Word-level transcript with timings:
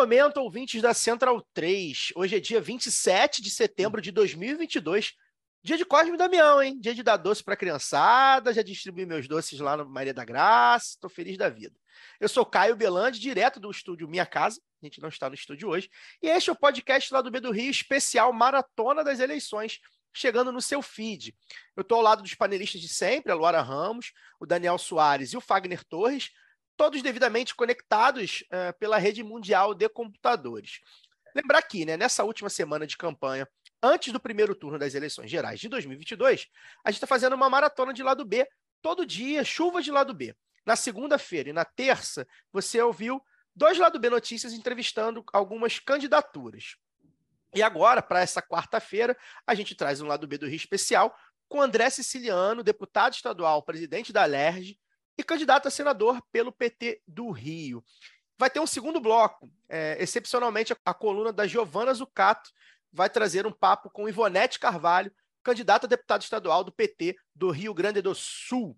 Momento, 0.00 0.38
ouvintes 0.38 0.80
da 0.80 0.94
Central 0.94 1.46
3. 1.52 2.12
Hoje 2.16 2.34
é 2.34 2.40
dia 2.40 2.58
27 2.58 3.42
de 3.42 3.50
setembro 3.50 4.00
de 4.00 4.10
2022. 4.10 5.12
Dia 5.62 5.76
de 5.76 5.84
Cosme 5.84 6.14
e 6.14 6.16
Damião, 6.16 6.62
hein? 6.62 6.80
Dia 6.80 6.94
de 6.94 7.02
dar 7.02 7.18
doce 7.18 7.44
para 7.44 7.54
criançada. 7.54 8.50
Já 8.54 8.62
distribuí 8.62 9.04
meus 9.04 9.28
doces 9.28 9.60
lá 9.60 9.76
no 9.76 9.86
Maria 9.86 10.14
da 10.14 10.24
Graça. 10.24 10.96
Tô 10.98 11.10
feliz 11.10 11.36
da 11.36 11.50
vida. 11.50 11.76
Eu 12.18 12.30
sou 12.30 12.46
Caio 12.46 12.74
Belandi, 12.76 13.20
direto 13.20 13.60
do 13.60 13.70
estúdio 13.70 14.08
Minha 14.08 14.24
Casa. 14.24 14.58
A 14.82 14.86
gente 14.86 15.02
não 15.02 15.10
está 15.10 15.28
no 15.28 15.34
estúdio 15.34 15.68
hoje. 15.68 15.90
E 16.22 16.28
este 16.28 16.48
é 16.48 16.52
o 16.54 16.56
podcast 16.56 17.12
lá 17.12 17.20
do 17.20 17.30
B 17.30 17.38
do 17.38 17.52
Rio, 17.52 17.70
especial 17.70 18.32
Maratona 18.32 19.04
das 19.04 19.20
Eleições, 19.20 19.80
chegando 20.14 20.50
no 20.50 20.62
seu 20.62 20.80
feed. 20.80 21.36
Eu 21.76 21.82
estou 21.82 21.98
ao 21.98 22.02
lado 22.02 22.22
dos 22.22 22.34
panelistas 22.34 22.80
de 22.80 22.88
sempre, 22.88 23.30
a 23.30 23.34
Luara 23.34 23.60
Ramos, 23.60 24.14
o 24.40 24.46
Daniel 24.46 24.78
Soares 24.78 25.34
e 25.34 25.36
o 25.36 25.42
Fagner 25.42 25.84
Torres, 25.84 26.30
todos 26.80 27.02
devidamente 27.02 27.54
conectados 27.54 28.42
eh, 28.50 28.72
pela 28.72 28.96
rede 28.96 29.22
mundial 29.22 29.74
de 29.74 29.86
computadores. 29.86 30.80
Lembrar 31.34 31.58
aqui, 31.58 31.84
né, 31.84 31.94
nessa 31.94 32.24
última 32.24 32.48
semana 32.48 32.86
de 32.86 32.96
campanha, 32.96 33.46
antes 33.82 34.14
do 34.14 34.18
primeiro 34.18 34.54
turno 34.54 34.78
das 34.78 34.94
eleições 34.94 35.30
gerais 35.30 35.60
de 35.60 35.68
2022, 35.68 36.48
a 36.82 36.90
gente 36.90 36.96
está 36.96 37.06
fazendo 37.06 37.34
uma 37.34 37.50
maratona 37.50 37.92
de 37.92 38.02
lado 38.02 38.24
B, 38.24 38.48
todo 38.80 39.04
dia, 39.04 39.44
chuva 39.44 39.82
de 39.82 39.90
lado 39.90 40.14
B. 40.14 40.34
Na 40.64 40.74
segunda-feira 40.74 41.50
e 41.50 41.52
na 41.52 41.66
terça, 41.66 42.26
você 42.50 42.80
ouviu 42.80 43.22
dois 43.54 43.76
lado 43.76 44.00
B 44.00 44.08
notícias 44.08 44.54
entrevistando 44.54 45.22
algumas 45.34 45.78
candidaturas. 45.78 46.76
E 47.54 47.62
agora, 47.62 48.00
para 48.00 48.20
essa 48.20 48.40
quarta-feira, 48.40 49.14
a 49.46 49.54
gente 49.54 49.74
traz 49.74 50.00
um 50.00 50.06
lado 50.06 50.26
B 50.26 50.38
do 50.38 50.46
Rio 50.46 50.56
especial 50.56 51.14
com 51.46 51.60
André 51.60 51.90
Siciliano, 51.90 52.62
deputado 52.62 53.12
estadual, 53.12 53.62
presidente 53.62 54.14
da 54.14 54.24
LERJ 54.24 54.78
e 55.20 55.24
candidato 55.24 55.68
a 55.68 55.70
senador 55.70 56.20
pelo 56.32 56.50
PT 56.50 57.02
do 57.06 57.30
Rio. 57.30 57.84
Vai 58.38 58.48
ter 58.48 58.58
um 58.58 58.66
segundo 58.66 59.00
bloco, 59.00 59.50
é, 59.68 59.96
excepcionalmente 60.00 60.74
a, 60.84 60.94
coluna 60.94 61.30
da 61.30 61.46
Giovana 61.46 61.92
Zucato 61.92 62.50
vai 62.90 63.08
trazer 63.08 63.46
um 63.46 63.52
papo 63.52 63.90
com 63.90 64.08
Ivonete 64.08 64.58
Carvalho, 64.58 65.12
candidata 65.42 65.86
a 65.86 65.88
deputada 65.88 66.24
estadual 66.24 66.64
do 66.64 66.72
PT 66.72 67.16
do 67.34 67.50
Rio 67.50 67.74
Grande 67.74 68.00
do 68.00 68.14
Sul. 68.14 68.76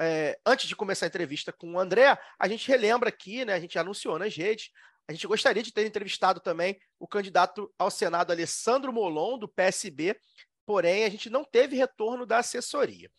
É, 0.00 0.38
antes 0.46 0.68
de 0.68 0.76
começar 0.76 1.06
a 1.06 1.08
entrevista 1.08 1.52
com 1.52 1.72
o 1.72 1.78
André, 1.78 2.16
a 2.38 2.48
gente 2.48 2.68
relembra 2.68 3.08
aqui, 3.08 3.44
né, 3.44 3.52
a 3.52 3.60
gente 3.60 3.78
anunciou 3.78 4.18
nas 4.18 4.34
redes, 4.34 4.70
a 5.08 5.12
gente 5.12 5.26
gostaria 5.26 5.62
de 5.62 5.72
ter 5.72 5.84
entrevistado 5.86 6.40
também 6.40 6.78
o 6.98 7.06
candidato 7.06 7.72
ao 7.76 7.90
Senado 7.90 8.30
Alessandro 8.30 8.92
Molon, 8.92 9.38
do 9.38 9.48
PSB, 9.48 10.18
porém 10.64 11.04
a 11.04 11.10
gente 11.10 11.28
não 11.28 11.44
teve 11.44 11.76
retorno 11.76 12.24
da 12.24 12.38
assessoria. 12.38 13.10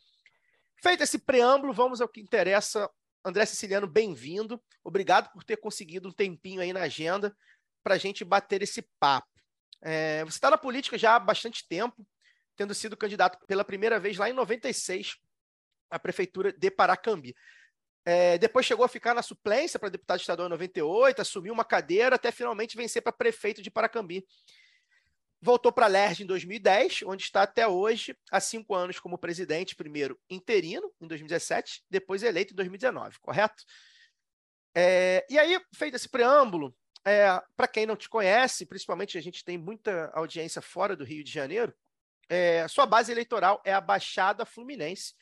Feito 0.86 1.02
esse 1.02 1.17
preâmbulo, 1.17 1.73
vamos 1.73 2.00
ao 2.00 2.08
que 2.08 2.22
interessa. 2.22 2.88
André 3.25 3.44
Siciliano, 3.47 3.88
bem-vindo. 3.88 4.61
Obrigado 4.83 5.31
por 5.33 5.44
ter 5.44 5.58
conseguido 5.58 6.09
um 6.09 6.11
tempinho 6.11 6.61
aí 6.61 6.72
na 6.72 6.81
agenda 6.81 7.36
para 7.83 7.95
a 7.95 7.97
gente 7.97 8.23
bater 8.23 8.61
esse 8.61 8.83
papo. 9.00 9.27
É, 9.81 10.23
você 10.23 10.38
está 10.38 10.52
na 10.52 10.59
política 10.59 10.95
já 10.95 11.16
há 11.16 11.19
bastante 11.19 11.67
tempo, 11.67 12.05
tendo 12.55 12.71
sido 12.76 12.95
candidato 12.95 13.43
pela 13.48 13.65
primeira 13.65 13.99
vez 13.99 14.15
lá 14.17 14.30
em 14.30 14.33
96 14.33 15.15
à 15.89 15.98
prefeitura 15.98 16.54
de 16.54 16.70
Paracambi. 16.70 17.36
É, 18.05 18.37
depois 18.37 18.64
chegou 18.64 18.86
a 18.86 18.87
ficar 18.87 19.15
na 19.15 19.23
suplência 19.23 19.80
para 19.80 19.89
deputado 19.89 20.20
estadual 20.20 20.48
em 20.48 20.52
98, 20.52 21.20
assumiu 21.20 21.52
uma 21.52 21.65
cadeira 21.65 22.15
até 22.15 22.31
finalmente 22.31 22.77
vencer 22.77 23.02
para 23.02 23.11
prefeito 23.11 23.60
de 23.60 23.71
Paracambi. 23.71 24.23
Voltou 25.45 25.72
para 25.72 25.86
a 25.86 25.89
LERJ 25.89 26.23
em 26.23 26.26
2010, 26.26 27.04
onde 27.06 27.22
está 27.22 27.44
até 27.44 27.67
hoje, 27.67 28.17
há 28.32 28.39
cinco 28.39 28.73
anos 28.73 29.00
como 29.00 29.16
presidente, 29.16 29.76
primeiro 29.76 30.20
interino, 30.28 30.92
em 31.00 31.06
2017, 31.06 31.83
depois 31.88 32.23
eleito 32.23 32.54
em 32.54 32.56
2019, 32.56 33.20
correto? 33.20 33.64
É, 34.76 35.23
e 35.30 35.38
aí, 35.38 35.61
feito 35.76 35.98
esse 35.98 36.10
preâmbulo, 36.10 36.76
é, 37.05 37.39
para 37.55 37.67
quem 37.67 37.86
não 37.86 37.95
te 37.95 38.10
conhece, 38.10 38.66
principalmente 38.66 39.20
a 39.20 39.22
gente 39.22 39.45
tem 39.45 39.55
muita 39.55 40.10
audiência 40.16 40.64
fora 40.64 40.95
do 40.95 41.04
Rio 41.04 41.23
de 41.23 41.32
Janeiro, 41.32 41.72
é, 42.28 42.67
sua 42.67 42.88
base 42.88 43.11
eleitoral 43.11 43.61
é 43.64 43.72
a 43.72 43.80
Baixada 43.80 44.48
Fluminense, 44.48 45.14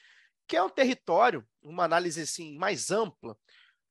que 0.47 0.55
é 0.55 0.63
um 0.63 0.69
território, 0.69 1.45
uma 1.61 1.83
análise 1.83 2.21
assim 2.21 2.57
mais 2.57 2.91
ampla, 2.91 3.37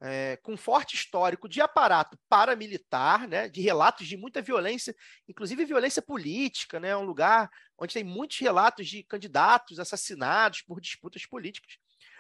é, 0.05 0.37
com 0.39 0.57
forte 0.57 0.97
histórico 0.97 1.49
de 1.49 1.61
aparato 1.61 2.19
paramilitar, 2.29 3.29
né, 3.29 3.49
de 3.49 3.61
relatos 3.61 4.09
de 4.09 4.17
muita 4.17 4.43
violência, 4.43 4.95
inclusive 5.29 5.65
violência 5.65 6.03
política, 6.03 6.81
né, 6.81 6.97
um 6.97 7.05
lugar 7.05 7.49
onde 7.79 7.95
tem 7.95 8.03
muitos 8.03 8.39
relatos 8.39 8.89
de 8.89 9.05
candidatos 9.05 9.79
assassinados 9.79 10.61
por 10.63 10.81
disputas 10.81 11.25
políticas, 11.25 11.79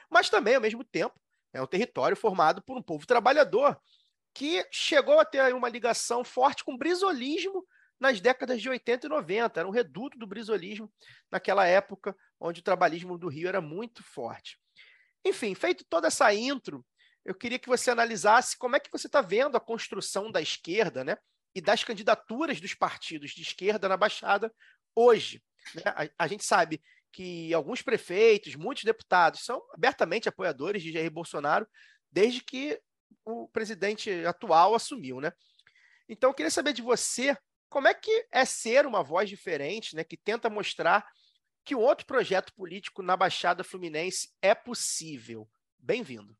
mas 0.09 0.31
também, 0.31 0.54
ao 0.54 0.60
mesmo 0.60 0.84
tempo, 0.84 1.21
é 1.53 1.60
um 1.60 1.66
território 1.66 2.16
formado 2.16 2.62
por 2.62 2.78
um 2.78 2.82
povo 2.82 3.04
trabalhador 3.04 3.76
que 4.32 4.65
chegou 4.71 5.19
a 5.19 5.25
ter 5.25 5.53
uma 5.53 5.69
ligação 5.69 6.22
forte 6.22 6.65
com 6.65 6.75
o 6.75 6.78
brisolismo 6.78 7.66
nas 7.98 8.21
décadas 8.21 8.62
de 8.62 8.69
80 8.69 9.06
e 9.06 9.10
90, 9.10 9.60
era 9.60 9.69
um 9.69 9.72
reduto 9.72 10.19
do 10.19 10.26
brisolismo 10.26 10.91
naquela 11.31 11.66
época, 11.66 12.16
onde 12.41 12.60
o 12.60 12.65
trabalhismo 12.65 13.19
do 13.19 13.28
Rio 13.28 13.48
era 13.48 13.60
muito 13.60 14.03
forte. 14.04 14.59
Enfim, 15.25 15.54
feito 15.54 15.84
toda 15.88 16.09
essa 16.09 16.32
intro, 16.34 16.84
eu 17.25 17.34
queria 17.34 17.59
que 17.59 17.69
você 17.69 17.91
analisasse 17.91 18.56
como 18.56 18.77
é 18.77 18.81
que 18.81 18.91
você 18.91 19.06
está 19.06 19.21
vendo 19.21 19.56
a 19.56 19.60
construção 19.60 20.31
da 20.31 20.41
esquerda, 20.41 21.05
né? 21.05 21.16
E 21.55 21.60
das 21.60 21.84
candidaturas 21.84 22.60
dos 22.60 22.75
partidos 22.75 23.33
de 23.33 23.43
esquerda 23.43 23.88
na 23.88 23.97
Baixada 23.97 24.53
hoje. 24.94 25.43
Né? 25.75 25.83
A, 25.87 26.25
a, 26.25 26.27
gente 26.27 26.44
sabe 26.44 26.83
que 27.12 27.53
alguns 27.53 27.83
prefeitos, 27.83 28.56
muitos 28.56 28.84
deputados 28.84 29.44
são 29.44 29.62
abertamente 29.72 30.28
apoiadores 30.28 30.83
de 30.83 30.93
Jair 30.93 31.10
Bolsonaro 31.10 31.69
desde 32.10 32.43
que 32.43 32.81
o 33.25 33.49
presidente 33.49 34.10
atual 34.25 34.75
assumiu, 34.75 35.21
né? 35.21 35.33
Então 36.09 36.31
eu 36.31 36.34
queria 36.34 36.50
saber 36.50 36.72
de 36.72 36.83
você 36.83 37.37
como 37.69 37.87
é 37.87 37.94
que 37.94 38.27
é 38.31 38.44
ser 38.44 38.84
uma 38.84 39.03
voz 39.03 39.28
diferente, 39.28 39.94
né? 39.94 40.03
Que 40.03 40.16
tenta 40.16 40.50
mostrar 40.50 41.06
que 41.65 41.75
outro 41.75 42.06
projeto 42.06 42.53
político 42.54 43.03
na 43.03 43.16
Baixada 43.16 43.62
Fluminense 43.62 44.31
é 44.43 44.54
possível. 44.54 45.49
Bem-vindo. 45.78 46.37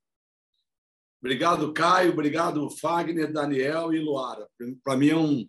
Obrigado, 1.22 1.72
Caio. 1.72 2.10
Obrigado, 2.12 2.69
Fagner, 2.69 3.33
Daniel 3.33 3.94
e 3.94 4.00
Luara. 4.00 4.49
Para 4.83 4.97
mim 4.97 5.09
é 5.10 5.16
um 5.16 5.49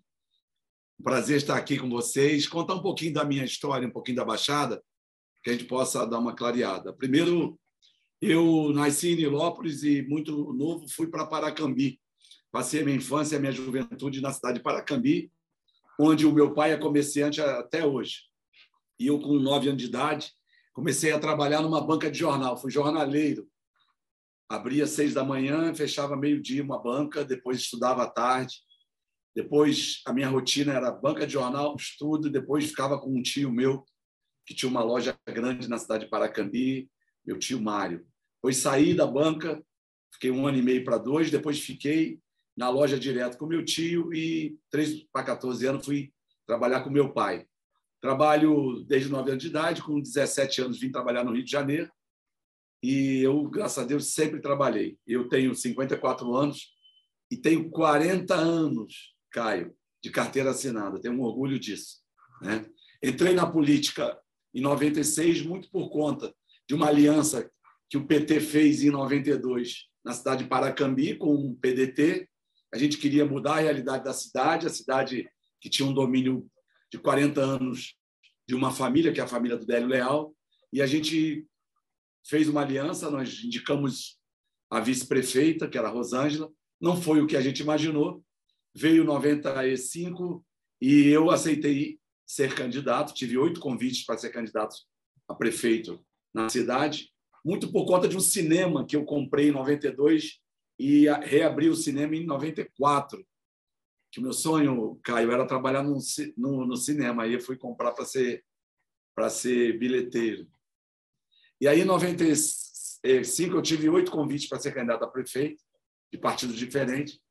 prazer 1.03 1.37
estar 1.37 1.57
aqui 1.57 1.79
com 1.79 1.89
vocês, 1.89 2.47
contar 2.47 2.75
um 2.75 2.81
pouquinho 2.81 3.13
da 3.13 3.25
minha 3.25 3.43
história, 3.43 3.87
um 3.87 3.91
pouquinho 3.91 4.17
da 4.17 4.23
Baixada, 4.23 4.83
que 5.43 5.49
a 5.49 5.53
gente 5.53 5.65
possa 5.65 6.05
dar 6.05 6.19
uma 6.19 6.35
clareada. 6.35 6.93
Primeiro, 6.93 7.59
eu 8.21 8.71
nasci 8.71 9.13
em 9.13 9.15
Nilópolis 9.15 9.81
e, 9.83 10.03
muito 10.03 10.53
novo, 10.53 10.87
fui 10.87 11.07
para 11.07 11.25
Paracambi. 11.25 11.99
Passei 12.51 12.81
a 12.81 12.85
minha 12.85 12.97
infância 12.97 13.35
e 13.35 13.37
a 13.37 13.41
minha 13.41 13.51
juventude 13.51 14.21
na 14.21 14.31
cidade 14.31 14.59
de 14.59 14.63
Paracambi, 14.63 15.31
onde 15.99 16.23
o 16.23 16.31
meu 16.31 16.53
pai 16.53 16.71
é 16.71 16.77
comerciante 16.77 17.41
até 17.41 17.83
hoje. 17.83 18.19
E 18.99 19.07
eu, 19.07 19.19
com 19.19 19.33
nove 19.39 19.69
anos 19.69 19.81
de 19.81 19.89
idade, 19.89 20.31
comecei 20.71 21.11
a 21.11 21.19
trabalhar 21.19 21.63
numa 21.63 21.81
banca 21.81 22.11
de 22.11 22.19
jornal. 22.19 22.55
Fui 22.57 22.69
jornaleiro. 22.69 23.47
Abria 24.53 24.85
seis 24.85 25.15
da 25.15 25.23
manhã, 25.23 25.73
fechava 25.73 26.15
meio-dia 26.15 26.61
uma 26.61 26.77
banca, 26.77 27.25
depois 27.25 27.57
estudava 27.57 28.03
à 28.03 28.07
tarde. 28.07 28.57
Depois, 29.35 30.03
a 30.05 30.13
minha 30.13 30.29
rotina 30.29 30.73
era 30.73 30.91
banca 30.91 31.25
de 31.25 31.33
jornal, 31.33 31.75
estudo, 31.75 32.29
depois 32.29 32.65
ficava 32.65 32.99
com 33.01 33.09
um 33.09 33.23
tio 33.23 33.51
meu, 33.51 33.83
que 34.45 34.53
tinha 34.53 34.69
uma 34.69 34.83
loja 34.83 35.17
grande 35.27 35.67
na 35.67 35.79
cidade 35.79 36.05
de 36.05 36.09
Paracambi, 36.11 36.87
meu 37.25 37.39
tio 37.39 37.59
Mário. 37.59 38.05
Depois 38.35 38.57
saí 38.57 38.93
da 38.93 39.07
banca, 39.07 39.59
fiquei 40.13 40.29
um 40.29 40.45
ano 40.45 40.59
e 40.59 40.61
meio 40.61 40.83
para 40.83 40.99
dois, 40.99 41.31
depois 41.31 41.59
fiquei 41.59 42.19
na 42.55 42.69
loja 42.69 42.99
direto 42.99 43.39
com 43.39 43.47
meu 43.47 43.65
tio 43.65 44.13
e, 44.13 44.55
três 44.69 45.03
para 45.11 45.25
14 45.25 45.65
anos, 45.65 45.83
fui 45.83 46.13
trabalhar 46.45 46.81
com 46.81 46.91
meu 46.91 47.11
pai. 47.11 47.47
Trabalho 47.99 48.83
desde 48.87 49.09
9 49.09 49.31
anos 49.31 49.41
de 49.41 49.49
idade, 49.49 49.81
com 49.81 49.99
17 49.99 50.61
anos 50.61 50.79
vim 50.79 50.91
trabalhar 50.91 51.23
no 51.23 51.33
Rio 51.33 51.43
de 51.43 51.49
Janeiro. 51.49 51.91
E 52.83 53.21
eu, 53.23 53.49
graças 53.49 53.81
a 53.81 53.87
Deus, 53.87 54.13
sempre 54.13 54.41
trabalhei. 54.41 54.97
Eu 55.07 55.29
tenho 55.29 55.55
54 55.55 56.35
anos 56.35 56.73
e 57.31 57.37
tenho 57.37 57.69
40 57.69 58.35
anos, 58.35 59.15
Caio, 59.31 59.73
de 60.03 60.11
carteira 60.11 60.51
assinada. 60.51 60.99
Tenho 60.99 61.15
um 61.15 61.21
orgulho 61.21 61.57
disso. 61.57 62.01
Né? 62.41 62.65
Entrei 63.01 63.33
na 63.33 63.49
política 63.49 64.19
em 64.53 64.59
96 64.59 65.43
muito 65.43 65.71
por 65.71 65.89
conta 65.89 66.35
de 66.67 66.75
uma 66.75 66.87
aliança 66.87 67.49
que 67.89 67.97
o 67.97 68.05
PT 68.05 68.41
fez 68.41 68.83
em 68.83 68.89
92 68.89 69.85
na 70.03 70.11
cidade 70.11 70.43
de 70.43 70.49
Paracambi 70.49 71.15
com 71.15 71.33
um 71.33 71.55
PDT. 71.55 72.27
A 72.73 72.77
gente 72.77 72.97
queria 72.97 73.25
mudar 73.25 73.53
a 73.53 73.61
realidade 73.61 74.03
da 74.03 74.13
cidade, 74.13 74.67
a 74.67 74.69
cidade 74.69 75.25
que 75.61 75.69
tinha 75.69 75.87
um 75.87 75.93
domínio 75.93 76.45
de 76.91 76.99
40 76.99 77.39
anos 77.39 77.95
de 78.45 78.53
uma 78.53 78.71
família, 78.71 79.13
que 79.13 79.21
é 79.21 79.23
a 79.23 79.27
família 79.27 79.55
do 79.55 79.65
Délio 79.65 79.87
Leal, 79.87 80.35
e 80.71 80.81
a 80.81 80.85
gente 80.85 81.47
fez 82.25 82.47
uma 82.47 82.61
aliança, 82.61 83.09
nós 83.09 83.43
indicamos 83.43 84.19
a 84.69 84.79
vice-prefeita, 84.79 85.67
que 85.67 85.77
era 85.77 85.87
a 85.87 85.91
Rosângela, 85.91 86.51
não 86.79 86.99
foi 86.99 87.21
o 87.21 87.27
que 87.27 87.37
a 87.37 87.41
gente 87.41 87.61
imaginou, 87.61 88.23
veio 88.75 89.03
95 89.03 90.45
e 90.81 91.07
eu 91.07 91.29
aceitei 91.29 91.99
ser 92.25 92.55
candidato, 92.55 93.13
tive 93.13 93.37
oito 93.37 93.59
convites 93.59 94.05
para 94.05 94.17
ser 94.17 94.31
candidato 94.31 94.75
a 95.27 95.35
prefeito 95.35 96.03
na 96.33 96.49
cidade, 96.49 97.13
muito 97.45 97.71
por 97.71 97.85
conta 97.85 98.07
de 98.07 98.17
um 98.17 98.21
cinema 98.21 98.85
que 98.85 98.95
eu 98.95 99.05
comprei 99.05 99.49
em 99.49 99.51
92 99.51 100.39
e 100.79 101.05
reabri 101.21 101.69
o 101.69 101.75
cinema 101.75 102.15
em 102.15 102.25
94. 102.25 103.25
Que 104.11 104.19
o 104.19 104.23
meu 104.23 104.33
sonho, 104.33 104.99
Caio, 105.03 105.31
era 105.31 105.45
trabalhar 105.45 105.83
no, 105.83 105.97
no, 106.37 106.65
no 106.65 106.77
cinema. 106.77 107.23
Aí 107.23 107.33
eu 107.33 107.41
fui 107.41 107.57
comprar 107.57 107.91
para 107.91 108.05
ser 108.05 108.43
para 109.15 109.29
ser 109.29 109.77
bilheteiro. 109.77 110.47
E 111.63 111.67
aí, 111.69 111.79
em 111.79 111.85
95, 111.85 113.55
eu 113.55 113.61
tive 113.61 113.87
oito 113.87 114.11
convites 114.11 114.49
para 114.49 114.59
ser 114.59 114.73
candidato 114.73 115.05
a 115.05 115.07
prefeito, 115.07 115.63
de 116.11 116.17
partidos 116.17 116.57
diferentes, 116.57 117.21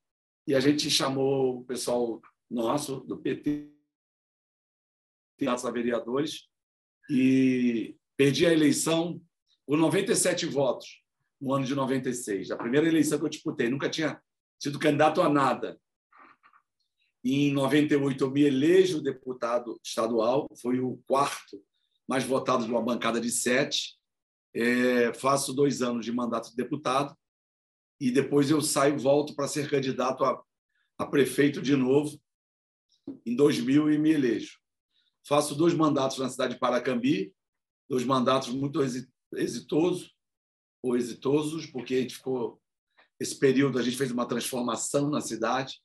e 0.46 0.54
a 0.54 0.60
gente 0.60 0.90
chamou 0.90 1.58
o 1.58 1.64
pessoal 1.66 2.18
nosso, 2.50 3.00
do 3.00 3.18
PT, 3.18 3.70
candidatos 5.36 5.66
a 5.66 5.70
vereadores, 5.70 6.48
e 7.10 7.94
perdi 8.16 8.46
a 8.46 8.52
eleição 8.54 9.20
por 9.66 9.76
97 9.76 10.46
votos 10.46 11.02
no 11.38 11.52
ano 11.52 11.66
de 11.66 11.74
96, 11.74 12.52
a 12.52 12.56
primeira 12.56 12.88
eleição 12.88 13.18
que 13.18 13.26
eu 13.26 13.28
disputei. 13.28 13.68
Nunca 13.68 13.90
tinha 13.90 14.18
sido 14.58 14.78
candidato 14.78 15.20
a 15.20 15.28
nada. 15.28 15.78
Em 17.22 17.52
98, 17.52 18.24
eu 18.24 18.30
me 18.30 18.44
elejo 18.44 19.02
deputado 19.02 19.78
estadual, 19.84 20.48
foi 20.56 20.80
o 20.80 20.96
quarto 21.06 21.62
mais 22.08 22.24
votado 22.24 22.64
de 22.64 22.70
uma 22.70 22.80
bancada 22.80 23.20
de 23.20 23.30
sete. 23.30 24.00
É, 24.54 25.12
faço 25.14 25.52
dois 25.52 25.80
anos 25.82 26.04
de 26.04 26.12
mandato 26.12 26.50
de 26.50 26.56
deputado 26.56 27.16
e 28.00 28.10
depois 28.10 28.50
eu 28.50 28.60
saio 28.60 28.98
volto 28.98 29.34
para 29.34 29.48
ser 29.48 29.70
candidato 29.70 30.24
a, 30.24 30.42
a 30.98 31.06
prefeito 31.06 31.62
de 31.62 31.74
novo 31.76 32.20
em 33.24 33.34
2000 33.34 33.90
e 33.92 33.98
me 33.98 34.10
elejo. 34.10 34.58
Faço 35.26 35.54
dois 35.54 35.74
mandatos 35.74 36.18
na 36.18 36.28
cidade 36.28 36.54
de 36.54 36.60
Paracambi, 36.60 37.32
dois 37.88 38.04
mandatos 38.04 38.48
muito 38.48 38.80
exitosos, 39.34 40.12
ou 40.82 40.96
exitosos, 40.96 41.66
porque 41.66 41.94
a 41.94 42.00
gente 42.00 42.16
ficou 42.16 42.60
esse 43.22 43.38
período 43.38 43.78
a 43.78 43.82
gente 43.82 43.96
fez 43.96 44.10
uma 44.10 44.26
transformação 44.26 45.08
na 45.08 45.20
cidade, 45.20 45.80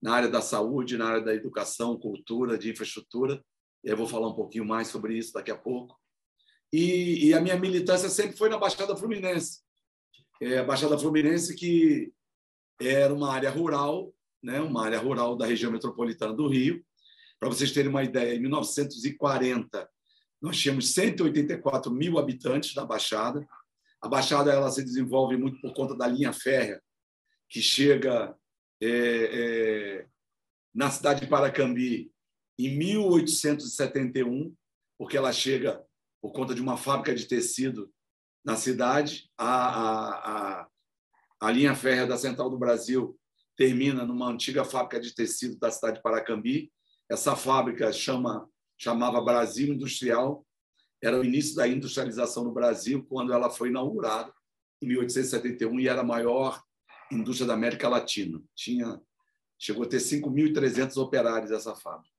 na 0.00 0.14
área 0.14 0.28
da 0.28 0.40
saúde, 0.40 0.96
na 0.96 1.08
área 1.08 1.20
da 1.20 1.34
educação, 1.34 1.98
cultura, 1.98 2.56
de 2.56 2.70
infraestrutura. 2.70 3.44
E 3.82 3.88
eu 3.88 3.96
vou 3.96 4.06
falar 4.06 4.28
um 4.28 4.34
pouquinho 4.34 4.64
mais 4.64 4.86
sobre 4.86 5.18
isso 5.18 5.32
daqui 5.32 5.50
a 5.50 5.58
pouco. 5.58 5.98
E, 6.72 7.28
e 7.28 7.34
a 7.34 7.40
minha 7.40 7.56
militância 7.56 8.08
sempre 8.08 8.36
foi 8.36 8.48
na 8.48 8.58
Baixada 8.58 8.96
Fluminense. 8.96 9.60
É, 10.40 10.58
a 10.58 10.64
Baixada 10.64 10.98
Fluminense 10.98 11.54
que 11.54 12.12
era 12.80 13.12
uma 13.12 13.32
área 13.32 13.50
rural, 13.50 14.14
né, 14.42 14.60
uma 14.60 14.84
área 14.84 14.98
rural 14.98 15.36
da 15.36 15.46
região 15.46 15.72
metropolitana 15.72 16.32
do 16.32 16.46
Rio, 16.46 16.84
para 17.40 17.48
vocês 17.48 17.72
terem 17.72 17.90
uma 17.90 18.02
ideia, 18.02 18.34
em 18.34 18.40
1940, 18.40 19.88
nós 20.40 20.58
tínhamos 20.58 20.92
184 20.92 21.92
mil 21.92 22.18
habitantes 22.18 22.74
da 22.74 22.84
Baixada. 22.84 23.46
A 24.00 24.08
Baixada 24.08 24.52
ela 24.52 24.70
se 24.70 24.84
desenvolve 24.84 25.36
muito 25.36 25.60
por 25.60 25.72
conta 25.72 25.96
da 25.96 26.06
linha 26.06 26.32
férrea, 26.32 26.80
que 27.48 27.60
chega 27.60 28.36
é, 28.80 28.88
é, 28.88 30.06
na 30.74 30.90
cidade 30.90 31.22
de 31.22 31.26
Paracambi 31.26 32.12
em 32.58 32.76
1871, 32.76 34.54
porque 34.96 35.16
ela 35.16 35.32
chega 35.32 35.84
por 36.20 36.32
conta 36.32 36.54
de 36.54 36.60
uma 36.60 36.76
fábrica 36.76 37.14
de 37.14 37.26
tecido 37.26 37.90
na 38.44 38.56
cidade. 38.56 39.30
A, 39.36 39.46
a, 39.46 40.60
a, 40.60 40.68
a 41.40 41.50
linha 41.50 41.74
férrea 41.74 42.06
da 42.06 42.16
Central 42.16 42.50
do 42.50 42.58
Brasil 42.58 43.18
termina 43.56 44.04
numa 44.04 44.28
antiga 44.28 44.64
fábrica 44.64 45.00
de 45.00 45.14
tecido 45.14 45.58
da 45.58 45.70
cidade 45.70 45.96
de 45.96 46.02
Paracambi, 46.02 46.72
essa 47.10 47.34
fábrica 47.34 47.92
chama, 47.92 48.48
chamava 48.78 49.20
Brasil 49.20 49.74
Industrial, 49.74 50.46
era 51.02 51.18
o 51.18 51.24
início 51.24 51.56
da 51.56 51.66
industrialização 51.66 52.44
no 52.44 52.52
Brasil, 52.52 53.04
quando 53.08 53.32
ela 53.32 53.50
foi 53.50 53.68
inaugurada 53.68 54.32
em 54.82 54.86
1871 54.88 55.80
e 55.80 55.88
era 55.88 56.02
a 56.02 56.04
maior 56.04 56.62
indústria 57.10 57.48
da 57.48 57.54
América 57.54 57.88
Latina. 57.88 58.40
Tinha, 58.54 59.00
chegou 59.58 59.84
a 59.84 59.88
ter 59.88 59.98
5.300 59.98 60.96
operários 60.96 61.50
essa 61.50 61.74
fábrica. 61.74 62.14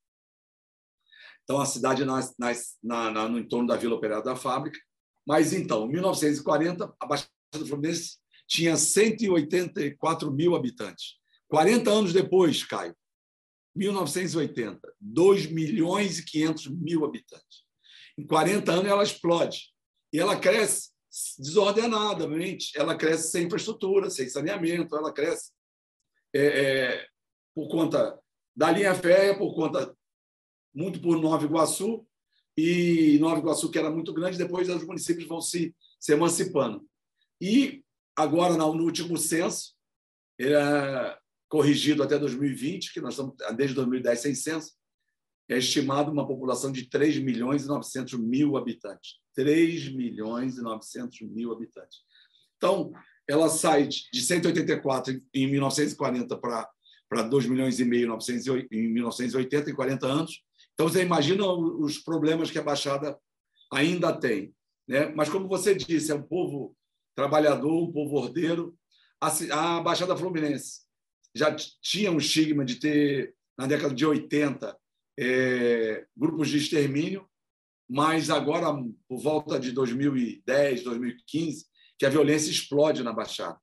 Então, 1.49 1.59
a 1.59 1.65
cidade 1.65 2.05
nas, 2.05 2.37
nas, 2.37 2.77
na, 2.83 3.09
na, 3.09 3.27
no 3.27 3.39
entorno 3.39 3.67
da 3.67 3.75
Vila 3.75 3.95
Operária 3.95 4.23
da 4.23 4.35
fábrica. 4.35 4.77
Mas, 5.25 5.51
então, 5.51 5.87
em 5.87 5.93
1940, 5.93 6.93
a 6.99 7.05
Baixada 7.07 7.31
Fluminense 7.67 8.19
tinha 8.47 8.77
184 8.77 10.31
mil 10.31 10.55
habitantes. 10.55 11.15
40 11.47 11.89
anos 11.89 12.13
depois, 12.13 12.63
Caio, 12.63 12.95
1980, 13.75 14.79
2 15.01 15.47
milhões 15.47 16.19
e 16.19 16.25
500 16.25 16.67
mil 16.67 17.03
habitantes. 17.03 17.63
Em 18.15 18.27
40 18.27 18.71
anos, 18.71 18.85
ela 18.85 19.01
explode. 19.01 19.73
E 20.13 20.19
ela 20.19 20.39
cresce 20.39 20.91
desordenadamente, 21.39 22.77
ela 22.77 22.95
cresce 22.95 23.31
sem 23.31 23.47
infraestrutura, 23.47 24.11
sem 24.11 24.29
saneamento, 24.29 24.95
ela 24.95 25.11
cresce 25.11 25.51
é, 26.31 26.41
é, 26.41 27.07
por 27.55 27.67
conta 27.69 28.19
da 28.55 28.69
linha 28.69 28.93
férrea, 28.93 29.35
por 29.35 29.55
conta 29.55 29.97
muito 30.73 30.99
por 31.01 31.19
Nova 31.19 31.45
Iguaçu, 31.45 32.05
e 32.57 33.17
Nova 33.19 33.39
Iguaçu, 33.39 33.71
que 33.71 33.79
era 33.79 33.89
muito 33.89 34.13
grande, 34.13 34.37
depois 34.37 34.67
os 34.67 34.85
municípios 34.85 35.27
vão 35.27 35.39
se, 35.39 35.73
se 35.99 36.13
emancipando. 36.13 36.85
E 37.39 37.83
agora, 38.15 38.57
no 38.57 38.83
último 38.83 39.17
censo, 39.17 39.73
é, 40.39 41.17
corrigido 41.47 42.03
até 42.03 42.19
2020, 42.19 42.93
que 42.93 43.01
nós 43.01 43.13
estamos 43.13 43.35
desde 43.55 43.75
2010 43.75 44.19
sem 44.19 44.35
censo, 44.35 44.73
é 45.49 45.57
estimado 45.57 46.11
uma 46.11 46.27
população 46.27 46.71
de 46.71 46.87
3 46.87 47.17
milhões 47.19 47.63
e 47.63 47.67
900 47.67 48.13
mil 48.19 48.55
habitantes. 48.55 49.15
3 49.33 49.89
milhões 49.95 50.57
e 50.57 50.61
900 50.61 51.21
mil 51.21 51.51
habitantes. 51.51 51.99
Então, 52.57 52.91
ela 53.27 53.49
sai 53.49 53.87
de 53.87 54.21
184 54.21 55.19
em 55.33 55.47
1940 55.49 56.37
para, 56.37 56.69
para 57.07 57.23
2 57.23 57.47
milhões 57.47 57.79
e 57.79 57.85
meio 57.85 58.15
em 58.71 58.87
1980, 58.89 59.71
em 59.71 59.75
40 59.75 60.07
anos. 60.07 60.43
Então, 60.79 60.87
você 60.87 61.01
imagina 61.01 61.45
os 61.45 61.97
problemas 61.97 62.49
que 62.49 62.57
a 62.57 62.63
Baixada 62.63 63.19
ainda 63.69 64.17
tem. 64.17 64.55
Né? 64.87 65.11
Mas, 65.13 65.27
como 65.27 65.45
você 65.45 65.75
disse, 65.75 66.09
é 66.09 66.15
um 66.15 66.21
povo 66.21 66.73
trabalhador, 67.13 67.83
um 67.83 67.91
povo 67.91 68.15
ordeiro. 68.15 68.73
A 69.19 69.81
Baixada 69.81 70.15
Fluminense 70.15 70.83
já 71.35 71.53
tinha 71.53 72.09
um 72.09 72.17
estigma 72.17 72.63
de 72.63 72.75
ter, 72.75 73.35
na 73.57 73.67
década 73.67 73.93
de 73.93 74.05
80, 74.05 74.73
é, 75.19 76.05
grupos 76.15 76.47
de 76.47 76.59
extermínio, 76.59 77.27
mas 77.89 78.29
agora, 78.29 78.67
por 79.05 79.19
volta 79.19 79.59
de 79.59 79.73
2010, 79.73 80.83
2015, 80.83 81.65
que 81.97 82.05
a 82.05 82.09
violência 82.09 82.49
explode 82.51 83.03
na 83.03 83.11
Baixada. 83.11 83.59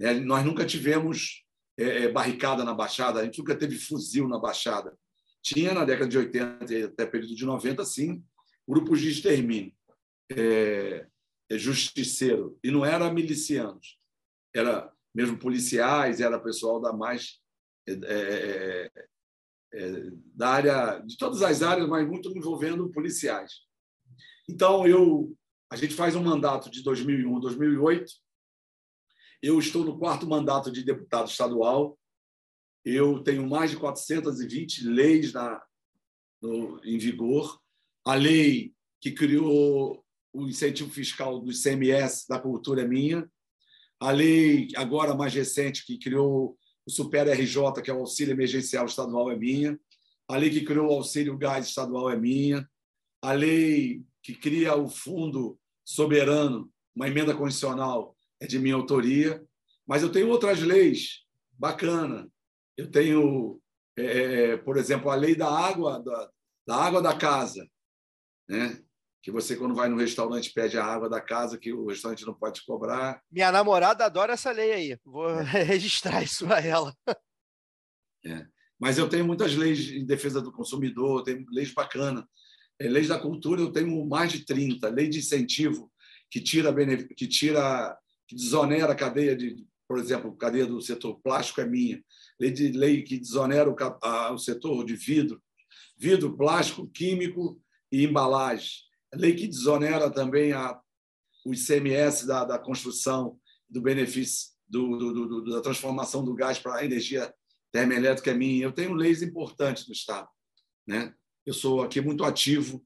É, 0.00 0.14
nós 0.14 0.44
nunca 0.44 0.66
tivemos 0.66 1.44
é, 1.78 2.06
é, 2.06 2.08
barricada 2.08 2.64
na 2.64 2.74
Baixada, 2.74 3.20
a 3.20 3.24
gente 3.24 3.38
nunca 3.38 3.54
teve 3.54 3.76
fuzil 3.76 4.26
na 4.26 4.40
Baixada. 4.40 4.98
Tinha 5.46 5.72
na 5.72 5.84
década 5.84 6.08
de 6.08 6.18
80 6.18 6.74
e 6.74 6.82
até 6.82 7.06
período 7.06 7.36
de 7.36 7.44
90, 7.44 7.84
sim, 7.84 8.20
grupos 8.66 9.00
de 9.00 9.10
extermínio. 9.10 9.72
É, 10.28 11.06
é, 11.48 11.56
justiceiro. 11.56 12.58
E 12.64 12.70
não 12.72 12.84
era 12.84 13.12
milicianos, 13.12 13.96
era 14.52 14.92
mesmo 15.14 15.38
policiais, 15.38 16.20
era 16.20 16.40
pessoal 16.40 16.80
da 16.80 16.92
mais 16.92 17.40
é, 17.88 17.92
é, 17.92 18.90
é, 19.72 20.10
da 20.34 20.48
área 20.48 20.98
de 20.98 21.16
todas 21.16 21.40
as 21.40 21.62
áreas, 21.62 21.88
mas 21.88 22.08
muito 22.08 22.36
envolvendo 22.36 22.90
policiais. 22.90 23.52
Então 24.50 24.84
eu 24.84 25.32
a 25.70 25.76
gente 25.76 25.94
faz 25.94 26.16
um 26.16 26.24
mandato 26.24 26.68
de 26.68 26.82
2001 26.82 27.38
2008. 27.38 28.12
Eu 29.40 29.60
estou 29.60 29.84
no 29.84 29.96
quarto 29.96 30.26
mandato 30.26 30.72
de 30.72 30.82
deputado 30.82 31.28
estadual. 31.28 31.96
Eu 32.86 33.22
tenho 33.22 33.46
mais 33.46 33.70
de 33.70 33.76
420 33.76 34.86
leis 34.86 35.32
na, 35.32 35.60
no, 36.40 36.80
em 36.84 36.96
vigor. 36.96 37.60
A 38.04 38.14
lei 38.14 38.72
que 39.00 39.10
criou 39.10 40.02
o 40.32 40.46
incentivo 40.46 40.90
fiscal 40.90 41.40
do 41.40 41.50
ICMS 41.50 42.26
da 42.28 42.38
cultura 42.38 42.82
é 42.82 42.88
minha 42.88 43.28
a 43.98 44.10
lei, 44.10 44.68
agora 44.76 45.14
mais 45.14 45.32
recente, 45.34 45.84
que 45.84 45.98
criou 45.98 46.56
o 46.84 46.90
Super 46.90 47.26
RJ, 47.28 47.82
que 47.82 47.90
é 47.90 47.94
o 47.94 48.00
auxílio 48.00 48.32
emergencial 48.32 48.86
estadual, 48.86 49.30
é 49.30 49.36
minha. 49.36 49.78
A 50.28 50.36
lei 50.36 50.50
que 50.50 50.64
criou 50.64 50.88
o 50.88 50.94
auxílio 50.94 51.36
gás 51.36 51.66
estadual 51.66 52.10
é 52.10 52.16
minha. 52.16 52.68
A 53.22 53.32
lei 53.32 54.02
que 54.22 54.34
cria 54.34 54.76
o 54.76 54.88
fundo 54.88 55.58
soberano, 55.84 56.70
uma 56.94 57.08
emenda 57.08 57.34
constitucional, 57.34 58.14
é 58.38 58.46
de 58.46 58.58
minha 58.58 58.74
autoria. 58.74 59.42
Mas 59.86 60.02
eu 60.02 60.12
tenho 60.12 60.28
outras 60.28 60.60
leis 60.60 61.24
bacana. 61.58 62.30
Eu 62.76 62.90
tenho, 62.90 63.60
é, 63.96 64.56
por 64.58 64.76
exemplo, 64.76 65.10
a 65.10 65.14
lei 65.14 65.34
da 65.34 65.48
água, 65.48 66.02
da, 66.02 66.30
da 66.66 66.76
água 66.76 67.02
da 67.02 67.16
casa, 67.16 67.66
né? 68.48 68.82
que 69.26 69.32
você, 69.32 69.56
quando 69.56 69.74
vai 69.74 69.88
no 69.88 69.96
restaurante, 69.96 70.52
pede 70.52 70.78
a 70.78 70.84
água 70.84 71.08
da 71.08 71.20
casa, 71.20 71.58
que 71.58 71.72
o 71.72 71.88
restaurante 71.88 72.24
não 72.24 72.32
pode 72.32 72.64
cobrar. 72.64 73.20
Minha 73.28 73.50
namorada 73.50 74.04
adora 74.04 74.34
essa 74.34 74.52
lei 74.52 74.72
aí. 74.72 74.98
Vou 75.04 75.28
é. 75.28 75.42
registrar 75.64 76.22
isso 76.22 76.46
a 76.46 76.60
ela. 76.60 76.94
É. 78.24 78.46
Mas 78.78 78.98
eu 78.98 79.08
tenho 79.08 79.26
muitas 79.26 79.56
leis 79.56 79.90
em 79.90 80.06
defesa 80.06 80.40
do 80.40 80.52
consumidor, 80.52 81.24
tenho 81.24 81.44
leis 81.50 81.74
bacanas. 81.74 82.24
É, 82.78 82.88
leis 82.88 83.08
da 83.08 83.18
cultura, 83.18 83.60
eu 83.60 83.72
tenho 83.72 84.06
mais 84.06 84.30
de 84.30 84.44
30. 84.44 84.88
Lei 84.90 85.08
de 85.08 85.18
incentivo, 85.18 85.90
que 86.30 86.40
tira, 86.40 86.72
que 87.16 87.26
tira, 87.26 87.98
que 88.28 88.36
desonera 88.36 88.92
a 88.92 88.96
cadeia 88.96 89.34
de, 89.34 89.56
por 89.88 89.98
exemplo, 89.98 90.30
a 90.30 90.36
cadeia 90.36 90.66
do 90.66 90.80
setor 90.80 91.20
plástico 91.20 91.60
é 91.60 91.66
minha. 91.66 92.02
Lei 92.40 92.50
de 92.50 92.72
lei 92.72 93.02
que 93.02 93.18
desonera 93.18 93.70
o, 93.70 93.76
a, 94.02 94.32
o 94.32 94.38
setor 94.38 94.84
de 94.84 94.94
vidro, 94.96 95.40
vidro, 95.96 96.36
plástico, 96.36 96.88
químico 96.88 97.60
e 97.90 98.04
embalagem. 98.04 98.70
Lei 99.14 99.34
que 99.34 99.46
desonera 99.46 100.10
também 100.10 100.52
a, 100.52 100.78
o 101.44 101.54
ICMS 101.54 102.26
da, 102.26 102.44
da 102.44 102.58
construção, 102.58 103.38
do 103.68 103.80
benefício 103.80 104.56
do, 104.68 104.96
do, 104.96 105.28
do, 105.28 105.44
da 105.44 105.60
transformação 105.60 106.24
do 106.24 106.34
gás 106.34 106.58
para 106.58 106.76
a 106.76 106.84
energia 106.84 107.32
termoelétrica 107.72 108.30
é 108.30 108.34
minha. 108.34 108.64
Eu 108.64 108.72
tenho 108.72 108.94
leis 108.94 109.22
importantes 109.22 109.86
no 109.86 109.92
Estado. 109.92 110.28
Né? 110.86 111.14
Eu 111.44 111.54
sou 111.54 111.82
aqui 111.82 112.00
muito 112.00 112.24
ativo. 112.24 112.84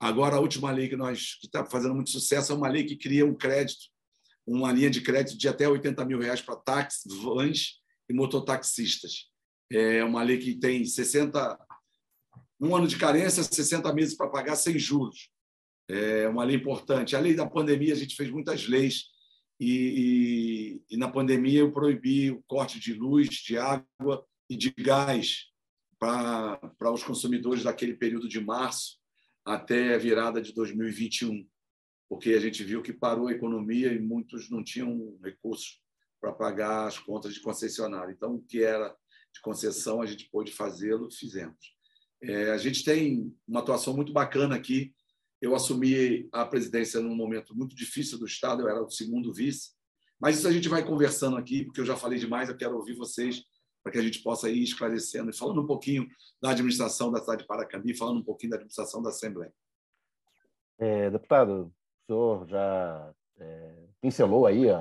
Agora, 0.00 0.36
a 0.36 0.40
última 0.40 0.70
lei 0.70 0.88
que 0.88 0.96
nós 0.96 1.34
que 1.34 1.46
está 1.46 1.64
fazendo 1.64 1.94
muito 1.94 2.10
sucesso 2.10 2.52
é 2.52 2.54
uma 2.54 2.68
lei 2.68 2.84
que 2.84 2.96
cria 2.96 3.26
um 3.26 3.34
crédito, 3.34 3.86
uma 4.48 4.72
linha 4.72 4.90
de 4.90 5.00
crédito 5.00 5.38
de 5.38 5.48
até 5.48 5.68
80 5.68 6.04
mil 6.04 6.18
reais 6.18 6.40
para 6.40 6.56
táxis, 6.56 7.12
vans 7.22 7.80
e 8.08 8.14
mototaxistas. 8.14 9.30
É 9.70 10.02
uma 10.02 10.22
lei 10.22 10.38
que 10.38 10.54
tem 10.54 10.84
60, 10.84 11.58
um 12.60 12.74
ano 12.74 12.86
de 12.86 12.96
carência, 12.96 13.42
60 13.42 13.92
meses 13.92 14.16
para 14.16 14.30
pagar 14.30 14.56
sem 14.56 14.78
juros. 14.78 15.30
É 15.88 16.28
uma 16.28 16.44
lei 16.44 16.56
importante. 16.56 17.14
A 17.14 17.20
lei 17.20 17.34
da 17.34 17.46
pandemia, 17.46 17.92
a 17.92 17.96
gente 17.96 18.16
fez 18.16 18.30
muitas 18.30 18.66
leis 18.66 19.04
e, 19.60 20.80
e, 20.90 20.94
e 20.94 20.96
na 20.96 21.10
pandemia 21.10 21.60
eu 21.60 21.72
proibi 21.72 22.30
o 22.30 22.42
corte 22.46 22.78
de 22.78 22.94
luz, 22.94 23.28
de 23.28 23.58
água 23.58 24.24
e 24.48 24.56
de 24.56 24.72
gás 24.78 25.46
para, 25.98 26.60
os 26.92 27.02
consumidores 27.02 27.64
daquele 27.64 27.94
período 27.94 28.28
de 28.28 28.40
março 28.40 28.98
até 29.44 29.94
a 29.94 29.98
virada 29.98 30.40
de 30.40 30.52
2021, 30.52 31.46
porque 32.08 32.30
a 32.30 32.40
gente 32.40 32.64
viu 32.64 32.82
que 32.82 32.92
parou 32.92 33.28
a 33.28 33.32
economia 33.32 33.92
e 33.92 33.98
muitos 33.98 34.48
não 34.50 34.64
tinham 34.64 35.18
recursos 35.22 35.80
para 36.20 36.32
pagar 36.32 36.86
as 36.86 36.98
contas 36.98 37.34
de 37.34 37.40
concessionário. 37.40 38.12
Então, 38.12 38.36
o 38.36 38.42
que 38.42 38.62
era 38.62 38.94
de 39.32 39.40
concessão, 39.40 40.00
a 40.00 40.06
gente 40.06 40.28
pôde 40.30 40.52
fazê-lo, 40.52 41.10
fizemos. 41.10 41.76
É, 42.22 42.50
a 42.50 42.58
gente 42.58 42.84
tem 42.84 43.32
uma 43.46 43.60
atuação 43.60 43.94
muito 43.94 44.12
bacana 44.12 44.56
aqui. 44.56 44.92
Eu 45.40 45.54
assumi 45.54 46.28
a 46.32 46.44
presidência 46.44 47.00
num 47.00 47.14
momento 47.14 47.54
muito 47.54 47.76
difícil 47.76 48.18
do 48.18 48.26
Estado, 48.26 48.62
eu 48.62 48.68
era 48.68 48.82
o 48.82 48.90
segundo 48.90 49.32
vice, 49.32 49.70
mas 50.20 50.38
isso 50.38 50.48
a 50.48 50.52
gente 50.52 50.68
vai 50.68 50.84
conversando 50.84 51.36
aqui, 51.36 51.64
porque 51.64 51.80
eu 51.80 51.86
já 51.86 51.96
falei 51.96 52.18
demais, 52.18 52.48
eu 52.48 52.56
quero 52.56 52.76
ouvir 52.76 52.94
vocês 52.94 53.44
para 53.82 53.92
que 53.92 53.98
a 53.98 54.02
gente 54.02 54.20
possa 54.20 54.50
ir 54.50 54.64
esclarecendo 54.64 55.30
e 55.30 55.36
falando 55.36 55.62
um 55.62 55.66
pouquinho 55.66 56.08
da 56.42 56.50
administração 56.50 57.12
da 57.12 57.20
cidade 57.20 57.42
de 57.42 57.46
Paracambi, 57.46 57.96
falando 57.96 58.18
um 58.18 58.24
pouquinho 58.24 58.50
da 58.50 58.56
administração 58.56 59.00
da 59.00 59.10
Assembleia. 59.10 59.52
É, 60.76 61.10
deputado, 61.10 61.72
senhor 62.08 62.46
já 62.48 63.12
é, 63.38 63.74
pincelou 64.00 64.46
aí 64.46 64.70
a, 64.70 64.80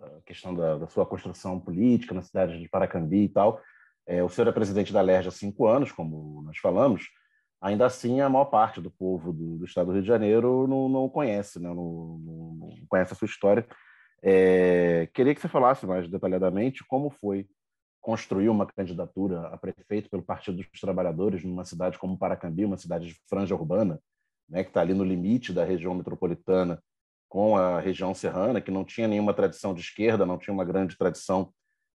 a 0.00 0.20
questão 0.26 0.54
da, 0.54 0.76
da, 0.76 0.86
sua 0.86 1.06
construção 1.06 1.58
política 1.58 2.14
na 2.14 2.22
cidade 2.22 2.60
de 2.60 2.68
Paracambi 2.68 3.24
e 3.24 3.28
tal. 3.28 3.60
É, 4.06 4.22
o 4.22 4.28
senhor 4.28 4.48
é 4.48 4.52
presidente 4.52 4.92
da 4.92 5.00
LERJ 5.00 5.28
há 5.28 5.32
cinco 5.32 5.66
anos, 5.66 5.90
como 5.90 6.42
nós 6.42 6.58
falamos. 6.58 7.08
Ainda 7.60 7.86
assim, 7.86 8.20
a 8.20 8.28
maior 8.28 8.46
parte 8.46 8.80
do 8.80 8.90
povo 8.90 9.32
do, 9.32 9.58
do 9.58 9.64
estado 9.64 9.86
do 9.86 9.92
Rio 9.92 10.02
de 10.02 10.08
Janeiro 10.08 10.66
não, 10.68 10.88
não 10.88 11.08
conhece, 11.08 11.58
né? 11.58 11.68
não, 11.68 12.18
não, 12.18 12.54
não 12.54 12.86
conhece 12.88 13.12
a 13.12 13.16
sua 13.16 13.26
história. 13.26 13.66
É, 14.22 15.08
queria 15.12 15.34
que 15.34 15.40
você 15.40 15.48
falasse 15.48 15.86
mais 15.86 16.08
detalhadamente 16.08 16.84
como 16.86 17.10
foi 17.10 17.46
construir 18.00 18.48
uma 18.48 18.66
candidatura 18.66 19.48
a 19.48 19.56
prefeito 19.56 20.08
pelo 20.08 20.22
Partido 20.22 20.58
dos 20.58 20.80
Trabalhadores 20.80 21.44
numa 21.44 21.64
cidade 21.64 21.98
como 21.98 22.18
Paracambi, 22.18 22.64
uma 22.64 22.76
cidade 22.76 23.08
de 23.08 23.20
franja 23.28 23.54
urbana, 23.54 24.00
né, 24.48 24.62
que 24.62 24.70
está 24.70 24.80
ali 24.80 24.94
no 24.94 25.04
limite 25.04 25.52
da 25.52 25.64
região 25.64 25.94
metropolitana 25.94 26.82
com 27.28 27.56
a 27.56 27.78
região 27.78 28.14
serrana, 28.14 28.60
que 28.60 28.70
não 28.70 28.84
tinha 28.84 29.06
nenhuma 29.06 29.34
tradição 29.34 29.74
de 29.74 29.80
esquerda, 29.80 30.24
não 30.24 30.38
tinha 30.38 30.54
uma 30.54 30.64
grande 30.64 30.96
tradição 30.96 31.52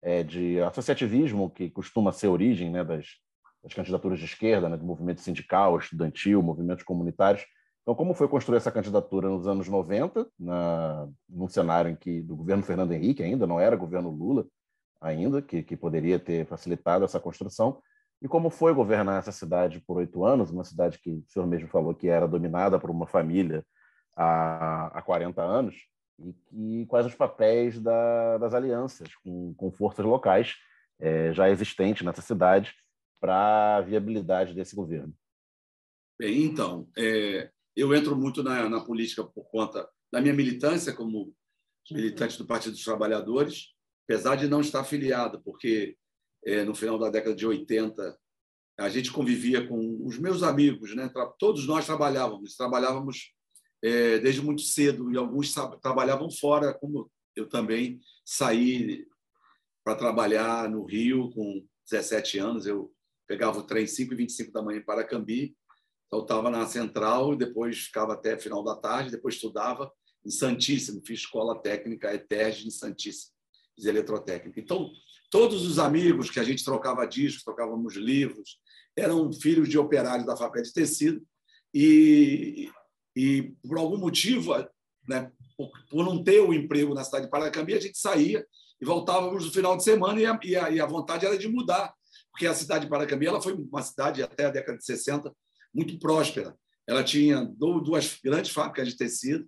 é, 0.03 0.23
de 0.23 0.61
associativismo, 0.61 1.51
que 1.51 1.69
costuma 1.71 2.13
ser 2.13 2.29
origem 2.29 2.71
né, 2.71 2.83
das, 2.83 3.07
das 3.63 3.75
candidaturas 3.75 4.19
de 4.19 4.25
esquerda, 4.25 4.69
né, 4.69 4.77
do 4.77 4.87
movimento 4.87 5.21
sindical, 5.21 5.77
estudantil, 5.79 6.43
movimentos 6.43 6.85
comunitários. 6.85 7.45
Então, 7.83 7.95
como 7.95 8.15
foi 8.15 8.29
construir 8.29 8.59
essa 8.59 8.73
candidatura 8.73 9.29
nos 9.29 9.47
anos 9.47 9.69
90, 9.69 10.27
na, 10.39 11.09
num 11.29 11.49
cenário 11.49 11.91
em 11.91 11.97
que 11.97 12.23
do 12.23 12.37
governo 12.37 12.63
Fernando 12.63 12.93
Henrique 12.93 13.23
ainda 13.23 13.47
não 13.47 13.61
era 13.61 13.77
governo 13.77 14.11
Lula, 14.11 14.47
ainda, 15.01 15.41
que, 15.41 15.63
que 15.63 15.77
poderia 15.77 16.19
ter 16.19 16.47
facilitado 16.47 17.05
essa 17.05 17.21
construção. 17.21 17.81
E 18.21 18.27
como 18.27 18.51
foi 18.51 18.75
governar 18.75 19.21
essa 19.21 19.33
cidade 19.33 19.81
por 19.81 19.99
oito 19.99 20.25
anos, 20.25 20.51
uma 20.51 20.65
cidade 20.65 20.99
que 20.99 21.11
o 21.11 21.25
senhor 21.29 21.47
mesmo 21.47 21.69
falou 21.69 21.95
que 21.95 22.09
era 22.09 22.27
dominada 22.27 22.79
por 22.79 22.91
uma 22.91 23.07
família 23.07 23.65
há, 24.17 24.99
há 24.99 25.03
40 25.03 25.41
anos, 25.41 25.77
e 26.19 26.33
que, 26.33 26.87
quais 26.87 27.07
os 27.07 27.15
papéis 27.15 27.81
da, 27.81 28.39
das 28.39 28.53
alianças 28.53 29.15
com, 29.23 29.55
com 29.55 29.71
forças 29.71 30.05
locais 30.05 30.57
é, 30.99 31.33
já 31.33 31.49
existentes 31.49 32.05
nessa 32.05 32.21
cidade 32.21 32.75
para 33.21 33.77
a 33.77 33.81
viabilidade 33.81 34.53
desse 34.53 34.75
governo? 34.75 35.15
Bem, 36.19 36.43
então, 36.43 36.89
é, 36.99 37.51
eu 37.77 37.95
entro 37.95 38.17
muito 38.17 38.43
na, 38.43 38.69
na 38.69 38.81
política 38.81 39.23
por 39.23 39.49
conta 39.49 39.89
da 40.13 40.21
minha 40.21 40.35
militância 40.35 40.93
como 40.93 41.33
militante 41.89 42.37
do 42.37 42.47
Partido 42.47 42.73
dos 42.73 42.85
Trabalhadores, 42.85 43.69
apesar 44.05 44.35
de 44.35 44.49
não 44.49 44.61
estar 44.61 44.81
afiliado, 44.81 45.41
porque 45.43 45.97
no 46.65 46.75
final 46.75 46.99
da 46.99 47.11
década 47.11 47.35
de 47.35 47.47
80 47.47 48.19
a 48.79 48.89
gente 48.89 49.11
convivia 49.11 49.67
com 49.67 50.07
os 50.07 50.19
meus 50.19 50.43
amigos, 50.43 50.95
né? 50.95 51.11
todos 51.37 51.67
nós 51.67 51.85
trabalhávamos, 51.85 52.57
trabalhávamos 52.57 53.35
é, 53.83 54.19
desde 54.19 54.41
muito 54.41 54.63
cedo, 54.63 55.11
e 55.13 55.17
alguns 55.17 55.53
trabalhavam 55.83 56.31
fora, 56.31 56.73
como 56.73 57.11
eu 57.35 57.49
também 57.49 58.01
saí 58.25 59.05
para 59.85 59.97
trabalhar 59.97 60.69
no 60.71 60.85
Rio 60.85 61.31
com 61.31 61.65
17 61.91 62.39
anos. 62.39 62.67
Eu 62.67 62.93
pegava 63.27 63.59
o 63.59 63.63
trem 63.63 63.87
5 63.87 64.13
e 64.13 64.17
25 64.17 64.53
da 64.53 64.63
manhã 64.63 64.83
para 64.85 65.05
Cambi, 65.05 65.57
saltava 66.09 66.51
na 66.51 66.67
Central, 66.67 67.35
e 67.35 67.39
depois 67.39 67.79
ficava 67.79 68.13
até 68.13 68.39
final 68.39 68.63
da 68.63 68.77
tarde, 68.77 69.11
depois 69.11 69.35
estudava 69.35 69.91
em 70.25 70.31
Santíssimo, 70.31 71.03
fiz 71.05 71.21
escola 71.21 71.61
técnica 71.61 72.15
ETERG 72.15 72.67
em 72.67 72.71
Santíssimo 72.71 73.33
de 73.77 73.89
eletrotécnica. 73.89 74.59
Então, 74.59 74.91
todos 75.31 75.67
os 75.67 75.79
amigos 75.79 76.31
que 76.31 76.41
a 76.41 76.45
gente 76.45 76.65
trocava 76.65 77.07
discos, 77.07 77.45
trocávamos 77.45 77.95
livros, 77.95 78.59
eram 78.97 79.33
filhos 79.33 79.69
de 79.69 79.79
operários 79.79 80.27
da 80.27 80.37
fábrica 80.37 80.63
de 80.63 80.73
tecido 80.73 81.23
e, 81.73 82.71
e 83.17 83.55
por 83.67 83.79
algum 83.79 83.99
motivo, 83.99 84.55
né, 85.07 85.31
por, 85.57 85.71
por, 85.91 86.05
não 86.05 86.23
ter 86.23 86.41
o 86.41 86.53
emprego 86.53 86.95
na 86.95 87.05
cidade 87.05 87.27
de 87.27 87.31
Paracambi, 87.31 87.75
a 87.75 87.81
gente 87.81 87.99
saía 87.99 88.45
e 88.81 88.85
voltávamos 88.85 89.45
no 89.45 89.53
final 89.53 89.77
de 89.77 89.85
semana 89.85 90.21
e 90.21 90.27
a, 90.27 90.39
e 90.43 90.57
a, 90.57 90.71
e 90.71 90.81
a 90.81 90.87
vontade 90.87 91.27
era 91.27 91.37
de 91.37 91.49
mudar, 91.49 91.93
porque 92.31 92.47
a 92.47 92.55
cidade 92.55 92.85
de 92.85 92.91
Paracambi 92.91 93.27
ela 93.27 93.41
foi 93.41 93.53
uma 93.53 93.83
cidade, 93.83 94.23
até 94.23 94.47
a 94.47 94.51
década 94.51 94.79
de 94.79 94.85
60, 94.85 95.33
muito 95.75 95.99
próspera. 95.99 96.57
Ela 96.87 97.05
tinha 97.05 97.45
duas 97.45 98.19
grandes 98.25 98.51
fábricas 98.51 98.89
de 98.89 98.97
tecido, 98.97 99.47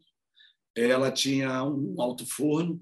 ela 0.77 1.11
tinha 1.11 1.65
um 1.65 2.01
alto 2.01 2.27
forno, 2.27 2.81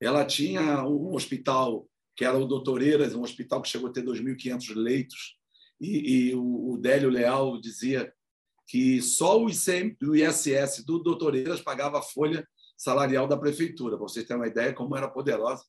ela 0.00 0.24
tinha 0.24 0.84
um 0.84 1.14
hospital 1.14 1.88
que 2.16 2.24
era 2.24 2.36
o 2.36 2.46
Doutoreiras, 2.46 3.14
um 3.14 3.22
hospital 3.22 3.60
que 3.60 3.68
chegou 3.68 3.88
a 3.88 3.92
ter 3.92 4.04
2.500 4.04 4.74
leitos, 4.74 5.36
e, 5.80 6.28
e 6.28 6.34
o, 6.34 6.72
o 6.72 6.78
Délio 6.78 7.10
Leal 7.10 7.60
dizia 7.60 8.12
que 8.66 9.02
só 9.02 9.40
o, 9.40 9.48
ICM, 9.48 9.96
o 10.02 10.14
ISS 10.14 10.84
do 10.84 10.98
Doutoreiras 10.98 11.60
pagava 11.60 11.98
a 11.98 12.02
folha 12.02 12.46
salarial 12.76 13.26
da 13.26 13.36
prefeitura, 13.36 13.96
para 13.96 14.06
vocês 14.06 14.26
terem 14.26 14.40
uma 14.40 14.48
ideia 14.48 14.72
como 14.72 14.96
era 14.96 15.08
poderosa. 15.08 15.62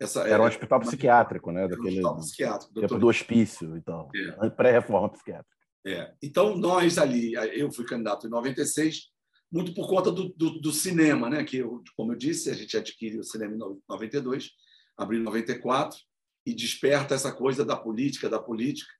Essa, 0.00 0.26
era 0.28 0.42
um 0.42 0.46
hospital 0.46 0.80
psiquiátrico, 0.80 1.52
né? 1.52 1.68
Daquele, 1.68 1.86
um 1.86 1.90
hospital 1.90 2.16
psiquiátrico. 2.16 2.80
Tempo 2.80 2.98
do 2.98 3.06
hospício 3.06 3.76
e 3.76 3.80
tal. 3.80 4.10
É. 4.42 4.50
Pré-reforma 4.50 5.08
psiquiátrica. 5.08 5.54
É. 5.86 6.12
Então, 6.22 6.56
nós 6.56 6.98
ali, 6.98 7.34
eu 7.52 7.70
fui 7.70 7.84
candidato 7.84 8.26
em 8.26 8.30
96, 8.30 9.10
muito 9.52 9.72
por 9.74 9.88
conta 9.88 10.10
do, 10.10 10.30
do, 10.30 10.58
do, 10.58 10.72
cinema, 10.72 11.30
né? 11.30 11.44
que, 11.44 11.62
como 11.96 12.12
eu 12.12 12.16
disse, 12.16 12.50
a 12.50 12.54
gente 12.54 12.76
adquire 12.76 13.18
o 13.18 13.24
cinema 13.24 13.54
em 13.54 13.80
92, 13.88 14.50
abriu 14.96 15.20
em 15.20 15.24
94, 15.24 15.98
e 16.46 16.54
desperta 16.54 17.14
essa 17.14 17.32
coisa 17.32 17.64
da 17.64 17.76
política, 17.76 18.28
da 18.28 18.38
política. 18.38 18.92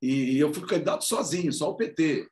E, 0.00 0.38
eu 0.38 0.52
fui 0.52 0.66
candidato 0.66 1.04
sozinho, 1.04 1.52
só 1.52 1.70
o 1.70 1.76
PT. 1.76 2.28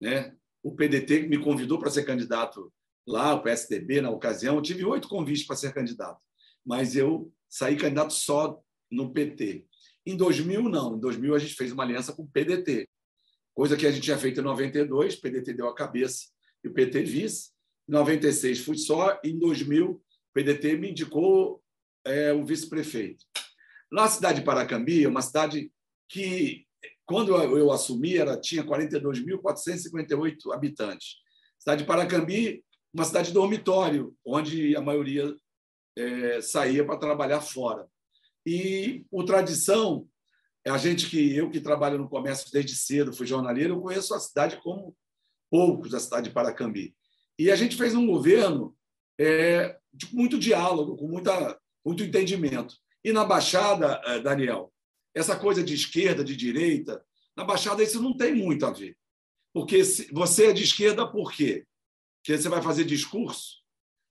Né? 0.00 0.34
O 0.62 0.74
PDT 0.74 1.28
me 1.28 1.38
convidou 1.38 1.78
para 1.78 1.90
ser 1.90 2.04
candidato 2.04 2.72
lá, 3.06 3.34
o 3.34 3.42
PSDB, 3.42 4.00
na 4.00 4.10
ocasião. 4.10 4.56
Eu 4.56 4.62
tive 4.62 4.84
oito 4.84 5.08
convites 5.08 5.46
para 5.46 5.56
ser 5.56 5.74
candidato, 5.74 6.20
mas 6.64 6.96
eu 6.96 7.32
sair 7.48 7.76
candidato 7.76 8.12
só 8.12 8.60
no 8.90 9.12
PT. 9.12 9.66
Em 10.06 10.16
2000, 10.16 10.62
não. 10.68 10.96
Em 10.96 11.00
2000, 11.00 11.34
a 11.34 11.38
gente 11.38 11.54
fez 11.54 11.72
uma 11.72 11.82
aliança 11.82 12.14
com 12.14 12.22
o 12.22 12.28
PDT, 12.28 12.88
coisa 13.54 13.76
que 13.76 13.86
a 13.86 13.90
gente 13.90 14.04
tinha 14.04 14.16
feito 14.16 14.40
em 14.40 14.44
92, 14.44 15.14
o 15.14 15.20
PDT 15.20 15.52
deu 15.52 15.68
a 15.68 15.74
cabeça 15.74 16.28
e 16.62 16.68
o 16.68 16.72
PT 16.72 17.02
vice. 17.02 17.50
Em 17.88 17.92
96 17.92 18.60
fui 18.60 18.78
só, 18.78 19.18
em 19.24 19.36
2000 19.38 19.90
o 19.90 20.00
PDT 20.32 20.76
me 20.76 20.90
indicou 20.90 21.60
é, 22.08 22.32
o 22.32 22.44
vice-prefeito. 22.44 23.24
Na 23.90 24.08
cidade 24.08 24.40
de 24.40 24.44
Paracambi, 24.44 25.04
é 25.04 25.08
uma 25.08 25.22
cidade 25.22 25.72
que, 26.08 26.66
quando 27.06 27.34
eu 27.36 27.70
assumi, 27.72 28.16
era, 28.16 28.38
tinha 28.38 28.64
42.458 28.64 30.52
habitantes. 30.52 31.16
Cidade 31.58 31.82
de 31.82 31.86
Paracambi, 31.86 32.64
uma 32.92 33.04
cidade 33.04 33.32
dormitório, 33.32 34.14
onde 34.24 34.76
a 34.76 34.80
maioria 34.80 35.34
é, 35.96 36.40
saía 36.40 36.84
para 36.84 36.98
trabalhar 36.98 37.40
fora. 37.40 37.86
E, 38.46 39.04
por 39.10 39.24
tradição, 39.24 40.08
a 40.66 40.78
gente 40.78 41.08
que 41.08 41.34
eu 41.34 41.50
que 41.50 41.60
trabalho 41.60 41.98
no 41.98 42.08
comércio 42.08 42.50
desde 42.52 42.74
cedo, 42.74 43.12
fui 43.12 43.26
jornaleiro, 43.26 43.74
eu 43.74 43.80
conheço 43.80 44.14
a 44.14 44.20
cidade 44.20 44.60
como 44.62 44.96
poucos, 45.50 45.94
a 45.94 46.00
cidade 46.00 46.28
de 46.28 46.34
Paracambi. 46.34 46.94
E 47.38 47.50
a 47.50 47.56
gente 47.56 47.76
fez 47.76 47.94
um 47.94 48.06
governo 48.06 48.76
é, 49.18 49.78
de 49.92 50.14
muito 50.14 50.38
diálogo, 50.38 50.96
com 50.96 51.08
muita, 51.08 51.58
muito 51.88 52.02
entendimento. 52.02 52.76
E 53.02 53.12
na 53.12 53.24
Baixada, 53.24 54.00
é, 54.04 54.20
Daniel, 54.20 54.70
essa 55.14 55.36
coisa 55.36 55.64
de 55.64 55.74
esquerda, 55.74 56.22
de 56.22 56.36
direita, 56.36 57.02
na 57.34 57.44
Baixada 57.44 57.82
isso 57.82 58.02
não 58.02 58.14
tem 58.14 58.34
muito 58.34 58.66
a 58.66 58.70
ver. 58.70 58.96
Porque 59.54 59.82
você 60.12 60.48
é 60.48 60.52
de 60.52 60.62
esquerda 60.62 61.10
por 61.10 61.32
quê? 61.32 61.66
Porque 62.20 62.36
você 62.36 62.48
vai 62.48 62.60
fazer 62.60 62.84
discurso? 62.84 63.56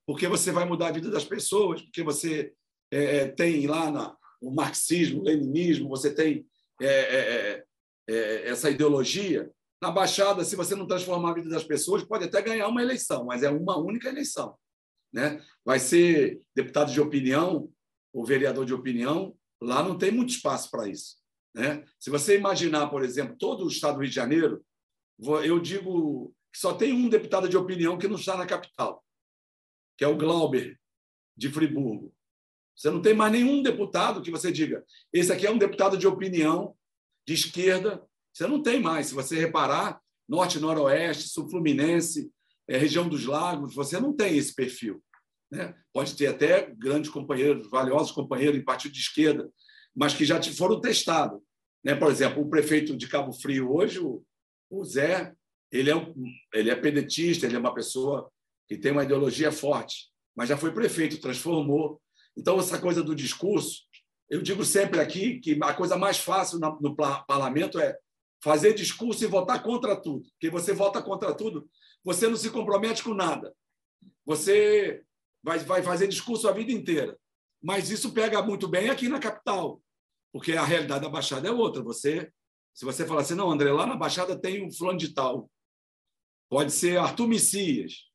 Porque 0.07 0.27
você 0.27 0.51
vai 0.51 0.65
mudar 0.65 0.88
a 0.88 0.91
vida 0.91 1.12
das 1.12 1.24
pessoas? 1.24 1.81
Porque 1.81 2.01
você 2.01 2.51
é, 2.91 3.27
tem 3.27 3.67
lá 3.67 3.91
na, 3.91 4.17
o 4.41 4.50
marxismo, 4.50 5.22
o 5.22 5.24
leninismo, 5.24 5.88
você 5.88 6.12
tem 6.12 6.48
é, 6.81 7.63
é, 8.10 8.50
essa 8.50 8.72
ideologia? 8.72 9.51
Na 9.79 9.91
Baixada, 9.91 10.43
se 10.43 10.55
você 10.55 10.74
não 10.74 10.88
transformar 10.88 11.31
a 11.31 11.36
vida 11.36 11.50
das 11.50 11.63
pessoas, 11.63 12.03
pode 12.03 12.25
até 12.25 12.41
ganhar 12.41 12.67
uma 12.67 12.81
eleição, 12.81 13.25
mas 13.25 13.43
é 13.43 13.50
uma 13.51 13.77
única 13.77 14.10
eleição. 14.10 14.57
Né? 15.14 15.44
Vai 15.64 15.80
ser 15.80 16.42
deputado 16.56 16.92
de 16.92 17.00
opinião 17.02 17.72
ou 18.14 18.26
vereador 18.26 18.66
de 18.66 18.74
opinião, 18.74 19.38
lá 19.62 19.84
não 19.84 19.98
tem 19.98 20.12
muito 20.12 20.30
espaço 20.30 20.72
para 20.72 20.88
isso. 20.88 21.18
Né? 21.54 21.84
Se 22.00 22.10
você 22.10 22.38
imaginar, 22.38 22.88
por 22.88 23.04
exemplo, 23.04 23.36
todo 23.38 23.66
o 23.66 23.68
estado 23.68 23.96
do 23.96 24.02
Rio 24.02 24.10
de 24.10 24.16
Janeiro, 24.16 24.66
eu 25.44 25.60
digo 25.60 26.34
que 26.52 26.60
só 26.60 26.74
tem 26.74 26.94
um 26.94 27.10
deputado 27.10 27.50
de 27.50 27.58
opinião 27.58 27.98
que 27.98 28.08
não 28.08 28.16
está 28.16 28.38
na 28.38 28.46
capital, 28.46 29.04
que 29.98 30.04
é 30.04 30.08
o 30.08 30.18
Glauber, 30.18 30.80
de 31.36 31.50
Friburgo. 31.50 32.14
Você 32.76 32.92
não 32.92 33.02
tem 33.02 33.14
mais 33.14 33.32
nenhum 33.32 33.64
deputado 33.64 34.22
que 34.22 34.32
você 34.32 34.52
diga, 34.52 34.86
esse 35.12 35.32
aqui 35.32 35.48
é 35.48 35.52
um 35.52 35.58
deputado 35.58 35.98
de 35.98 36.08
opinião, 36.08 36.76
de 37.28 37.34
esquerda, 37.34 38.04
você 38.32 38.48
não 38.48 38.62
tem 38.62 38.80
mais. 38.80 39.08
Se 39.08 39.16
você 39.16 39.40
reparar, 39.40 40.00
Norte, 40.28 40.60
Noroeste, 40.60 41.30
Sul 41.30 41.50
Fluminense, 41.50 42.32
é, 42.68 42.78
região 42.78 43.08
dos 43.08 43.26
Lagos, 43.26 43.74
você 43.74 44.00
não 44.00 44.14
tem 44.14 44.38
esse 44.38 44.54
perfil. 44.54 45.02
Né? 45.52 45.74
Pode 45.94 46.16
ter 46.16 46.28
até 46.28 46.74
grandes 46.78 47.10
companheiros, 47.10 47.70
valiosos 47.70 48.12
companheiros 48.12 48.60
em 48.60 48.66
partido 48.66 48.92
de 48.92 49.00
esquerda, 49.00 49.50
mas 49.96 50.14
que 50.14 50.26
já 50.26 50.42
foram 50.54 50.82
testados. 50.82 51.40
Né? 51.84 51.96
Por 51.96 52.12
exemplo, 52.12 52.42
o 52.42 52.50
prefeito 52.50 52.96
de 52.96 53.08
Cabo 53.08 53.32
Frio 53.32 53.74
hoje, 53.74 54.00
o, 54.00 54.24
o 54.70 54.84
Zé, 54.84 55.34
ele 55.72 55.90
é, 55.90 55.96
um, 55.96 56.14
ele 56.54 56.70
é 56.70 56.76
pedetista, 56.76 57.46
ele 57.46 57.56
é 57.56 57.60
uma 57.60 57.74
pessoa 57.74 58.30
que 58.68 58.78
tem 58.78 58.92
uma 58.92 59.04
ideologia 59.04 59.52
forte, 59.52 60.10
mas 60.36 60.50
já 60.50 60.58
foi 60.58 60.74
prefeito, 60.74 61.22
transformou. 61.22 62.02
Então, 62.38 62.60
essa 62.60 62.80
coisa 62.80 63.02
do 63.02 63.16
discurso, 63.16 63.84
eu 64.30 64.42
digo 64.42 64.64
sempre 64.66 65.00
aqui 65.00 65.40
que 65.40 65.58
a 65.62 65.74
coisa 65.74 65.98
mais 65.98 66.18
fácil 66.18 66.60
no 66.60 66.96
parlamento 66.96 67.80
é 67.80 67.98
fazer 68.44 68.74
discurso 68.74 69.24
e 69.24 69.27
votar 69.27 69.64
contra 69.64 69.96
tudo. 69.96 70.27
Porque 70.32 70.50
você 70.50 70.74
vota 70.74 71.01
contra 71.01 71.34
tudo, 71.34 71.68
você 72.03 72.27
não 72.27 72.36
se 72.36 72.50
compromete 72.50 73.03
com 73.03 73.14
nada. 73.14 73.53
Você 74.25 75.03
vai, 75.44 75.60
vai 75.60 75.81
fazer 75.81 76.07
discurso 76.07 76.48
a 76.48 76.51
vida 76.51 76.72
inteira. 76.72 77.18
Mas 77.62 77.90
isso 77.90 78.14
pega 78.14 78.42
muito 78.42 78.68
bem 78.68 78.90
aqui 78.90 79.10
na 79.10 79.20
capital, 79.20 79.81
porque 80.31 80.53
a 80.53 80.64
realidade 80.64 81.03
da 81.03 81.10
Baixada 81.10 81.48
é 81.48 81.51
outra. 81.51 81.81
Você, 81.83 82.31
se 82.74 82.86
você 82.86 83.05
falar 83.05 83.22
assim, 83.22 83.36
não, 83.36 83.50
André, 83.50 83.72
lá 83.72 83.86
na 83.86 83.96
Baixada 83.96 84.40
tem 84.40 84.66
um 84.66 84.72
fulano 84.72 85.00
de 85.00 85.14
tal. 85.14 85.50
Pode 86.50 86.72
ser 86.72 86.98
Arthur 86.98 87.27
Messias. 87.27 88.05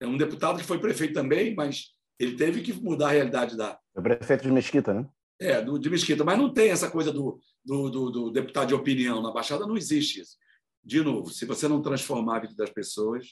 É 0.00 0.06
um 0.06 0.18
deputado 0.18 0.58
que 0.58 0.64
foi 0.64 0.78
prefeito 0.78 1.14
também, 1.14 1.54
mas 1.54 1.94
ele 2.18 2.36
teve 2.36 2.62
que 2.62 2.72
mudar 2.72 3.08
a 3.08 3.12
realidade 3.12 3.56
da. 3.56 3.78
É 3.96 4.00
prefeito 4.00 4.42
de 4.42 4.50
Mesquita, 4.50 4.92
né? 4.92 5.08
É, 5.40 5.62
do, 5.62 5.78
de 5.78 5.88
Mesquita. 5.88 6.24
Mas 6.24 6.38
não 6.38 6.52
tem 6.52 6.70
essa 6.70 6.90
coisa 6.90 7.12
do, 7.12 7.40
do, 7.64 7.90
do, 7.90 8.10
do 8.10 8.30
deputado 8.30 8.68
de 8.68 8.74
opinião. 8.74 9.22
Na 9.22 9.32
Baixada 9.32 9.66
não 9.66 9.76
existe 9.76 10.20
isso. 10.20 10.36
De 10.84 11.02
novo, 11.02 11.30
se 11.30 11.46
você 11.46 11.66
não 11.66 11.80
transformar 11.80 12.36
a 12.36 12.40
vida 12.40 12.54
das 12.54 12.70
pessoas. 12.70 13.28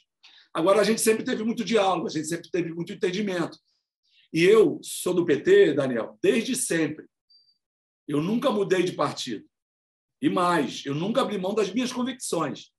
Agora, 0.54 0.80
a 0.80 0.84
gente 0.84 1.00
sempre 1.00 1.24
teve 1.24 1.44
muito 1.44 1.64
diálogo, 1.64 2.06
a 2.06 2.10
gente 2.10 2.26
sempre 2.26 2.50
teve 2.50 2.72
muito 2.72 2.92
entendimento. 2.92 3.58
E 4.32 4.42
eu 4.42 4.80
sou 4.82 5.12
do 5.12 5.24
PT, 5.24 5.74
Daniel, 5.74 6.18
desde 6.22 6.56
sempre. 6.56 7.06
Eu 8.08 8.22
nunca 8.22 8.50
mudei 8.50 8.82
de 8.82 8.92
partido. 8.92 9.44
E 10.20 10.30
mais, 10.30 10.86
eu 10.86 10.94
nunca 10.94 11.20
abri 11.20 11.36
mão 11.36 11.54
das 11.54 11.72
minhas 11.72 11.92
convicções. 11.92 12.70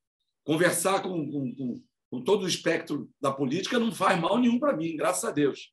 Conversar 0.44 1.04
com, 1.04 1.30
com, 1.30 1.56
com, 1.56 1.84
com 2.10 2.24
todo 2.24 2.44
o 2.44 2.48
espectro 2.48 3.10
da 3.22 3.32
política 3.32 3.78
não 3.78 3.92
faz 3.92 4.20
mal 4.20 4.40
nenhum 4.40 4.60
para 4.60 4.76
mim, 4.76 4.96
graças 4.96 5.24
a 5.24 5.32
Deus. 5.32 5.72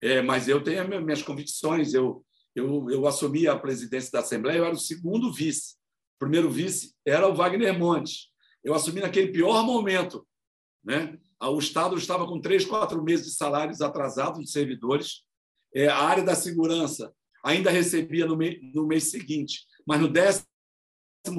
É, 0.00 0.20
mas 0.20 0.48
eu 0.48 0.62
tenho 0.62 0.82
as 0.82 1.02
minhas 1.02 1.22
convicções. 1.22 1.94
Eu, 1.94 2.24
eu, 2.54 2.90
eu 2.90 3.06
assumi 3.06 3.48
a 3.48 3.58
presidência 3.58 4.10
da 4.12 4.20
Assembleia, 4.20 4.58
eu 4.58 4.64
era 4.64 4.74
o 4.74 4.78
segundo 4.78 5.32
vice. 5.32 5.76
Primeiro 6.22 6.48
vice 6.48 6.94
era 7.04 7.26
o 7.26 7.34
Wagner 7.34 7.76
Montes. 7.76 8.28
Eu 8.62 8.74
assumi 8.74 9.00
naquele 9.00 9.32
pior 9.32 9.64
momento. 9.64 10.24
Né? 10.84 11.18
O 11.42 11.58
Estado 11.58 11.98
estava 11.98 12.28
com 12.28 12.40
três, 12.40 12.64
quatro 12.64 13.02
meses 13.02 13.26
de 13.26 13.32
salários 13.32 13.80
atrasados 13.80 14.38
dos 14.38 14.52
servidores. 14.52 15.24
É, 15.74 15.88
a 15.88 15.98
área 15.98 16.22
da 16.22 16.36
segurança 16.36 17.12
ainda 17.44 17.72
recebia 17.72 18.24
no, 18.24 18.36
mês, 18.36 19.10
seguinte, 19.10 19.66
mas 19.84 20.00
no 20.00 20.12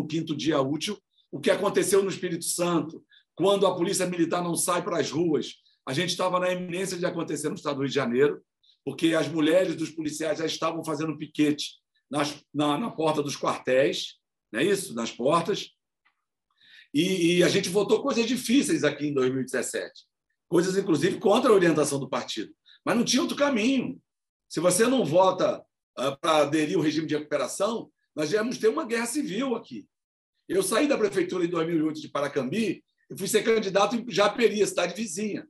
15 0.06 0.36
dia 0.36 0.60
útil, 0.60 1.02
o 1.32 1.40
que 1.40 1.50
aconteceu 1.50 2.04
no 2.04 2.10
Espírito 2.10 2.44
Santo, 2.44 3.02
quando 3.36 3.66
a 3.66 3.74
Polícia 3.74 4.06
Militar 4.06 4.44
não 4.44 4.58
sai 4.58 4.84
para 4.84 5.00
as 5.00 5.10
ruas, 5.10 5.54
a 5.88 5.94
gente 5.94 6.10
estava 6.10 6.42
na 6.42 6.52
iminência 6.52 6.98
de 6.98 7.06
acontecer 7.06 7.48
no 7.48 7.56
Estado 7.56 7.76
do 7.76 7.84
Rio 7.84 7.90
de 7.90 7.96
Janeiro, 7.96 8.42
porque 8.84 9.16
as 9.16 9.30
mulheres 9.30 9.78
dos 9.78 9.92
policiais 9.92 10.40
já 10.40 10.46
estavam 10.46 10.84
fazendo 10.84 11.18
piquete 11.18 11.76
nas, 12.12 12.44
na, 12.54 12.78
na 12.78 12.92
porta 12.92 13.24
dos 13.24 13.38
quartéis, 13.38 14.22
não 14.54 14.60
é 14.60 14.64
isso? 14.64 14.94
Nas 14.94 15.12
portas. 15.12 15.72
E, 16.94 17.38
e, 17.38 17.44
a 17.44 17.50
gente 17.50 17.70
votou 17.70 18.04
coisas 18.04 18.24
difíceis 18.28 18.84
aqui 18.84 19.08
em 19.08 19.14
2017. 19.14 20.06
Coisas, 20.48 20.78
inclusive, 20.78 21.18
contra 21.18 21.50
a 21.50 21.54
orientação 21.56 22.00
do 22.00 22.08
partido. 22.08 22.54
Mas 22.86 22.96
não 22.96 23.04
tinha 23.04 23.24
outro 23.24 23.36
caminho. 23.36 24.00
Se 24.48 24.60
você 24.60 24.86
não 24.86 25.04
vota 25.04 25.60
uh, 25.98 26.20
para 26.22 26.44
aderir 26.44 26.78
ao 26.78 26.84
regime 26.84 27.08
de 27.08 27.18
recuperação, 27.18 27.92
nós 28.16 28.32
íamos 28.32 28.60
ter 28.60 28.68
uma 28.68 28.86
guerra 28.86 29.08
civil 29.08 29.56
aqui. 29.56 29.88
Eu 30.48 30.62
saí 30.62 30.88
da 30.88 31.00
prefeitura 31.00 31.46
em 31.46 31.50
2008 31.50 32.00
de 32.00 32.10
Paracambi 32.10 32.86
e 33.10 33.18
fui 33.18 33.28
ser 33.28 33.42
candidato 33.42 33.96
em 33.96 34.06
Japeri, 34.08 34.62
a 34.62 34.68
cidade 34.68 34.94
vizinha. 34.94 35.48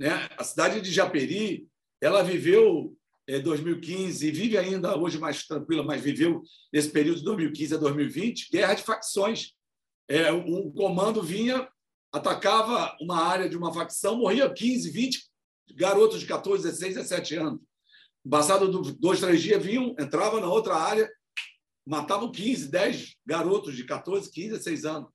Né? 0.00 0.30
A 0.38 0.44
cidade 0.44 0.80
de 0.80 0.90
Japeri 0.90 1.68
ela 2.00 2.22
viveu 2.22 2.96
2015 3.36 4.26
e 4.26 4.30
vive 4.30 4.56
ainda 4.56 4.96
hoje 4.96 5.18
mais 5.18 5.46
tranquila, 5.46 5.82
mas 5.82 6.00
viveu 6.00 6.42
nesse 6.72 6.88
período 6.88 7.18
de 7.18 7.24
2015 7.24 7.74
a 7.74 7.78
2020 7.78 8.50
guerra 8.50 8.74
de 8.74 8.82
facções. 8.82 9.52
É, 10.08 10.30
comando 10.74 11.22
vinha, 11.22 11.68
atacava 12.10 12.96
uma 13.00 13.20
área 13.22 13.48
de 13.48 13.56
uma 13.56 13.72
facção, 13.72 14.16
morria 14.16 14.48
15, 14.48 14.90
20 14.90 15.28
garotos 15.74 16.20
de 16.20 16.26
14, 16.26 16.62
16, 16.62 16.94
17 16.94 17.36
anos. 17.36 17.60
Passado 18.28 18.68
dois, 18.94 19.20
três 19.20 19.42
dias, 19.42 19.62
vinham, 19.62 19.94
entravam 19.98 20.40
na 20.40 20.48
outra 20.48 20.76
área, 20.76 21.10
matavam 21.86 22.30
15, 22.30 22.68
10 22.68 23.16
garotos 23.26 23.76
de 23.76 23.84
14, 23.84 24.30
15, 24.30 24.48
16 24.48 24.84
anos. 24.84 25.10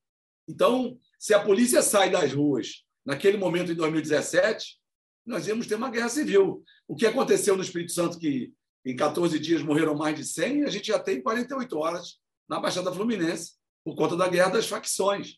Então, 0.47 0.97
se 1.17 1.34
a 1.34 1.39
polícia 1.39 1.82
sai 1.82 2.12
das 2.12 2.34
ruas 2.34 2.84
naquele 3.06 3.38
momento, 3.38 3.71
em 3.71 3.76
2017, 3.76 4.80
nós 5.26 5.48
íamos 5.48 5.68
ter 5.68 5.76
uma 5.76 5.90
guerra 5.90 6.10
civil. 6.10 6.64
O 6.88 6.96
que 6.96 7.06
aconteceu 7.06 7.56
no 7.56 7.64
Espírito 7.64 7.92
Santo, 7.92 8.20
que 8.20 8.52
em 8.86 8.96
14 8.96 9.40
dias 9.40 9.62
morreram 9.62 9.96
mais 9.96 10.16
de 10.16 10.26
100, 10.26 10.64
a 10.64 10.70
gente 10.70 10.88
já 10.88 11.00
tem 11.00 11.22
48 11.22 11.78
horas 11.78 12.20
na 12.48 12.60
Baixada 12.60 12.92
Fluminense, 12.92 13.54
por 13.84 13.96
conta 13.96 14.16
da 14.16 14.28
guerra 14.28 14.50
das 14.50 14.68
facções. 14.68 15.38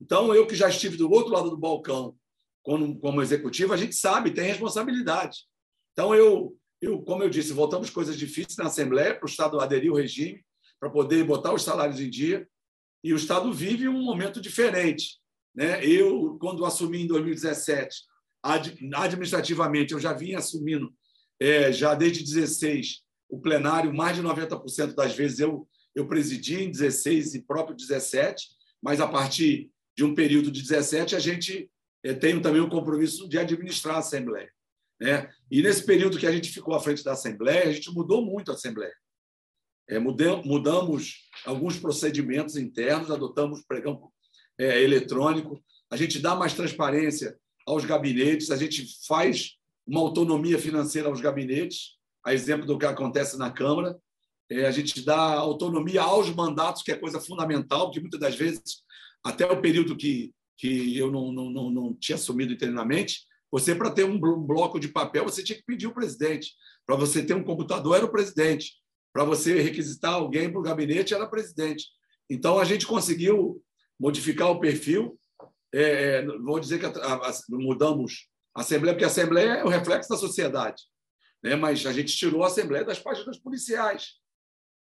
Então, 0.00 0.34
eu 0.34 0.46
que 0.46 0.54
já 0.54 0.68
estive 0.68 0.96
do 0.96 1.10
outro 1.10 1.32
lado 1.32 1.50
do 1.50 1.56
balcão 1.56 2.16
como, 2.62 2.98
como 2.98 3.22
executivo, 3.22 3.72
a 3.72 3.76
gente 3.76 3.94
sabe, 3.94 4.30
tem 4.30 4.46
responsabilidade. 4.46 5.40
Então, 5.92 6.14
eu, 6.14 6.56
eu, 6.80 7.02
como 7.02 7.22
eu 7.22 7.30
disse, 7.30 7.52
voltamos 7.52 7.90
coisas 7.90 8.16
difíceis 8.16 8.56
na 8.56 8.66
Assembleia 8.66 9.14
para 9.14 9.26
o 9.26 9.28
Estado 9.28 9.60
aderir 9.60 9.90
ao 9.90 9.96
regime, 9.96 10.44
para 10.78 10.90
poder 10.90 11.24
botar 11.24 11.52
os 11.52 11.62
salários 11.62 12.00
em 12.00 12.08
dia, 12.08 12.48
e 13.02 13.12
o 13.12 13.16
Estado 13.16 13.52
vive 13.52 13.88
um 13.88 14.02
momento 14.02 14.40
diferente. 14.40 15.18
Né? 15.54 15.84
Eu, 15.84 16.36
quando 16.40 16.64
assumi 16.64 17.02
em 17.02 17.06
2017, 17.06 18.02
administrativamente, 18.48 19.92
eu 19.92 20.00
já 20.00 20.12
vinha 20.12 20.38
assumindo 20.38 20.92
É, 21.40 21.70
já 21.70 21.94
desde 21.94 22.24
16, 22.24 23.02
o 23.28 23.40
plenário, 23.40 23.94
mais 23.94 24.16
de 24.16 24.22
90% 24.22 24.94
das 24.94 25.14
vezes 25.14 25.38
eu, 25.38 25.68
eu 25.94 26.08
presidi 26.08 26.64
em 26.64 26.70
16 26.70 27.34
e 27.34 27.42
próprio 27.42 27.76
17, 27.76 28.48
mas 28.82 29.00
a 29.00 29.06
partir 29.06 29.70
de 29.96 30.04
um 30.04 30.14
período 30.14 30.50
de 30.50 30.62
17, 30.62 31.14
a 31.14 31.18
gente 31.18 31.70
é, 32.02 32.14
tem 32.14 32.40
também 32.40 32.60
o 32.60 32.68
compromisso 32.68 33.28
de 33.28 33.38
administrar 33.38 33.96
a 33.96 33.98
Assembleia. 33.98 34.50
Né? 35.00 35.30
E 35.50 35.62
nesse 35.62 35.84
período 35.84 36.18
que 36.18 36.26
a 36.26 36.32
gente 36.32 36.50
ficou 36.50 36.74
à 36.74 36.80
frente 36.80 37.04
da 37.04 37.12
Assembleia, 37.12 37.68
a 37.68 37.72
gente 37.72 37.90
mudou 37.92 38.24
muito 38.24 38.50
a 38.50 38.54
Assembleia. 38.54 38.94
É, 39.88 39.98
mudamos 39.98 41.28
alguns 41.46 41.78
procedimentos 41.78 42.56
internos, 42.56 43.10
adotamos 43.10 43.64
pregão 43.64 44.10
é, 44.58 44.82
eletrônico, 44.82 45.62
a 45.90 45.96
gente 45.96 46.18
dá 46.18 46.34
mais 46.34 46.52
transparência 46.52 47.38
aos 47.68 47.84
gabinetes, 47.84 48.50
a 48.50 48.56
gente 48.56 48.86
faz 49.06 49.56
uma 49.86 50.00
autonomia 50.00 50.58
financeira 50.58 51.08
aos 51.08 51.20
gabinetes, 51.20 51.96
a 52.24 52.32
exemplo 52.32 52.66
do 52.66 52.78
que 52.78 52.86
acontece 52.86 53.38
na 53.38 53.50
Câmara. 53.50 53.96
É, 54.50 54.66
a 54.66 54.70
gente 54.70 55.04
dá 55.04 55.34
autonomia 55.34 56.02
aos 56.02 56.30
mandatos, 56.34 56.82
que 56.82 56.90
é 56.90 56.96
coisa 56.96 57.20
fundamental, 57.20 57.86
porque 57.86 58.00
muitas 58.00 58.20
das 58.20 58.34
vezes, 58.34 58.82
até 59.22 59.46
o 59.46 59.60
período 59.60 59.96
que, 59.96 60.32
que 60.56 60.96
eu 60.96 61.10
não, 61.10 61.30
não, 61.30 61.50
não, 61.50 61.70
não 61.70 61.94
tinha 61.94 62.16
assumido 62.16 62.52
internamente, 62.52 63.26
você, 63.50 63.74
para 63.74 63.90
ter 63.90 64.04
um 64.04 64.18
bloco 64.18 64.78
de 64.78 64.88
papel, 64.88 65.24
você 65.24 65.42
tinha 65.42 65.56
que 65.56 65.64
pedir 65.64 65.86
o 65.86 65.94
presidente. 65.94 66.52
Para 66.86 66.96
você 66.96 67.22
ter 67.22 67.34
um 67.34 67.44
computador, 67.44 67.96
era 67.96 68.04
o 68.04 68.10
presidente. 68.10 68.74
Para 69.12 69.24
você 69.24 69.60
requisitar 69.60 70.14
alguém 70.14 70.50
para 70.50 70.60
o 70.60 70.62
gabinete, 70.62 71.14
era 71.14 71.24
o 71.24 71.30
presidente. 71.30 71.86
Então, 72.28 72.58
a 72.58 72.64
gente 72.64 72.86
conseguiu 72.86 73.62
modificar 73.98 74.50
o 74.50 74.60
perfil. 74.60 75.18
É, 75.72 75.82
é 75.82 76.26
vou 76.26 76.58
dizer 76.58 76.78
que 76.78 76.86
a, 76.86 76.90
a, 76.90 77.32
mudamos 77.50 78.28
a 78.54 78.60
Assembleia, 78.60 78.94
porque 78.94 79.04
a 79.04 79.08
Assembleia 79.08 79.50
é 79.50 79.64
o 79.64 79.68
reflexo 79.68 80.08
da 80.08 80.16
sociedade. 80.16 80.82
Né? 81.42 81.54
Mas 81.56 81.84
a 81.86 81.92
gente 81.92 82.16
tirou 82.16 82.42
a 82.42 82.48
Assembleia 82.48 82.84
das 82.84 82.98
páginas 82.98 83.38
policiais, 83.38 84.14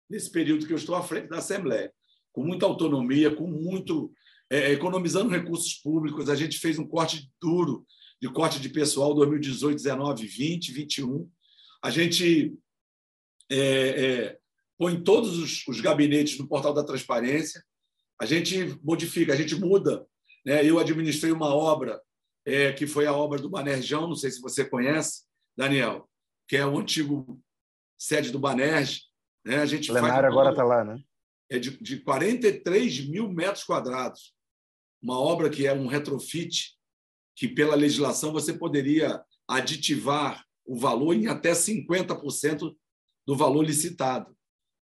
nesse 0.10 0.32
período 0.32 0.66
que 0.66 0.74
eu 0.74 0.78
estou 0.78 0.96
à 0.96 1.04
frente 1.04 1.28
da 1.28 1.38
Assembleia. 1.38 1.92
Com 2.32 2.44
muita 2.44 2.66
autonomia, 2.66 3.36
com 3.36 3.48
muito. 3.48 4.12
É, 4.50 4.72
economizando 4.72 5.30
recursos 5.30 5.74
públicos, 5.74 6.30
a 6.30 6.36
gente 6.36 6.58
fez 6.58 6.80
um 6.80 6.88
corte 6.88 7.30
duro 7.42 7.86
de 8.22 8.30
corte 8.30 8.62
de 8.62 8.70
pessoal 8.70 9.14
2018, 9.14 9.76
19, 9.76 10.26
20, 10.26 10.72
21. 10.72 11.30
A 11.84 11.90
gente 11.90 12.54
é, 13.50 13.58
é, 13.60 14.38
põe 14.78 15.02
todos 15.02 15.38
os, 15.38 15.68
os, 15.68 15.82
gabinetes 15.82 16.38
no 16.38 16.48
portal 16.48 16.74
da 16.74 16.84
transparência, 16.84 17.64
a 18.20 18.26
gente 18.26 18.80
modifica, 18.84 19.34
a 19.34 19.36
gente 19.36 19.56
muda. 19.56 20.06
Né? 20.48 20.66
Eu 20.66 20.80
administrei 20.80 21.34
uma 21.34 21.54
obra 21.54 22.02
é, 22.46 22.72
que 22.72 22.88
foi 22.88 23.06
a 23.06 23.12
obra 23.12 23.38
do 23.38 23.50
Banerjão, 23.50 24.08
não 24.08 24.16
sei 24.16 24.32
se 24.32 24.40
você 24.40 24.64
conhece, 24.64 25.24
Daniel, 25.58 26.10
que 26.48 26.56
é 26.56 26.66
o 26.66 26.80
antigo 26.80 27.38
sede 28.00 28.32
do 28.32 28.40
Banerj. 28.40 29.02
Né? 29.46 29.58
A 29.58 29.66
gente 29.66 29.92
o 29.92 29.94
plenário 29.94 30.30
agora 30.30 30.52
está 30.52 30.64
lá, 30.64 30.86
né? 30.86 31.04
É 31.50 31.60
de, 31.60 31.78
de 31.84 32.00
43 32.00 33.10
mil 33.10 33.28
metros 33.30 33.66
quadrados. 33.66 34.34
Uma 35.02 35.20
obra 35.20 35.50
que 35.50 35.68
é 35.68 35.74
um 35.74 35.88
retrofit 35.88 36.78
que, 37.36 37.50
pela 37.50 37.76
legislação, 37.76 38.32
você 38.32 38.54
poderia 38.54 39.22
aditivar 39.50 40.46
o 40.66 40.78
valor 40.78 41.14
em 41.14 41.28
até 41.28 41.52
50% 41.52 42.74
do 43.26 43.36
valor 43.36 43.64
licitado. 43.64 44.34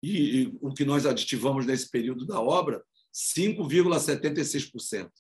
E, 0.01 0.43
e, 0.43 0.59
o 0.61 0.73
que 0.73 0.85
nós 0.85 1.07
aditivamos 1.07 1.67
nesse 1.67 1.91
período 1.91 2.25
da 2.25 2.41
obra, 2.41 2.85
5,76%. 3.13 5.11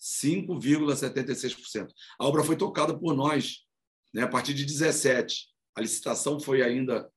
5,76%. 0.00 1.88
A 2.18 2.26
obra 2.26 2.44
foi 2.44 2.56
tocada 2.56 2.96
por 2.96 3.14
nós 3.14 3.66
né, 4.12 4.22
a 4.22 4.28
partir 4.28 4.54
de 4.54 4.64
17. 4.64 5.48
A 5.74 5.80
licitação 5.80 6.38
foi 6.40 6.62
ainda 6.62 7.10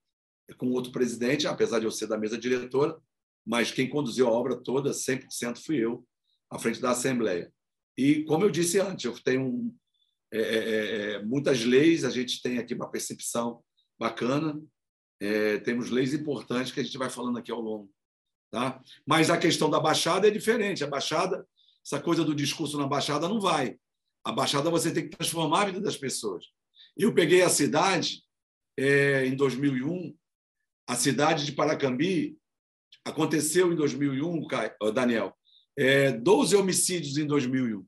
com 0.58 0.72
outro 0.72 0.92
presidente, 0.92 1.48
apesar 1.48 1.80
de 1.80 1.86
eu 1.86 1.92
ser 1.92 2.08
da 2.08 2.18
mesa 2.18 2.38
diretora, 2.38 2.98
mas 3.46 3.72
quem 3.72 3.90
conduziu 3.90 4.28
a 4.28 4.32
obra 4.32 4.56
toda, 4.56 4.92
100% 4.92 5.64
fui 5.64 5.78
eu, 5.78 6.06
à 6.50 6.60
frente 6.60 6.82
da 6.82 6.92
Assembleia. 6.92 7.52
E, 7.98 8.24
como 8.26 8.46
eu 8.46 8.50
disse 8.50 8.80
antes, 8.80 9.06
eu 9.06 9.14
tenho 9.24 9.74
é, 10.34 10.40
é, 10.40 10.42
é, 10.42 11.12
é, 11.14 11.24
muitas 11.24 11.64
leis, 11.64 12.06
a 12.06 12.10
gente 12.10 12.42
tem 12.42 12.58
aqui 12.58 12.74
uma 12.74 12.90
percepção 12.90 13.62
bacana, 14.00 14.60
é, 15.20 15.60
temos 15.60 15.90
leis 15.90 16.14
importantes 16.14 16.72
que 16.72 16.80
a 16.80 16.84
gente 16.84 16.98
vai 16.98 17.10
falando 17.10 17.38
aqui 17.38 17.52
ao 17.52 17.60
longo. 17.60 17.92
Tá? 18.50 18.82
Mas 19.06 19.30
a 19.30 19.38
questão 19.38 19.70
da 19.70 19.80
Baixada 19.80 20.28
é 20.28 20.32
diferente. 20.32 20.84
A 20.84 20.88
Baixada, 20.88 21.46
essa 21.86 22.00
coisa 22.00 22.24
do 22.24 22.36
discurso 22.36 22.78
na 22.78 22.88
Baixada 22.88 23.28
não 23.28 23.40
vai. 23.40 23.78
A 24.24 24.32
Baixada 24.32 24.70
você 24.70 24.94
tem 24.94 25.10
que 25.10 25.18
transformar 25.18 25.64
a 25.64 25.66
vida 25.66 25.82
das 25.82 25.98
pessoas. 25.98 26.46
Eu 26.96 27.14
peguei 27.14 27.42
a 27.42 27.50
cidade 27.50 28.24
é, 28.78 29.26
em 29.26 29.36
2001, 29.36 30.16
a 30.88 30.96
cidade 30.96 31.46
de 31.46 31.52
Paracambi, 31.54 32.38
aconteceu 33.06 33.72
em 33.72 33.76
2001, 33.76 34.48
Daniel, 34.94 35.36
é, 35.78 36.12
12 36.12 36.56
homicídios 36.56 37.18
em 37.18 37.26
2001. 37.26 37.86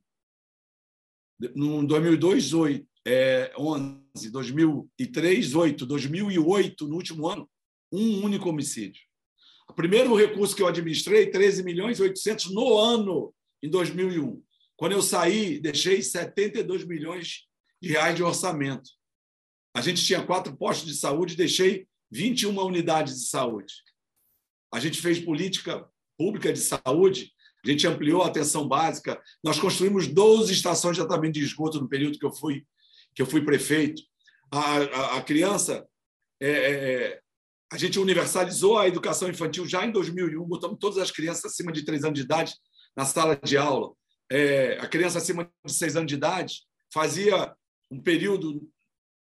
No 1.55 1.85
2002, 1.85 2.53
8, 2.53 2.87
é, 3.05 3.53
11, 3.57 4.31
2003, 4.31 5.55
8, 5.55 5.85
2008, 5.85 6.87
no 6.87 6.95
último 6.95 7.27
ano, 7.27 7.49
um 7.91 8.23
único 8.23 8.49
homicídio. 8.49 9.01
O 9.69 9.73
primeiro 9.73 10.15
recurso 10.15 10.55
que 10.55 10.61
eu 10.61 10.67
administrei, 10.67 11.29
13 11.29 11.63
milhões 11.63 11.99
e 11.99 12.03
800 12.03 12.51
no 12.53 12.77
ano, 12.77 13.33
em 13.63 13.69
2001. 13.69 14.43
Quando 14.75 14.91
eu 14.91 15.01
saí, 15.01 15.59
deixei 15.59 16.01
72 16.01 16.85
milhões 16.85 17.47
de 17.81 17.89
reais 17.89 18.15
de 18.15 18.23
orçamento. 18.23 18.89
A 19.73 19.81
gente 19.81 20.05
tinha 20.05 20.23
quatro 20.23 20.55
postos 20.55 20.87
de 20.87 20.95
saúde, 20.95 21.35
deixei 21.35 21.87
21 22.11 22.59
unidades 22.59 23.19
de 23.19 23.27
saúde. 23.27 23.73
A 24.71 24.79
gente 24.79 25.01
fez 25.01 25.19
política 25.19 25.87
pública 26.17 26.53
de 26.53 26.59
saúde 26.59 27.33
a 27.65 27.69
gente 27.69 27.87
ampliou 27.87 28.21
a 28.21 28.27
atenção 28.27 28.67
básica. 28.67 29.21
Nós 29.43 29.57
construímos 29.57 30.07
12 30.07 30.51
estações 30.51 30.97
de 30.97 31.01
tratamento 31.01 31.35
de 31.35 31.43
esgoto 31.43 31.79
no 31.79 31.87
período 31.87 32.19
que 32.19 32.25
eu 32.25 32.31
fui, 32.31 32.65
que 33.15 33.21
eu 33.21 33.25
fui 33.25 33.43
prefeito. 33.43 34.01
A, 34.51 34.77
a, 34.77 35.17
a 35.17 35.21
criança, 35.21 35.87
é, 36.41 36.49
é, 36.49 36.71
é 36.71 37.19
a 37.71 37.77
gente 37.77 37.97
universalizou 37.99 38.77
a 38.77 38.87
educação 38.87 39.29
infantil 39.29 39.65
já 39.65 39.85
em 39.85 39.91
2001, 39.91 40.43
botamos 40.45 40.77
todas 40.79 40.97
as 40.99 41.09
crianças 41.09 41.45
acima 41.45 41.71
de 41.71 41.83
3 41.83 42.03
anos 42.03 42.19
de 42.19 42.25
idade 42.25 42.53
na 42.95 43.05
sala 43.05 43.35
de 43.35 43.57
aula. 43.57 43.93
É, 44.31 44.77
a 44.79 44.87
criança 44.87 45.17
acima 45.17 45.49
de 45.65 45.73
6 45.73 45.95
anos 45.95 46.07
de 46.07 46.15
idade 46.15 46.61
fazia 46.91 47.55
um 47.91 48.01
período 48.01 48.67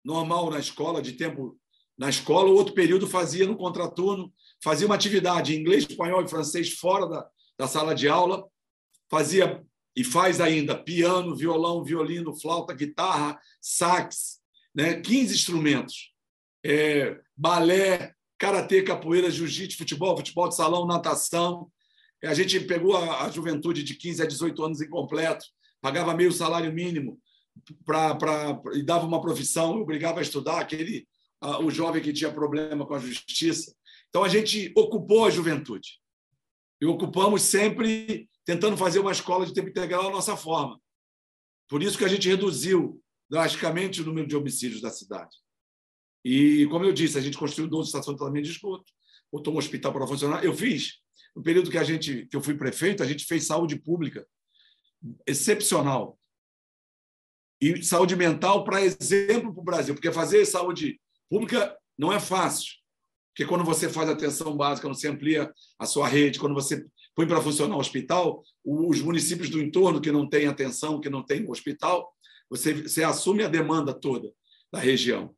normal 0.04 0.50
na 0.50 0.60
escola, 0.60 1.02
de 1.02 1.14
tempo 1.14 1.58
na 1.98 2.10
escola, 2.10 2.50
outro 2.50 2.74
período 2.74 3.08
fazia 3.08 3.46
no 3.46 3.56
contraturno, 3.56 4.34
fazia 4.64 4.88
uma 4.88 4.96
atividade 4.96 5.56
em 5.56 5.60
inglês, 5.60 5.86
espanhol 5.88 6.24
e 6.24 6.28
francês 6.28 6.74
fora 6.74 7.08
da, 7.08 7.30
da 7.58 7.68
sala 7.68 7.94
de 7.94 8.08
aula, 8.08 8.48
fazia 9.10 9.64
e 9.96 10.04
faz 10.04 10.40
ainda 10.40 10.76
piano, 10.76 11.36
violão, 11.36 11.84
violino, 11.84 12.34
flauta, 12.34 12.74
guitarra, 12.74 13.40
sax, 13.60 14.40
né? 14.74 15.00
15 15.02 15.36
instrumentos. 15.36 16.12
É, 16.64 17.20
balé, 17.36 18.16
karatê, 18.38 18.82
capoeira, 18.82 19.30
jiu-jitsu, 19.30 19.78
futebol, 19.78 20.16
futebol 20.16 20.48
de 20.48 20.56
salão, 20.56 20.86
natação. 20.86 21.70
A 22.24 22.34
gente 22.34 22.60
pegou 22.62 22.96
a, 22.96 23.26
a, 23.26 23.30
juventude 23.32 23.84
de 23.84 23.96
15 23.96 24.22
a 24.22 24.26
18 24.26 24.64
anos 24.64 24.82
incompleto, 24.82 25.46
pagava 25.82 26.14
meio 26.14 26.32
salário 26.32 26.72
mínimo 26.72 27.20
pra, 27.86 28.16
pra, 28.16 28.62
e 28.74 28.84
dava 28.84 29.06
uma 29.06 29.22
profissão, 29.22 29.82
obrigava 29.82 30.20
a 30.20 30.22
estudar 30.22 30.60
aquele 30.60 31.08
o 31.64 31.72
jovem 31.72 32.02
que 32.02 32.14
tinha 32.14 32.32
problema 32.32 32.86
com 32.86 32.94
a 32.94 33.00
justiça. 33.00 33.76
Então 34.10 34.24
a 34.24 34.30
gente 34.30 34.72
ocupou 34.78 35.26
a 35.26 35.30
juventude 35.32 36.00
e 36.80 36.86
ocupamos 36.86 37.42
sempre 37.42 38.30
tentando 38.46 38.78
fazer 38.78 39.00
uma 39.00 39.12
escola 39.12 39.46
de 39.46 39.54
tempo 39.54 39.70
integral 39.70 40.10
à 40.10 40.12
nossa 40.12 40.38
forma. 40.38 40.80
Por 41.68 41.82
isso 41.82 41.98
que 41.98 42.06
a 42.06 42.08
gente 42.08 42.28
reduziu 42.28 43.02
drasticamente 43.30 44.02
o 44.02 44.06
número 44.06 44.28
de 44.28 44.36
homicídios 44.36 44.82
da 44.82 44.90
cidade. 44.90 45.38
E, 46.24 46.68
como 46.68 46.86
eu 46.86 46.92
disse, 46.92 47.18
a 47.18 47.22
gente 47.22 47.38
construiu 47.38 47.70
12 47.70 47.88
estações 47.88 48.16
de 48.16 48.20
tratamento 48.20 48.44
de 48.44 48.52
esgoto, 48.52 48.92
botou 49.32 49.54
um 49.54 49.58
hospital 49.58 49.94
para 49.94 50.06
funcionar. 50.06 50.44
Eu 50.44 50.54
fiz, 50.54 51.00
no 51.36 51.42
período 51.42 51.72
que, 51.72 51.78
a 51.78 51.84
gente, 51.84 52.26
que 52.28 52.36
eu 52.36 52.42
fui 52.42 52.56
prefeito, 52.56 53.02
a 53.02 53.06
gente 53.06 53.26
fez 53.26 53.46
saúde 53.46 53.78
pública 53.78 54.26
excepcional. 55.26 56.20
E 57.60 57.84
saúde 57.84 58.16
mental 58.16 58.64
para 58.64 58.82
exemplo 58.82 59.54
para 59.54 59.62
o 59.62 59.66
Brasil, 59.66 59.94
porque 59.94 60.12
fazer 60.12 60.46
saúde 60.46 61.00
pública 61.30 61.78
não 61.98 62.12
é 62.12 62.20
fácil. 62.20 62.74
Porque 63.32 63.46
quando 63.46 63.64
você 63.64 63.88
faz 63.88 64.10
atenção 64.10 64.58
básica, 64.58 64.88
quando 64.88 65.00
você 65.00 65.08
amplia 65.08 65.52
a 65.80 65.86
sua 65.86 66.08
rede, 66.08 66.40
quando 66.40 66.54
você 66.54 66.86
põe 67.16 67.28
para 67.28 67.42
funcionar 67.42 67.76
o 67.76 67.80
hospital, 67.80 68.44
os 68.64 69.02
municípios 69.02 69.50
do 69.50 69.62
entorno 69.62 70.02
que 70.02 70.12
não 70.12 70.28
têm 70.28 70.48
atenção, 70.48 71.00
que 71.00 71.10
não 71.10 71.24
têm 71.24 71.50
hospital, 71.50 72.12
você, 72.50 72.74
você 72.74 73.04
assume 73.04 73.44
a 73.44 73.48
demanda 73.48 73.94
toda 73.94 74.34
da 74.72 74.80
região. 74.80 75.34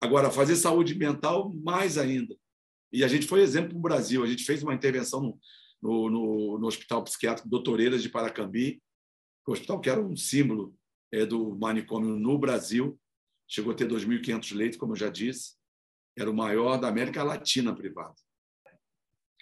Agora, 0.00 0.30
fazer 0.30 0.56
saúde 0.56 0.94
mental, 0.94 1.52
mais 1.54 1.96
ainda. 1.96 2.36
E 2.92 3.04
a 3.04 3.08
gente 3.08 3.26
foi 3.26 3.40
exemplo 3.40 3.70
para 3.70 3.78
o 3.78 3.82
Brasil. 3.82 4.22
A 4.22 4.26
gente 4.26 4.44
fez 4.44 4.62
uma 4.62 4.74
intervenção 4.74 5.20
no, 5.20 5.38
no, 5.82 6.10
no, 6.10 6.58
no 6.58 6.66
Hospital 6.66 7.02
Psiquiátrico 7.04 7.48
Doutoreiras 7.48 8.02
de 8.02 8.08
Paracambi, 8.08 8.82
o 9.46 9.52
hospital 9.52 9.80
que 9.80 9.88
era 9.88 10.00
um 10.00 10.14
símbolo 10.14 10.74
é, 11.12 11.24
do 11.24 11.56
manicômio 11.56 12.16
no 12.16 12.38
Brasil. 12.38 12.98
chegou 13.48 13.72
a 13.72 13.74
ter 13.74 13.88
2.500 13.88 14.54
leitos, 14.54 14.78
como 14.78 14.92
eu 14.92 14.96
já 14.96 15.08
disse, 15.08 15.54
era 16.18 16.30
o 16.30 16.34
maior 16.34 16.76
da 16.78 16.88
América 16.88 17.22
Latina 17.22 17.74
privado. 17.74 18.14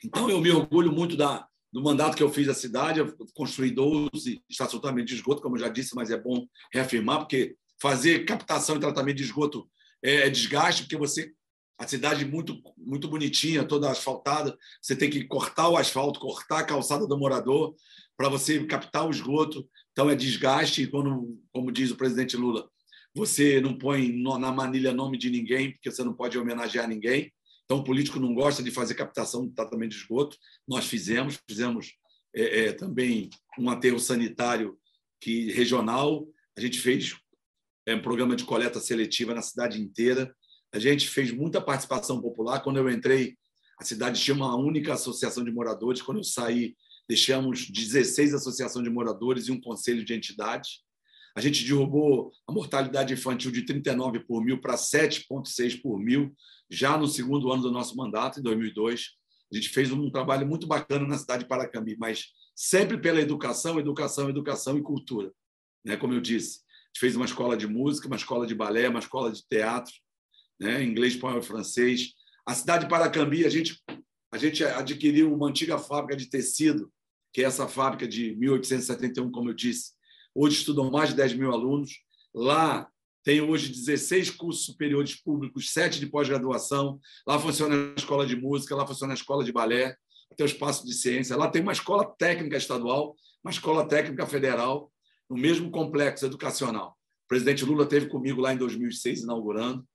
Então, 0.05 0.31
eu 0.31 0.41
me 0.41 0.51
orgulho 0.51 0.93
muito 0.93 1.17
da, 1.17 1.49
do 1.73 1.83
mandato 1.83 2.17
que 2.17 2.23
eu 2.23 2.31
fiz 2.31 2.49
à 2.49 2.55
cidade. 2.55 3.01
Eu 3.01 3.17
construí 3.35 3.71
12 3.71 4.43
estacionamentos 4.49 5.11
de 5.11 5.17
esgoto, 5.17 5.43
como 5.43 5.57
eu 5.57 5.61
já 5.61 5.69
disse, 5.69 5.95
mas 5.97 6.11
é 6.11 6.21
bom 6.21 6.47
reafirmar, 6.73 7.19
porque 7.21 7.57
fazer 7.81 8.25
captação 8.25 8.77
e 8.77 8.81
tratamento 8.81 9.17
de 9.17 9.25
esgoto 9.25 9.69
é, 10.03 10.27
é 10.27 10.31
desgaste, 10.31 10.83
porque 10.83 10.97
você 10.97 11.33
a 11.79 11.87
cidade 11.87 12.25
muito 12.25 12.63
muito 12.77 13.09
bonitinha, 13.09 13.65
toda 13.65 13.91
asfaltada, 13.91 14.57
você 14.81 14.97
tem 14.97 15.11
que 15.11 15.25
cortar 15.25 15.69
o 15.69 15.77
asfalto, 15.77 16.21
cortar 16.21 16.61
a 16.61 16.65
calçada 16.65 17.07
do 17.07 17.19
morador 17.19 17.75
para 18.17 18.29
você 18.29 18.65
captar 18.65 19.07
o 19.07 19.11
esgoto. 19.11 19.69
Então 19.93 20.09
é 20.09 20.15
desgaste 20.15 20.83
e 20.83 20.87
quando, 20.87 21.39
como 21.53 21.73
diz 21.73 21.91
o 21.91 21.97
presidente 21.97 22.37
Lula, 22.37 22.69
você 23.17 23.63
não 23.63 23.79
põe 23.79 24.13
na 24.13 24.53
manilha 24.53 24.93
nome 24.93 25.17
de 25.17 25.31
ninguém, 25.31 25.73
porque 25.73 25.91
você 25.91 26.05
não 26.05 26.13
pode 26.13 26.39
homenagear 26.39 26.87
ninguém. 26.87 27.33
Então, 27.65 27.79
o 27.79 27.85
político 27.85 28.21
não 28.21 28.35
gosta 28.35 28.63
de 28.63 28.71
fazer 28.71 28.95
captação 28.95 29.47
de 29.47 29.55
tratamento 29.55 29.91
de 29.91 29.97
esgoto. 29.97 30.37
Nós 30.69 30.87
fizemos, 30.87 31.41
fizemos 31.49 31.95
é, 32.35 32.67
é, 32.67 32.73
também 32.73 33.31
um 33.59 33.71
aterro 33.71 33.99
sanitário 33.99 34.79
que 35.21 35.51
regional. 35.53 36.29
A 36.57 36.61
gente 36.61 36.79
fez 36.79 37.17
é, 37.87 37.95
um 37.95 38.03
programa 38.03 38.37
de 38.37 38.45
coleta 38.45 38.79
seletiva 38.79 39.35
na 39.35 39.43
cidade 39.43 39.81
inteira. 39.81 40.33
A 40.77 40.79
gente 40.79 41.09
fez 41.09 41.33
muita 41.33 41.59
participação 41.59 42.21
popular. 42.21 42.61
Quando 42.61 42.77
eu 42.77 42.91
entrei, 42.91 43.35
a 43.81 43.85
cidade 43.85 44.21
tinha 44.21 44.35
uma 44.35 44.55
única 44.55 44.93
associação 44.93 45.43
de 45.43 45.51
moradores. 45.51 46.03
Quando 46.03 46.19
eu 46.19 46.25
saí, 46.25 46.77
deixamos 47.09 47.71
16 47.71 48.35
associações 48.35 48.85
de 48.85 48.91
moradores 48.91 49.49
e 49.49 49.53
um 49.53 49.59
conselho 49.59 50.05
de 50.05 50.13
entidades. 50.13 50.83
A 51.35 51.41
gente 51.41 51.65
derrubou 51.65 52.31
a 52.47 52.53
mortalidade 52.53 53.15
infantil 53.15 53.51
de 53.51 53.63
39 53.63 54.21
por 54.21 54.45
mil 54.45 54.61
para 54.61 54.75
7,6 54.75 55.81
por 55.81 55.99
mil, 55.99 56.35
já 56.71 56.99
no 56.99 57.07
segundo 57.07 57.51
ano 57.51 57.63
do 57.63 57.71
nosso 57.71 57.97
mandato, 57.97 58.41
em 58.41 58.43
2002. 58.43 59.13
A 59.51 59.57
gente 59.57 59.71
fez 59.71 59.91
um 59.91 60.11
trabalho 60.11 60.47
muito 60.47 60.67
bacana 60.67 61.07
na 61.07 61.17
cidade 61.17 61.45
de 61.45 61.49
Paracambi, 61.49 61.97
mas 61.99 62.27
sempre 62.55 62.99
pela 62.99 63.21
educação, 63.21 63.81
educação, 63.81 64.29
educação 64.29 64.77
e 64.77 64.83
cultura. 64.83 65.33
Né? 65.83 65.97
Como 65.97 66.13
eu 66.13 66.21
disse, 66.21 66.59
a 66.59 66.89
gente 66.89 67.01
fez 67.01 67.17
uma 67.17 67.25
escola 67.25 67.57
de 67.57 67.67
música, 67.67 68.09
uma 68.09 68.17
escola 68.17 68.47
de 68.47 68.55
balé, 68.55 68.91
uma 68.91 68.99
escola 68.99 69.33
de 69.33 69.43
teatro, 69.49 69.95
né? 70.59 70.83
inglês, 70.83 71.15
espanhol 71.15 71.39
e 71.39 71.43
francês. 71.43 72.13
A 72.47 72.55
cidade 72.55 72.85
de 72.85 72.91
Paracambi, 72.91 73.45
a 73.45 73.51
gente, 73.51 73.83
a 74.33 74.39
gente 74.39 74.65
adquiriu 74.65 75.33
uma 75.35 75.49
antiga 75.49 75.79
fábrica 75.79 76.17
de 76.17 76.31
tecido, 76.31 76.91
que 77.33 77.43
é 77.43 77.45
essa 77.45 77.67
fábrica 77.69 78.07
de 78.07 78.35
1871, 78.37 79.31
como 79.31 79.51
eu 79.51 79.55
disse, 79.55 79.97
Hoje 80.39 80.59
estudam 80.59 80.91
mais 80.91 81.09
de 81.09 81.17
10 81.17 81.33
mil 81.33 81.51
alunos. 81.51 82.03
Lá 82.35 82.87
tem 83.25 83.41
hoje 83.41 83.71
16 83.71 84.33
cursos 84.33 84.67
superiores 84.67 85.15
públicos, 85.15 85.73
7 85.73 85.99
de 85.99 86.07
pós-graduação. 86.07 87.01
Lá 87.27 87.39
funciona 87.39 87.75
a 87.75 87.95
escola 87.99 88.27
de 88.27 88.37
música, 88.37 88.77
lá 88.77 88.87
funciona 88.87 89.15
a 89.15 89.17
escola 89.17 89.43
de 89.43 89.51
balé, 89.51 89.97
tem 90.37 90.45
o 90.45 90.47
espaço 90.47 90.85
de 90.85 90.93
ciência. 90.93 91.35
Lá 91.39 91.49
tem 91.49 91.63
uma 91.63 91.73
escola 91.73 92.05
técnica 92.05 92.59
estadual, 92.59 93.17
uma 93.43 93.51
escola 93.51 93.89
técnica 93.89 94.27
federal, 94.27 94.93
no 95.31 95.39
mesmo 95.39 95.71
complexo 95.71 96.27
educacional. 96.27 96.91
O 97.25 97.29
presidente 97.29 97.65
Lula 97.65 97.87
teve 97.87 98.07
comigo 98.07 98.39
lá 98.39 98.53
em 98.53 98.59
2006, 98.59 99.23
inaugurando. 99.23 99.89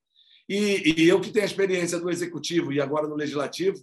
E, 0.52 1.04
e 1.04 1.08
eu 1.08 1.22
que 1.22 1.32
tenho 1.32 1.46
a 1.46 1.48
experiência 1.48 1.98
do 1.98 2.10
executivo 2.10 2.74
e 2.74 2.82
agora 2.82 3.08
no 3.08 3.16
legislativo, 3.16 3.82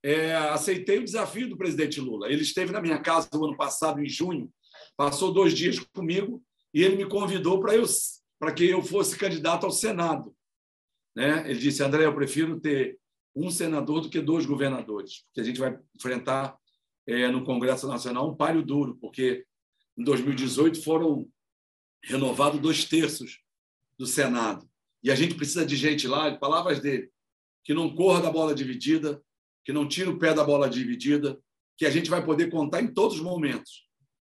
é, 0.00 0.32
aceitei 0.36 1.00
o 1.00 1.04
desafio 1.04 1.48
do 1.48 1.56
presidente 1.56 2.00
Lula. 2.00 2.30
Ele 2.30 2.42
esteve 2.42 2.70
na 2.70 2.80
minha 2.80 3.00
casa 3.00 3.28
no 3.32 3.46
ano 3.46 3.56
passado, 3.56 4.00
em 4.00 4.08
junho, 4.08 4.48
passou 4.96 5.32
dois 5.32 5.52
dias 5.52 5.80
comigo 5.92 6.40
e 6.72 6.84
ele 6.84 6.94
me 6.94 7.08
convidou 7.08 7.58
para 7.58 7.74
eu 7.74 7.84
para 8.38 8.52
que 8.52 8.64
eu 8.64 8.80
fosse 8.80 9.18
candidato 9.18 9.66
ao 9.66 9.72
Senado. 9.72 10.32
Né? 11.16 11.50
Ele 11.50 11.58
disse, 11.58 11.82
André, 11.82 12.04
eu 12.04 12.14
prefiro 12.14 12.60
ter 12.60 12.96
um 13.34 13.50
senador 13.50 14.00
do 14.00 14.08
que 14.08 14.20
dois 14.20 14.46
governadores, 14.46 15.24
porque 15.24 15.40
a 15.40 15.44
gente 15.44 15.58
vai 15.58 15.76
enfrentar 15.96 16.56
é, 17.08 17.26
no 17.26 17.44
Congresso 17.44 17.88
Nacional 17.88 18.30
um 18.30 18.36
páreo 18.36 18.62
duro, 18.62 18.96
porque 19.00 19.44
em 19.96 20.04
2018 20.04 20.80
foram 20.80 21.28
renovados 22.04 22.60
dois 22.60 22.84
terços 22.84 23.40
do 23.98 24.06
Senado. 24.06 24.64
E 25.02 25.10
a 25.10 25.14
gente 25.14 25.34
precisa 25.34 25.64
de 25.64 25.76
gente 25.76 26.06
lá, 26.08 26.36
palavras 26.36 26.80
dele, 26.80 27.10
que 27.64 27.74
não 27.74 27.94
corra 27.94 28.22
da 28.22 28.30
bola 28.30 28.54
dividida, 28.54 29.22
que 29.64 29.72
não 29.72 29.86
tire 29.86 30.08
o 30.08 30.18
pé 30.18 30.34
da 30.34 30.44
bola 30.44 30.68
dividida, 30.68 31.38
que 31.76 31.86
a 31.86 31.90
gente 31.90 32.10
vai 32.10 32.24
poder 32.24 32.50
contar 32.50 32.82
em 32.82 32.92
todos 32.92 33.16
os 33.16 33.22
momentos 33.22 33.88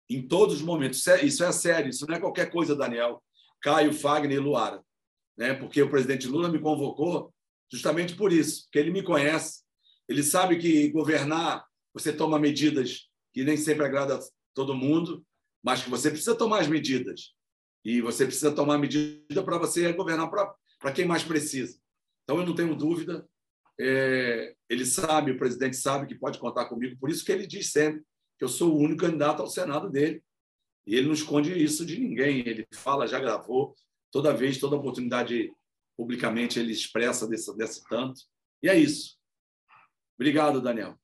em 0.08 0.26
todos 0.26 0.56
os 0.56 0.62
momentos. 0.62 1.04
Isso 1.22 1.44
é, 1.44 1.48
é 1.48 1.52
sério, 1.52 1.90
isso 1.90 2.06
não 2.06 2.14
é 2.14 2.20
qualquer 2.20 2.50
coisa, 2.50 2.76
Daniel, 2.76 3.22
Caio, 3.60 3.92
Fagner 3.92 4.36
e 4.36 4.40
Luara. 4.40 4.82
Né? 5.36 5.54
Porque 5.54 5.82
o 5.82 5.90
presidente 5.90 6.26
Lula 6.26 6.48
me 6.48 6.60
convocou 6.60 7.32
justamente 7.70 8.14
por 8.14 8.32
isso, 8.32 8.64
porque 8.64 8.78
ele 8.78 8.90
me 8.90 9.02
conhece, 9.02 9.62
ele 10.08 10.22
sabe 10.22 10.58
que 10.58 10.88
governar, 10.90 11.64
você 11.92 12.12
toma 12.12 12.38
medidas 12.38 13.08
que 13.32 13.42
nem 13.42 13.56
sempre 13.56 13.84
agrada 13.84 14.16
a 14.16 14.20
todo 14.54 14.74
mundo, 14.74 15.24
mas 15.62 15.82
que 15.82 15.90
você 15.90 16.10
precisa 16.10 16.36
tomar 16.36 16.60
as 16.60 16.68
medidas. 16.68 17.32
E 17.84 18.00
você 18.00 18.24
precisa 18.24 18.52
tomar 18.52 18.78
medida 18.78 19.42
para 19.44 19.58
você 19.58 19.92
governar 19.92 20.30
para 20.30 20.92
quem 20.92 21.04
mais 21.04 21.22
precisa. 21.22 21.78
Então, 22.22 22.38
eu 22.38 22.46
não 22.46 22.54
tenho 22.54 22.74
dúvida. 22.74 23.28
É, 23.78 24.54
ele 24.68 24.86
sabe, 24.86 25.32
o 25.32 25.38
presidente 25.38 25.76
sabe 25.76 26.06
que 26.06 26.14
pode 26.14 26.38
contar 26.38 26.66
comigo, 26.66 26.96
por 26.98 27.10
isso 27.10 27.24
que 27.24 27.32
ele 27.32 27.46
diz 27.46 27.72
sempre 27.72 28.02
que 28.38 28.44
eu 28.44 28.48
sou 28.48 28.72
o 28.72 28.78
único 28.78 29.02
candidato 29.02 29.42
ao 29.42 29.48
Senado 29.48 29.90
dele. 29.90 30.22
E 30.86 30.94
ele 30.96 31.06
não 31.06 31.14
esconde 31.14 31.52
isso 31.52 31.84
de 31.84 31.98
ninguém. 31.98 32.40
Ele 32.40 32.66
fala, 32.72 33.06
já 33.06 33.18
gravou, 33.18 33.74
toda 34.10 34.34
vez, 34.34 34.58
toda 34.58 34.76
oportunidade 34.76 35.52
publicamente 35.96 36.58
ele 36.58 36.72
expressa 36.72 37.26
desse, 37.26 37.56
desse 37.56 37.84
tanto. 37.88 38.22
E 38.62 38.68
é 38.68 38.76
isso. 38.76 39.16
Obrigado, 40.18 40.60
Daniel. 40.60 40.98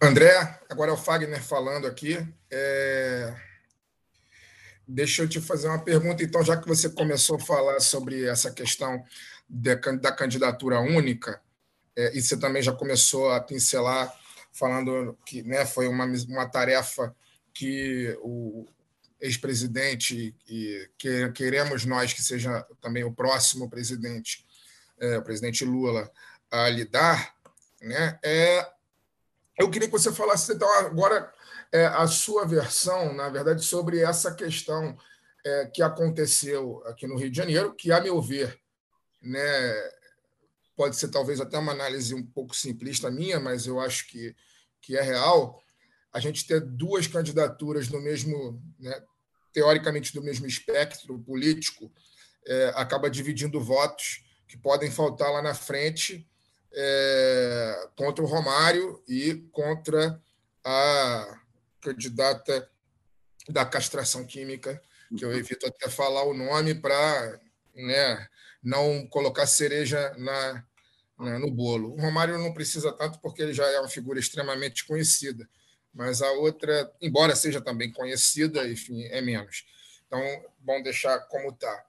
André, 0.00 0.60
agora 0.68 0.90
é 0.90 0.94
o 0.94 0.96
Fagner 0.96 1.42
falando 1.42 1.86
aqui. 1.86 2.16
É... 2.50 3.51
Deixa 4.94 5.22
eu 5.22 5.28
te 5.28 5.40
fazer 5.40 5.68
uma 5.68 5.82
pergunta, 5.82 6.22
então, 6.22 6.44
já 6.44 6.54
que 6.54 6.68
você 6.68 6.86
começou 6.90 7.36
a 7.36 7.40
falar 7.40 7.80
sobre 7.80 8.26
essa 8.26 8.50
questão 8.50 9.02
da 9.48 10.12
candidatura 10.12 10.80
única, 10.80 11.40
é, 11.96 12.14
e 12.14 12.20
você 12.20 12.36
também 12.36 12.62
já 12.62 12.72
começou 12.72 13.32
a 13.32 13.40
pincelar 13.40 14.14
falando 14.52 15.16
que 15.24 15.42
né, 15.44 15.64
foi 15.64 15.88
uma, 15.88 16.04
uma 16.04 16.46
tarefa 16.46 17.16
que 17.54 18.14
o 18.20 18.66
ex-presidente 19.18 20.36
e 20.46 20.90
que 20.98 21.32
queremos 21.32 21.86
nós 21.86 22.12
que 22.12 22.22
seja 22.22 22.62
também 22.78 23.02
o 23.02 23.14
próximo 23.14 23.70
presidente, 23.70 24.44
é, 25.00 25.16
o 25.16 25.22
presidente 25.22 25.64
Lula, 25.64 26.10
a 26.50 26.68
lidar, 26.68 27.34
né? 27.80 28.18
É, 28.22 28.70
eu 29.58 29.70
queria 29.70 29.88
que 29.88 29.92
você 29.92 30.12
falasse 30.12 30.52
então 30.52 30.70
agora 30.80 31.32
é, 31.72 31.86
a 31.86 32.06
sua 32.06 32.44
versão, 32.44 33.14
na 33.14 33.30
verdade, 33.30 33.64
sobre 33.64 34.00
essa 34.00 34.34
questão 34.34 34.96
é, 35.44 35.66
que 35.66 35.82
aconteceu 35.82 36.82
aqui 36.86 37.06
no 37.06 37.16
Rio 37.16 37.30
de 37.30 37.36
Janeiro, 37.36 37.74
que 37.74 37.90
a 37.90 38.00
meu 38.00 38.20
ver, 38.20 38.60
né, 39.22 39.40
pode 40.76 40.96
ser 40.96 41.08
talvez 41.08 41.40
até 41.40 41.58
uma 41.58 41.72
análise 41.72 42.14
um 42.14 42.24
pouco 42.24 42.54
simplista 42.54 43.10
minha, 43.10 43.40
mas 43.40 43.66
eu 43.66 43.80
acho 43.80 44.06
que, 44.08 44.36
que 44.82 44.96
é 44.96 45.02
real, 45.02 45.62
a 46.12 46.20
gente 46.20 46.46
ter 46.46 46.60
duas 46.60 47.06
candidaturas 47.06 47.88
no 47.88 48.00
mesmo, 48.00 48.62
né, 48.78 49.02
teoricamente 49.52 50.12
do 50.12 50.22
mesmo 50.22 50.46
espectro 50.46 51.18
político, 51.20 51.90
é, 52.46 52.72
acaba 52.74 53.08
dividindo 53.08 53.60
votos 53.60 54.22
que 54.46 54.58
podem 54.58 54.90
faltar 54.90 55.32
lá 55.32 55.40
na 55.40 55.54
frente 55.54 56.28
é, 56.70 57.88
contra 57.96 58.22
o 58.22 58.26
Romário 58.26 59.02
e 59.08 59.36
contra 59.52 60.20
a 60.64 61.41
candidata 61.82 62.70
da 63.48 63.66
castração 63.66 64.24
química, 64.24 64.80
que 65.16 65.24
eu 65.24 65.36
evito 65.36 65.66
até 65.66 65.90
falar 65.90 66.24
o 66.24 66.32
nome 66.32 66.74
para 66.74 67.40
né, 67.74 68.28
não 68.62 69.06
colocar 69.08 69.46
cereja 69.46 70.14
na, 70.16 70.64
na, 71.18 71.38
no 71.38 71.50
bolo. 71.50 71.92
O 71.92 72.00
Romário 72.00 72.38
não 72.38 72.54
precisa 72.54 72.92
tanto 72.92 73.20
porque 73.20 73.42
ele 73.42 73.52
já 73.52 73.66
é 73.66 73.80
uma 73.80 73.88
figura 73.88 74.18
extremamente 74.18 74.86
conhecida, 74.86 75.46
mas 75.92 76.22
a 76.22 76.30
outra, 76.32 76.90
embora 77.00 77.36
seja 77.36 77.60
também 77.60 77.92
conhecida, 77.92 78.66
enfim, 78.68 79.04
é 79.06 79.20
menos. 79.20 79.66
Então, 80.06 80.20
bom 80.60 80.80
deixar 80.82 81.18
como 81.28 81.50
está. 81.50 81.84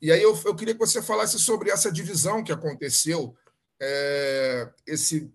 E 0.00 0.12
aí 0.12 0.22
eu, 0.22 0.40
eu 0.44 0.54
queria 0.54 0.74
que 0.74 0.80
você 0.80 1.02
falasse 1.02 1.38
sobre 1.38 1.70
essa 1.70 1.90
divisão 1.90 2.44
que 2.44 2.52
aconteceu, 2.52 3.36
é, 3.80 4.68
esse, 4.86 5.32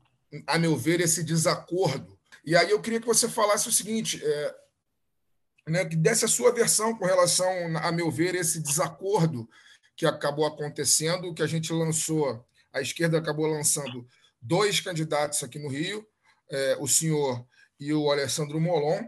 a 0.48 0.58
meu 0.58 0.78
ver, 0.78 1.02
esse 1.02 1.24
desacordo. 1.24 2.13
E 2.44 2.56
aí 2.56 2.72
eu 2.72 2.82
queria 2.82 3.00
que 3.00 3.08
você 3.08 3.30
falasse 3.30 3.70
o 3.70 3.72
seguinte, 3.72 4.22
é, 4.24 4.56
né, 5.68 5.86
que 5.86 5.96
desse 5.96 6.26
a 6.26 6.28
sua 6.28 6.52
versão 6.52 6.96
com 6.96 7.06
relação, 7.06 7.78
a 7.78 7.92
meu 7.92 8.12
ver, 8.12 8.36
esse 8.36 8.60
desacordo 8.60 9.50
que 9.96 10.06
acabou 10.06 10.46
acontecendo, 10.46 11.34
que 11.34 11.44
a 11.44 11.48
gente 11.48 11.72
lançou, 11.72 12.46
a 12.74 12.82
esquerda 12.82 13.18
acabou 13.18 13.48
lançando 13.48 14.06
dois 14.42 14.80
candidatos 14.82 15.42
aqui 15.44 15.58
no 15.58 15.70
Rio, 15.70 16.06
é, 16.50 16.78
o 16.80 16.88
senhor 16.88 17.46
e 17.80 17.94
o 17.94 18.12
Alessandro 18.12 18.60
Molon, 18.60 19.04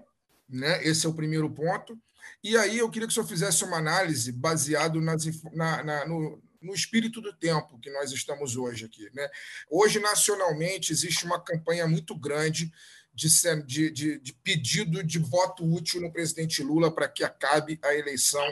né? 0.47 0.83
Esse 0.83 1.05
é 1.05 1.09
o 1.09 1.13
primeiro 1.13 1.49
ponto. 1.49 1.97
E 2.43 2.55
aí 2.57 2.77
eu 2.77 2.89
queria 2.89 3.07
que 3.07 3.11
o 3.11 3.13
senhor 3.13 3.27
fizesse 3.27 3.63
uma 3.63 3.77
análise 3.77 4.31
baseado 4.31 5.01
nas, 5.01 5.25
na, 5.53 5.83
na, 5.83 6.05
no, 6.07 6.41
no 6.61 6.73
espírito 6.73 7.21
do 7.21 7.35
tempo 7.35 7.79
que 7.79 7.91
nós 7.91 8.11
estamos 8.11 8.55
hoje 8.55 8.85
aqui. 8.85 9.09
Né? 9.13 9.27
Hoje, 9.69 9.99
nacionalmente, 9.99 10.91
existe 10.91 11.25
uma 11.25 11.41
campanha 11.41 11.87
muito 11.87 12.17
grande 12.17 12.71
de, 13.15 13.29
de, 13.63 13.91
de, 13.91 14.19
de 14.19 14.33
pedido 14.33 15.01
de 15.01 15.17
voto 15.17 15.63
útil 15.63 16.01
no 16.01 16.11
presidente 16.11 16.61
Lula 16.61 16.91
para 16.91 17.07
que 17.07 17.23
acabe 17.23 17.79
a 17.81 17.95
eleição 17.95 18.45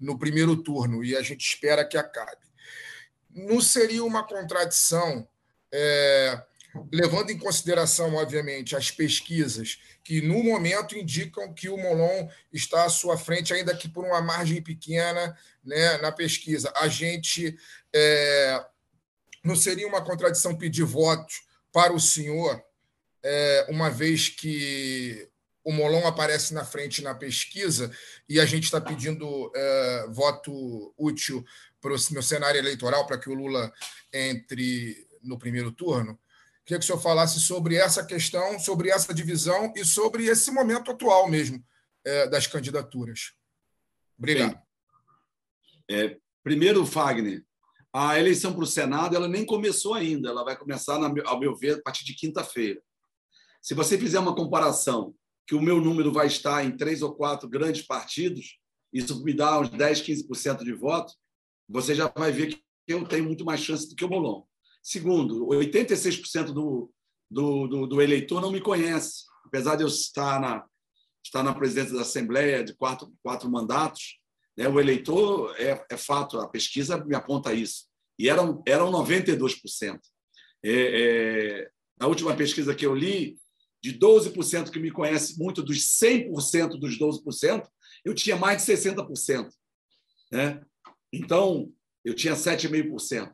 no 0.00 0.18
primeiro 0.18 0.56
turno, 0.56 1.04
e 1.04 1.16
a 1.16 1.22
gente 1.22 1.44
espera 1.46 1.84
que 1.84 1.98
acabe. 1.98 2.46
Não 3.30 3.60
seria 3.60 4.04
uma 4.04 4.24
contradição 4.26 5.28
é, 5.72 6.40
levando 6.92 7.30
em 7.30 7.38
consideração, 7.38 8.14
obviamente, 8.14 8.76
as 8.76 8.90
pesquisas 8.90 9.78
que, 10.04 10.22
no 10.22 10.42
momento, 10.42 10.96
indicam 10.96 11.52
que 11.52 11.68
o 11.68 11.76
Molon 11.76 12.28
está 12.52 12.84
à 12.84 12.88
sua 12.88 13.18
frente, 13.18 13.52
ainda 13.52 13.76
que 13.76 13.88
por 13.88 14.04
uma 14.04 14.22
margem 14.22 14.62
pequena 14.62 15.36
né, 15.64 15.98
na 15.98 16.12
pesquisa. 16.12 16.72
A 16.76 16.88
gente 16.88 17.58
é, 17.92 18.64
não 19.44 19.56
seria 19.56 19.86
uma 19.86 20.04
contradição 20.04 20.56
pedir 20.56 20.84
votos 20.84 21.42
para 21.72 21.92
o 21.92 22.00
senhor, 22.00 22.62
é, 23.22 23.66
uma 23.68 23.90
vez 23.90 24.28
que 24.28 25.28
o 25.64 25.72
Molon 25.72 26.06
aparece 26.06 26.54
na 26.54 26.64
frente 26.64 27.02
na 27.02 27.14
pesquisa 27.14 27.92
e 28.28 28.40
a 28.40 28.46
gente 28.46 28.64
está 28.64 28.80
pedindo 28.80 29.52
é, 29.54 30.06
voto 30.08 30.94
útil 30.96 31.44
para 31.80 31.92
o 31.94 31.98
meu 32.10 32.22
cenário 32.22 32.58
eleitoral 32.58 33.06
para 33.06 33.18
que 33.18 33.28
o 33.28 33.34
Lula 33.34 33.72
entre 34.12 35.06
no 35.22 35.38
primeiro 35.38 35.70
turno. 35.70 36.18
Queria 36.64 36.78
que 36.78 36.84
o 36.84 36.86
senhor 36.86 37.00
falasse 37.00 37.40
sobre 37.40 37.76
essa 37.76 38.04
questão, 38.04 38.58
sobre 38.58 38.90
essa 38.90 39.12
divisão 39.14 39.72
e 39.76 39.84
sobre 39.84 40.26
esse 40.26 40.50
momento 40.50 40.90
atual 40.90 41.28
mesmo 41.28 41.64
é, 42.04 42.26
das 42.28 42.46
candidaturas. 42.46 43.32
Obrigado. 44.18 44.60
É, 45.90 46.18
primeiro, 46.42 46.84
Fagner, 46.84 47.44
a 47.92 48.18
eleição 48.18 48.52
para 48.52 48.64
o 48.64 48.66
Senado 48.66 49.16
ela 49.16 49.28
nem 49.28 49.44
começou 49.46 49.94
ainda, 49.94 50.28
ela 50.28 50.44
vai 50.44 50.56
começar, 50.56 50.96
ao 50.96 51.40
meu 51.40 51.54
ver, 51.56 51.76
a 51.76 51.82
partir 51.82 52.04
de 52.04 52.14
quinta-feira. 52.14 52.80
Se 53.60 53.74
você 53.74 53.98
fizer 53.98 54.18
uma 54.18 54.34
comparação, 54.34 55.14
que 55.46 55.54
o 55.54 55.62
meu 55.62 55.80
número 55.80 56.12
vai 56.12 56.26
estar 56.26 56.64
em 56.64 56.76
três 56.76 57.00
ou 57.00 57.14
quatro 57.14 57.48
grandes 57.48 57.82
partidos, 57.82 58.58
isso 58.92 59.22
me 59.24 59.32
dá 59.32 59.58
uns 59.58 59.70
10, 59.70 60.02
15% 60.02 60.62
de 60.62 60.72
votos, 60.74 61.16
você 61.68 61.94
já 61.94 62.08
vai 62.08 62.30
ver 62.32 62.48
que 62.48 62.62
eu 62.86 63.06
tenho 63.06 63.24
muito 63.24 63.44
mais 63.44 63.60
chance 63.60 63.88
do 63.88 63.94
que 63.94 64.04
o 64.04 64.08
Bolon. 64.08 64.42
Segundo, 64.82 65.46
86% 65.48 66.52
do, 66.52 66.90
do, 67.30 67.66
do, 67.66 67.86
do, 67.86 68.02
eleitor 68.02 68.40
não 68.40 68.50
me 68.50 68.60
conhece, 68.60 69.24
apesar 69.44 69.76
de 69.76 69.82
eu 69.82 69.88
estar 69.88 70.40
na, 70.40 70.64
estar 71.24 71.42
na 71.42 71.54
presidência 71.54 71.94
da 71.94 72.02
Assembleia 72.02 72.64
de 72.64 72.74
quatro, 72.74 73.12
quatro 73.22 73.50
mandatos. 73.50 74.18
Né, 74.56 74.68
o 74.68 74.80
eleitor, 74.80 75.54
é, 75.58 75.84
é 75.90 75.96
fato, 75.96 76.38
a 76.40 76.48
pesquisa 76.48 77.02
me 77.04 77.14
aponta 77.14 77.52
isso. 77.52 77.86
E 78.18 78.28
eram, 78.28 78.62
eram 78.66 78.90
92%. 78.90 79.98
É, 80.64 80.70
é, 80.72 81.70
na 82.00 82.06
última 82.06 82.34
pesquisa 82.34 82.74
que 82.74 82.84
eu 82.84 82.94
li, 82.94 83.38
de 83.82 83.98
12% 83.98 84.70
que 84.70 84.78
me 84.78 84.90
conhece 84.90 85.38
muito, 85.38 85.62
dos 85.62 85.78
100% 86.00 86.78
dos 86.78 86.98
12%, 86.98 87.66
eu 88.04 88.14
tinha 88.14 88.36
mais 88.36 88.64
de 88.64 88.72
60%. 88.72 89.48
Né? 90.32 90.60
Então, 91.12 91.72
eu 92.04 92.14
tinha 92.14 92.34
7,5%. 92.34 93.30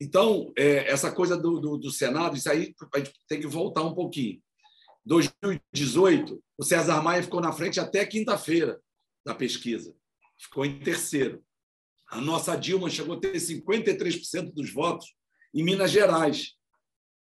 Então, 0.00 0.52
é, 0.56 0.90
essa 0.90 1.10
coisa 1.10 1.36
do, 1.36 1.60
do, 1.60 1.76
do, 1.76 1.90
Senado, 1.90 2.36
isso 2.36 2.50
aí 2.50 2.74
a 2.94 2.98
gente 2.98 3.12
tem 3.26 3.40
que 3.40 3.46
voltar 3.46 3.82
um 3.82 3.94
pouquinho. 3.94 4.40
2018, 5.04 6.42
o 6.56 6.62
César 6.62 7.02
Maia 7.02 7.22
ficou 7.22 7.40
na 7.40 7.52
frente 7.52 7.80
até 7.80 8.04
quinta-feira 8.04 8.80
da 9.24 9.34
pesquisa. 9.34 9.94
Ficou 10.38 10.64
em 10.64 10.78
terceiro. 10.78 11.42
A 12.10 12.20
nossa 12.20 12.56
Dilma 12.56 12.88
chegou 12.88 13.16
a 13.16 13.20
ter 13.20 13.34
53% 13.34 14.52
dos 14.52 14.72
votos 14.72 15.14
em 15.54 15.64
Minas 15.64 15.90
Gerais. 15.90 16.54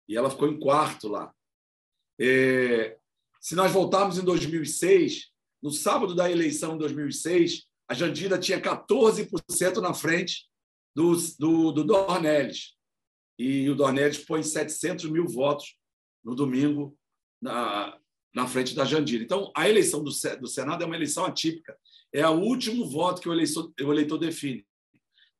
E 0.08 0.16
ela 0.16 0.30
ficou 0.30 0.48
em 0.48 0.58
quarto 0.58 1.08
lá. 1.08 1.32
É, 2.20 2.96
se 3.40 3.54
nós 3.54 3.72
voltarmos 3.72 4.18
em 4.18 4.24
2006, 4.24 5.30
no 5.62 5.70
sábado 5.70 6.14
da 6.14 6.30
eleição 6.30 6.72
de 6.72 6.78
2006, 6.80 7.66
a 7.88 7.94
Jandira 7.94 8.38
tinha 8.38 8.60
14% 8.60 9.76
na 9.80 9.94
frente 9.94 10.46
do, 10.94 11.14
do, 11.38 11.72
do 11.72 11.84
Dornelles. 11.84 12.74
E 13.38 13.70
o 13.70 13.74
Dornelles 13.74 14.18
põe 14.18 14.42
700 14.42 15.10
mil 15.10 15.26
votos 15.26 15.76
no 16.24 16.34
domingo 16.34 16.96
na, 17.40 17.96
na 18.34 18.46
frente 18.46 18.74
da 18.74 18.84
Jandira. 18.84 19.22
Então, 19.22 19.52
a 19.56 19.68
eleição 19.68 20.02
do, 20.02 20.10
do 20.40 20.48
Senado 20.48 20.82
é 20.82 20.86
uma 20.86 20.96
eleição 20.96 21.24
atípica. 21.24 21.78
É 22.12 22.28
o 22.28 22.40
último 22.40 22.88
voto 22.88 23.20
que 23.20 23.28
o 23.28 23.32
eleitor, 23.32 23.72
o 23.80 23.92
eleitor 23.92 24.18
define. 24.18 24.66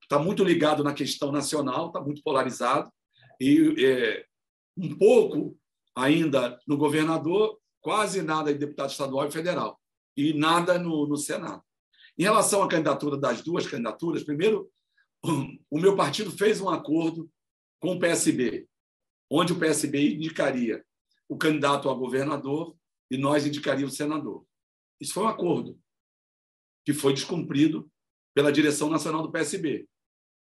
Está 0.01 0.19
muito 0.19 0.45
ligado 0.45 0.85
na 0.85 0.95
questão 0.95 1.33
nacional, 1.33 1.89
está 1.89 2.01
muito 2.01 2.23
polarizado. 2.23 2.91
E 3.41 3.85
é, 3.85 4.25
um 4.77 4.97
pouco 4.97 5.58
ainda 5.99 6.61
no 6.67 6.77
governador, 6.77 7.59
quase 7.81 8.23
nada 8.23 8.53
em 8.53 8.57
deputado 8.57 8.91
estadual 8.91 9.27
e 9.27 9.33
federal. 9.33 9.81
E 10.17 10.33
nada 10.33 10.79
no, 10.79 11.07
no 11.07 11.17
Senado. 11.17 11.63
Em 12.17 12.23
relação 12.23 12.63
à 12.63 12.69
candidatura 12.69 13.17
das 13.17 13.43
duas 13.43 13.67
candidaturas, 13.67 14.23
primeiro, 14.23 14.71
o 15.71 15.79
meu 15.79 15.97
partido 15.97 16.31
fez 16.31 16.61
um 16.61 16.69
acordo 16.69 17.31
com 17.81 17.95
o 17.95 17.99
PSB, 17.99 18.69
onde 19.31 19.53
o 19.53 19.59
PSB 19.59 20.15
indicaria 20.15 20.85
o 21.29 21.37
candidato 21.37 21.91
a 21.91 21.95
governador 21.95 22.77
e 23.11 23.17
nós 23.17 23.47
indicaríamos 23.47 23.95
o 23.95 23.97
senador. 23.97 24.47
Isso 25.01 25.15
foi 25.15 25.25
um 25.25 25.29
acordo 25.29 25.79
que 26.85 26.93
foi 26.93 27.13
descumprido 27.13 27.91
pela 28.35 28.53
direção 28.53 28.89
nacional 28.89 29.23
do 29.23 29.31
PSB. 29.31 29.89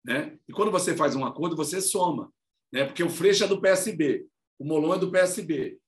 Né? 0.05 0.38
E 0.48 0.53
quando 0.53 0.70
você 0.70 0.96
faz 0.96 1.14
um 1.14 1.24
acordo, 1.24 1.57
você 1.57 1.81
soma, 1.81 2.33
né? 2.72 2.85
porque 2.85 3.03
o 3.03 3.11
Freixo 3.11 3.44
é 3.44 3.48
do 3.48 3.61
PSB, 3.61 4.26
o 4.60 4.64
Molon 4.64 4.94
é 4.94 4.98
do 4.98 5.10
PSB. 5.10 5.80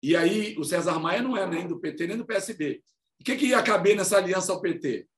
E 0.00 0.14
aí 0.14 0.56
o 0.56 0.64
César 0.64 1.00
Maia 1.00 1.20
não 1.20 1.36
é 1.36 1.44
nem 1.46 1.66
do 1.66 1.80
PT 1.80 2.06
nem 2.06 2.16
do 2.16 2.24
PSB. 2.24 2.80
O 3.20 3.24
que, 3.24 3.36
que 3.36 3.46
ia 3.46 3.62
caber 3.62 3.96
nessa 3.96 4.16
aliança 4.16 4.52
ao 4.52 4.60
PT? 4.60 5.08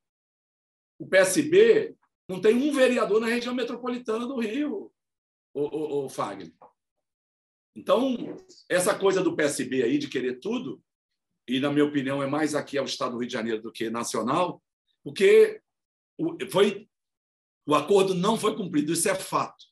O 0.99 1.07
PSB 1.07 1.95
não 2.27 2.41
tem 2.41 2.57
um 2.57 2.73
vereador 2.73 3.21
na 3.21 3.27
região 3.27 3.55
metropolitana 3.55 4.27
do 4.27 4.41
Rio, 4.41 4.91
o, 5.53 5.61
o, 5.61 6.07
o 6.07 6.09
Fagner. 6.09 6.51
Então, 7.77 8.35
essa 8.69 8.99
coisa 8.99 9.23
do 9.23 9.37
PSB 9.37 9.83
aí 9.83 9.99
de 9.99 10.09
querer 10.09 10.41
tudo, 10.41 10.83
e 11.47 11.61
na 11.61 11.71
minha 11.71 11.85
opinião 11.85 12.23
é 12.23 12.27
mais 12.27 12.55
aqui 12.55 12.79
ao 12.79 12.87
estado 12.87 13.13
do 13.13 13.19
Rio 13.19 13.29
de 13.29 13.33
Janeiro 13.33 13.61
do 13.61 13.73
que 13.73 13.91
nacional, 13.91 14.63
porque 15.05 15.61
foi 16.51 16.89
o 17.67 17.75
acordo 17.75 18.15
não 18.15 18.39
foi 18.39 18.57
cumprido, 18.57 18.93
isso 18.93 19.09
é 19.09 19.15
fato. 19.15 19.67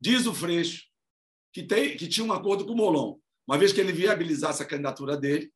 Diz 0.00 0.26
o 0.26 0.34
Freixo 0.34 0.85
que, 1.56 1.62
tem, 1.62 1.96
que 1.96 2.06
tinha 2.06 2.26
um 2.26 2.34
acordo 2.34 2.66
com 2.66 2.74
o 2.74 2.76
Molon, 2.76 3.16
uma 3.48 3.56
vez 3.56 3.72
que 3.72 3.80
ele 3.80 3.90
viabilizasse 3.90 4.62
a 4.62 4.66
candidatura 4.66 5.16
dele, 5.16 5.50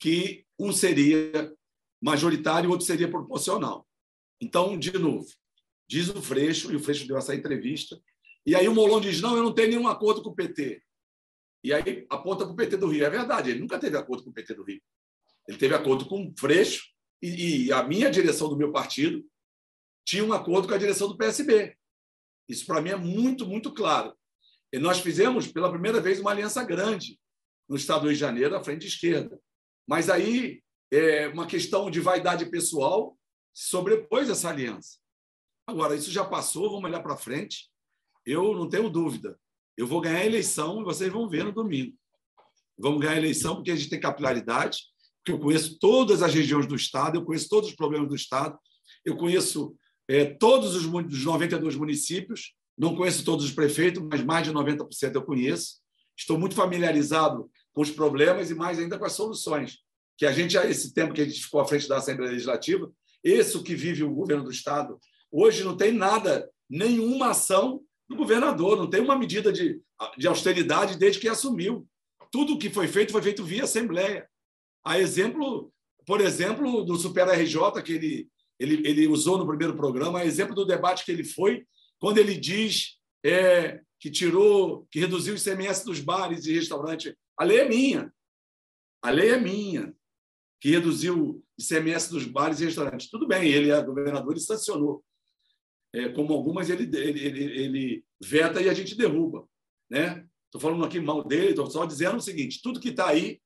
que 0.00 0.44
um 0.58 0.72
seria 0.72 1.54
majoritário 2.02 2.66
e 2.66 2.68
o 2.68 2.72
outro 2.72 2.84
seria 2.84 3.08
proporcional. 3.08 3.86
Então, 4.40 4.76
de 4.76 4.98
novo, 4.98 5.28
diz 5.88 6.08
o 6.08 6.20
Freixo, 6.20 6.72
e 6.72 6.74
o 6.74 6.80
Freixo 6.80 7.06
deu 7.06 7.16
essa 7.16 7.36
entrevista, 7.36 7.96
e 8.44 8.56
aí 8.56 8.66
o 8.66 8.74
Molon 8.74 9.00
diz: 9.00 9.20
não, 9.20 9.36
eu 9.36 9.44
não 9.44 9.54
tenho 9.54 9.68
nenhum 9.68 9.86
acordo 9.86 10.24
com 10.24 10.30
o 10.30 10.34
PT. 10.34 10.82
E 11.62 11.72
aí 11.72 12.04
aponta 12.10 12.44
para 12.44 12.52
o 12.52 12.56
PT 12.56 12.76
do 12.76 12.88
Rio. 12.88 13.04
É 13.04 13.10
verdade, 13.10 13.50
ele 13.50 13.60
nunca 13.60 13.78
teve 13.78 13.96
acordo 13.96 14.24
com 14.24 14.30
o 14.30 14.34
PT 14.34 14.54
do 14.54 14.64
Rio. 14.64 14.82
Ele 15.46 15.56
teve 15.56 15.72
acordo 15.72 16.06
com 16.06 16.26
o 16.26 16.34
Freixo, 16.36 16.82
e, 17.22 17.66
e 17.66 17.72
a 17.72 17.84
minha 17.84 18.10
direção 18.10 18.48
do 18.48 18.56
meu 18.56 18.72
partido 18.72 19.24
tinha 20.04 20.24
um 20.24 20.32
acordo 20.32 20.66
com 20.66 20.74
a 20.74 20.78
direção 20.78 21.06
do 21.06 21.16
PSB. 21.16 21.76
Isso 22.48 22.66
para 22.66 22.82
mim 22.82 22.90
é 22.90 22.96
muito, 22.96 23.46
muito 23.46 23.72
claro. 23.72 24.12
E 24.74 24.78
nós 24.80 24.98
fizemos 24.98 25.46
pela 25.46 25.70
primeira 25.70 26.00
vez 26.00 26.18
uma 26.18 26.32
aliança 26.32 26.64
grande 26.64 27.16
no 27.68 27.76
estado 27.76 28.00
do 28.00 28.06
Rio 28.08 28.14
de 28.14 28.18
Janeiro, 28.18 28.56
à 28.56 28.60
frente 28.60 28.88
esquerda. 28.88 29.38
Mas 29.86 30.10
aí 30.10 30.64
é 30.90 31.28
uma 31.28 31.46
questão 31.46 31.88
de 31.88 32.00
vaidade 32.00 32.46
pessoal 32.46 33.16
sobrepôs 33.52 34.28
essa 34.28 34.48
aliança. 34.48 34.98
Agora, 35.64 35.94
isso 35.94 36.10
já 36.10 36.24
passou, 36.24 36.70
vamos 36.70 36.86
olhar 36.90 37.00
para 37.04 37.16
frente. 37.16 37.70
Eu 38.26 38.52
não 38.52 38.68
tenho 38.68 38.90
dúvida. 38.90 39.38
Eu 39.76 39.86
vou 39.86 40.00
ganhar 40.00 40.18
a 40.18 40.26
eleição 40.26 40.80
e 40.80 40.84
vocês 40.84 41.12
vão 41.12 41.28
ver 41.28 41.44
no 41.44 41.52
domingo. 41.52 41.96
Vamos 42.76 43.00
ganhar 43.00 43.12
a 43.12 43.18
eleição 43.18 43.54
porque 43.54 43.70
a 43.70 43.76
gente 43.76 43.90
tem 43.90 44.00
capilaridade, 44.00 44.78
porque 45.18 45.30
eu 45.30 45.38
conheço 45.38 45.78
todas 45.78 46.20
as 46.20 46.34
regiões 46.34 46.66
do 46.66 46.74
Estado, 46.74 47.16
eu 47.16 47.24
conheço 47.24 47.48
todos 47.48 47.70
os 47.70 47.76
problemas 47.76 48.08
do 48.08 48.16
Estado, 48.16 48.58
eu 49.04 49.16
conheço 49.16 49.76
é, 50.08 50.24
todos 50.24 50.74
os, 50.74 50.84
os 50.84 51.24
92 51.24 51.76
municípios, 51.76 52.56
não 52.76 52.94
conheço 52.94 53.24
todos 53.24 53.44
os 53.44 53.52
prefeitos, 53.52 54.02
mas 54.02 54.22
mais 54.22 54.46
de 54.46 54.52
90% 54.52 55.14
eu 55.14 55.22
conheço. 55.22 55.76
Estou 56.16 56.38
muito 56.38 56.54
familiarizado 56.54 57.50
com 57.72 57.82
os 57.82 57.90
problemas 57.90 58.50
e 58.50 58.54
mais 58.54 58.78
ainda 58.78 58.98
com 58.98 59.04
as 59.04 59.12
soluções. 59.12 59.78
Que 60.16 60.26
a 60.26 60.32
gente, 60.32 60.56
esse 60.56 60.92
tempo 60.92 61.12
que 61.12 61.20
a 61.20 61.24
gente 61.24 61.42
ficou 61.42 61.60
à 61.60 61.66
frente 61.66 61.88
da 61.88 61.98
Assembleia 61.98 62.32
Legislativa, 62.32 62.90
esse 63.22 63.60
que 63.62 63.74
vive 63.74 64.04
o 64.04 64.14
governo 64.14 64.44
do 64.44 64.50
Estado 64.50 64.98
Hoje 65.36 65.64
não 65.64 65.76
tem 65.76 65.90
nada, 65.90 66.48
nenhuma 66.70 67.30
ação 67.30 67.80
do 68.08 68.14
governador, 68.14 68.76
não 68.76 68.88
tem 68.88 69.00
uma 69.00 69.18
medida 69.18 69.52
de, 69.52 69.80
de 70.16 70.28
austeridade 70.28 70.96
desde 70.96 71.18
que 71.18 71.28
assumiu. 71.28 71.88
Tudo 72.30 72.54
o 72.54 72.58
que 72.58 72.70
foi 72.70 72.86
feito 72.86 73.10
foi 73.10 73.20
feito 73.20 73.42
via 73.42 73.64
Assembleia. 73.64 74.28
A 74.84 75.00
exemplo 75.00 75.74
por 76.06 76.20
exemplo, 76.20 76.84
do 76.84 76.96
Super 76.96 77.26
RJ, 77.28 77.82
que 77.82 77.92
ele, 77.92 78.28
ele, 78.60 78.88
ele 78.88 79.08
usou 79.08 79.38
no 79.38 79.46
primeiro 79.46 79.74
programa, 79.74 80.24
exemplo 80.24 80.54
do 80.54 80.66
debate 80.66 81.04
que 81.04 81.10
ele 81.10 81.24
foi, 81.24 81.66
quando 82.04 82.18
ele 82.18 82.36
diz 82.36 82.98
é, 83.24 83.80
que 83.98 84.10
tirou, 84.10 84.86
que 84.90 85.00
reduziu 85.00 85.32
o 85.32 85.38
ICMS 85.38 85.86
dos 85.86 86.00
bares 86.00 86.44
e 86.44 86.52
restaurantes. 86.52 87.14
A 87.34 87.44
lei 87.44 87.60
é 87.60 87.66
minha. 87.66 88.12
A 89.02 89.08
lei 89.08 89.30
é 89.30 89.40
minha, 89.40 89.96
que 90.60 90.68
reduziu 90.68 91.18
o 91.18 91.44
ICMS 91.58 92.10
dos 92.10 92.26
bares 92.26 92.60
e 92.60 92.66
restaurantes. 92.66 93.08
Tudo 93.08 93.26
bem, 93.26 93.50
ele 93.50 93.70
é 93.70 93.82
governador 93.82 94.36
e 94.36 94.40
sancionou. 94.40 95.02
É, 95.94 96.10
como 96.10 96.34
algumas 96.34 96.68
ele, 96.68 96.94
ele, 96.94 97.24
ele, 97.24 97.44
ele 97.58 98.04
veta 98.20 98.60
e 98.60 98.68
a 98.68 98.74
gente 98.74 98.94
derruba. 98.94 99.48
Né? 99.88 100.28
Estou 100.44 100.60
falando 100.60 100.84
aqui 100.84 101.00
mal 101.00 101.24
dele, 101.24 101.52
estou 101.52 101.70
só 101.70 101.86
dizendo 101.86 102.18
o 102.18 102.20
seguinte: 102.20 102.60
tudo 102.62 102.80
que 102.80 102.90
está 102.90 103.08
aí, 103.08 103.40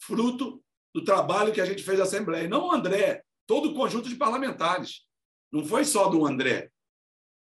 fruto 0.00 0.62
do 0.94 1.02
trabalho 1.02 1.52
que 1.52 1.60
a 1.60 1.66
gente 1.66 1.82
fez 1.82 1.98
na 1.98 2.04
Assembleia. 2.04 2.48
Não 2.48 2.68
o 2.68 2.72
André, 2.72 3.24
todo 3.44 3.70
o 3.70 3.74
conjunto 3.74 4.08
de 4.08 4.14
parlamentares. 4.14 5.00
Não 5.50 5.64
foi 5.64 5.84
só 5.84 6.08
do 6.08 6.24
André. 6.24 6.70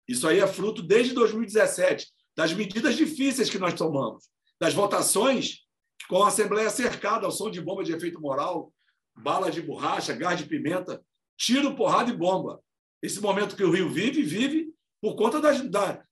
Isso 0.09 0.27
aí 0.27 0.41
é 0.41 0.47
fruto 0.47 0.83
desde 0.83 1.13
2017, 1.13 2.09
das 2.35 2.53
medidas 2.53 2.97
difíceis 2.97 3.51
que 3.51 3.59
nós 3.59 3.75
tomamos, 3.75 4.25
das 4.59 4.73
votações 4.73 5.67
com 6.09 6.23
a 6.23 6.29
Assembleia 6.29 6.71
cercada 6.71 7.27
ao 7.27 7.33
som 7.33 7.51
de 7.51 7.61
bomba 7.61 7.85
de 7.85 7.93
efeito 7.93 8.21
moral, 8.21 8.73
bala 9.17 9.51
de 9.51 9.61
borracha, 9.61 10.15
gás 10.15 10.39
de 10.39 10.47
pimenta, 10.47 11.03
tiro, 11.37 11.77
porrada 11.77 12.11
e 12.11 12.17
bomba. 12.17 12.61
Esse 13.03 13.21
momento 13.21 13.57
que 13.57 13.65
o 13.65 13.71
Rio 13.71 13.91
vive, 13.91 14.23
vive 14.23 14.73
por 15.01 15.15
conta 15.15 15.41
das, 15.41 15.61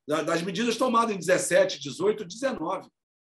das 0.07 0.43
medidas 0.43 0.77
tomadas 0.77 1.15
em 1.15 1.19
17, 1.19 1.81
18, 1.81 2.25
19. 2.25 2.89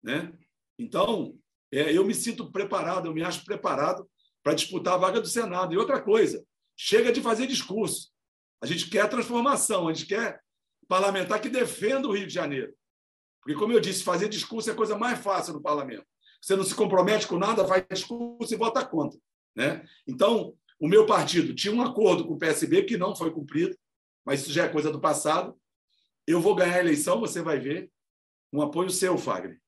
Né? 0.04 0.34
Então, 0.80 1.38
é, 1.72 1.96
eu 1.96 2.06
me 2.06 2.14
sinto 2.14 2.52
preparado, 2.52 3.08
eu 3.08 3.14
me 3.14 3.24
acho 3.24 3.46
preparado 3.46 4.10
para 4.44 4.54
disputar 4.54 4.96
a 4.96 4.98
vaga 4.98 5.22
do 5.22 5.28
Senado. 5.28 5.74
E 5.74 5.78
outra 5.78 6.02
coisa, 6.02 6.44
chega 6.76 7.12
de 7.12 7.22
fazer 7.22 7.48
discurso. 7.48 8.10
A 8.62 8.66
gente 8.66 8.90
quer 8.90 9.10
transformação, 9.10 9.88
a 9.88 9.94
gente 9.94 10.08
quer 10.08 10.42
parlamentar 10.88 11.42
que 11.42 11.50
defenda 11.50 12.08
o 12.08 12.14
Rio 12.14 12.28
de 12.28 12.34
Janeiro. 12.34 12.74
Porque, 13.42 13.58
como 13.58 13.74
eu 13.74 13.80
disse, 13.80 14.04
fazer 14.04 14.28
discurso 14.28 14.70
é 14.70 14.74
a 14.74 14.76
coisa 14.76 14.98
mais 14.98 15.20
fácil 15.20 15.54
no 15.54 15.62
parlamento. 15.62 16.06
Você 16.42 16.56
não 16.56 16.64
se 16.64 16.76
compromete 16.76 17.28
com 17.28 17.38
nada, 17.38 17.68
faz 17.68 17.86
discurso 17.90 18.54
e 18.54 18.58
vota 18.58 18.86
contra. 18.86 19.20
Né? 19.56 19.86
Então, 20.06 20.54
o 20.80 20.88
meu 20.88 21.06
partido 21.06 21.54
tinha 21.54 21.74
um 21.74 21.82
acordo 21.82 22.26
com 22.26 22.34
o 22.34 22.38
PSB 22.38 22.84
que 22.84 22.98
não 22.98 23.16
foi 23.16 23.32
cumprido, 23.32 23.76
mas 24.26 24.42
isso 24.42 24.52
já 24.52 24.66
é 24.66 24.70
coisa 24.70 24.92
do 24.92 25.00
passado. 25.00 25.58
Eu 26.28 26.42
vou 26.42 26.56
ganhar 26.56 26.76
a 26.76 26.80
eleição, 26.80 27.20
você 27.20 27.42
vai 27.42 27.60
ver. 27.60 27.90
Um 28.54 28.62
apoio 28.62 28.90
seu, 28.90 29.18
Fagner. 29.18 29.60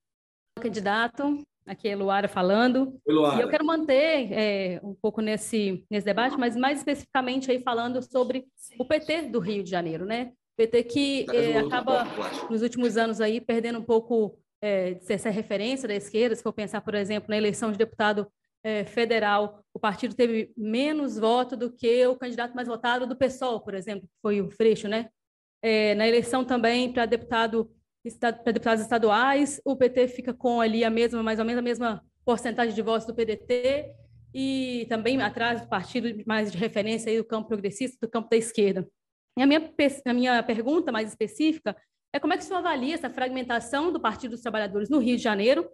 Candidato, 0.61 1.41
aqui 1.65 1.87
é 1.87 1.95
Luara 1.95 2.27
falando. 2.27 2.99
Luara. 3.07 3.37
E 3.37 3.41
eu 3.41 3.49
quero 3.49 3.65
manter 3.65 4.31
é, 4.31 4.79
um 4.83 4.93
pouco 4.93 5.21
nesse, 5.21 5.85
nesse 5.89 6.05
debate, 6.05 6.37
mas 6.37 6.55
mais 6.55 6.79
especificamente 6.79 7.49
aí 7.49 7.61
falando 7.61 8.01
sobre 8.01 8.45
o 8.77 8.85
PT 8.85 9.23
do 9.23 9.39
Rio 9.39 9.63
de 9.63 9.69
Janeiro, 9.69 10.05
né? 10.05 10.33
PT 10.59 10.83
que 10.83 11.25
é, 11.33 11.57
acaba, 11.59 12.05
nos 12.49 12.61
últimos 12.61 12.97
anos 12.97 13.21
aí, 13.21 13.39
perdendo 13.39 13.79
um 13.79 13.83
pouco 13.83 14.37
de 14.61 15.13
essa 15.13 15.29
referência 15.29 15.87
da 15.87 15.95
esquerda, 15.95 16.35
se 16.35 16.43
for 16.43 16.51
pensar, 16.51 16.81
por 16.81 16.93
exemplo, 16.93 17.29
na 17.29 17.37
eleição 17.37 17.71
de 17.71 17.77
deputado 17.77 18.27
é, 18.61 18.83
federal, 18.83 19.63
o 19.73 19.79
partido 19.79 20.13
teve 20.13 20.51
menos 20.57 21.17
voto 21.17 21.55
do 21.55 21.71
que 21.71 22.05
o 22.05 22.17
candidato 22.17 22.53
mais 22.53 22.67
votado 22.67 23.07
do 23.07 23.15
PSOL, 23.15 23.61
por 23.61 23.73
exemplo, 23.73 24.01
que 24.01 24.15
foi 24.21 24.41
o 24.41 24.51
Freixo, 24.51 24.89
né? 24.89 25.07
É, 25.61 25.95
na 25.95 26.05
eleição 26.05 26.43
também 26.43 26.91
para 26.91 27.05
deputado 27.05 27.71
para 28.19 28.51
deputados 28.51 28.81
estaduais, 28.81 29.61
o 29.63 29.75
PT 29.75 30.07
fica 30.09 30.33
com 30.33 30.59
ali 30.59 30.83
a 30.83 30.89
mesma, 30.89 31.21
mais 31.21 31.37
ou 31.39 31.45
menos 31.45 31.59
a 31.59 31.61
mesma 31.61 32.03
porcentagem 32.25 32.73
de 32.73 32.81
votos 32.81 33.05
do 33.05 33.13
PDT 33.13 33.93
e 34.33 34.85
também 34.89 35.21
atrás 35.21 35.61
do 35.61 35.67
partido 35.67 36.23
mais 36.25 36.51
de 36.51 36.57
referência 36.57 37.11
aí 37.11 37.17
do 37.17 37.25
campo 37.25 37.49
progressista, 37.49 37.97
do 38.01 38.09
campo 38.09 38.29
da 38.29 38.37
esquerda. 38.37 38.87
E 39.37 39.41
a 39.41 39.47
minha, 39.47 39.73
a 40.05 40.13
minha 40.13 40.43
pergunta 40.43 40.91
mais 40.91 41.09
específica 41.09 41.75
é 42.13 42.19
como 42.19 42.33
é 42.33 42.37
que 42.37 42.43
o 42.43 42.45
senhor 42.45 42.59
avalia 42.59 42.95
essa 42.95 43.09
fragmentação 43.09 43.91
do 43.91 43.99
Partido 43.99 44.31
dos 44.31 44.41
Trabalhadores 44.41 44.89
no 44.89 44.99
Rio 44.99 45.15
de 45.15 45.23
Janeiro 45.23 45.69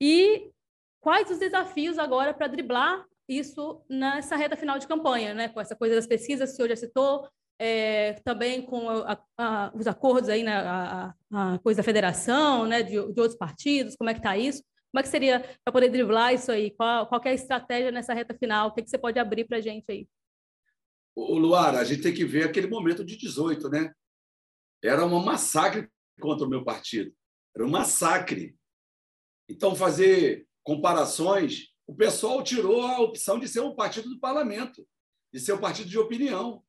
e 0.00 0.50
quais 1.00 1.30
os 1.30 1.38
desafios 1.38 1.98
agora 1.98 2.34
para 2.34 2.46
driblar 2.46 3.04
isso 3.28 3.82
nessa 3.88 4.36
reta 4.36 4.56
final 4.56 4.78
de 4.78 4.88
campanha, 4.88 5.32
né? 5.32 5.48
Com 5.48 5.60
essa 5.60 5.76
coisa 5.76 5.94
das 5.94 6.06
pesquisas 6.06 6.50
que 6.50 6.54
o 6.54 6.56
senhor 6.56 6.68
já 6.68 6.76
citou, 6.76 7.28
é, 7.58 8.14
também 8.24 8.62
com 8.62 8.88
a, 8.88 9.18
a, 9.38 9.72
os 9.74 9.86
acordos 9.86 10.28
aí 10.28 10.42
na 10.42 11.14
a, 11.30 11.58
coisa 11.58 11.78
da 11.78 11.84
federação, 11.84 12.66
né? 12.66 12.82
De, 12.82 12.90
de, 12.90 13.20
outros 13.20 13.36
partidos, 13.36 13.96
como 13.96 14.10
é 14.10 14.14
que 14.14 14.20
está 14.20 14.36
isso? 14.36 14.62
Como 14.90 15.00
é 15.00 15.02
que 15.02 15.08
seria 15.08 15.40
para 15.64 15.72
poder 15.72 15.88
driblar 15.88 16.34
isso 16.34 16.50
aí? 16.50 16.72
Qual, 16.72 17.06
qual 17.06 17.20
é 17.24 17.30
a 17.30 17.34
estratégia 17.34 17.92
nessa 17.92 18.12
reta 18.12 18.34
final? 18.34 18.68
O 18.68 18.72
que, 18.72 18.82
que 18.82 18.90
você 18.90 18.98
pode 18.98 19.18
abrir 19.18 19.44
para 19.44 19.58
a 19.58 19.60
gente 19.60 19.84
aí? 19.88 20.08
O 21.14 21.38
Luara, 21.38 21.80
a 21.80 21.84
gente 21.84 22.02
tem 22.02 22.14
que 22.14 22.24
ver 22.24 22.44
aquele 22.44 22.66
momento 22.66 23.04
de 23.04 23.16
18, 23.16 23.68
né? 23.68 23.92
Era 24.82 25.04
um 25.04 25.22
massacre 25.22 25.88
contra 26.20 26.46
o 26.46 26.50
meu 26.50 26.64
partido. 26.64 27.12
Era 27.54 27.66
um 27.66 27.70
massacre. 27.70 28.56
Então, 29.48 29.74
fazer 29.74 30.46
comparações, 30.62 31.68
o 31.86 31.94
pessoal 31.94 32.42
tirou 32.42 32.82
a 32.82 33.00
opção 33.00 33.38
de 33.38 33.48
ser 33.48 33.60
um 33.60 33.74
partido 33.74 34.08
do 34.08 34.20
parlamento, 34.20 34.86
de 35.32 35.40
ser 35.40 35.52
um 35.52 35.60
partido 35.60 35.88
de 35.88 35.98
opinião. 35.98 36.62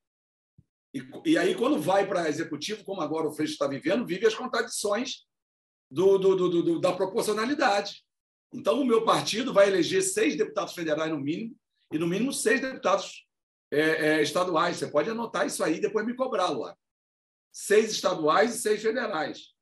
E, 0.94 1.08
e 1.26 1.38
aí, 1.38 1.56
quando 1.56 1.80
vai 1.80 2.08
para 2.08 2.28
executivo, 2.28 2.84
como 2.84 3.02
agora 3.02 3.28
o 3.28 3.32
Freixo 3.32 3.54
está 3.54 3.68
vivendo, 3.68 4.06
vive 4.06 4.26
as 4.26 4.36
contradições 4.36 5.26
do, 5.90 6.18
do, 6.18 6.36
do, 6.36 6.64
do, 6.64 6.80
da 6.80 6.92
proporcionalidade. 6.92 8.04
Então, 8.54 8.82
o 8.82 8.86
meu 8.86 9.06
partido 9.06 9.54
vai 9.54 9.68
eleger 9.68 10.02
seis 10.02 10.36
deputados 10.36 10.74
federais, 10.74 11.12
no 11.12 11.20
mínimo, 11.20 11.56
e 11.92 11.98
no 11.98 12.08
mínimo 12.08 12.34
seis 12.34 12.60
deputados 12.60 13.26
é, 13.72 13.80
é, 13.80 14.22
estaduais. 14.22 14.78
Você 14.78 14.88
pode 14.88 15.10
anotar 15.10 15.48
isso 15.48 15.64
aí 15.64 15.78
e 15.78 15.82
depois 15.82 16.06
me 16.06 16.16
cobrar, 16.16 16.50
Luar. 16.50 16.78
Seis 17.52 17.92
estaduais 17.92 18.56
e 18.56 18.62
seis 18.62 18.82
federais. 18.82 19.54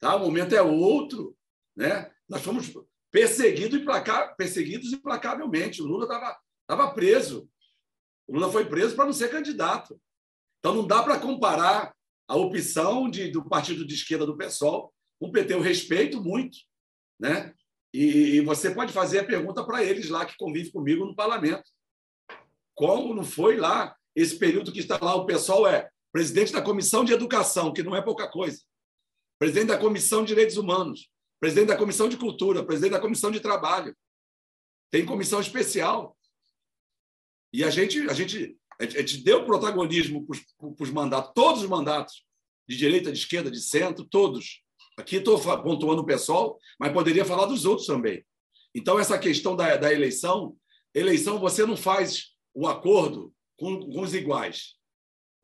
Tá? 0.00 0.16
O 0.16 0.20
momento 0.20 0.54
é 0.54 0.62
outro. 0.62 1.36
Né? 1.76 2.10
Nós 2.28 2.42
fomos 2.42 2.72
perseguidos, 3.10 3.80
implaca... 3.80 4.34
perseguidos 4.34 4.92
implacavelmente. 4.92 5.80
O 5.80 5.86
Lula 5.86 6.04
estava 6.04 6.38
tava 6.66 6.92
preso. 6.92 7.48
O 8.26 8.34
Lula 8.34 8.50
foi 8.50 8.64
preso 8.66 8.96
para 8.96 9.04
não 9.04 9.12
ser 9.12 9.30
candidato. 9.30 10.00
Então, 10.58 10.74
não 10.74 10.86
dá 10.86 11.02
para 11.02 11.20
comparar 11.20 11.94
a 12.26 12.36
opção 12.36 13.10
de, 13.10 13.30
do 13.30 13.46
partido 13.46 13.86
de 13.86 13.94
esquerda 13.94 14.24
do 14.24 14.36
PSOL 14.36 14.92
o 15.20 15.30
PT. 15.30 15.54
Eu 15.54 15.60
respeito 15.60 16.22
muito. 16.22 16.58
Né? 17.20 17.54
E, 17.92 18.36
e 18.36 18.40
você 18.40 18.74
pode 18.74 18.92
fazer 18.92 19.20
a 19.20 19.26
pergunta 19.26 19.64
para 19.64 19.84
eles 19.84 20.08
lá 20.08 20.24
que 20.24 20.36
convivem 20.36 20.72
comigo 20.72 21.04
no 21.04 21.14
parlamento. 21.14 21.70
Como 22.74 23.14
não 23.14 23.24
foi 23.24 23.56
lá 23.56 23.94
esse 24.14 24.38
período 24.38 24.72
que 24.72 24.80
está 24.80 24.98
lá? 25.00 25.14
O 25.14 25.26
pessoal 25.26 25.66
é 25.66 25.88
presidente 26.12 26.52
da 26.52 26.62
Comissão 26.62 27.04
de 27.04 27.12
Educação, 27.12 27.72
que 27.72 27.82
não 27.82 27.94
é 27.94 28.02
pouca 28.02 28.28
coisa, 28.28 28.60
presidente 29.38 29.68
da 29.68 29.78
Comissão 29.78 30.22
de 30.22 30.28
Direitos 30.28 30.56
Humanos, 30.56 31.10
presidente 31.40 31.68
da 31.68 31.76
Comissão 31.76 32.08
de 32.08 32.16
Cultura, 32.16 32.64
presidente 32.64 32.92
da 32.92 33.00
Comissão 33.00 33.30
de 33.30 33.40
Trabalho. 33.40 33.96
Tem 34.90 35.04
comissão 35.04 35.40
especial. 35.40 36.16
E 37.52 37.64
a 37.64 37.70
gente, 37.70 38.08
a 38.08 38.12
gente, 38.12 38.56
a 38.80 38.84
gente 38.84 39.18
deu 39.18 39.44
protagonismo 39.44 40.24
para 40.24 40.84
os 40.84 40.90
mandatos, 40.90 41.32
todos 41.34 41.62
os 41.62 41.68
mandatos, 41.68 42.24
de 42.68 42.76
direita, 42.76 43.12
de 43.12 43.18
esquerda, 43.18 43.50
de 43.50 43.60
centro, 43.60 44.04
todos. 44.04 44.62
Aqui 44.96 45.16
estou 45.16 45.38
pontuando 45.62 46.02
o 46.02 46.06
pessoal, 46.06 46.58
mas 46.78 46.92
poderia 46.92 47.24
falar 47.24 47.46
dos 47.46 47.64
outros 47.64 47.86
também. 47.86 48.24
Então, 48.74 48.98
essa 48.98 49.18
questão 49.18 49.54
da, 49.54 49.76
da 49.76 49.92
eleição, 49.92 50.56
eleição 50.94 51.38
você 51.38 51.66
não 51.66 51.76
faz 51.76 52.33
um 52.54 52.66
acordo 52.66 53.34
com, 53.58 53.80
com 53.80 54.00
os 54.00 54.14
iguais. 54.14 54.74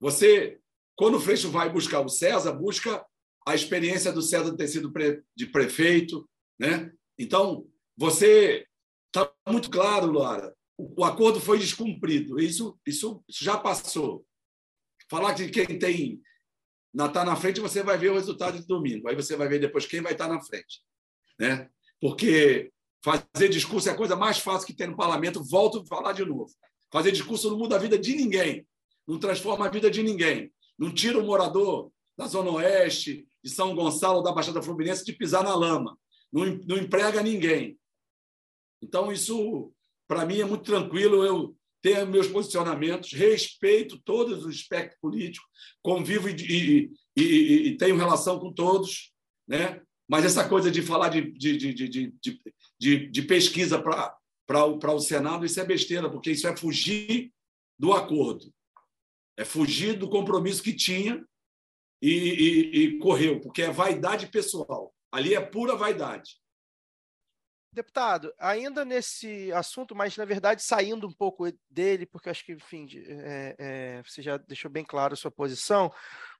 Você, 0.00 0.58
quando 0.96 1.16
o 1.16 1.20
Freixo 1.20 1.50
vai 1.50 1.70
buscar 1.70 2.00
o 2.00 2.08
César, 2.08 2.52
busca 2.52 3.04
a 3.46 3.54
experiência 3.54 4.12
do 4.12 4.22
César 4.22 4.56
ter 4.56 4.68
sido 4.68 4.92
pre, 4.92 5.22
de 5.34 5.46
prefeito, 5.46 6.28
né? 6.58 6.92
Então, 7.18 7.66
você 7.96 8.66
está 9.06 9.30
muito 9.48 9.70
claro, 9.70 10.06
Luara, 10.06 10.54
o, 10.76 11.02
o, 11.02 11.04
acordo 11.04 11.40
foi 11.40 11.58
descumprido. 11.58 12.40
Isso, 12.40 12.78
isso, 12.86 13.22
isso 13.28 13.44
já 13.44 13.58
passou. 13.58 14.24
Falar 15.08 15.34
que 15.34 15.48
quem 15.48 15.78
tem 15.78 16.20
está 16.94 17.24
na 17.24 17.36
frente, 17.36 17.60
você 17.60 17.82
vai 17.82 17.98
ver 17.98 18.10
o 18.10 18.14
resultado 18.14 18.58
de 18.58 18.66
domingo. 18.66 19.08
Aí 19.08 19.14
você 19.14 19.36
vai 19.36 19.48
ver 19.48 19.58
depois 19.58 19.86
quem 19.86 20.00
vai 20.00 20.12
estar 20.12 20.28
na 20.28 20.40
frente, 20.40 20.82
né? 21.38 21.68
Porque 22.00 22.72
fazer 23.02 23.48
discurso 23.48 23.88
é 23.88 23.92
a 23.92 23.96
coisa 23.96 24.16
mais 24.16 24.38
fácil 24.38 24.66
que 24.66 24.74
tem 24.74 24.86
no 24.86 24.96
parlamento. 24.96 25.44
Volto 25.44 25.80
a 25.80 25.86
falar 25.86 26.12
de 26.12 26.24
novo. 26.24 26.50
Fazer 26.92 27.12
discurso 27.12 27.50
não 27.50 27.58
muda 27.58 27.76
a 27.76 27.78
vida 27.78 27.98
de 27.98 28.14
ninguém, 28.14 28.66
não 29.06 29.18
transforma 29.18 29.66
a 29.66 29.70
vida 29.70 29.90
de 29.90 30.02
ninguém, 30.02 30.52
não 30.78 30.92
tira 30.92 31.18
o 31.18 31.24
morador 31.24 31.90
da 32.16 32.26
Zona 32.26 32.50
Oeste, 32.50 33.26
de 33.42 33.50
São 33.50 33.74
Gonçalo, 33.74 34.22
da 34.22 34.32
Baixada 34.32 34.62
Fluminense, 34.62 35.04
de 35.04 35.12
pisar 35.12 35.42
na 35.42 35.54
lama, 35.54 35.98
não, 36.32 36.44
não 36.66 36.76
emprega 36.76 37.22
ninguém. 37.22 37.78
Então, 38.82 39.12
isso, 39.12 39.72
para 40.06 40.24
mim, 40.24 40.40
é 40.40 40.44
muito 40.44 40.64
tranquilo. 40.64 41.24
Eu 41.24 41.56
tenho 41.82 42.06
meus 42.06 42.28
posicionamentos, 42.28 43.12
respeito 43.12 44.00
todos 44.04 44.44
os 44.44 44.54
espectros 44.54 45.00
políticos, 45.00 45.48
convivo 45.82 46.28
e, 46.28 46.34
e, 46.34 46.90
e, 47.16 47.68
e, 47.68 47.76
tenho 47.76 47.96
relação 47.96 48.38
com 48.38 48.52
todos, 48.52 49.12
né? 49.48 49.80
mas 50.08 50.24
essa 50.24 50.48
coisa 50.48 50.70
de 50.70 50.82
falar 50.82 51.08
de, 51.08 51.30
de, 51.32 51.56
de, 51.56 51.88
de, 51.88 52.14
de, 52.78 53.06
de 53.08 53.22
pesquisa 53.22 53.80
para 53.80 54.14
para 54.50 54.92
o, 54.92 55.00
Senado, 55.00 55.46
isso 55.46 55.60
é 55.60 55.64
besteira, 55.64 56.10
porque 56.10 56.32
isso 56.32 56.48
é 56.48 56.56
fugir 56.56 57.32
do 57.78 57.92
acordo, 57.92 58.52
é 59.36 59.44
fugir 59.44 59.96
do 59.96 60.10
compromisso 60.10 60.60
que 60.60 60.74
tinha 60.74 61.24
e, 62.02 62.10
e, 62.10 62.78
e 62.78 62.98
correu, 62.98 63.40
porque 63.40 63.62
é 63.62 63.70
vaidade 63.70 64.26
pessoal. 64.26 64.92
Ali 65.12 65.34
é 65.34 65.40
pura 65.40 65.76
vaidade. 65.76 66.40
Deputado, 67.72 68.34
ainda 68.36 68.84
nesse 68.84 69.52
assunto, 69.52 69.94
mas 69.94 70.16
na 70.16 70.24
verdade 70.24 70.60
saindo 70.60 71.06
um 71.06 71.12
pouco 71.12 71.44
dele, 71.70 72.04
porque 72.04 72.28
acho 72.28 72.44
que, 72.44 72.52
enfim, 72.52 72.88
é, 73.06 73.54
é, 73.56 74.02
você 74.02 74.20
já 74.20 74.36
deixou 74.36 74.68
bem 74.68 74.84
claro 74.84 75.14
a 75.14 75.16
sua 75.16 75.30
posição, 75.30 75.92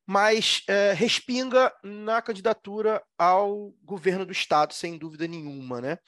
mas 0.04 0.64
é, 0.66 0.92
respinga 0.92 1.72
na 1.84 2.20
candidatura 2.20 3.00
ao 3.16 3.70
governo 3.84 4.26
do 4.26 4.32
Estado, 4.32 4.74
sem 4.74 4.98
dúvida 4.98 5.28
nenhuma. 5.28 5.80
Né? 5.80 5.98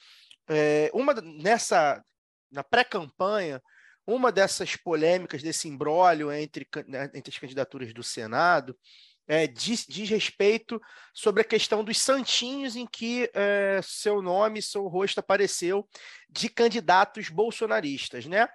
É, 0.49 0.91
uma, 0.93 1.15
nessa, 1.15 2.05
na 2.51 2.63
pré-campanha, 2.63 3.63
uma 4.07 4.33
dessas 4.33 4.77
polêmicas, 4.77 5.43
desse 5.43 5.69
imbróglio 5.69 6.33
entre, 6.33 6.67
né, 6.87 7.11
entre 7.15 7.33
as 7.33 7.39
candidaturas 7.39 7.93
do 7.95 8.03
Senado, 8.03 8.77
é, 9.27 9.47
diz, 9.47 9.87
diz, 9.89 10.11
respeito 10.11 10.81
sobre 11.15 11.43
a 11.43 11.45
questão 11.45 11.85
dos 11.85 11.99
santinhos 11.99 12.75
em 12.75 12.87
que 12.87 13.31
é, 13.33 13.81
seu 13.83 14.21
nome, 14.21 14.61
seu 14.61 14.87
rosto 14.89 15.21
apareceu 15.21 15.89
de 16.29 16.49
candidatos 16.49 17.29
bolsonaristas, 17.29 18.27
né? 18.27 18.49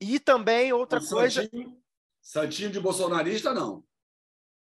E 0.00 0.18
também 0.18 0.72
outra 0.72 0.98
o 0.98 1.06
coisa. 1.06 1.42
Santinho, 1.42 1.82
santinho, 2.20 2.70
de 2.70 2.80
bolsonarista, 2.80 3.54
não. 3.54 3.84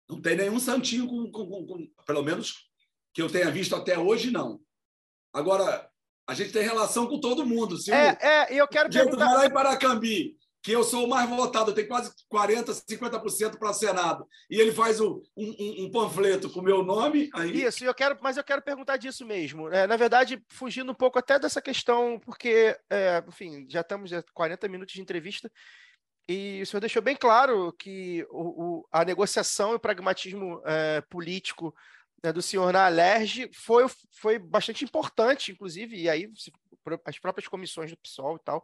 Não 0.09 0.21
tem 0.21 0.35
nenhum 0.35 0.59
santinho, 0.59 1.07
com, 1.07 1.31
com, 1.31 1.65
com, 1.65 1.87
pelo 2.05 2.23
menos 2.23 2.69
que 3.13 3.21
eu 3.21 3.29
tenha 3.29 3.49
visto 3.49 3.75
até 3.75 3.97
hoje, 3.97 4.31
não. 4.31 4.59
Agora, 5.31 5.89
a 6.27 6.33
gente 6.33 6.51
tem 6.51 6.63
relação 6.63 7.07
com 7.07 7.19
todo 7.19 7.45
mundo. 7.45 7.77
Se 7.77 7.91
é, 7.91 8.11
o, 8.11 8.25
é, 8.25 8.47
eu 8.51 8.67
quero 8.67 8.89
perguntar... 8.89 9.25
vai 9.25 9.35
lá 9.35 9.45
em 9.45 9.53
Paracambi 9.53 10.35
que 10.67 10.73
eu 10.73 10.83
sou 10.83 11.05
o 11.05 11.09
mais 11.09 11.29
votado, 11.29 11.73
tenho 11.73 11.87
quase 11.87 12.11
40%, 12.29 12.83
50% 12.89 13.57
para 13.57 13.69
o 13.69 13.73
Senado, 13.73 14.27
e 14.49 14.59
ele 14.59 14.73
faz 14.73 14.99
um, 14.99 15.21
um, 15.37 15.85
um, 15.85 15.89
panfleto 15.89 16.49
com 16.49 16.59
o 16.59 16.63
meu 16.63 16.83
nome. 16.83 17.29
Aí... 17.33 17.63
Isso, 17.63 17.85
eu 17.85 17.93
quero, 17.93 18.17
mas 18.21 18.35
eu 18.35 18.43
quero 18.43 18.61
perguntar 18.61 18.97
disso 18.97 19.25
mesmo. 19.25 19.69
É, 19.69 19.87
na 19.87 19.95
verdade, 19.95 20.43
fugindo 20.49 20.91
um 20.91 20.95
pouco 20.95 21.17
até 21.17 21.39
dessa 21.39 21.61
questão, 21.61 22.19
porque, 22.19 22.77
é, 22.89 23.23
enfim, 23.25 23.65
já 23.69 23.79
estamos 23.79 24.11
a 24.11 24.21
40 24.33 24.67
minutos 24.67 24.93
de 24.93 24.99
entrevista, 24.99 25.49
e 26.27 26.61
o 26.61 26.65
senhor 26.65 26.81
deixou 26.81 27.01
bem 27.01 27.15
claro 27.15 27.71
que 27.71 28.27
o, 28.29 28.79
o 28.81 28.87
a 28.91 29.05
negociação 29.05 29.71
e 29.71 29.75
o 29.75 29.79
pragmatismo 29.79 30.61
é, 30.65 30.99
político 31.09 31.73
né, 32.23 32.33
do 32.33 32.41
senhor 32.41 32.73
na 32.73 32.85
Alerj 32.85 33.49
foi, 33.53 33.85
foi 34.11 34.39
bastante 34.39 34.83
importante, 34.83 35.51
inclusive, 35.51 35.95
e 35.95 36.09
aí 36.09 36.29
as 37.05 37.19
próprias 37.19 37.47
comissões 37.47 37.91
do 37.91 37.97
PSOL 37.97 38.37
e 38.37 38.43
tal 38.43 38.63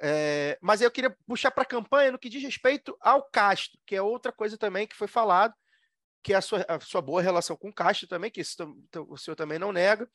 é, 0.00 0.58
mas 0.60 0.80
eu 0.80 0.90
queria 0.90 1.16
puxar 1.26 1.50
para 1.50 1.62
a 1.62 1.66
campanha 1.66 2.12
no 2.12 2.18
que 2.18 2.28
diz 2.28 2.42
respeito 2.42 2.96
ao 3.00 3.22
Castro, 3.30 3.78
que 3.86 3.96
é 3.96 4.02
outra 4.02 4.30
coisa 4.30 4.58
também 4.58 4.86
que 4.86 4.96
foi 4.96 5.08
falado, 5.08 5.54
que 6.22 6.32
é 6.32 6.36
a 6.36 6.40
sua, 6.40 6.64
a 6.68 6.80
sua 6.80 7.00
boa 7.00 7.22
relação 7.22 7.56
com 7.56 7.68
o 7.68 7.74
Castro 7.74 8.06
também, 8.06 8.30
que 8.30 8.40
isso, 8.40 8.56
o 9.08 9.16
senhor 9.16 9.36
também 9.36 9.58
não 9.58 9.72
nega. 9.72 10.08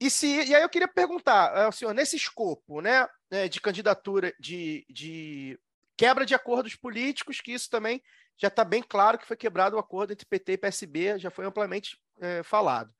E, 0.00 0.10
se, 0.10 0.26
e 0.26 0.54
aí 0.54 0.62
eu 0.62 0.68
queria 0.68 0.88
perguntar 0.88 1.56
ao 1.56 1.70
senhor, 1.72 1.94
nesse 1.94 2.16
escopo 2.16 2.80
né, 2.80 3.06
né, 3.30 3.48
de 3.48 3.60
candidatura 3.60 4.34
de, 4.40 4.84
de 4.90 5.58
quebra 5.96 6.26
de 6.26 6.34
acordos 6.34 6.74
políticos, 6.74 7.40
que 7.40 7.52
isso 7.52 7.70
também 7.70 8.02
já 8.36 8.48
está 8.48 8.64
bem 8.64 8.82
claro 8.82 9.18
que 9.18 9.26
foi 9.26 9.36
quebrado 9.36 9.76
o 9.76 9.78
acordo 9.78 10.12
entre 10.12 10.26
PT 10.26 10.52
e 10.52 10.58
PSB, 10.58 11.18
já 11.18 11.30
foi 11.30 11.44
amplamente 11.44 11.98
é, 12.20 12.42
falado. 12.42 12.92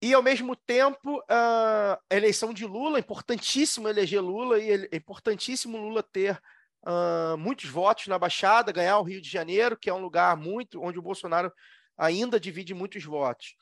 E, 0.00 0.12
ao 0.12 0.22
mesmo 0.22 0.54
tempo, 0.54 1.22
a 1.28 1.98
eleição 2.10 2.52
de 2.52 2.66
Lula, 2.66 2.98
importantíssimo 2.98 3.88
eleger 3.88 4.22
Lula, 4.22 4.58
e 4.58 4.88
é 4.92 4.96
importantíssimo 4.96 5.78
Lula 5.78 6.02
ter 6.02 6.40
uh, 6.86 7.36
muitos 7.38 7.68
votos 7.70 8.06
na 8.06 8.18
Baixada, 8.18 8.72
ganhar 8.72 8.98
o 8.98 9.02
Rio 9.02 9.22
de 9.22 9.28
Janeiro, 9.28 9.76
que 9.76 9.88
é 9.88 9.94
um 9.94 10.00
lugar 10.00 10.36
muito 10.36 10.82
onde 10.82 10.98
o 10.98 11.02
Bolsonaro 11.02 11.50
ainda 11.96 12.38
divide 12.38 12.74
muitos 12.74 13.04
votos. 13.04 13.54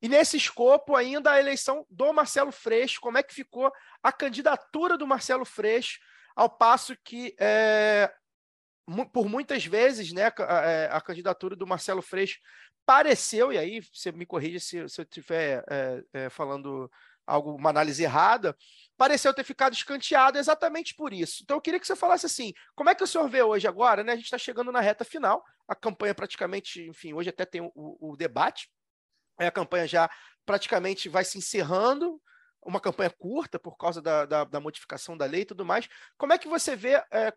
E 0.00 0.08
nesse 0.08 0.36
escopo, 0.36 0.96
ainda 0.96 1.32
a 1.32 1.40
eleição 1.40 1.84
do 1.90 2.12
Marcelo 2.12 2.52
Freixo, 2.52 3.00
como 3.00 3.18
é 3.18 3.22
que 3.22 3.34
ficou 3.34 3.70
a 4.02 4.12
candidatura 4.12 4.96
do 4.96 5.06
Marcelo 5.06 5.44
Freixo, 5.44 5.98
ao 6.34 6.48
passo 6.48 6.96
que, 7.04 7.34
é, 7.38 8.10
por 9.12 9.28
muitas 9.28 9.64
vezes, 9.64 10.12
né, 10.12 10.32
a, 10.38 10.60
é, 10.62 10.88
a 10.90 11.00
candidatura 11.00 11.54
do 11.54 11.66
Marcelo 11.66 12.02
Freixo 12.02 12.38
pareceu, 12.84 13.52
e 13.52 13.58
aí 13.58 13.80
você 13.80 14.10
me 14.10 14.26
corrija 14.26 14.58
se, 14.58 14.88
se 14.88 15.00
eu 15.00 15.04
estiver 15.04 15.64
é, 15.70 16.02
é, 16.12 16.30
falando 16.30 16.90
algo, 17.26 17.54
uma 17.54 17.70
análise 17.70 18.02
errada, 18.02 18.56
pareceu 18.96 19.32
ter 19.32 19.44
ficado 19.44 19.72
escanteado 19.72 20.38
exatamente 20.38 20.94
por 20.94 21.12
isso. 21.12 21.42
Então 21.42 21.56
eu 21.56 21.60
queria 21.60 21.78
que 21.78 21.86
você 21.86 21.94
falasse 21.94 22.26
assim, 22.26 22.52
como 22.74 22.90
é 22.90 22.94
que 22.94 23.04
o 23.04 23.06
senhor 23.06 23.28
vê 23.28 23.42
hoje 23.42 23.68
agora, 23.68 24.02
né? 24.02 24.12
A 24.12 24.16
gente 24.16 24.24
está 24.24 24.38
chegando 24.38 24.72
na 24.72 24.80
reta 24.80 25.04
final, 25.04 25.42
a 25.68 25.74
campanha 25.74 26.14
praticamente, 26.14 26.82
enfim, 26.88 27.12
hoje 27.12 27.30
até 27.30 27.44
tem 27.44 27.60
o, 27.60 27.72
o 27.74 28.16
debate, 28.16 28.68
a 29.38 29.50
campanha 29.50 29.86
já 29.86 30.10
praticamente 30.44 31.08
vai 31.08 31.24
se 31.24 31.38
encerrando, 31.38 32.20
uma 32.62 32.80
campanha 32.80 33.10
curta 33.10 33.58
por 33.58 33.76
causa 33.76 34.02
da, 34.02 34.26
da, 34.26 34.44
da 34.44 34.60
modificação 34.60 35.16
da 35.16 35.24
lei 35.24 35.42
e 35.42 35.46
tudo 35.46 35.64
mais. 35.64 35.88
Como 36.18 36.32
é 36.32 36.38
que 36.38 36.48
você 36.48 36.76
vê, 36.76 37.02
é, 37.10 37.32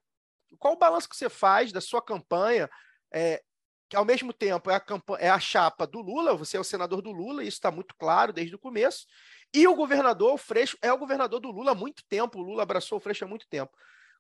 qual 0.58 0.74
o 0.74 0.78
balanço 0.78 1.10
que 1.10 1.16
você 1.16 1.30
faz 1.30 1.72
da 1.72 1.82
sua 1.82 2.02
campanha 2.02 2.70
é, 3.14 3.42
que 3.90 3.96
ao 3.96 4.06
mesmo 4.06 4.34
tempo 4.34 4.72
é 4.72 4.76
a, 4.76 4.84
é 5.20 5.30
a 5.30 5.40
chapa 5.40 5.86
do 5.86 6.02
Lula, 6.02 6.36
você 6.36 6.58
é 6.58 6.60
o 6.60 6.64
senador 6.64 7.02
do 7.02 7.12
Lula, 7.12 7.44
isso 7.44 7.58
está 7.58 7.70
muito 7.70 7.94
claro 7.96 8.34
desde 8.34 8.56
o 8.56 8.60
começo, 8.60 9.06
e 9.54 9.68
o 9.68 9.76
governador, 9.76 10.34
o 10.34 10.38
Freixo, 10.38 10.76
é 10.82 10.92
o 10.92 10.98
governador 10.98 11.40
do 11.40 11.52
Lula 11.52 11.74
há 11.74 11.76
muito 11.76 12.04
tempo, 12.10 12.40
o 12.40 12.42
Lula 12.42 12.64
abraçou 12.64 12.98
o 12.98 13.02
Freixo 13.02 13.24
há 13.24 13.28
muito 13.28 13.48
tempo. 13.48 13.72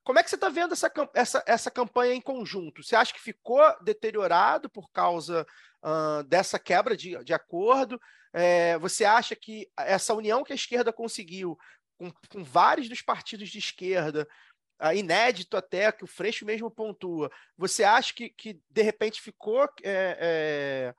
Como 0.03 0.19
é 0.19 0.23
que 0.23 0.29
você 0.29 0.35
está 0.35 0.47
vendo 0.49 0.73
essa, 0.73 0.91
essa, 1.15 1.43
essa 1.47 1.71
campanha 1.71 2.13
em 2.13 2.21
conjunto? 2.21 2.83
Você 2.83 2.95
acha 2.95 3.13
que 3.13 3.19
ficou 3.19 3.61
deteriorado 3.81 4.69
por 4.69 4.91
causa 4.91 5.43
uh, 5.81 6.23
dessa 6.25 6.59
quebra 6.59 6.95
de, 6.95 7.17
de 7.23 7.33
acordo? 7.33 7.99
É, 8.31 8.77
você 8.77 9.05
acha 9.05 9.35
que 9.35 9.67
essa 9.75 10.13
união 10.13 10.43
que 10.43 10.51
a 10.51 10.55
esquerda 10.55 10.93
conseguiu 10.93 11.57
com, 11.97 12.11
com 12.29 12.43
vários 12.43 12.89
dos 12.89 13.01
partidos 13.01 13.49
de 13.49 13.59
esquerda 13.59 14.27
inédito 14.91 15.55
até, 15.55 15.91
que 15.91 16.03
o 16.03 16.07
Freixo 16.07 16.45
mesmo 16.45 16.69
pontua, 16.69 17.31
você 17.57 17.83
acha 17.83 18.13
que, 18.13 18.29
que 18.29 18.59
de 18.69 18.81
repente 18.81 19.21
ficou 19.21 19.63
é, 19.63 19.73
é, 19.85 20.95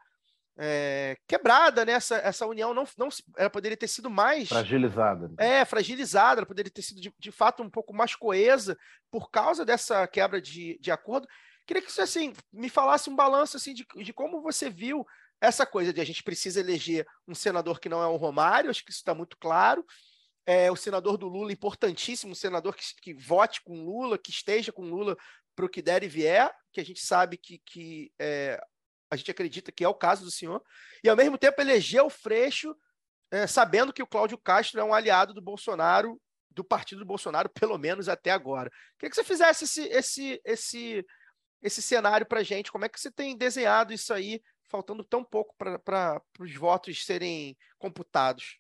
é, 0.57 1.17
quebrada 1.27 1.85
nessa 1.85 2.17
né? 2.17 2.23
essa 2.25 2.47
união? 2.47 2.73
Não, 2.73 2.85
não, 2.97 3.09
ela 3.37 3.51
poderia 3.51 3.77
ter 3.77 3.89
sido 3.89 4.09
mais. 4.09 4.49
Fragilizada. 4.49 5.31
É, 5.39 5.65
fragilizada, 5.65 6.41
ela 6.41 6.47
poderia 6.47 6.71
ter 6.71 6.83
sido 6.83 7.01
de, 7.01 7.13
de 7.19 7.33
fato 7.33 7.63
um 7.63 7.69
pouco 7.69 7.93
mais 7.93 8.15
coesa 8.15 8.79
por 9.11 9.31
causa 9.31 9.65
dessa 9.65 10.07
quebra 10.07 10.41
de, 10.41 10.79
de 10.81 10.91
acordo. 10.91 11.27
Queria 11.67 11.83
que 11.83 11.91
você 11.91 12.03
assim, 12.03 12.33
me 12.53 12.69
falasse 12.69 13.11
um 13.11 13.17
balanço 13.17 13.57
assim, 13.57 13.75
de, 13.75 13.87
de 13.97 14.13
como 14.13 14.41
você 14.41 14.71
viu 14.71 15.05
essa 15.41 15.67
coisa 15.67 15.93
de 15.93 16.01
a 16.01 16.07
gente 16.07 16.23
precisa 16.23 16.61
eleger 16.61 17.07
um 17.27 17.35
senador 17.35 17.81
que 17.81 17.89
não 17.89 18.03
é 18.03 18.07
o 18.07 18.17
Romário, 18.17 18.71
acho 18.71 18.85
que 18.85 18.91
isso 18.91 19.01
está 19.01 19.15
muito 19.15 19.37
claro 19.37 19.85
é, 20.47 20.71
o 20.71 20.77
senador 20.77 21.17
do 21.17 21.29
Lula, 21.29 21.53
importantíssimo, 21.53 22.35
senador 22.35 22.75
que, 22.75 22.85
que 23.01 23.15
vote 23.15 23.63
com 23.63 23.85
Lula, 23.85 24.19
que 24.19 24.31
esteja 24.31 24.73
com 24.73 24.83
Lula 24.83 25.17
para 25.55 25.65
o 25.65 25.69
que 25.69 25.81
der 25.81 26.03
e 26.03 26.09
vier, 26.09 26.55
que 26.73 26.81
a 26.81 26.85
gente 26.85 27.01
sabe 27.01 27.37
que, 27.37 27.59
que 27.65 28.13
é, 28.19 28.61
a 29.11 29.17
gente 29.17 29.31
acredita 29.31 29.73
que 29.73 29.85
é 29.85 29.89
o 29.89 29.95
caso 29.95 30.25
do 30.25 30.31
senhor, 30.31 30.63
e 31.03 31.09
ao 31.09 31.17
mesmo 31.17 31.39
tempo 31.39 31.61
eleger 31.61 32.03
o 32.03 32.11
Freixo, 32.11 32.77
é, 33.31 33.47
sabendo 33.47 33.93
que 33.93 34.03
o 34.03 34.07
Cláudio 34.07 34.39
Castro 34.39 34.81
é 34.81 34.85
um 34.85 34.95
aliado 34.95 35.33
do 35.33 35.41
Bolsonaro, 35.41 36.21
do 36.51 36.63
partido 36.63 37.01
do 37.01 37.07
Bolsonaro, 37.07 37.49
pelo 37.49 37.79
menos 37.79 38.09
até 38.09 38.31
agora. 38.31 38.71
Queria 38.99 39.11
que 39.11 39.17
você 39.17 39.25
fizesse 39.25 39.65
esse, 39.65 39.83
esse, 39.89 40.41
esse, 40.45 41.07
esse 41.63 41.83
cenário 41.83 42.27
para 42.27 42.41
a 42.41 42.45
gente, 42.45 42.71
como 42.71 42.85
é 42.85 42.89
que 42.89 43.01
você 43.01 43.11
tem 43.11 43.37
desenhado 43.37 43.93
isso 43.93 44.13
aí, 44.13 44.43
faltando 44.71 45.05
tão 45.05 45.25
pouco 45.25 45.55
para 45.57 46.23
os 46.39 46.55
votos 46.55 47.05
serem 47.05 47.57
computados? 47.79 48.59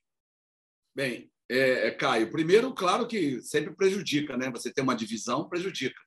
Bem, 0.94 1.30
é, 1.50 1.88
é, 1.88 1.90
Caio, 1.90 2.30
primeiro, 2.30 2.72
claro 2.72 3.06
que 3.06 3.40
sempre 3.42 3.74
prejudica, 3.74 4.36
né? 4.36 4.50
Você 4.50 4.72
tem 4.72 4.82
uma 4.82 4.96
divisão, 4.96 5.48
prejudica. 5.48 6.00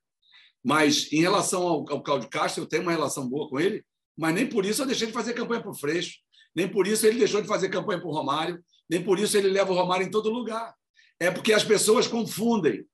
Mas 0.64 1.12
em 1.12 1.20
relação 1.20 1.62
ao, 1.62 1.90
ao 1.90 2.02
Cláudio 2.02 2.28
Castro, 2.28 2.62
eu 2.62 2.66
tenho 2.66 2.82
uma 2.82 2.92
relação 2.92 3.28
boa 3.28 3.48
com 3.48 3.60
ele, 3.60 3.84
mas 4.16 4.34
nem 4.34 4.48
por 4.48 4.64
isso 4.64 4.82
eu 4.82 4.86
deixei 4.86 5.06
de 5.06 5.12
fazer 5.12 5.34
campanha 5.34 5.60
para 5.60 5.70
o 5.70 5.74
Freixo, 5.74 6.18
nem 6.54 6.68
por 6.68 6.86
isso 6.86 7.06
ele 7.06 7.18
deixou 7.18 7.40
de 7.40 7.46
fazer 7.46 7.68
campanha 7.68 8.00
para 8.00 8.08
o 8.08 8.12
Romário, 8.12 8.62
nem 8.90 9.02
por 9.02 9.18
isso 9.18 9.36
ele 9.36 9.48
leva 9.48 9.72
o 9.72 9.76
Romário 9.76 10.06
em 10.06 10.10
todo 10.10 10.30
lugar. 10.30 10.74
É 11.20 11.30
porque 11.30 11.52
as 11.52 11.62
pessoas 11.62 12.08
confundem 12.08 12.84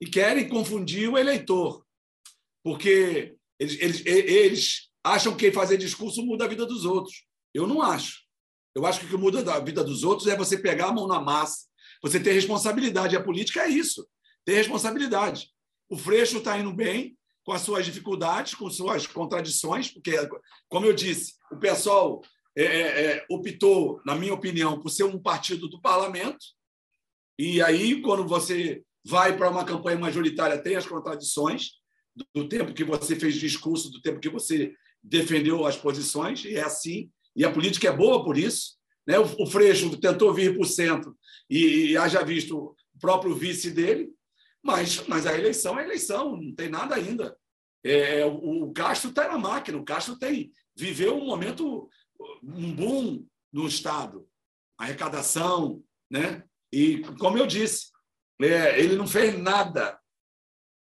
e 0.00 0.06
querem 0.06 0.48
confundir 0.48 1.08
o 1.08 1.16
eleitor, 1.16 1.84
porque 2.62 3.34
eles, 3.58 3.80
eles, 3.80 4.06
eles 4.06 4.90
acham 5.02 5.34
que 5.34 5.50
fazer 5.50 5.78
discurso 5.78 6.22
muda 6.22 6.44
a 6.44 6.48
vida 6.48 6.66
dos 6.66 6.84
outros. 6.84 7.24
Eu 7.54 7.66
não 7.66 7.80
acho. 7.80 8.26
Eu 8.74 8.84
acho 8.84 9.00
que 9.00 9.06
o 9.06 9.08
que 9.08 9.16
muda 9.16 9.54
a 9.54 9.60
vida 9.60 9.82
dos 9.82 10.04
outros 10.04 10.28
é 10.28 10.36
você 10.36 10.58
pegar 10.58 10.88
a 10.88 10.92
mão 10.92 11.06
na 11.06 11.18
massa 11.18 11.66
você 12.06 12.20
ter 12.20 12.32
responsabilidade. 12.32 13.16
A 13.16 13.22
política 13.22 13.62
é 13.62 13.68
isso, 13.68 14.06
ter 14.44 14.54
responsabilidade. 14.54 15.50
O 15.88 15.96
Freixo 15.96 16.38
está 16.38 16.58
indo 16.58 16.72
bem, 16.72 17.16
com 17.44 17.52
as 17.52 17.62
suas 17.62 17.86
dificuldades, 17.86 18.54
com 18.54 18.68
suas 18.68 19.06
contradições, 19.06 19.88
porque, 19.88 20.16
como 20.68 20.84
eu 20.84 20.92
disse, 20.92 21.34
o 21.52 21.56
pessoal 21.56 22.20
é, 22.56 22.64
é, 22.64 23.04
é, 23.04 23.26
optou, 23.30 24.00
na 24.04 24.16
minha 24.16 24.34
opinião, 24.34 24.80
por 24.80 24.90
ser 24.90 25.04
um 25.04 25.16
partido 25.16 25.68
do 25.68 25.80
parlamento. 25.80 26.44
E 27.38 27.62
aí, 27.62 28.02
quando 28.02 28.26
você 28.26 28.82
vai 29.04 29.36
para 29.36 29.48
uma 29.48 29.64
campanha 29.64 29.96
majoritária, 29.96 30.60
tem 30.60 30.74
as 30.74 30.86
contradições 30.86 31.74
do 32.34 32.48
tempo 32.48 32.74
que 32.74 32.82
você 32.82 33.14
fez 33.14 33.36
discurso, 33.36 33.92
do 33.92 34.00
tempo 34.00 34.18
que 34.18 34.28
você 34.28 34.74
defendeu 35.00 35.64
as 35.64 35.76
posições, 35.76 36.44
e 36.44 36.56
é 36.56 36.62
assim. 36.62 37.10
E 37.36 37.44
a 37.44 37.52
política 37.52 37.88
é 37.88 37.92
boa 37.96 38.24
por 38.24 38.36
isso. 38.36 38.75
Né? 39.06 39.18
O 39.18 39.46
Freixo 39.46 39.96
tentou 39.98 40.34
vir 40.34 40.54
para 40.54 40.62
o 40.62 40.66
centro 40.66 41.16
e, 41.48 41.90
e 41.90 41.96
haja 41.96 42.24
visto 42.24 42.56
o 42.58 43.00
próprio 43.00 43.34
vice 43.34 43.70
dele, 43.70 44.10
mas, 44.62 45.06
mas 45.06 45.26
a 45.26 45.36
eleição 45.36 45.78
é 45.78 45.84
eleição, 45.84 46.36
não 46.36 46.54
tem 46.54 46.68
nada 46.68 46.94
ainda. 46.94 47.36
É, 47.84 48.24
o, 48.24 48.64
o 48.64 48.72
Castro 48.72 49.10
está 49.10 49.28
na 49.28 49.38
máquina, 49.38 49.78
o 49.78 49.84
Castro 49.84 50.18
tem 50.18 50.50
viveu 50.76 51.16
um 51.16 51.24
momento, 51.24 51.88
um 52.42 52.74
boom 52.74 53.26
no 53.52 53.66
Estado, 53.66 54.28
arrecadação, 54.78 55.82
né? 56.10 56.44
E, 56.70 56.98
como 57.18 57.38
eu 57.38 57.46
disse, 57.46 57.90
é, 58.42 58.78
ele 58.78 58.96
não 58.96 59.06
fez 59.06 59.38
nada. 59.38 59.98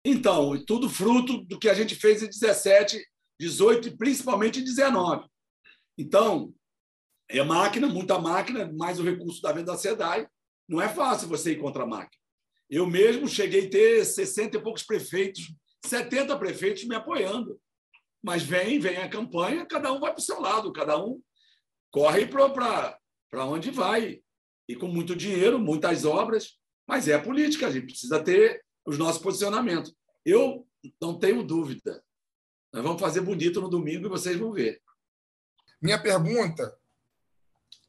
Então, 0.03 0.61
tudo 0.65 0.89
fruto 0.89 1.37
do 1.45 1.57
que 1.57 1.69
a 1.69 1.73
gente 1.73 1.95
fez 1.95 2.21
em 2.21 2.27
17, 2.27 3.01
18 3.39 3.87
e 3.87 3.97
principalmente 3.97 4.59
em 4.59 4.63
19. 4.63 5.27
Então, 5.97 6.53
é 7.29 7.43
máquina, 7.43 7.87
muita 7.87 8.17
máquina, 8.17 8.71
mais 8.73 8.99
o 8.99 9.03
recurso 9.03 9.41
da 9.41 9.51
venda 9.51 9.71
da 9.73 9.77
SEDAI. 9.77 10.27
Não 10.67 10.81
é 10.81 10.89
fácil 10.89 11.27
você 11.27 11.51
ir 11.51 11.59
contra 11.59 11.83
a 11.83 11.87
máquina. 11.87 12.19
Eu 12.69 12.87
mesmo 12.87 13.27
cheguei 13.27 13.67
a 13.67 13.69
ter 13.69 14.05
60 14.05 14.57
e 14.57 14.61
poucos 14.61 14.83
prefeitos, 14.83 15.53
70 15.85 16.37
prefeitos 16.37 16.83
me 16.85 16.95
apoiando. 16.95 17.59
Mas 18.21 18.43
vem, 18.43 18.79
vem 18.79 18.97
a 18.97 19.09
campanha, 19.09 19.65
cada 19.65 19.93
um 19.93 19.99
vai 19.99 20.11
para 20.11 20.19
o 20.19 20.23
seu 20.23 20.41
lado, 20.41 20.73
cada 20.73 21.03
um 21.03 21.21
corre 21.91 22.27
para 22.27 23.45
onde 23.45 23.71
vai. 23.71 24.21
E 24.67 24.75
com 24.75 24.87
muito 24.87 25.15
dinheiro, 25.15 25.59
muitas 25.59 26.05
obras, 26.05 26.59
mas 26.87 27.07
é 27.07 27.13
a 27.13 27.21
política, 27.21 27.67
a 27.67 27.71
gente 27.71 27.87
precisa 27.87 28.23
ter 28.23 28.63
os 28.85 28.97
nossos 28.97 29.21
posicionamentos. 29.21 29.95
Eu 30.25 30.67
não 31.01 31.17
tenho 31.17 31.43
dúvida. 31.43 32.03
Nós 32.73 32.83
vamos 32.83 33.01
fazer 33.01 33.21
bonito 33.21 33.61
no 33.61 33.69
domingo 33.69 34.05
e 34.05 34.09
vocês 34.09 34.37
vão 34.37 34.51
ver. 34.51 34.81
Minha 35.81 36.01
pergunta 36.01 36.77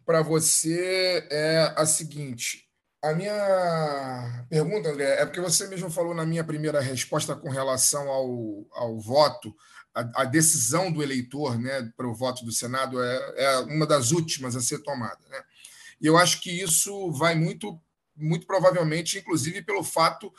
para 0.04 0.22
você 0.22 1.26
é 1.30 1.74
a 1.76 1.86
seguinte: 1.86 2.68
a 3.02 3.12
minha 3.14 4.46
pergunta, 4.48 4.90
André, 4.90 5.20
é 5.20 5.24
porque 5.24 5.40
você 5.40 5.66
mesmo 5.68 5.90
falou 5.90 6.14
na 6.14 6.26
minha 6.26 6.44
primeira 6.44 6.80
resposta 6.80 7.34
com 7.34 7.48
relação 7.48 8.08
ao, 8.08 8.66
ao 8.72 9.00
voto, 9.00 9.54
a, 9.94 10.22
a 10.22 10.24
decisão 10.24 10.92
do 10.92 11.02
eleitor 11.02 11.58
né, 11.58 11.90
para 11.96 12.08
o 12.08 12.14
voto 12.14 12.44
do 12.44 12.52
Senado 12.52 13.02
é, 13.02 13.34
é 13.36 13.58
uma 13.60 13.86
das 13.86 14.10
últimas 14.10 14.54
a 14.54 14.60
ser 14.60 14.82
tomada. 14.82 15.20
Né? 15.28 15.42
E 16.00 16.06
eu 16.06 16.16
acho 16.16 16.40
que 16.40 16.50
isso 16.50 17.10
vai 17.12 17.34
muito, 17.34 17.80
muito 18.16 18.46
provavelmente, 18.46 19.18
inclusive 19.18 19.62
pelo 19.62 19.82
fato 19.82 20.32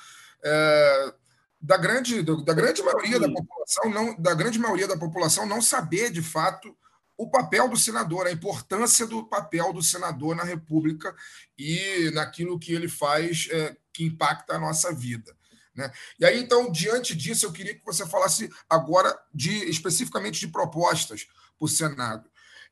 é, 0.43 1.14
da 1.59 1.78
grande, 1.78 2.24
da 2.24 2.53
grande 2.53 2.82
maioria 2.82 3.20
da 3.20 3.30
população 3.30 3.89
não, 3.89 4.16
da 4.20 4.34
grande 4.34 4.57
maioria 4.57 4.88
da 4.88 4.97
população 4.97 5.45
não 5.45 5.62
saber 5.62 6.12
de 6.12 6.22
fato 6.22 6.76
o 7.22 7.30
papel 7.30 7.69
do 7.69 7.78
senador, 7.78 8.26
a 8.26 8.32
importância 8.32 9.05
do 9.05 9.24
papel 9.24 9.72
do 9.72 9.84
senador 9.84 10.36
na 10.36 10.43
República 10.43 11.15
e 11.55 12.09
naquilo 12.15 12.57
que 12.57 12.74
ele 12.74 12.88
faz 12.88 13.47
é, 13.51 13.78
que 13.93 14.03
impacta 14.03 14.55
a 14.55 14.59
nossa 14.59 14.91
vida. 14.91 15.32
Né? 15.76 15.91
E 16.19 16.26
aí, 16.26 16.39
então, 16.41 16.72
diante 16.72 17.15
disso, 17.15 17.45
eu 17.45 17.51
queria 17.51 17.76
que 17.76 17.86
você 17.86 18.07
falasse 18.07 18.49
agora 18.67 19.15
de 19.32 19.51
especificamente 19.69 20.39
de 20.39 20.47
propostas 20.47 21.26
para 21.59 21.65
o 21.65 21.67
Senado. 21.67 22.28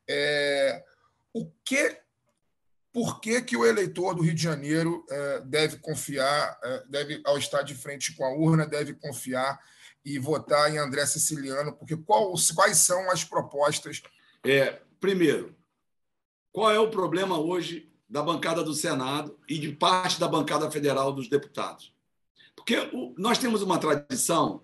É, 0.08 0.84
o 1.32 1.46
que, 1.64 2.00
por 2.92 3.22
que, 3.22 3.44
que 3.44 3.56
o 3.56 3.68
eleitor 3.68 4.16
do 4.16 4.24
Rio 4.24 4.34
de 4.34 4.42
Janeiro 4.42 5.06
é, 5.12 5.42
deve 5.42 5.78
confiar, 5.78 6.60
é, 6.64 6.84
deve, 6.90 7.22
ao 7.24 7.38
estar 7.38 7.62
de 7.62 7.76
frente 7.76 8.16
com 8.16 8.26
a 8.26 8.34
urna, 8.34 8.66
deve 8.66 8.96
confiar 8.96 9.60
e 10.04 10.18
votar 10.18 10.74
em 10.74 10.80
André 10.80 11.06
Siciliano? 11.06 11.72
Porque 11.72 11.96
qual, 11.96 12.34
quais 12.56 12.78
são 12.78 13.12
as 13.12 13.24
propostas 13.24 14.02
é, 14.44 14.82
primeiro, 15.00 15.56
qual 16.52 16.72
é 16.72 16.80
o 16.80 16.90
problema 16.90 17.40
hoje 17.40 17.92
da 18.10 18.22
bancada 18.22 18.64
do 18.64 18.74
Senado 18.74 19.38
e 19.48 19.58
de 19.58 19.72
parte 19.72 20.20
da 20.20 20.28
bancada 20.28 20.70
federal 20.72 21.12
dos 21.12 21.28
deputados? 21.28 21.94
Porque 22.56 22.78
o, 22.94 23.14
nós 23.18 23.38
temos 23.38 23.62
uma 23.62 23.78
tradição 23.78 24.64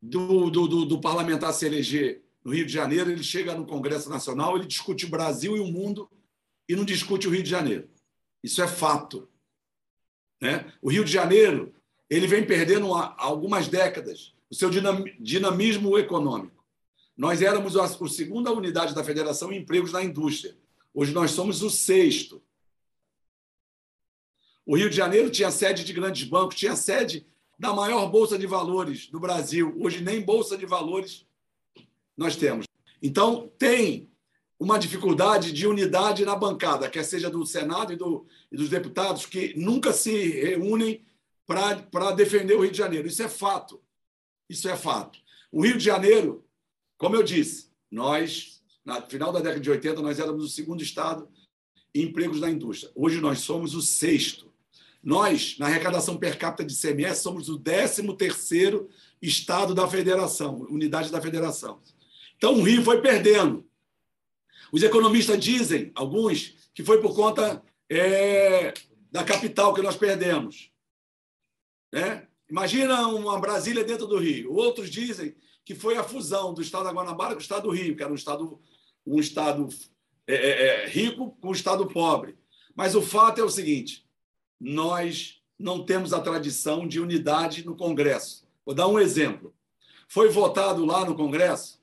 do, 0.00 0.50
do, 0.50 0.66
do, 0.66 0.84
do, 0.84 1.00
parlamentar 1.00 1.52
se 1.52 1.66
eleger 1.66 2.22
no 2.44 2.54
Rio 2.54 2.64
de 2.64 2.72
Janeiro, 2.72 3.10
ele 3.10 3.22
chega 3.22 3.54
no 3.54 3.66
Congresso 3.66 4.08
Nacional, 4.08 4.56
ele 4.56 4.66
discute 4.66 5.06
o 5.06 5.10
Brasil 5.10 5.56
e 5.56 5.60
o 5.60 5.66
mundo 5.66 6.08
e 6.68 6.76
não 6.76 6.84
discute 6.84 7.26
o 7.26 7.30
Rio 7.30 7.42
de 7.42 7.50
Janeiro. 7.50 7.88
Isso 8.42 8.62
é 8.62 8.68
fato. 8.68 9.28
Né? 10.40 10.72
O 10.80 10.88
Rio 10.90 11.04
de 11.04 11.10
Janeiro 11.10 11.74
ele 12.08 12.26
vem 12.26 12.46
perdendo 12.46 12.94
há 12.94 13.14
algumas 13.18 13.68
décadas 13.68 14.34
o 14.50 14.54
seu 14.54 14.70
dinamismo 15.20 15.98
econômico. 15.98 16.57
Nós 17.18 17.42
éramos 17.42 17.76
a 17.76 17.88
segunda 17.88 18.52
unidade 18.52 18.94
da 18.94 19.02
federação 19.02 19.52
em 19.52 19.58
empregos 19.58 19.90
na 19.90 20.04
indústria. 20.04 20.56
Hoje 20.94 21.12
nós 21.12 21.32
somos 21.32 21.62
o 21.62 21.68
sexto. 21.68 22.40
O 24.64 24.76
Rio 24.76 24.88
de 24.88 24.94
Janeiro 24.94 25.28
tinha 25.28 25.50
sede 25.50 25.82
de 25.82 25.92
grandes 25.92 26.22
bancos, 26.28 26.54
tinha 26.54 26.76
sede 26.76 27.26
da 27.58 27.72
maior 27.72 28.08
bolsa 28.08 28.38
de 28.38 28.46
valores 28.46 29.08
do 29.08 29.18
Brasil. 29.18 29.74
Hoje 29.80 30.00
nem 30.00 30.20
bolsa 30.20 30.56
de 30.56 30.64
valores 30.64 31.26
nós 32.16 32.36
temos. 32.36 32.66
Então 33.02 33.50
tem 33.58 34.08
uma 34.56 34.78
dificuldade 34.78 35.50
de 35.50 35.66
unidade 35.66 36.24
na 36.24 36.36
bancada, 36.36 36.88
quer 36.88 37.04
seja 37.04 37.28
do 37.28 37.44
Senado 37.44 37.92
e, 37.92 37.96
do, 37.96 38.26
e 38.52 38.56
dos 38.56 38.68
deputados, 38.68 39.26
que 39.26 39.58
nunca 39.58 39.92
se 39.92 40.28
reúnem 40.40 41.04
para 41.44 42.12
defender 42.12 42.54
o 42.54 42.60
Rio 42.60 42.70
de 42.70 42.78
Janeiro. 42.78 43.08
Isso 43.08 43.24
é 43.24 43.28
fato. 43.28 43.82
Isso 44.48 44.68
é 44.68 44.76
fato. 44.76 45.18
O 45.50 45.64
Rio 45.64 45.78
de 45.78 45.84
Janeiro 45.84 46.44
como 46.98 47.14
eu 47.14 47.22
disse, 47.22 47.70
nós, 47.90 48.60
no 48.84 49.00
final 49.02 49.32
da 49.32 49.38
década 49.38 49.60
de 49.60 49.70
80, 49.70 50.02
nós 50.02 50.18
éramos 50.18 50.44
o 50.44 50.48
segundo 50.48 50.82
estado 50.82 51.28
em 51.94 52.02
empregos 52.02 52.40
na 52.40 52.50
indústria. 52.50 52.90
Hoje 52.94 53.20
nós 53.20 53.38
somos 53.38 53.74
o 53.74 53.80
sexto. 53.80 54.52
Nós, 55.02 55.56
na 55.58 55.66
arrecadação 55.66 56.16
per 56.16 56.36
capita 56.36 56.64
de 56.64 56.74
CMS, 56.74 57.20
somos 57.20 57.48
o 57.48 57.58
13 57.58 58.14
terceiro 58.16 58.88
estado 59.22 59.74
da 59.74 59.86
federação, 59.86 60.66
unidade 60.68 61.10
da 61.10 61.22
federação. 61.22 61.80
Então 62.36 62.54
o 62.54 62.62
Rio 62.62 62.82
foi 62.82 63.00
perdendo. 63.00 63.64
Os 64.72 64.82
economistas 64.82 65.38
dizem, 65.38 65.92
alguns, 65.94 66.54
que 66.74 66.84
foi 66.84 67.00
por 67.00 67.14
conta 67.14 67.62
é, 67.88 68.74
da 69.10 69.24
capital 69.24 69.72
que 69.72 69.82
nós 69.82 69.96
perdemos. 69.96 70.70
Né? 71.92 72.26
Imagina 72.50 73.06
uma 73.06 73.40
Brasília 73.40 73.84
dentro 73.84 74.06
do 74.06 74.18
Rio. 74.18 74.52
Outros 74.52 74.90
dizem 74.90 75.34
que 75.68 75.74
foi 75.74 75.98
a 75.98 76.02
fusão 76.02 76.54
do 76.54 76.62
estado 76.62 76.84
da 76.84 76.92
Guanabara 76.92 77.34
com 77.34 77.40
o 77.40 77.42
estado 77.42 77.64
do 77.64 77.70
Rio, 77.70 77.94
que 77.94 78.02
era 78.02 78.10
um 78.10 78.14
estado, 78.14 78.58
um 79.06 79.20
estado 79.20 79.68
é, 80.26 80.34
é, 80.34 80.66
é, 80.84 80.88
rico 80.88 81.36
com 81.42 81.48
um 81.48 81.52
estado 81.52 81.86
pobre. 81.86 82.38
Mas 82.74 82.94
o 82.94 83.02
fato 83.02 83.38
é 83.38 83.44
o 83.44 83.50
seguinte: 83.50 84.08
nós 84.58 85.42
não 85.58 85.84
temos 85.84 86.14
a 86.14 86.22
tradição 86.22 86.88
de 86.88 86.98
unidade 86.98 87.66
no 87.66 87.76
Congresso. 87.76 88.48
Vou 88.64 88.74
dar 88.74 88.88
um 88.88 88.98
exemplo. 88.98 89.54
Foi 90.08 90.30
votado 90.30 90.86
lá 90.86 91.04
no 91.04 91.14
Congresso 91.14 91.78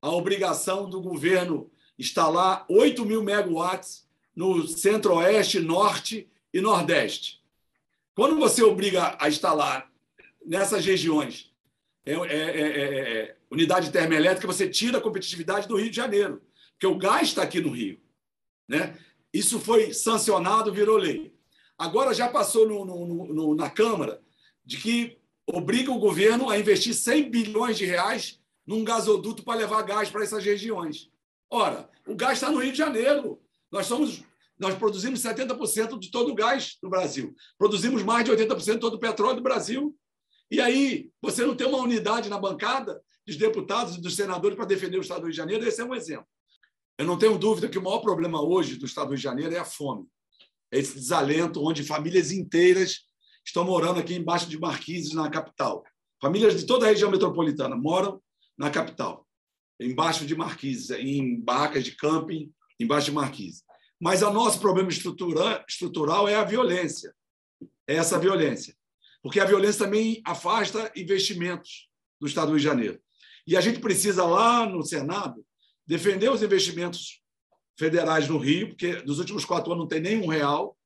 a 0.00 0.10
obrigação 0.10 0.88
do 0.88 1.02
governo 1.02 1.70
instalar 1.98 2.64
8 2.70 3.04
mil 3.04 3.22
megawatts 3.22 4.08
no 4.34 4.66
centro-oeste, 4.66 5.60
norte 5.60 6.26
e 6.54 6.60
nordeste. 6.62 7.42
Quando 8.14 8.38
você 8.38 8.62
obriga 8.62 9.14
a 9.20 9.28
instalar 9.28 9.92
nessas 10.42 10.86
regiões 10.86 11.54
é 12.06 12.12
é, 12.12 12.14
é, 12.14 12.60
é, 12.60 13.18
é, 13.18 13.36
unidade 13.50 13.90
termoelétrica, 13.90 14.46
você 14.46 14.68
tira 14.68 14.98
a 14.98 15.00
competitividade 15.00 15.66
do 15.66 15.76
Rio 15.76 15.90
de 15.90 15.96
Janeiro, 15.96 16.40
porque 16.72 16.86
o 16.86 16.96
gás 16.96 17.28
está 17.28 17.42
aqui 17.42 17.60
no 17.60 17.70
Rio. 17.70 18.00
Né? 18.68 18.96
Isso 19.32 19.58
foi 19.58 19.92
sancionado, 19.92 20.72
virou 20.72 20.96
lei. 20.96 21.34
Agora 21.76 22.14
já 22.14 22.28
passou 22.28 22.66
no, 22.66 22.84
no, 22.84 23.34
no, 23.34 23.54
na 23.56 23.68
Câmara 23.68 24.22
de 24.64 24.76
que 24.76 25.18
obriga 25.46 25.90
o 25.90 25.98
governo 25.98 26.48
a 26.48 26.58
investir 26.58 26.94
100 26.94 27.30
bilhões 27.30 27.76
de 27.76 27.84
reais 27.84 28.40
num 28.64 28.84
gasoduto 28.84 29.42
para 29.42 29.58
levar 29.58 29.82
gás 29.82 30.08
para 30.08 30.22
essas 30.22 30.44
regiões. 30.44 31.10
Ora, 31.50 31.88
o 32.06 32.14
gás 32.14 32.38
está 32.38 32.50
no 32.50 32.58
Rio 32.58 32.72
de 32.72 32.78
Janeiro. 32.78 33.40
Nós 33.70 33.86
somos 33.86 34.24
nós 34.58 34.74
produzimos 34.74 35.20
70% 35.20 35.98
de 35.98 36.10
todo 36.10 36.32
o 36.32 36.34
gás 36.34 36.78
do 36.82 36.88
Brasil. 36.88 37.34
Produzimos 37.58 38.02
mais 38.02 38.24
de 38.24 38.30
80% 38.30 38.72
de 38.74 38.78
todo 38.78 38.94
o 38.94 38.98
petróleo 38.98 39.36
do 39.36 39.42
Brasil. 39.42 39.94
E 40.50 40.60
aí, 40.60 41.10
você 41.20 41.44
não 41.44 41.56
tem 41.56 41.66
uma 41.66 41.78
unidade 41.78 42.28
na 42.28 42.38
bancada 42.38 43.02
dos 43.26 43.36
deputados 43.36 43.96
e 43.96 44.00
dos 44.00 44.14
senadores 44.14 44.56
para 44.56 44.66
defender 44.66 44.98
o 44.98 45.00
Estado 45.00 45.20
do 45.20 45.24
Rio 45.24 45.32
de 45.32 45.36
Janeiro, 45.36 45.66
esse 45.66 45.80
é 45.80 45.84
um 45.84 45.94
exemplo. 45.94 46.26
Eu 46.96 47.04
não 47.04 47.18
tenho 47.18 47.36
dúvida 47.36 47.68
que 47.68 47.78
o 47.78 47.82
maior 47.82 47.98
problema 47.98 48.40
hoje 48.40 48.76
do 48.76 48.86
Estado 48.86 49.08
do 49.08 49.10
Rio 49.10 49.18
de 49.18 49.22
Janeiro 49.22 49.54
é 49.54 49.58
a 49.58 49.64
fome. 49.64 50.06
É 50.72 50.78
esse 50.78 50.94
desalento 50.94 51.62
onde 51.62 51.82
famílias 51.82 52.30
inteiras 52.30 53.00
estão 53.44 53.64
morando 53.64 54.00
aqui 54.00 54.14
embaixo 54.14 54.48
de 54.48 54.58
marquises 54.58 55.12
na 55.12 55.28
capital. 55.28 55.84
Famílias 56.20 56.58
de 56.58 56.66
toda 56.66 56.86
a 56.86 56.88
região 56.88 57.10
metropolitana 57.10 57.76
moram 57.76 58.22
na 58.56 58.70
capital, 58.70 59.26
embaixo 59.80 60.24
de 60.24 60.34
marquises, 60.34 60.90
em 60.90 61.38
barracas 61.40 61.84
de 61.84 61.92
camping, 61.92 62.50
embaixo 62.80 63.06
de 63.06 63.12
marquises. 63.12 63.62
Mas 64.00 64.22
o 64.22 64.30
nosso 64.30 64.60
problema 64.60 64.88
estrutural 64.88 66.28
é 66.28 66.34
a 66.34 66.44
violência. 66.44 67.14
É 67.86 67.96
essa 67.96 68.18
violência. 68.18 68.75
Porque 69.26 69.40
a 69.40 69.44
violência 69.44 69.84
também 69.84 70.22
afasta 70.24 70.92
investimentos 70.94 71.88
do 72.20 72.28
Estado 72.28 72.46
do 72.46 72.50
Rio 72.52 72.60
de 72.60 72.64
Janeiro. 72.64 73.00
E 73.44 73.56
a 73.56 73.60
gente 73.60 73.80
precisa, 73.80 74.24
lá 74.24 74.64
no 74.64 74.84
Senado, 74.84 75.44
defender 75.84 76.30
os 76.30 76.44
investimentos 76.44 77.20
federais 77.76 78.28
no 78.28 78.38
Rio, 78.38 78.68
porque 78.68 79.02
nos 79.02 79.18
últimos 79.18 79.44
quatro 79.44 79.72
anos 79.72 79.82
não 79.82 79.88
tem 79.88 79.98
nenhum 79.98 80.28
real, 80.28 80.78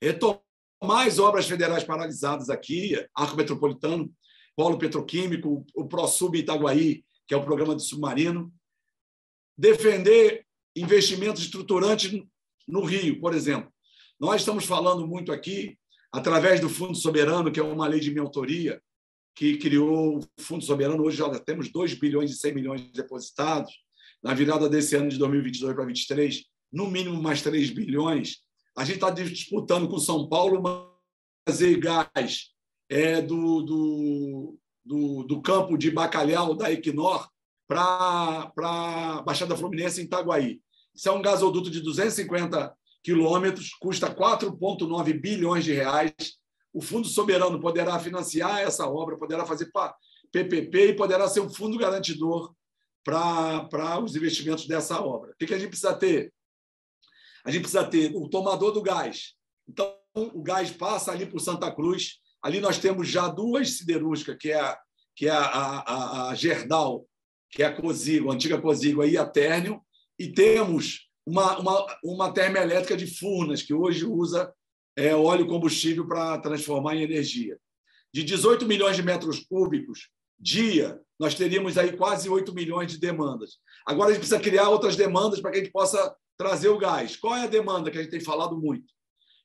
retomar 0.00 1.06
as 1.06 1.18
obras 1.18 1.46
federais 1.46 1.84
paralisadas 1.84 2.48
aqui, 2.48 2.94
Arco 3.14 3.36
Metropolitano, 3.36 4.10
Polo 4.56 4.78
Petroquímico, 4.78 5.62
o 5.74 5.86
ProSub 5.86 6.38
Itaguaí, 6.38 7.04
que 7.28 7.34
é 7.34 7.36
o 7.36 7.44
programa 7.44 7.76
de 7.76 7.84
submarino, 7.84 8.50
defender 9.54 10.46
investimentos 10.74 11.42
estruturantes 11.42 12.24
no 12.66 12.82
Rio, 12.86 13.20
por 13.20 13.34
exemplo. 13.34 13.70
Nós 14.18 14.40
estamos 14.40 14.64
falando 14.64 15.06
muito 15.06 15.30
aqui, 15.30 15.78
através 16.12 16.60
do 16.60 16.68
Fundo 16.68 16.94
Soberano, 16.94 17.52
que 17.52 17.60
é 17.60 17.62
uma 17.62 17.86
lei 17.86 18.00
de 18.00 18.10
minha 18.10 18.22
autoria, 18.22 18.80
que 19.34 19.56
criou 19.56 20.18
o 20.18 20.42
Fundo 20.42 20.64
Soberano. 20.64 21.02
Hoje 21.02 21.18
já 21.18 21.38
temos 21.38 21.70
2 21.70 21.94
bilhões 21.94 22.30
e 22.30 22.34
100 22.34 22.54
milhões 22.54 22.90
depositados. 22.92 23.72
Na 24.22 24.34
virada 24.34 24.68
desse 24.68 24.96
ano 24.96 25.08
de 25.08 25.16
2022 25.16 25.74
para 25.74 25.84
2023, 25.84 26.44
no 26.72 26.90
mínimo 26.90 27.22
mais 27.22 27.40
3 27.40 27.70
bilhões. 27.70 28.38
A 28.76 28.84
gente 28.84 28.96
está 28.96 29.10
disputando 29.10 29.88
com 29.88 29.98
São 29.98 30.28
Paulo 30.28 30.62
fazer 31.48 31.78
gás 31.78 32.50
é, 32.88 33.22
do, 33.22 33.62
do, 33.62 34.58
do, 34.84 35.24
do, 35.24 35.40
campo 35.40 35.78
de 35.78 35.90
Bacalhau 35.90 36.54
da 36.54 36.70
Equinor 36.70 37.28
para 37.66 38.52
a 38.58 39.22
Baixada 39.22 39.56
Fluminense 39.56 40.00
em 40.00 40.04
Itaguaí. 40.04 40.60
Isso 40.94 41.08
é 41.08 41.12
um 41.12 41.22
gasoduto 41.22 41.70
de 41.70 41.80
250 41.80 42.76
quilômetros, 43.02 43.70
custa 43.80 44.14
4,9 44.14 45.20
bilhões 45.20 45.64
de 45.64 45.72
reais. 45.72 46.12
O 46.72 46.80
Fundo 46.80 47.08
Soberano 47.08 47.60
poderá 47.60 47.98
financiar 47.98 48.60
essa 48.60 48.86
obra, 48.88 49.16
poderá 49.16 49.44
fazer 49.44 49.70
PPP 50.32 50.88
e 50.88 50.96
poderá 50.96 51.28
ser 51.28 51.40
um 51.40 51.50
fundo 51.50 51.78
garantidor 51.78 52.54
para 53.04 53.98
os 54.00 54.14
investimentos 54.14 54.66
dessa 54.66 55.00
obra. 55.00 55.32
O 55.32 55.36
que, 55.36 55.52
a 55.52 55.58
gente 55.58 55.70
precisa 55.70 55.94
ter? 55.94 56.32
A 57.44 57.50
gente 57.50 57.62
precisa 57.62 57.84
ter 57.84 58.14
o 58.14 58.28
tomador 58.28 58.72
do 58.72 58.82
gás. 58.82 59.34
Então, 59.68 59.96
o 60.14 60.42
gás 60.42 60.70
passa 60.70 61.10
ali 61.10 61.26
por 61.26 61.40
Santa 61.40 61.70
Cruz. 61.72 62.18
Ali 62.42 62.60
nós 62.60 62.78
temos 62.78 63.08
já 63.08 63.28
duas 63.28 63.78
siderúrgicas, 63.78 64.36
que 64.38 64.50
é 64.52 64.60
a, 64.60 64.78
que 65.16 65.26
é 65.26 65.30
a, 65.30 65.44
a, 65.44 66.30
a 66.30 66.34
Gerdau, 66.34 67.06
que 67.50 67.62
é 67.62 67.66
a 67.66 67.72
a 67.72 68.32
antiga 68.32 68.60
Cosigo, 68.60 69.04
e 69.04 69.18
a 69.18 69.26
Térnio, 69.26 69.82
e 70.18 70.28
temos 70.32 71.09
uma, 71.26 71.58
uma, 71.58 71.98
uma 72.02 72.32
termoelétrica 72.32 72.96
de 72.96 73.06
Furnas, 73.06 73.62
que 73.62 73.74
hoje 73.74 74.04
usa 74.04 74.52
é, 74.96 75.14
óleo 75.14 75.46
combustível 75.46 76.06
para 76.06 76.38
transformar 76.38 76.96
em 76.96 77.02
energia. 77.02 77.58
De 78.12 78.24
18 78.24 78.66
milhões 78.66 78.96
de 78.96 79.02
metros 79.02 79.40
cúbicos 79.40 80.08
dia, 80.40 81.00
nós 81.18 81.34
teríamos 81.34 81.76
aí 81.76 81.96
quase 81.96 82.28
8 82.28 82.54
milhões 82.54 82.90
de 82.90 82.98
demandas. 82.98 83.58
Agora 83.86 84.08
a 84.08 84.12
gente 84.12 84.20
precisa 84.20 84.40
criar 84.40 84.70
outras 84.70 84.96
demandas 84.96 85.40
para 85.40 85.50
que 85.50 85.58
a 85.58 85.60
gente 85.60 85.72
possa 85.72 86.14
trazer 86.38 86.70
o 86.70 86.78
gás. 86.78 87.16
Qual 87.16 87.36
é 87.36 87.44
a 87.44 87.48
demanda 87.48 87.90
que 87.90 87.98
a 87.98 88.02
gente 88.02 88.10
tem 88.10 88.20
falado 88.20 88.56
muito? 88.56 88.86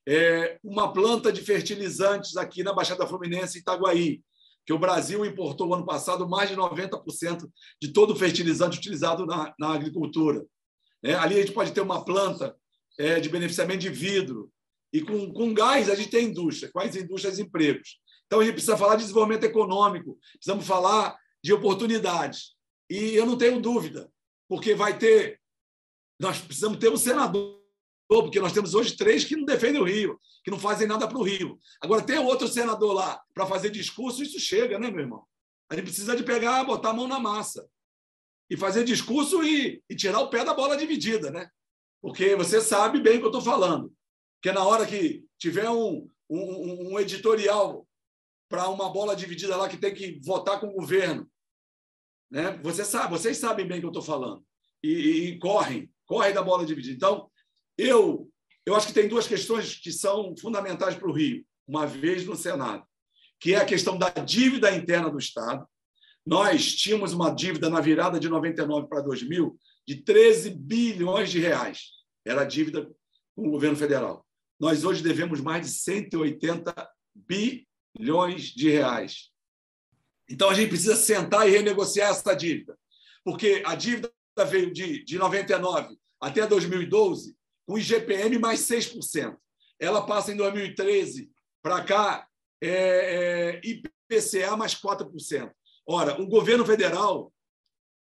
É 0.07 0.57
uma 0.63 0.93
planta 0.93 1.32
de 1.32 1.41
fertilizantes 1.41 2.38
aqui 2.38 2.63
na 2.63 2.73
Baixada 2.73 3.05
Fluminense, 3.05 3.59
Itaguaí, 3.59 4.21
que 4.65 4.71
o 4.71 4.80
Brasil 4.80 5.26
importou 5.26 5.73
ano 5.73 5.86
passado 5.86 6.28
mais 6.28 6.49
de 6.49 6.55
90% 6.55 7.49
de 7.82 7.91
todo 7.91 8.13
o 8.13 8.15
fertilizante 8.15 8.78
utilizado 8.78 9.26
na, 9.26 9.53
na 9.59 9.73
agricultura. 9.73 10.45
É, 11.05 11.13
ali 11.13 11.35
a 11.35 11.41
gente 11.41 11.53
pode 11.53 11.71
ter 11.71 11.81
uma 11.81 12.03
planta 12.03 12.57
é, 12.97 13.19
de 13.19 13.29
beneficiamento 13.29 13.79
de 13.79 13.89
vidro. 13.89 14.51
E 14.91 15.01
com, 15.01 15.31
com 15.31 15.53
gás 15.53 15.87
a 15.87 15.93
gente 15.93 16.09
tem 16.09 16.25
indústria. 16.25 16.71
Quais 16.71 16.95
indústrias 16.95 17.37
empregos? 17.37 17.99
Então 18.25 18.39
a 18.39 18.43
gente 18.43 18.53
precisa 18.53 18.75
falar 18.75 18.95
de 18.95 19.03
desenvolvimento 19.03 19.43
econômico, 19.43 20.17
precisamos 20.33 20.65
falar 20.65 21.15
de 21.43 21.53
oportunidades. 21.53 22.55
E 22.89 23.15
eu 23.15 23.23
não 23.23 23.37
tenho 23.37 23.61
dúvida, 23.61 24.11
porque 24.49 24.73
vai 24.73 24.97
ter. 24.97 25.39
Nós 26.19 26.39
precisamos 26.39 26.79
ter 26.79 26.89
um 26.89 26.97
senador, 26.97 27.61
porque 28.07 28.39
nós 28.39 28.51
temos 28.51 28.73
hoje 28.73 28.97
três 28.97 29.23
que 29.23 29.35
não 29.35 29.45
defendem 29.45 29.79
o 29.81 29.85
Rio, 29.85 30.19
que 30.43 30.49
não 30.49 30.57
fazem 30.57 30.87
nada 30.87 31.07
para 31.07 31.19
o 31.19 31.23
Rio. 31.23 31.59
Agora, 31.81 32.01
tem 32.01 32.17
outro 32.17 32.47
senador 32.47 32.93
lá 32.93 33.21
para 33.31 33.45
fazer 33.45 33.69
discurso, 33.69 34.23
isso 34.23 34.39
chega, 34.39 34.79
né, 34.79 34.89
meu 34.89 35.01
irmão? 35.01 35.23
A 35.69 35.75
gente 35.75 35.85
precisa 35.85 36.15
de 36.15 36.23
pegar, 36.23 36.63
botar 36.63 36.91
a 36.91 36.93
mão 36.93 37.07
na 37.07 37.19
massa 37.19 37.67
e 38.49 38.57
fazer 38.57 38.83
discurso 38.83 39.43
e, 39.43 39.81
e 39.89 39.95
tirar 39.95 40.19
o 40.19 40.29
pé 40.29 40.43
da 40.43 40.53
bola 40.53 40.77
dividida, 40.77 41.31
né? 41.31 41.49
Porque 42.01 42.35
você 42.35 42.61
sabe 42.61 42.99
bem 42.99 43.17
o 43.17 43.19
que 43.19 43.25
eu 43.25 43.29
estou 43.29 43.41
falando. 43.41 43.93
Porque 44.35 44.51
na 44.51 44.63
hora 44.63 44.85
que 44.85 45.25
tiver 45.37 45.69
um, 45.69 46.07
um, 46.29 46.93
um 46.93 46.99
editorial 46.99 47.87
para 48.47 48.69
uma 48.69 48.91
bola 48.91 49.15
dividida 49.15 49.57
lá 49.57 49.67
que 49.67 49.77
tem 49.77 49.93
que 49.93 50.19
votar 50.23 50.59
com 50.59 50.67
o 50.67 50.73
governo, 50.73 51.29
né? 52.29 52.59
Você 52.63 52.85
sabe, 52.85 53.09
vocês 53.09 53.37
sabem 53.37 53.67
bem 53.67 53.77
o 53.77 53.81
que 53.81 53.85
eu 53.87 53.89
estou 53.89 54.03
falando 54.03 54.45
e, 54.83 54.89
e, 54.89 55.27
e 55.29 55.39
correm, 55.39 55.91
correm 56.05 56.33
da 56.33 56.43
bola 56.43 56.65
dividida. 56.65 56.95
Então, 56.95 57.31
eu 57.77 58.29
eu 58.65 58.75
acho 58.75 58.87
que 58.87 58.93
tem 58.93 59.07
duas 59.07 59.27
questões 59.27 59.75
que 59.75 59.91
são 59.91 60.35
fundamentais 60.37 60.95
para 60.95 61.07
o 61.07 61.11
Rio, 61.11 61.45
uma 61.67 61.85
vez 61.85 62.25
no 62.25 62.35
Senado, 62.35 62.83
que 63.39 63.53
é 63.53 63.57
a 63.57 63.65
questão 63.65 63.95
da 63.95 64.09
dívida 64.09 64.75
interna 64.75 65.09
do 65.09 65.19
Estado 65.19 65.67
nós 66.26 66.73
tínhamos 66.73 67.13
uma 67.13 67.30
dívida 67.30 67.69
na 67.69 67.80
virada 67.80 68.19
de 68.19 68.28
99 68.28 68.88
para 68.88 69.01
2000 69.01 69.57
de 69.88 69.97
13 69.97 70.49
bilhões 70.49 71.30
de 71.30 71.39
reais. 71.39 71.91
Era 72.26 72.41
a 72.41 72.45
dívida 72.45 72.89
com 73.36 73.47
o 73.47 73.51
governo 73.51 73.78
federal. 73.78 74.26
Nós 74.59 74.84
hoje 74.84 75.03
devemos 75.03 75.39
mais 75.39 75.65
de 75.65 75.71
180 75.71 76.73
bilhões 77.13 78.43
de 78.45 78.69
reais. 78.69 79.30
Então 80.28 80.49
a 80.49 80.55
gente 80.55 80.69
precisa 80.69 80.95
sentar 80.95 81.47
e 81.47 81.51
renegociar 81.51 82.09
essa 82.09 82.34
dívida. 82.34 82.76
Porque 83.23 83.61
a 83.65 83.76
dívida 83.76 84.11
veio 84.47 84.73
de, 84.73 85.03
de 85.03 85.17
99 85.19 85.95
até 86.19 86.47
2012 86.47 87.36
com 87.67 87.78
IGPM 87.78 88.39
mais 88.39 88.61
6%. 88.61 89.38
Ela 89.80 90.05
passa 90.05 90.32
em 90.32 90.38
2013 90.38 91.30
para 91.61 91.84
cá 91.84 92.28
é, 92.61 92.69
é, 92.69 93.61
IPCA 93.63 94.55
mais 94.55 94.73
4%. 94.73 95.51
Ora, 95.88 96.21
o 96.21 96.27
governo 96.27 96.65
federal 96.65 97.31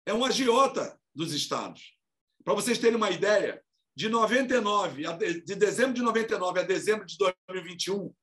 é 0.05 0.13
um 0.13 0.25
agiota 0.25 0.99
dos 1.15 1.33
estados. 1.33 1.97
Para 2.45 2.55
vocês 2.55 2.79
terem 2.79 2.97
uma 2.97 3.11
ideia, 3.11 3.63
de 3.99 4.09
99 4.09 5.03
de 5.45 5.55
dezembro 5.57 5.93
de 5.93 6.01
99 6.03 6.61
a 6.61 6.63
dezembro 6.63 7.05
de 7.05 7.19
2021, 7.19 8.15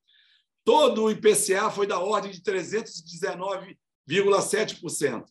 todo 0.63 1.03
o 1.03 1.11
IPCA 1.11 1.69
foi 1.69 1.85
da 1.85 1.99
ordem 1.99 2.31
de 2.31 2.41
319,7%. 2.41 5.25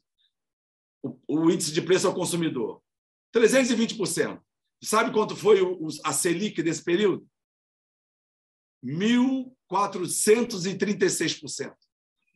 O, 1.03 1.19
o 1.27 1.51
índice 1.51 1.73
de 1.73 1.81
preço 1.81 2.07
ao 2.07 2.15
consumidor. 2.15 2.83
320%. 3.35 4.39
Sabe 4.83 5.13
quanto 5.13 5.35
foi 5.35 5.63
o, 5.63 5.89
a 6.05 6.13
Selic 6.13 6.63
desse 6.63 6.85
período? 6.85 7.27
1.436%. 8.85 11.75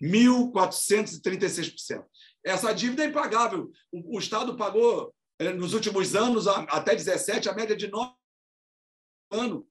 1.436%. 0.02 2.04
Essa 2.44 2.72
dívida 2.72 3.04
é 3.04 3.08
impagável. 3.08 3.70
O, 3.92 4.16
o 4.16 4.18
Estado 4.18 4.56
pagou, 4.56 5.14
eh, 5.38 5.52
nos 5.52 5.74
últimos 5.74 6.14
anos, 6.14 6.46
até 6.46 6.94
17, 6.94 7.48
a 7.48 7.54
média 7.54 7.76
de 7.76 7.88
9 7.88 8.12
anos 9.30 9.64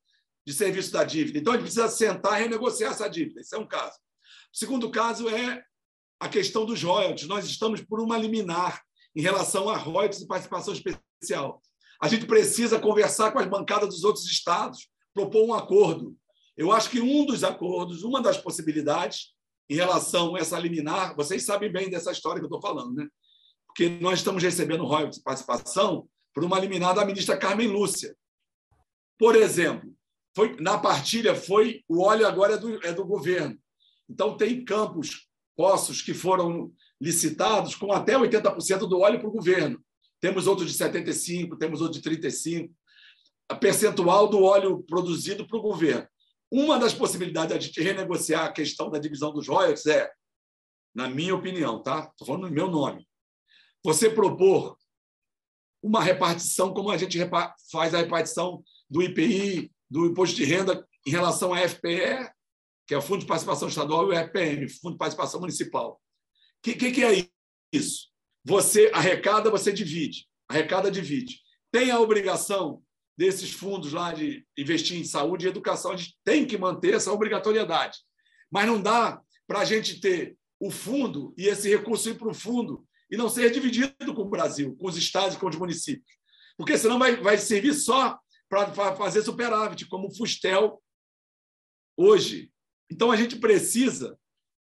de 0.46 0.54
serviço 0.54 0.92
da 0.92 1.04
dívida. 1.04 1.40
Então, 1.40 1.54
a 1.54 1.56
gente 1.56 1.66
precisa 1.66 1.90
sentar 1.90 2.40
e 2.40 2.44
renegociar 2.44 2.92
essa 2.92 3.10
dívida. 3.10 3.42
Esse 3.42 3.56
é 3.56 3.60
um 3.60 3.68
caso. 3.68 3.98
O 4.54 4.58
segundo 4.58 4.90
caso 4.90 5.30
é 5.30 5.64
a 6.20 6.30
questão 6.30 6.66
dos 6.66 6.82
royalties. 6.82 7.28
Nós 7.28 7.46
estamos 7.46 7.82
por 7.82 8.00
uma 8.00 8.18
liminar 8.18 8.82
em 9.16 9.22
relação 9.22 9.70
a 9.70 9.78
royalties 9.78 10.22
e 10.22 10.28
participação 10.28 10.74
especial. 10.74 11.62
A 12.02 12.08
gente 12.08 12.26
precisa 12.26 12.80
conversar 12.80 13.32
com 13.32 13.40
as 13.40 13.48
bancadas 13.48 13.90
dos 13.90 14.04
outros 14.04 14.26
estados, 14.26 14.90
propor 15.14 15.46
um 15.46 15.54
acordo. 15.54 16.16
Eu 16.56 16.72
acho 16.72 16.90
que 16.90 17.02
um 17.02 17.26
dos 17.26 17.44
acordos, 17.44 18.04
uma 18.04 18.22
das 18.22 18.38
possibilidades, 18.38 19.36
em 19.70 19.76
relação 19.76 20.36
a 20.36 20.40
essa 20.40 20.58
liminar, 20.60 21.16
vocês 21.16 21.44
sabem 21.44 21.72
bem 21.72 21.90
dessa 21.90 22.12
história 22.12 22.40
que 22.40 22.46
eu 22.46 22.58
estou 22.58 22.62
falando, 22.62 22.94
né? 22.94 23.08
Porque 23.68 23.90
nós 24.02 24.20
estamos 24.20 24.42
recebendo 24.42 24.86
royalties 24.86 25.18
de 25.18 25.24
participação 25.24 26.08
por 26.34 26.44
uma 26.44 26.60
liminar 26.60 26.96
da 26.96 27.06
ministra 27.06 27.38
Carmen 27.38 27.68
Lúcia. 27.68 28.16
Por 29.20 29.36
exemplo, 29.36 29.94
foi, 30.36 30.56
na 30.60 30.78
partilha 30.78 31.36
foi 31.36 31.84
o 31.88 32.04
óleo 32.04 32.28
agora 32.28 32.54
é 32.54 32.58
do, 32.58 32.86
é 32.86 32.94
do 32.94 33.06
governo. 33.06 33.58
Então, 34.10 34.38
tem 34.38 34.64
campos, 34.64 35.28
poços 35.56 36.02
que 36.02 36.14
foram 36.14 36.72
licitados 37.02 37.76
com 37.76 37.92
até 37.92 38.14
80% 38.14 38.88
do 38.88 39.00
óleo 39.00 39.20
para 39.20 39.28
o 39.28 39.32
governo. 39.32 39.84
Temos 40.22 40.48
outros 40.48 40.72
de 40.72 40.78
75%, 40.78 41.58
temos 41.58 41.82
outros 41.82 42.02
de 42.02 42.10
35%. 42.10 42.70
A 43.50 43.56
percentual 43.56 44.28
do 44.28 44.44
óleo 44.44 44.84
produzido 44.84 45.48
para 45.48 45.58
o 45.58 45.62
governo. 45.62 46.08
Uma 46.52 46.80
das 46.80 46.94
possibilidades 46.94 47.70
de 47.70 47.82
renegociar 47.82 48.46
a 48.46 48.52
questão 48.52 48.90
da 48.90 49.00
divisão 49.00 49.34
dos 49.34 49.48
royalties 49.48 49.86
é, 49.86 50.10
na 50.96 51.10
minha 51.10 51.36
opinião, 51.36 51.82
tá? 51.82 52.10
Estou 52.12 52.28
falando 52.28 52.48
no 52.48 52.54
meu 52.54 52.70
nome. 52.70 53.08
Você 53.84 54.10
propor 54.10 54.78
uma 55.82 56.02
repartição 56.02 56.74
como 56.74 56.90
a 56.90 56.98
gente 56.98 57.18
faz 57.72 57.94
a 57.94 58.00
repartição 58.00 58.64
do 58.90 59.02
IPI, 59.02 59.72
do 59.90 60.06
imposto 60.06 60.36
de 60.36 60.46
renda 60.46 60.88
em 61.06 61.12
relação 61.12 61.54
à 61.54 61.68
FPE 61.68 62.32
que 62.88 62.94
é 62.94 62.98
o 62.98 63.02
Fundo 63.02 63.20
de 63.20 63.26
Participação 63.26 63.68
Estadual, 63.68 64.12
e 64.12 64.16
o 64.16 64.20
RPM, 64.20 64.68
Fundo 64.70 64.94
de 64.94 64.98
Participação 64.98 65.42
Municipal. 65.42 65.92
O 65.92 66.00
que, 66.64 66.74
que, 66.74 66.92
que 66.92 67.04
é 67.04 67.30
isso? 67.72 68.08
Você 68.46 68.90
arrecada, 68.94 69.52
você 69.52 69.74
divide. 69.74 70.26
Arrecada, 70.48 70.90
divide. 70.90 71.42
Tem 71.70 71.92
a 71.92 72.00
obrigação 72.00 72.82
desses 73.18 73.52
fundos 73.52 73.94
lá 73.94 74.14
de 74.14 74.46
investir 74.58 74.98
em 74.98 75.04
saúde 75.04 75.46
e 75.46 75.50
educação, 75.50 75.92
a 75.92 75.98
gente 75.98 76.18
tem 76.24 76.46
que 76.46 76.58
manter 76.58 76.94
essa 76.94 77.12
obrigatoriedade. 77.12 77.98
Mas 78.52 78.68
não 78.68 78.82
dá 78.82 79.20
para 79.48 79.60
a 79.60 79.66
gente 79.66 80.00
ter 80.00 80.38
o 80.60 80.70
fundo 80.70 81.34
e 81.38 81.48
esse 81.48 81.70
recurso 81.70 82.10
ir 82.10 82.18
para 82.18 82.30
o 82.30 82.34
fundo 82.34 82.86
e 83.10 83.18
não 83.18 83.30
ser 83.30 83.52
dividido 83.52 84.14
com 84.14 84.22
o 84.22 84.30
Brasil, 84.30 84.76
com 84.78 84.88
os 84.88 84.98
estados 84.98 85.36
e 85.36 85.40
com 85.40 85.48
os 85.48 85.56
municípios. 85.56 86.18
Porque 86.56 86.78
senão 86.78 87.00
vai, 87.00 87.16
vai 87.18 87.38
servir 87.38 87.74
só 87.74 88.20
para 88.50 88.72
fazer 88.96 89.22
superávit, 89.24 89.88
como 89.88 90.08
o 90.08 90.16
Fustel 90.16 90.82
hoje. 91.96 92.52
Então 92.90 93.12
a 93.12 93.16
gente 93.16 93.38
precisa 93.38 94.18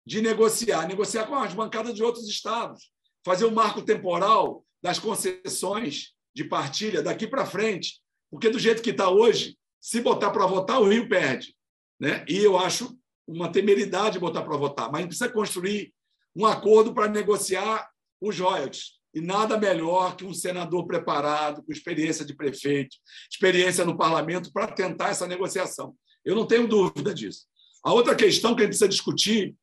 de 0.05 0.21
negociar, 0.21 0.87
negociar 0.87 1.25
com 1.25 1.35
as 1.35 1.53
bancadas 1.53 1.93
de 1.93 2.03
outros 2.03 2.27
estados, 2.27 2.91
fazer 3.25 3.45
o 3.45 3.49
um 3.49 3.53
marco 3.53 3.81
temporal 3.81 4.65
das 4.81 4.99
concessões 4.99 6.13
de 6.35 6.43
partilha 6.43 7.01
daqui 7.01 7.27
para 7.27 7.45
frente, 7.45 8.02
porque 8.33 8.49
do 8.49 8.57
jeito 8.57 8.81
que 8.81 8.89
está 8.89 9.11
hoje, 9.11 9.55
se 9.79 10.01
botar 10.01 10.31
para 10.31 10.47
votar, 10.47 10.81
o 10.81 10.89
Rio 10.89 11.07
perde. 11.07 11.55
Né? 11.99 12.25
E 12.27 12.39
eu 12.39 12.57
acho 12.57 12.97
uma 13.27 13.51
temeridade 13.51 14.17
botar 14.17 14.41
para 14.41 14.57
votar, 14.57 14.87
mas 14.87 14.95
a 14.95 15.01
gente 15.01 15.09
precisa 15.09 15.29
construir 15.29 15.93
um 16.35 16.43
acordo 16.43 16.95
para 16.95 17.07
negociar 17.07 17.87
os 18.19 18.39
royalties. 18.39 18.93
E 19.13 19.21
nada 19.21 19.55
melhor 19.55 20.15
que 20.15 20.25
um 20.25 20.33
senador 20.33 20.87
preparado, 20.87 21.61
com 21.63 21.71
experiência 21.71 22.25
de 22.25 22.35
prefeito, 22.35 22.97
experiência 23.31 23.85
no 23.85 23.95
parlamento, 23.95 24.51
para 24.51 24.65
tentar 24.65 25.09
essa 25.09 25.27
negociação. 25.27 25.95
Eu 26.25 26.35
não 26.35 26.47
tenho 26.47 26.67
dúvida 26.67 27.13
disso. 27.13 27.45
A 27.83 27.93
outra 27.93 28.15
questão 28.15 28.55
que 28.55 28.61
a 28.61 28.65
gente 28.65 28.71
precisa 28.71 28.89
discutir 28.89 29.55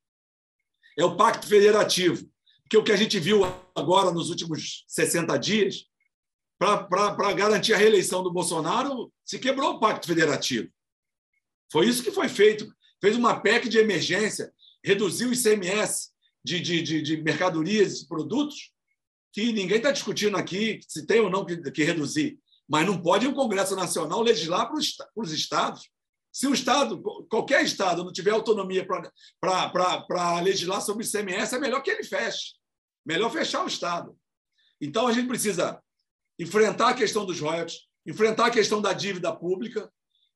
é 0.97 1.05
o 1.05 1.17
pacto 1.17 1.49
federativo, 1.49 2.25
porque 2.63 2.77
o 2.77 2.85
que 2.85 2.93
a 2.93 2.97
gente 2.97 3.19
viu 3.19 3.41
agora 3.75 4.13
nos 4.13 4.31
últimos 4.31 4.85
60 4.87 5.37
dias, 5.39 5.90
para 6.61 7.33
garantir 7.33 7.73
a 7.73 7.79
reeleição 7.79 8.23
do 8.23 8.31
Bolsonaro, 8.31 9.11
se 9.25 9.39
quebrou 9.39 9.71
o 9.71 9.81
pacto 9.81 10.07
federativo. 10.07 10.69
Foi 11.73 11.89
isso 11.89 12.03
que 12.03 12.11
foi 12.11 12.29
feito. 12.29 12.71
Fez 13.01 13.17
uma 13.17 13.41
PEC 13.41 13.67
de 13.67 13.79
emergência, 13.79 14.53
reduziu 14.85 15.31
o 15.31 15.33
ICMS 15.33 16.11
de, 16.45 16.61
de, 16.61 16.83
de, 16.83 17.01
de 17.01 17.17
mercadorias 17.23 18.03
e 18.03 18.07
produtos, 18.07 18.73
que 19.33 19.53
ninguém 19.53 19.79
está 19.79 19.91
discutindo 19.91 20.37
aqui 20.37 20.81
se 20.87 21.07
tem 21.07 21.21
ou 21.21 21.31
não 21.31 21.47
que, 21.47 21.57
que 21.71 21.83
reduzir. 21.83 22.39
Mas 22.69 22.87
não 22.87 23.01
pode 23.01 23.27
o 23.27 23.35
Congresso 23.35 23.75
Nacional 23.75 24.21
legislar 24.21 24.69
para 24.69 24.77
os 24.77 25.33
estados. 25.33 25.89
Se 26.31 26.47
o 26.47 26.53
Estado, 26.53 27.01
qualquer 27.31 27.65
Estado, 27.65 28.05
não 28.05 28.13
tiver 28.13 28.33
autonomia 28.33 28.87
para 28.87 30.41
legislar 30.43 30.83
sobre 30.83 31.05
o 31.05 31.07
ICMS, 31.07 31.55
é 31.55 31.59
melhor 31.59 31.83
que 31.83 31.91
ele 31.91 32.05
feche. 32.05 32.53
Melhor 33.05 33.33
fechar 33.33 33.65
o 33.65 33.67
Estado. 33.67 34.15
Então, 34.79 35.07
a 35.07 35.13
gente 35.13 35.27
precisa 35.27 35.81
enfrentar 36.41 36.91
a 36.91 36.95
questão 36.95 37.25
dos 37.25 37.41
royalties, 37.41 37.81
enfrentar 38.07 38.47
a 38.47 38.51
questão 38.51 38.81
da 38.81 38.93
dívida 38.93 39.35
pública 39.35 39.91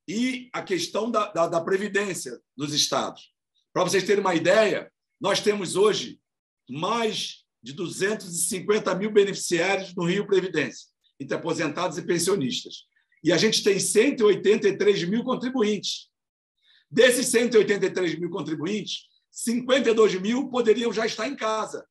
e 0.06 0.50
a 0.52 0.62
questão 0.62 1.10
da, 1.10 1.32
da, 1.32 1.46
da 1.46 1.60
previdência 1.60 2.38
dos 2.56 2.72
Estados. 2.72 3.32
Para 3.72 3.84
vocês 3.84 4.04
terem 4.04 4.20
uma 4.20 4.34
ideia, 4.34 4.92
nós 5.20 5.40
temos 5.40 5.74
hoje 5.76 6.20
mais 6.68 7.44
de 7.62 7.72
250 7.72 8.94
mil 8.94 9.10
beneficiários 9.10 9.94
no 9.94 10.04
Rio 10.04 10.26
Previdência, 10.26 10.88
entre 11.18 11.34
aposentados 11.34 11.96
e 11.96 12.02
pensionistas 12.02 12.86
e 13.24 13.32
a 13.32 13.38
gente 13.38 13.64
tem 13.64 13.80
183 13.80 15.04
mil 15.04 15.24
contribuintes. 15.24 16.10
Desses 16.90 17.26
183 17.28 18.18
mil 18.18 18.28
contribuintes, 18.28 19.06
52 19.30 20.20
mil 20.20 20.50
poderiam 20.50 20.92
já 20.92 21.06
estar 21.06 21.26
em 21.26 21.34
casa. 21.34 21.86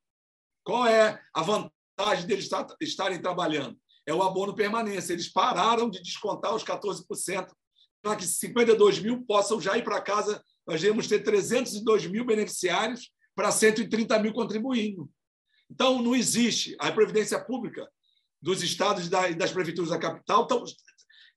Qual 0.63 0.85
é 0.85 1.19
a 1.33 1.41
vantagem 1.41 2.27
deles 2.27 2.47
estarem 2.79 3.19
trabalhando? 3.19 3.75
É 4.05 4.13
o 4.13 4.21
abono 4.21 4.55
permanência. 4.55 5.13
Eles 5.13 5.31
pararam 5.31 5.89
de 5.89 6.01
descontar 6.01 6.53
os 6.53 6.63
14% 6.63 7.47
para 8.01 8.15
que 8.15 8.25
52 8.25 8.99
mil 8.99 9.23
possam 9.25 9.61
já 9.61 9.77
ir 9.77 9.83
para 9.83 10.01
casa. 10.01 10.43
Nós 10.67 10.81
devemos 10.81 11.07
ter 11.07 11.19
302 11.19 12.07
mil 12.07 12.25
beneficiários 12.25 13.11
para 13.35 13.51
130 13.51 14.19
mil 14.19 14.33
contribuindo. 14.33 15.09
Então, 15.69 16.01
não 16.01 16.15
existe. 16.15 16.75
A 16.79 16.91
Previdência 16.91 17.39
Pública 17.43 17.89
dos 18.41 18.61
estados 18.61 19.07
e 19.07 19.35
das 19.35 19.51
prefeituras 19.51 19.89
da 19.89 19.97
capital 19.97 20.45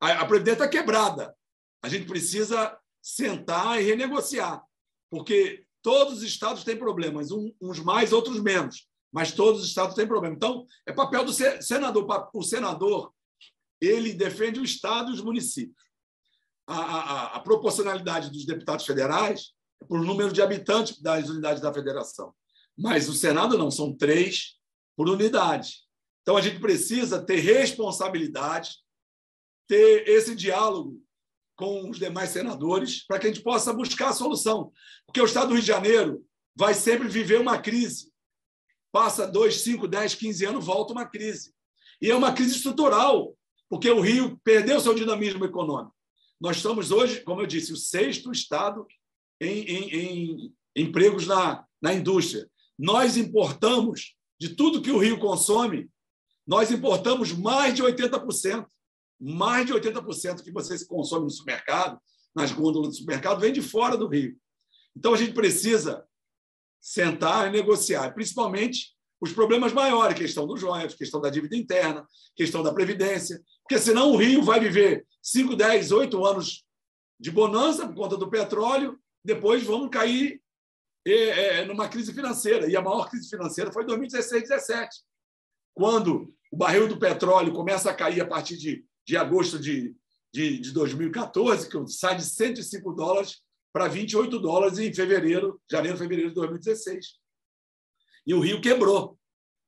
a, 0.01 0.13
a 0.13 0.27
Previdência 0.27 0.65
está 0.65 0.69
quebrada. 0.69 1.35
A 1.83 1.89
gente 1.89 2.07
precisa 2.07 2.77
sentar 3.01 3.81
e 3.81 3.85
renegociar, 3.85 4.61
porque 5.09 5.65
todos 5.81 6.19
os 6.19 6.23
estados 6.25 6.65
têm 6.65 6.77
problemas, 6.77 7.29
uns 7.31 7.79
mais, 7.79 8.13
outros 8.13 8.41
menos, 8.43 8.89
mas 9.13 9.33
todos 9.33 9.63
os 9.63 9.69
estados 9.69 9.95
têm 9.95 10.07
problema. 10.07 10.35
Então, 10.35 10.67
é 10.87 10.93
papel 10.93 11.25
do 11.25 11.33
senador. 11.33 12.31
O 12.35 12.43
senador 12.43 13.13
ele 13.81 14.13
defende 14.13 14.61
o 14.61 14.65
Estado 14.65 15.11
e 15.11 15.15
os 15.15 15.21
municípios. 15.21 15.85
A, 16.67 16.77
a, 16.77 17.37
a 17.37 17.41
proporcionalidade 17.41 18.31
dos 18.31 18.45
deputados 18.45 18.85
federais 18.85 19.53
é 19.83 19.87
por 19.87 20.03
número 20.03 20.33
de 20.33 20.43
habitantes 20.43 21.01
das 21.01 21.29
unidades 21.29 21.63
da 21.63 21.73
federação. 21.73 22.35
Mas 22.77 23.09
o 23.09 23.15
Senado 23.15 23.57
não, 23.57 23.71
são 23.71 23.97
três 23.97 24.57
por 24.97 25.09
unidade. 25.09 25.85
Então, 26.23 26.37
a 26.37 26.43
gente 26.43 26.59
precisa 26.59 27.23
ter 27.23 27.37
responsabilidade 27.37 28.77
ter 29.69 30.09
esse 30.09 30.35
diálogo 30.35 31.03
com 31.57 31.89
os 31.91 31.99
demais 31.99 32.31
senadores 32.31 33.05
para 33.07 33.19
que 33.19 33.27
a 33.27 33.33
gente 33.33 33.43
possa 33.43 33.73
buscar 33.73 34.11
a 34.11 34.13
solução. 34.13 34.73
Porque 35.07 35.21
o 35.21 35.25
Estado 35.25 35.49
do 35.49 35.55
Rio 35.55 35.63
de 35.63 35.67
Janeiro 35.67 36.25
vai 36.55 36.75
sempre 36.75 37.09
viver 37.09 37.41
uma 37.41 37.59
crise. 37.59 38.13
Passa 38.97 39.27
dois, 39.27 39.61
cinco, 39.61 39.87
dez, 39.87 40.15
quinze 40.15 40.47
anos, 40.47 40.65
volta 40.65 40.95
uma 40.95 41.05
crise. 41.05 41.53
E 42.01 42.11
é 42.11 42.17
uma 42.17 42.33
crise 42.33 42.57
estrutural, 42.57 43.37
porque 43.69 43.91
o 43.91 44.01
Rio 44.01 44.41
perdeu 44.43 44.81
seu 44.81 44.95
dinamismo 44.95 45.45
econômico. 45.45 45.95
Nós 46.41 46.57
somos 46.57 46.91
hoje, 46.91 47.21
como 47.21 47.43
eu 47.43 47.47
disse, 47.47 47.75
o 47.75 47.77
sexto 47.77 48.33
Estado 48.33 48.87
em, 49.39 49.65
em, 49.65 49.91
em 49.91 50.55
empregos 50.75 51.27
na, 51.27 51.63
na 51.79 51.93
indústria. 51.93 52.49
Nós 52.79 53.19
importamos, 53.19 54.17
de 54.41 54.57
tudo 54.57 54.81
que 54.81 54.91
o 54.91 54.99
Rio 54.99 55.19
consome, 55.19 55.91
nós 56.47 56.71
importamos 56.71 57.33
mais 57.33 57.75
de 57.75 57.83
80% 57.83 58.67
mais 59.21 59.67
de 59.67 59.75
80% 59.75 60.43
que 60.43 60.51
vocês 60.51 60.85
consomem 60.85 61.25
no 61.25 61.31
supermercado, 61.31 62.01
nas 62.35 62.51
gôndolas 62.51 62.89
do 62.89 62.95
supermercado, 62.95 63.41
vem 63.41 63.53
de 63.53 63.61
fora 63.61 63.95
do 63.95 64.09
Rio. 64.09 64.39
Então, 64.97 65.13
a 65.13 65.19
gente 65.19 65.35
precisa 65.35 66.03
sentar 66.87 67.49
e 67.49 67.51
negociar, 67.51 68.13
principalmente 68.13 68.95
os 69.21 69.33
problemas 69.33 69.73
maiores, 69.73 70.19
questão 70.19 70.47
dos 70.47 70.61
joias, 70.61 70.95
questão 70.95 71.21
da 71.21 71.31
dívida 71.31 71.57
interna, 71.57 72.07
questão 72.37 72.63
da 72.63 72.73
previdência, 72.73 73.43
porque 73.63 73.79
senão 73.79 74.13
o 74.13 74.17
Rio 74.17 74.43
vai 74.43 74.61
viver 74.61 75.07
5, 75.23 75.57
10, 75.57 75.91
8 75.91 76.25
anos 76.25 76.65
de 77.19 77.31
bonança 77.31 77.87
por 77.89 77.95
conta 77.95 78.17
do 78.17 78.31
petróleo, 78.31 78.99
depois 79.25 79.65
vamos 79.65 79.89
cair 79.91 80.41
é, 81.05 81.61
é, 81.61 81.65
numa 81.65 81.89
crise 81.89 82.13
financeira. 82.13 82.71
E 82.71 82.77
a 82.77 82.83
maior 82.83 83.09
crise 83.09 83.29
financeira 83.29 83.73
foi 83.73 83.83
em 83.83 83.87
2016, 83.87 84.49
2017, 84.49 85.01
quando 85.75 86.33
o 86.53 86.57
barril 86.57 86.87
do 86.87 86.99
petróleo 86.99 87.53
começa 87.53 87.91
a 87.91 87.95
cair 87.95 88.21
a 88.21 88.27
partir 88.27 88.57
de 88.57 88.85
de 89.07 89.17
agosto 89.17 89.59
de, 89.59 89.95
de, 90.35 90.59
de 90.59 90.73
2014, 90.73 91.69
que 91.69 91.87
sai 91.87 92.17
de 92.17 92.25
105 92.25 92.93
dólares 92.93 93.41
para 93.77 93.89
28 93.89 94.39
dólares 94.39 94.79
em 94.79 94.91
fevereiro, 94.91 95.61
janeiro, 95.71 95.99
fevereiro 95.99 96.31
de 96.31 96.35
2016. 96.35 97.09
E 98.27 98.33
o 98.33 98.41
Rio 98.41 98.59
quebrou. 98.59 99.19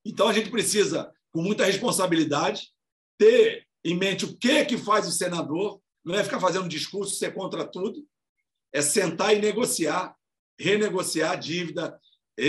Então 0.02 0.26
a 0.28 0.32
gente 0.32 0.50
precisa, 0.50 1.12
com 1.30 1.42
muita 1.42 1.66
responsabilidade, 1.66 2.70
ter 3.18 3.66
em 3.84 3.94
mente 3.94 4.24
o 4.24 4.34
que 4.34 4.64
que 4.64 4.78
faz 4.78 5.06
o 5.06 5.12
senador, 5.12 5.78
não 6.02 6.14
é 6.14 6.24
ficar 6.24 6.40
fazendo 6.40 6.66
discurso 6.70 7.16
ser 7.16 7.34
contra 7.34 7.66
tudo, 7.66 8.02
é 8.72 8.80
sentar 8.80 9.36
e 9.36 9.40
negociar, 9.42 10.16
renegociar 10.58 11.32
a 11.32 11.36
dívida, 11.36 12.00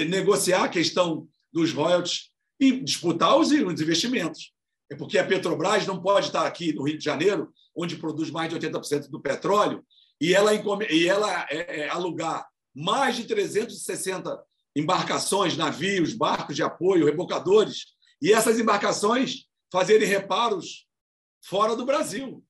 negociar 0.08 0.64
a 0.64 0.70
questão 0.70 1.28
dos 1.52 1.74
royalties 1.74 2.32
e 2.58 2.80
disputar 2.80 3.38
os 3.38 3.52
investimentos. 3.52 4.54
É 4.90 4.96
porque 4.96 5.18
a 5.18 5.28
Petrobras 5.28 5.86
não 5.86 6.02
pode 6.02 6.28
estar 6.28 6.48
aqui 6.48 6.72
no 6.72 6.84
Rio 6.84 6.98
de 6.98 7.04
Janeiro, 7.04 7.54
onde 7.76 7.98
produz 7.98 8.32
mais 8.32 8.48
de 8.48 8.58
80% 8.58 9.10
do 9.10 9.20
petróleo, 9.20 9.86
e 10.20 10.34
ela, 10.34 10.54
e 10.54 11.08
ela 11.08 11.48
é, 11.50 11.82
é, 11.82 11.90
alugar 11.90 12.48
mais 12.76 13.16
de 13.16 13.26
360 13.26 14.44
embarcações, 14.76 15.58
navios, 15.58 16.14
barcos 16.14 16.56
de 16.56 16.64
apoio, 16.64 17.06
rebocadores, 17.06 17.86
e 18.22 18.32
essas 18.32 18.60
embarcações 18.60 19.46
fazerem 19.72 20.08
reparos 20.08 20.88
fora 21.44 21.76
do 21.76 21.86
Brasil. 21.86 22.44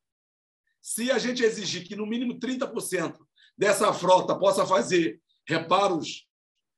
Se 0.81 1.11
a 1.11 1.17
gente 1.17 1.43
exigir 1.43 1.87
que 1.87 1.95
no 1.95 2.05
mínimo 2.05 2.39
30% 2.39 3.17
dessa 3.57 3.93
frota 3.93 4.37
possa 4.37 4.65
fazer 4.65 5.21
reparos 5.47 6.27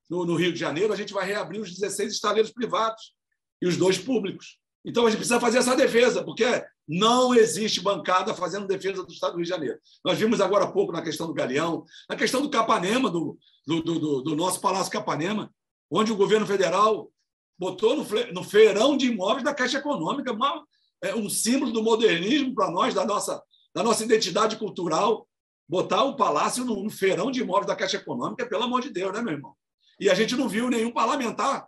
no, 0.10 0.26
no, 0.26 0.36
Rio 0.36 0.52
de 0.52 0.60
Janeiro, 0.60 0.92
a 0.92 0.96
gente 0.96 1.14
vai 1.14 1.26
reabrir 1.26 1.62
os 1.62 1.74
16 1.74 2.14
estaleiros 2.14 2.52
privados 2.52 3.14
e 3.62 3.68
os 3.68 3.78
dois 3.78 3.98
públicos. 3.98 4.60
Então 4.84 5.06
a 5.06 5.10
gente 5.10 5.20
precisa 5.20 5.40
fazer 5.40 5.60
essa 5.60 5.76
defesa, 5.76 6.24
porque 6.24 6.46
não 6.88 7.34
existe 7.34 7.80
bancada 7.82 8.34
fazendo 8.34 8.68
defesa 8.68 9.04
do 9.04 9.12
Estado 9.12 9.34
do 9.34 9.38
Rio 9.38 9.46
de 9.46 9.50
Janeiro. 9.50 9.80
Nós 10.04 10.18
vimos 10.18 10.42
agora 10.42 10.66
há 10.66 10.72
pouco 10.72 10.92
na 10.92 11.02
questão 11.02 11.28
do 11.28 11.34
Galeão, 11.34 11.86
na 12.10 12.16
questão 12.16 12.42
do 12.42 12.50
Capanema, 12.50 13.10
do, 13.10 13.38
do, 13.66 13.82
do, 13.82 14.22
do 14.22 14.36
nosso 14.36 14.60
Palácio 14.60 14.92
Capanema, 14.92 15.54
onde 15.90 16.12
o 16.12 16.16
governo 16.16 16.48
federal 16.48 17.12
botou 17.58 17.96
no, 17.96 18.06
no 18.34 18.44
feirão 18.44 18.98
de 18.98 19.08
imóveis 19.08 19.44
da 19.44 19.54
Caixa 19.54 19.78
Econômica, 19.78 20.34
uma, 20.34 20.66
é, 21.04 21.14
um 21.14 21.30
símbolo 21.30 21.72
do 21.72 21.84
modernismo 21.84 22.56
para 22.56 22.72
nós, 22.72 22.94
da 22.94 23.06
nossa, 23.06 23.42
da 23.74 23.84
nossa 23.84 24.04
identidade 24.04 24.56
cultural. 24.56 25.28
Botar 25.70 26.04
o 26.04 26.16
palácio 26.16 26.66
no, 26.66 26.84
no 26.84 26.90
feirão 26.90 27.32
de 27.32 27.42
imóveis 27.42 27.68
da 27.68 27.76
Caixa 27.76 27.98
Econômica, 27.98 28.46
pelo 28.48 28.64
amor 28.64 28.82
de 28.82 28.90
Deus, 28.90 29.14
né, 29.14 29.22
meu 29.22 29.34
irmão? 29.34 29.54
E 30.00 30.10
a 30.10 30.16
gente 30.16 30.36
não 30.36 30.50
viu 30.50 30.70
nenhum 30.70 30.92
parlamentar 30.92 31.68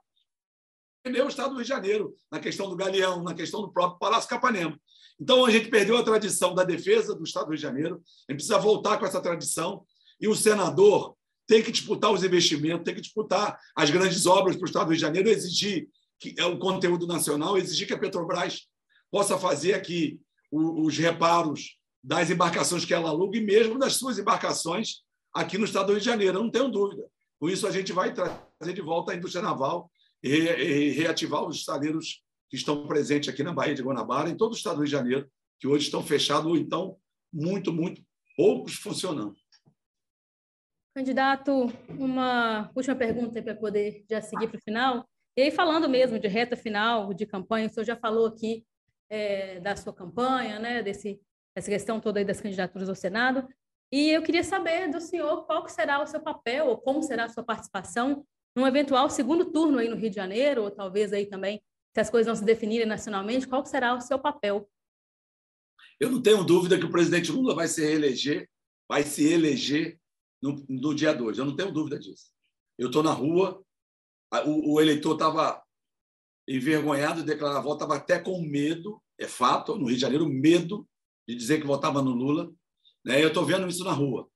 defender 1.04 1.26
o 1.26 1.28
Estado 1.28 1.50
do 1.50 1.56
Rio 1.56 1.64
de 1.64 1.70
Janeiro, 1.70 2.16
na 2.32 2.40
questão 2.40 2.70
do 2.70 2.76
Galeão, 2.76 3.22
na 3.22 3.34
questão 3.34 3.62
do 3.62 3.72
próprio 3.72 4.00
Palácio 4.00 4.30
Capanema. 4.30 4.80
Então, 5.20 5.46
a 5.46 5.52
gente 5.52 5.70
perdeu 5.70 5.98
a 5.98 6.04
tradição 6.04 6.56
da 6.56 6.64
defesa 6.64 7.14
do 7.14 7.24
Estado 7.24 7.46
do 7.46 7.50
Rio 7.50 7.58
de 7.58 7.62
Janeiro, 7.62 7.96
a 7.96 8.32
gente 8.32 8.40
precisa 8.40 8.58
voltar 8.58 8.98
com 8.98 9.06
essa 9.06 9.22
tradição, 9.22 9.86
e 10.20 10.28
o 10.28 10.36
senador 10.36 11.16
tem 11.46 11.62
que 11.62 11.72
disputar 11.72 12.12
os 12.12 12.24
investimentos, 12.24 12.86
tem 12.86 12.96
que 12.96 13.02
disputar 13.02 13.60
as 13.76 13.90
grandes 13.90 14.26
obras 14.26 14.56
para 14.56 14.64
o 14.64 14.68
Estado 14.68 14.86
do 14.86 14.90
Rio 14.90 14.98
de 14.98 15.02
Janeiro, 15.02 15.30
exigir 15.30 15.90
que 16.20 16.34
é 16.38 16.46
o 16.46 16.58
conteúdo 16.58 17.06
nacional, 17.06 17.58
exigir 17.58 17.86
que 17.86 17.94
a 17.94 18.00
Petrobras 18.00 18.62
possa 19.12 19.38
fazer 19.38 19.74
aqui 19.74 20.20
os 20.50 20.98
reparos 20.98 21.78
das 22.02 22.30
embarcações 22.30 22.86
que 22.86 22.94
ela 22.94 23.10
aluga 23.10 23.38
e 23.38 23.42
mesmo 23.42 23.78
das 23.78 23.96
suas 23.96 24.18
embarcações 24.18 25.02
aqui 25.34 25.58
no 25.58 25.66
Estado 25.66 25.88
do 25.88 25.92
Rio 25.94 26.00
de 26.00 26.06
Janeiro, 26.06 26.38
eu 26.38 26.44
não 26.44 26.50
tenho 26.50 26.70
dúvida. 26.70 27.04
Com 27.40 27.50
isso, 27.50 27.68
a 27.68 27.72
gente 27.72 27.92
vai 27.92 28.14
trazer 28.14 28.74
de 28.74 28.82
volta 28.82 29.12
a 29.12 29.16
indústria 29.16 29.42
naval 29.42 29.92
e 30.24 30.90
reativar 30.92 31.44
os 31.44 31.58
estaleiros 31.58 32.24
que 32.50 32.56
estão 32.56 32.88
presentes 32.88 33.28
aqui 33.28 33.44
na 33.44 33.52
Baía 33.52 33.76
de 33.76 33.84
Guanabara, 33.84 34.30
em 34.30 34.38
todo 34.38 34.54
o 34.54 34.56
estado 34.56 34.76
do 34.76 34.80
Rio 34.80 34.86
de 34.86 34.92
Janeiro, 34.92 35.32
que 35.60 35.68
hoje 35.68 35.86
estão 35.86 36.02
fechados 36.02 36.46
ou 36.46 36.56
então 36.56 36.98
muito, 37.32 37.74
muito 37.74 38.02
poucos 38.38 38.76
funcionando. 38.76 39.36
Candidato, 40.96 41.72
uma 41.90 42.70
última 42.76 42.96
pergunta 42.96 43.42
para 43.42 43.56
poder 43.56 44.06
já 44.10 44.22
seguir 44.22 44.48
para 44.48 44.58
o 44.58 44.62
final. 44.62 45.10
E 45.36 45.42
aí, 45.42 45.52
falando 45.52 45.90
mesmo 45.90 46.20
de 46.20 46.28
reta 46.28 46.56
final 46.56 47.12
de 47.14 47.26
campanha, 47.26 47.68
o 47.68 47.70
senhor 47.70 47.86
já 47.86 47.96
falou 47.96 48.28
aqui 48.28 48.64
é, 49.10 49.60
da 49.60 49.76
sua 49.76 49.92
campanha, 49.92 50.60
né, 50.60 50.84
desse, 50.84 51.20
dessa 51.56 51.72
questão 51.72 52.00
toda 52.00 52.20
aí 52.20 52.26
das 52.26 52.40
candidaturas 52.40 52.88
ao 52.88 52.96
Senado. 52.96 53.48
E 53.92 54.12
eu 54.12 54.22
queria 54.22 54.44
saber 54.44 54.92
do 54.92 55.02
senhor 55.02 55.46
qual 55.46 55.68
será 55.68 56.02
o 56.02 56.08
seu 56.08 56.22
papel, 56.22 56.68
ou 56.68 56.78
como 56.78 57.02
será 57.02 57.26
a 57.26 57.30
sua 57.30 57.44
participação 57.44 58.24
num 58.56 58.68
eventual 58.68 59.10
segundo 59.10 59.46
turno 59.46 59.80
aí 59.80 59.90
no 59.90 59.96
Rio 59.96 60.10
de 60.10 60.16
Janeiro, 60.16 60.64
ou 60.64 60.72
talvez 60.72 61.12
aí 61.12 61.26
também 61.26 61.62
se 61.94 62.00
as 62.00 62.10
coisas 62.10 62.28
não 62.28 62.36
se 62.36 62.44
definirem 62.44 62.88
nacionalmente, 62.88 63.48
qual 63.48 63.64
será 63.66 63.94
o 63.96 64.02
seu 64.02 64.18
papel? 64.18 64.68
Eu 66.00 66.10
não 66.10 66.22
tenho 66.22 66.44
dúvida 66.44 66.78
que 66.78 66.86
o 66.86 66.92
presidente 66.92 67.32
Lula 67.32 67.54
vai 67.54 67.68
se 67.68 67.82
reeleger, 67.82 68.50
vai 68.90 69.04
se 69.04 69.32
eleger 69.32 70.00
no, 70.42 70.66
no 70.68 70.94
dia 70.94 71.14
2. 71.14 71.38
Eu 71.38 71.46
não 71.46 71.56
tenho 71.56 71.72
dúvida 71.72 72.00
disso. 72.00 72.32
Eu 72.78 72.88
estou 72.88 73.04
na 73.04 73.14
rua, 73.14 73.64
o, 74.46 74.74
o 74.74 74.82
eleitor 74.82 75.14
estava 75.14 75.64
envergonhado 76.48 77.22
de 77.22 77.28
declarar 77.28 77.62
voto, 77.62 77.84
estava 77.84 77.96
até 77.96 78.20
com 78.20 78.42
medo, 78.42 79.02
é 79.20 79.28
fato, 79.28 79.76
no 79.76 79.86
Rio 79.86 79.96
de 79.96 80.02
Janeiro, 80.02 80.28
medo 80.28 80.88
de 81.28 81.36
dizer 81.36 81.62
que 81.62 81.68
votava 81.68 82.02
no 82.02 82.12
Lula. 82.12 82.52
Né? 83.06 83.24
Eu 83.24 83.28
estou 83.28 83.46
vendo 83.46 83.68
isso 83.68 83.84
na 83.84 83.94
rua. 83.94 84.28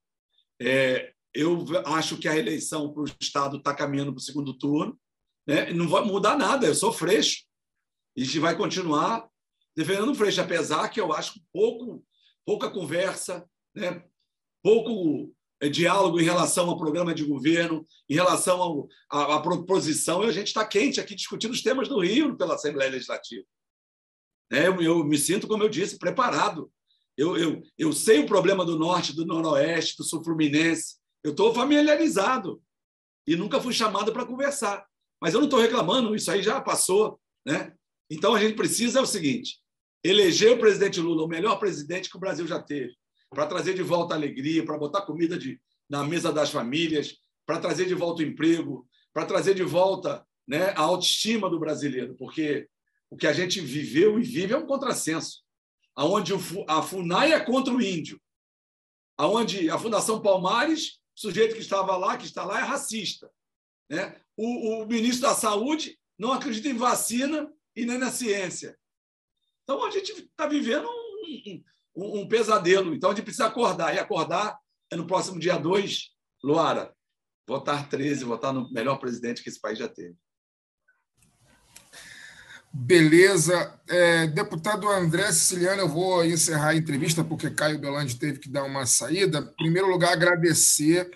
É, 0.62 1.14
eu 1.38 1.66
acho 1.86 2.18
que 2.18 2.28
a 2.28 2.36
eleição 2.36 2.92
para 2.92 3.04
o 3.04 3.06
Estado 3.22 3.58
está 3.58 3.74
caminhando 3.74 4.12
para 4.12 4.20
o 4.20 4.24
segundo 4.24 4.58
turno. 4.58 5.00
Né? 5.48 5.72
Não 5.72 5.88
vai 5.88 6.04
mudar 6.04 6.38
nada, 6.38 6.66
eu 6.66 6.76
sou 6.76 6.92
freixo. 6.92 7.46
E 8.16 8.24
a 8.24 8.26
gente 8.26 8.40
vai 8.40 8.58
continuar 8.58 9.30
defendendo 9.76 10.12
o 10.12 10.16
Freixo, 10.16 10.42
apesar 10.42 10.90
que 10.90 11.00
eu 11.00 11.14
acho 11.14 11.40
pouco, 11.54 12.04
pouca 12.44 12.68
conversa, 12.68 13.48
né? 13.76 14.04
pouco 14.64 15.32
eh, 15.62 15.70
diálogo 15.70 16.20
em 16.20 16.24
relação 16.24 16.68
ao 16.68 16.80
programa 16.80 17.14
de 17.14 17.24
governo, 17.24 17.86
em 18.10 18.16
relação 18.16 18.88
à 19.08 19.40
proposição, 19.40 20.24
e 20.24 20.30
a 20.30 20.32
gente 20.32 20.48
está 20.48 20.66
quente 20.66 21.00
aqui 21.00 21.14
discutindo 21.14 21.52
os 21.52 21.62
temas 21.62 21.88
do 21.88 22.00
Rio 22.00 22.36
pela 22.36 22.56
Assembleia 22.56 22.90
Legislativa. 22.90 23.46
É, 24.52 24.68
eu, 24.68 24.82
eu, 24.82 25.04
me 25.04 25.18
sinto, 25.18 25.48
como 25.48 25.62
eu 25.62 25.70
disse, 25.70 26.00
preparado. 26.00 26.72
Eu, 27.16 27.38
eu, 27.38 27.62
eu 27.78 27.94
sei 27.94 28.20
o 28.20 28.26
problema 28.26 28.66
do 28.66 28.80
Norte, 28.80 29.16
do 29.16 29.26
Noroeste, 29.26 29.98
do 29.98 30.04
Sul 30.04 30.24
Fluminense. 30.24 30.96
Eu 31.28 31.32
estou 31.32 31.54
familiarizado 31.54 32.64
e 33.28 33.36
nunca 33.36 33.60
fui 33.60 33.74
chamado 33.74 34.14
para 34.14 34.26
conversar. 34.26 34.88
Mas 35.22 35.34
eu 35.34 35.42
não 35.42 35.48
estou 35.48 35.60
reclamando, 35.60 36.16
isso 36.16 36.32
aí 36.32 36.42
já 36.42 36.62
passou. 36.62 37.20
Né? 37.46 37.74
Então, 38.10 38.34
a 38.34 38.40
gente 38.40 38.56
precisa 38.56 39.00
é 39.00 39.02
o 39.02 39.06
seguinte: 39.06 39.60
eleger 40.02 40.54
o 40.54 40.58
presidente 40.58 41.02
Lula, 41.02 41.26
o 41.26 41.28
melhor 41.28 41.60
presidente 41.60 42.10
que 42.10 42.16
o 42.16 42.20
Brasil 42.20 42.48
já 42.48 42.64
teve, 42.64 42.96
para 43.30 43.46
trazer 43.46 43.74
de 43.74 43.84
volta 43.84 44.14
a 44.14 44.18
alegria, 44.18 44.64
para 44.64 44.78
botar 44.78 45.02
comida 45.02 45.38
de, 45.38 45.60
na 45.90 46.02
mesa 46.02 46.32
das 46.32 46.50
famílias, 46.50 47.18
para 47.46 47.60
trazer 47.60 47.88
de 47.88 47.94
volta 47.94 48.24
o 48.24 48.26
emprego, 48.26 48.88
para 49.14 49.26
trazer 49.26 49.54
de 49.54 49.64
volta 49.64 50.26
né, 50.48 50.70
a 50.78 50.82
autoestima 50.84 51.50
do 51.50 51.60
brasileiro, 51.60 52.16
porque 52.16 52.70
o 53.10 53.18
que 53.18 53.28
a 53.28 53.34
gente 53.34 53.60
viveu 53.60 54.18
e 54.18 54.24
vive 54.24 54.54
é 54.54 54.58
um 54.58 54.66
contrassenso, 54.66 55.42
aonde 55.94 56.32
a 56.70 56.82
FUNAI 56.82 57.34
é 57.34 57.40
contra 57.42 57.74
o 57.74 57.82
índio, 57.82 58.18
aonde 59.18 59.70
a 59.70 59.78
Fundação 59.78 60.22
Palmares, 60.22 60.97
o 61.18 61.20
sujeito 61.20 61.56
que 61.56 61.62
estava 61.62 61.98
lá, 61.98 62.16
que 62.16 62.26
está 62.26 62.46
lá, 62.46 62.60
é 62.60 62.64
racista. 62.64 63.32
Né? 63.90 64.22
O, 64.38 64.84
o 64.84 64.86
ministro 64.86 65.28
da 65.28 65.34
Saúde 65.34 65.98
não 66.18 66.32
acredita 66.32 66.68
em 66.68 66.78
vacina 66.78 67.52
e 67.76 67.86
nem 67.86 67.98
na 67.98 68.12
ciência. 68.12 68.78
Então, 69.64 69.84
a 69.84 69.90
gente 69.90 70.12
está 70.12 70.46
vivendo 70.46 70.88
um, 70.88 71.64
um, 71.96 72.20
um, 72.20 72.28
pesadelo. 72.28 72.94
Então, 72.94 73.10
a 73.10 73.16
gente 73.16 73.24
precisa 73.24 73.48
acordar. 73.48 73.96
E 73.96 74.00
acordar 74.00 74.58
é 74.92 74.96
no 74.96 75.08
próximo 75.08 75.40
dia 75.40 75.58
2, 75.58 76.12
Luara, 76.44 76.96
votar 77.48 77.90
13, 77.90 78.24
votar 78.24 78.54
no 78.54 78.72
melhor 78.72 78.98
presidente 78.98 79.42
que 79.42 79.50
esse 79.50 79.60
país 79.60 79.80
já 79.80 79.90
teve. 79.90 80.16
Beleza. 82.72 83.74
É, 83.88 84.28
deputado 84.28 84.90
André 84.90 85.32
Siciliano, 85.32 85.82
eu 85.82 85.90
vou 85.90 86.24
encerrar 86.26 86.70
a 86.70 86.76
entrevista 86.76 87.24
porque 87.24 87.50
Caio 87.50 87.80
Belandi 87.80 88.16
teve 88.16 88.40
que 88.40 88.50
dar 88.50 88.64
uma 88.64 88.86
saída. 88.86 89.40
Em 89.40 89.64
primeiro 89.64 89.90
lugar, 89.90 90.14
agradecer 90.14 91.10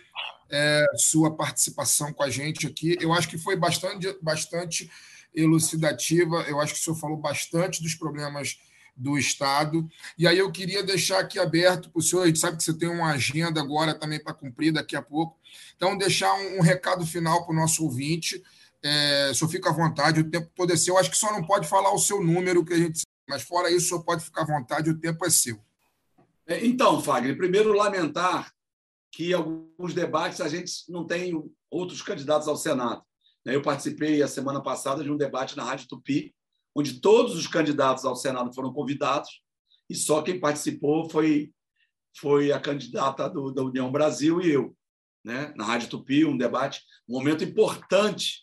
é, 0.49 0.85
sua 0.95 1.35
participação 1.35 2.11
com 2.13 2.23
a 2.23 2.29
gente 2.29 2.67
aqui. 2.67 2.97
Eu 2.99 3.13
acho 3.13 3.27
que 3.27 3.37
foi 3.37 3.55
bastante, 3.55 4.15
bastante 4.21 4.89
elucidativa. 5.33 6.45
Eu 6.47 6.59
acho 6.59 6.73
que 6.73 6.79
o 6.79 6.83
senhor 6.83 6.97
falou 6.97 7.17
bastante 7.17 7.81
dos 7.81 7.95
problemas 7.95 8.57
do 8.95 9.17
Estado. 9.17 9.89
E 10.17 10.27
aí 10.27 10.37
eu 10.37 10.51
queria 10.51 10.83
deixar 10.83 11.19
aqui 11.19 11.39
aberto 11.39 11.89
para 11.89 11.99
o 11.99 12.03
senhor, 12.03 12.23
a 12.23 12.27
gente 12.27 12.39
sabe 12.39 12.57
que 12.57 12.63
você 12.63 12.73
tem 12.73 12.89
uma 12.89 13.11
agenda 13.11 13.59
agora 13.61 13.93
também 13.93 14.21
para 14.21 14.33
cumprir 14.33 14.71
daqui 14.71 14.95
a 14.95 15.01
pouco. 15.01 15.37
Então, 15.75 15.97
deixar 15.97 16.33
um, 16.33 16.57
um 16.57 16.61
recado 16.61 17.05
final 17.05 17.45
para 17.45 17.53
o 17.53 17.55
nosso 17.55 17.83
ouvinte. 17.83 18.41
É, 18.83 19.29
o 19.31 19.35
senhor 19.35 19.51
fica 19.51 19.69
à 19.69 19.73
vontade, 19.73 20.21
o 20.21 20.29
tempo 20.29 20.49
todo 20.55 20.73
é 20.73 20.75
seu. 20.75 20.95
Eu 20.95 20.99
acho 20.99 21.11
que 21.11 21.17
só 21.17 21.31
não 21.31 21.45
pode 21.45 21.67
falar 21.67 21.93
o 21.93 21.99
seu 21.99 22.23
número, 22.23 22.65
que 22.65 22.73
a 22.73 22.77
gente. 22.77 23.03
Mas 23.29 23.43
fora 23.43 23.69
isso, 23.69 23.85
o 23.85 23.89
senhor 23.89 24.03
pode 24.03 24.23
ficar 24.23 24.41
à 24.41 24.45
vontade, 24.45 24.89
o 24.89 24.99
tempo 24.99 25.25
é 25.25 25.29
seu. 25.29 25.59
É, 26.47 26.65
então, 26.65 27.01
Fagner, 27.01 27.37
primeiro 27.37 27.73
lamentar 27.73 28.51
que 29.11 29.33
alguns 29.33 29.93
debates 29.93 30.41
a 30.41 30.47
gente 30.47 30.71
não 30.89 31.05
tem 31.05 31.33
outros 31.69 32.01
candidatos 32.01 32.47
ao 32.47 32.55
Senado. 32.55 33.03
Né? 33.45 33.55
Eu 33.55 33.61
participei 33.61 34.21
a 34.21 34.27
semana 34.27 34.61
passada 34.61 35.03
de 35.03 35.11
um 35.11 35.17
debate 35.17 35.55
na 35.55 35.63
Rádio 35.63 35.87
Tupi, 35.87 36.33
onde 36.75 36.99
todos 36.99 37.35
os 37.35 37.47
candidatos 37.47 38.05
ao 38.05 38.15
Senado 38.15 38.53
foram 38.53 38.73
convidados 38.73 39.41
e 39.89 39.95
só 39.95 40.21
quem 40.21 40.39
participou 40.39 41.09
foi 41.09 41.51
foi 42.17 42.51
a 42.51 42.59
candidata 42.59 43.29
do, 43.29 43.51
da 43.53 43.63
União 43.63 43.89
Brasil 43.89 44.41
e 44.41 44.51
eu, 44.51 44.75
né? 45.23 45.53
na 45.55 45.63
Rádio 45.63 45.89
Tupi, 45.89 46.25
um 46.25 46.37
debate, 46.37 46.81
um 47.07 47.13
momento 47.13 47.41
importante 47.41 48.41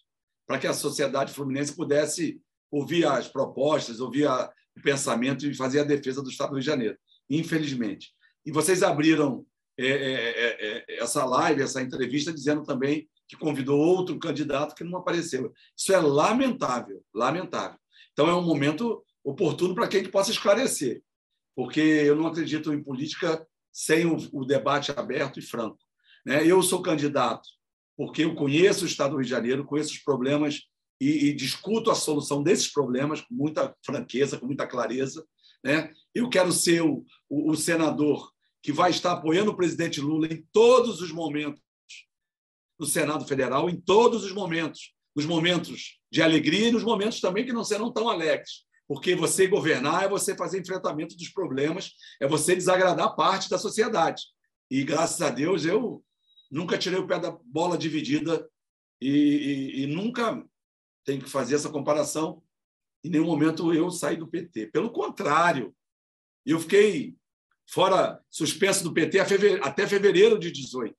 para 0.49 0.59
que 0.59 0.67
a 0.67 0.73
sociedade 0.73 1.35
fluminense 1.35 1.77
pudesse 1.77 2.41
ouvir 2.71 3.07
as 3.07 3.29
propostas, 3.29 4.01
ouvir 4.01 4.27
a, 4.27 4.51
o 4.75 4.81
pensamento 4.81 5.47
e 5.47 5.55
fazer 5.55 5.81
a 5.81 5.85
defesa 5.85 6.23
do 6.23 6.31
Estado 6.31 6.49
do 6.49 6.55
Rio 6.55 6.63
de 6.63 6.67
Janeiro, 6.67 6.99
infelizmente. 7.29 8.15
E 8.47 8.51
vocês 8.51 8.83
abriram 8.83 9.45
é, 9.79 9.87
é, 9.87 10.47
é, 10.47 10.85
é 10.89 11.03
essa 11.03 11.23
live, 11.27 11.63
essa 11.63 11.83
entrevista, 11.83 12.33
dizendo 12.33 12.65
também 12.65 13.07
que 13.29 13.37
convidou 13.37 13.79
outro 13.79 14.19
candidato 14.19 14.75
que 14.75 14.83
não 14.83 14.99
apareceu. 14.99 15.53
Isso 15.77 15.93
é 15.93 16.01
lamentável, 16.01 17.05
lamentável. 17.15 17.79
Então 18.13 18.27
é 18.27 18.35
um 18.35 18.43
momento 18.43 19.05
oportuno 19.23 19.75
para 19.75 19.87
que 19.87 20.09
possa 20.09 20.31
esclarecer, 20.31 21.03
porque 21.55 21.81
eu 21.81 22.17
não 22.17 22.27
acredito 22.27 22.73
em 22.73 22.83
política 22.83 23.47
sem 23.71 24.07
o, 24.07 24.17
o 24.33 24.47
debate 24.47 24.93
aberto 24.93 25.39
e 25.39 25.43
franco. 25.43 25.79
Né? 26.25 26.47
Eu 26.47 26.63
sou 26.63 26.81
candidato 26.81 27.58
porque 27.99 28.23
eu 28.23 28.33
conheço 28.37 28.85
o 28.85 28.87
Estado 28.87 29.11
do 29.11 29.17
Rio 29.17 29.25
de 29.25 29.31
Janeiro, 29.31 29.65
conheço 29.65 29.91
os 29.91 29.99
problemas 29.99 30.63
e, 31.01 31.27
e 31.27 31.35
discuto 31.35 31.91
a 31.91 31.97
solução 31.97 32.45
desses 32.45 32.73
problemas 32.73 33.21
com 33.23 33.35
muita 33.35 33.75
franqueza, 33.85 34.39
com 34.39 34.47
muita 34.47 34.69
clareza. 34.69 35.27
Né? 35.65 35.93
Eu 36.15 36.29
quero 36.29 36.53
ser 36.53 36.81
o, 36.81 37.05
o, 37.29 37.51
o 37.51 37.57
senador 37.57 38.31
que 38.63 38.73
vai 38.73 38.93
estar 38.93 39.11
apoiando 39.11 39.51
o 39.51 39.57
presidente 39.57 40.01
Lula 40.01 40.29
em 40.33 40.47
todos 40.53 41.01
os 41.01 41.11
momentos 41.11 41.61
no 42.79 42.87
Senado 42.87 43.27
Federal, 43.27 43.69
em 43.69 43.81
todos 43.81 44.23
os 44.23 44.33
momentos, 44.33 44.95
nos 45.17 45.27
momentos 45.27 45.99
de 46.09 46.23
alegria 46.23 46.69
e 46.69 46.73
nos 46.73 46.85
momentos 46.85 47.21
também 47.21 47.45
que 47.45 47.53
não 47.53 47.65
serão 47.65 47.93
tão 47.93 48.09
alegres. 48.09 48.65
Porque 48.87 49.17
você 49.17 49.49
governar 49.49 50.05
é 50.05 50.09
você 50.09 50.37
fazer 50.37 50.61
enfrentamento 50.61 51.17
dos 51.17 51.31
problemas, 51.31 51.91
é 52.23 52.29
você 52.29 52.55
desagradar 52.55 53.17
parte 53.17 53.51
da 53.51 53.59
sociedade. 53.59 54.23
E 54.71 54.85
graças 54.85 55.21
a 55.21 55.31
Deus 55.31 55.65
eu 55.65 56.05
nunca 56.51 56.79
tirei 56.79 56.99
o 56.99 57.07
pé 57.07 57.19
da 57.19 57.31
bola 57.31 57.77
dividida 57.77 58.49
e, 59.01 59.11
e, 59.11 59.83
e 59.83 59.87
nunca 59.87 60.45
tenho 61.05 61.23
que 61.23 61.31
fazer 61.31 61.55
essa 61.55 61.71
comparação. 61.71 62.43
Em 63.05 63.11
nenhum 63.11 63.27
momento 63.27 63.73
eu 63.73 63.91
saí 63.91 64.17
do 64.17 64.27
PT. 64.27 64.67
Pelo 64.67 64.91
contrário, 64.91 65.75
eu 66.45 66.59
fiquei 66.59 67.17
fora 67.69 68.21
suspenso 68.31 68.83
do 68.83 68.93
PT 68.93 69.19
até 69.63 69.87
fevereiro 69.87 70.39
de 70.39 70.51
18. 70.51 70.97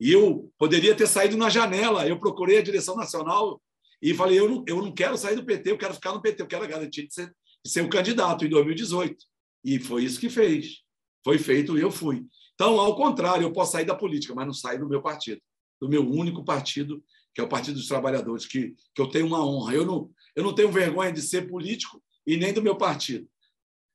E 0.00 0.12
eu 0.12 0.52
poderia 0.58 0.94
ter 0.94 1.06
saído 1.06 1.36
na 1.36 1.48
janela. 1.48 2.06
Eu 2.06 2.18
procurei 2.18 2.58
a 2.58 2.62
direção 2.62 2.96
nacional 2.96 3.60
e 4.00 4.14
falei: 4.14 4.38
eu 4.38 4.48
não, 4.48 4.64
eu 4.66 4.76
não 4.82 4.92
quero 4.92 5.16
sair 5.16 5.36
do 5.36 5.44
PT, 5.44 5.70
eu 5.70 5.78
quero 5.78 5.94
ficar 5.94 6.12
no 6.12 6.22
PT, 6.22 6.42
eu 6.42 6.46
quero 6.46 6.68
garantir 6.68 7.06
de 7.06 7.14
ser, 7.14 7.34
de 7.64 7.70
ser 7.70 7.82
um 7.82 7.88
candidato 7.88 8.44
em 8.44 8.48
2018. 8.48 9.16
E 9.64 9.78
foi 9.78 10.04
isso 10.04 10.20
que 10.20 10.30
fez. 10.30 10.82
Foi 11.24 11.38
feito 11.38 11.76
e 11.76 11.80
eu 11.80 11.90
fui. 11.90 12.24
Então, 12.58 12.80
ao 12.80 12.96
contrário, 12.96 13.44
eu 13.44 13.52
posso 13.52 13.70
sair 13.70 13.84
da 13.84 13.94
política, 13.94 14.34
mas 14.34 14.44
não 14.44 14.52
sair 14.52 14.80
do 14.80 14.88
meu 14.88 15.00
partido, 15.00 15.40
do 15.80 15.88
meu 15.88 16.04
único 16.04 16.44
partido, 16.44 17.00
que 17.32 17.40
é 17.40 17.44
o 17.44 17.48
Partido 17.48 17.76
dos 17.76 17.86
Trabalhadores, 17.86 18.46
que, 18.46 18.74
que 18.92 19.00
eu 19.00 19.06
tenho 19.06 19.28
uma 19.28 19.46
honra. 19.46 19.74
Eu 19.74 19.86
não, 19.86 20.10
eu 20.34 20.42
não 20.42 20.52
tenho 20.52 20.72
vergonha 20.72 21.12
de 21.12 21.22
ser 21.22 21.48
político 21.48 22.02
e 22.26 22.36
nem 22.36 22.52
do 22.52 22.60
meu 22.60 22.76
partido. 22.76 23.28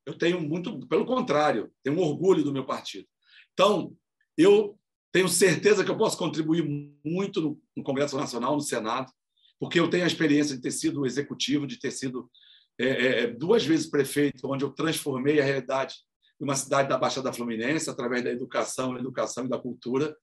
Eu 0.05 0.17
tenho 0.17 0.39
muito, 0.39 0.87
pelo 0.87 1.05
contrário, 1.05 1.69
tenho 1.83 1.99
orgulho 1.99 2.41
do 2.41 2.53
meu 2.53 2.65
partido. 2.65 3.05
Então, 3.51 3.93
eu 4.37 4.79
tenho 5.11 5.27
certeza 5.27 5.83
que 5.83 5.91
eu 5.91 5.97
posso 5.97 6.17
contribuir 6.17 6.63
muito 7.03 7.41
no, 7.41 7.61
no 7.75 7.83
Congresso 7.83 8.15
Nacional, 8.15 8.55
no 8.55 8.61
Senado, 8.61 9.11
porque 9.59 9.77
eu 9.77 9.89
tenho 9.89 10.05
a 10.05 10.07
experiência 10.07 10.55
de 10.55 10.61
ter 10.61 10.71
sido 10.71 11.05
executivo, 11.05 11.67
de 11.67 11.77
ter 11.77 11.91
sido 11.91 12.31
é, 12.79 12.85
é, 12.85 13.19
é, 13.23 13.27
duas 13.27 13.65
vezes 13.65 13.87
prefeito, 13.87 14.49
onde 14.49 14.63
eu 14.63 14.71
transformei 14.71 15.41
a 15.41 15.43
realidade 15.43 15.95
uma 16.43 16.55
cidade 16.55 16.89
da 16.89 16.97
Baixada 16.97 17.31
Fluminense 17.31 17.89
através 17.89 18.23
da 18.23 18.29
educação, 18.29 18.97
educação 18.97 19.45
e 19.45 19.49
da 19.49 19.57
cultura. 19.57 20.15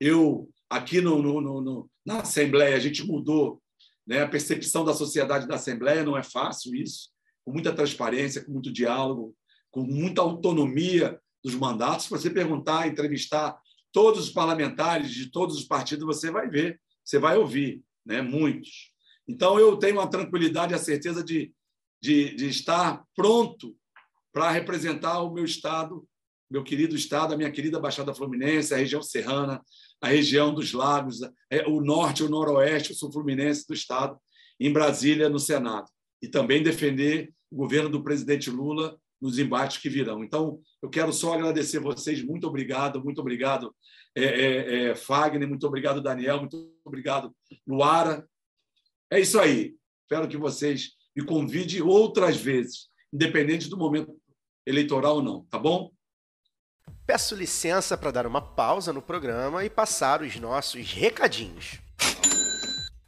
Eu 0.00 0.48
aqui 0.70 1.00
no, 1.00 1.22
no, 1.22 1.60
no, 1.60 1.90
na 2.04 2.20
Assembleia 2.20 2.76
a 2.76 2.80
gente 2.80 3.06
mudou 3.06 3.62
né, 4.06 4.22
a 4.22 4.28
percepção 4.28 4.84
da 4.84 4.94
sociedade 4.94 5.46
da 5.46 5.56
Assembleia, 5.56 6.02
não 6.02 6.16
é 6.16 6.22
fácil 6.22 6.74
isso, 6.74 7.10
com 7.44 7.52
muita 7.52 7.74
transparência, 7.74 8.42
com 8.42 8.52
muito 8.52 8.72
diálogo, 8.72 9.36
com 9.70 9.82
muita 9.82 10.22
autonomia 10.22 11.20
dos 11.44 11.54
mandatos. 11.54 12.06
Se 12.06 12.10
você 12.10 12.30
perguntar, 12.30 12.88
entrevistar 12.88 13.58
todos 13.92 14.26
os 14.26 14.30
parlamentares 14.30 15.10
de 15.10 15.30
todos 15.30 15.56
os 15.58 15.64
partidos, 15.64 16.06
você 16.06 16.30
vai 16.30 16.48
ver, 16.48 16.80
você 17.04 17.18
vai 17.18 17.36
ouvir, 17.36 17.82
né? 18.04 18.22
muitos. 18.22 18.92
Então, 19.28 19.58
eu 19.58 19.76
tenho 19.76 20.00
a 20.00 20.06
tranquilidade 20.06 20.72
e 20.72 20.76
a 20.76 20.78
certeza 20.78 21.22
de, 21.22 21.52
de, 22.00 22.34
de 22.34 22.48
estar 22.48 23.04
pronto 23.14 23.76
para 24.36 24.50
representar 24.50 25.22
o 25.22 25.32
meu 25.32 25.46
Estado, 25.46 26.06
meu 26.50 26.62
querido 26.62 26.94
Estado, 26.94 27.32
a 27.32 27.38
minha 27.38 27.50
querida 27.50 27.80
Baixada 27.80 28.12
Fluminense, 28.12 28.74
a 28.74 28.76
região 28.76 29.00
serrana, 29.00 29.62
a 29.98 30.08
região 30.08 30.52
dos 30.52 30.74
lagos, 30.74 31.22
é, 31.50 31.66
o 31.66 31.80
norte, 31.80 32.22
o 32.22 32.28
noroeste, 32.28 32.92
o 32.92 32.94
sul 32.94 33.10
fluminense 33.10 33.66
do 33.66 33.72
Estado, 33.72 34.18
em 34.60 34.70
Brasília, 34.70 35.30
no 35.30 35.38
Senado. 35.38 35.90
E 36.20 36.28
também 36.28 36.62
defender 36.62 37.32
o 37.50 37.56
governo 37.56 37.88
do 37.88 38.02
presidente 38.02 38.50
Lula 38.50 38.98
nos 39.18 39.38
embates 39.38 39.78
que 39.78 39.88
virão. 39.88 40.22
Então, 40.22 40.60
eu 40.82 40.90
quero 40.90 41.14
só 41.14 41.32
agradecer 41.32 41.78
vocês. 41.78 42.22
Muito 42.22 42.46
obrigado, 42.46 43.02
muito 43.02 43.22
obrigado, 43.22 43.74
é, 44.14 44.22
é, 44.22 44.82
é, 44.90 44.94
Fagner, 44.94 45.48
muito 45.48 45.66
obrigado, 45.66 46.02
Daniel, 46.02 46.40
muito 46.40 46.74
obrigado, 46.84 47.34
Luara. 47.66 48.28
É 49.10 49.18
isso 49.18 49.40
aí. 49.40 49.74
Espero 50.02 50.28
que 50.28 50.36
vocês 50.36 50.90
me 51.16 51.24
convidem 51.24 51.80
outras 51.80 52.36
vezes, 52.36 52.90
independente 53.10 53.70
do 53.70 53.78
momento 53.78 54.14
eleitoral 54.66 55.16
ou 55.16 55.22
não, 55.22 55.44
tá 55.44 55.58
bom? 55.58 55.90
Peço 57.06 57.36
licença 57.36 57.96
para 57.96 58.10
dar 58.10 58.26
uma 58.26 58.42
pausa 58.42 58.92
no 58.92 59.00
programa 59.00 59.64
e 59.64 59.70
passar 59.70 60.22
os 60.22 60.36
nossos 60.36 60.92
recadinhos. 60.92 61.78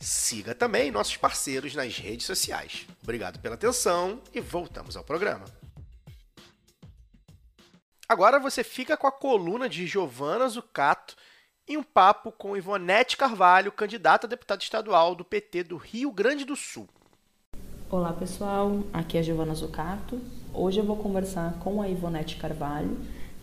Siga 0.00 0.52
também 0.54 0.90
nossos 0.90 1.16
parceiros 1.16 1.74
nas 1.74 1.96
redes 1.96 2.26
sociais. 2.26 2.86
Obrigado 3.02 3.40
pela 3.40 3.54
atenção 3.54 4.20
e 4.34 4.40
voltamos 4.40 4.96
ao 4.96 5.04
programa. 5.04 5.44
Agora 8.08 8.38
você 8.38 8.62
fica 8.62 8.96
com 8.96 9.06
a 9.06 9.12
coluna 9.12 9.68
de 9.68 9.86
Giovana 9.86 10.48
Zucato 10.48 11.16
e 11.66 11.76
um 11.76 11.82
papo 11.82 12.30
com 12.30 12.56
Ivonete 12.56 13.16
Carvalho, 13.16 13.72
candidata 13.72 14.26
a 14.26 14.30
deputada 14.30 14.62
estadual 14.62 15.16
do 15.16 15.24
PT 15.24 15.64
do 15.64 15.76
Rio 15.76 16.12
Grande 16.12 16.44
do 16.44 16.54
Sul. 16.54 16.88
Olá 17.88 18.12
pessoal, 18.12 18.80
aqui 18.92 19.16
é 19.16 19.22
Giovana 19.22 19.54
Zucato. 19.54 20.18
Hoje 20.52 20.80
eu 20.80 20.84
vou 20.84 20.96
conversar 20.96 21.52
com 21.60 21.80
a 21.80 21.88
Ivonete 21.88 22.34
Carvalho, 22.34 22.96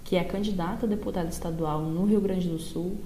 que 0.04 0.18
é 0.18 0.24
candidata 0.26 0.86
a 0.86 0.90
deputada 0.90 1.30
estadual 1.30 1.82
no 1.82 2.04
Rio 2.04 2.20
Grande 2.20 2.50
do 2.50 2.60
Sul 2.60 2.98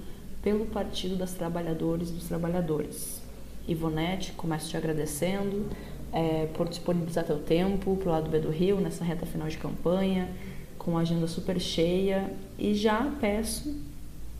pelo 0.42 0.66
Partido 0.66 1.14
das 1.14 1.34
Trabalhadoras 1.34 2.10
e 2.10 2.12
dos 2.12 2.24
Trabalhadores. 2.24 3.22
Ivonete, 3.68 4.32
começo 4.32 4.68
te 4.68 4.76
agradecendo 4.76 5.66
é, 6.12 6.46
por 6.54 6.68
disponibilizar 6.68 7.24
teu 7.24 7.38
tempo 7.38 7.94
para 7.94 8.08
o 8.08 8.12
lado 8.12 8.28
B 8.28 8.40
do 8.40 8.50
Rio 8.50 8.80
nessa 8.80 9.04
reta 9.04 9.24
final 9.24 9.46
de 9.46 9.58
campanha, 9.58 10.28
com 10.76 10.98
a 10.98 11.02
agenda 11.02 11.28
super 11.28 11.60
cheia, 11.60 12.32
e 12.58 12.74
já 12.74 13.12
peço 13.20 13.80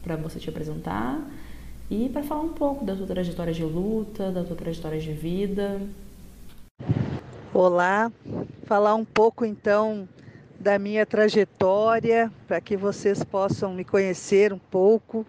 para 0.03 0.16
você 0.16 0.41
te 0.41 0.51
apresentar 0.51 1.25
e 1.89 2.09
para 2.09 2.25
falar 2.25 2.41
um 2.41 2.53
pouco 2.55 2.85
da 2.85 2.97
tua 2.97 3.07
trajetória 3.07 3.53
de 3.53 3.62
luta, 3.62 4.33
da 4.33 4.43
tua 4.43 4.57
trajetória 4.57 4.99
de 4.99 5.12
vida, 5.12 5.81
Olá, 7.60 8.12
falar 8.66 8.94
um 8.94 9.06
pouco 9.06 9.42
então 9.44 10.06
da 10.60 10.78
minha 10.78 11.06
trajetória, 11.06 12.30
para 12.46 12.60
que 12.60 12.76
vocês 12.76 13.24
possam 13.24 13.72
me 13.72 13.84
conhecer 13.84 14.52
um 14.52 14.59
pouco 14.59 15.26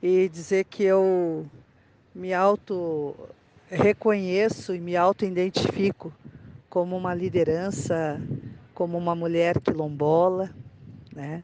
e 0.00 0.28
dizer 0.28 0.64
que 0.64 0.84
eu 0.84 1.44
me 2.14 2.32
auto 2.32 3.14
reconheço 3.68 4.72
e 4.72 4.78
me 4.78 4.96
auto-identifico 4.96 6.12
como 6.70 6.96
uma 6.96 7.12
liderança, 7.12 8.18
como 8.72 8.96
uma 8.96 9.14
mulher 9.14 9.60
quilombola, 9.60 10.48
né? 11.12 11.42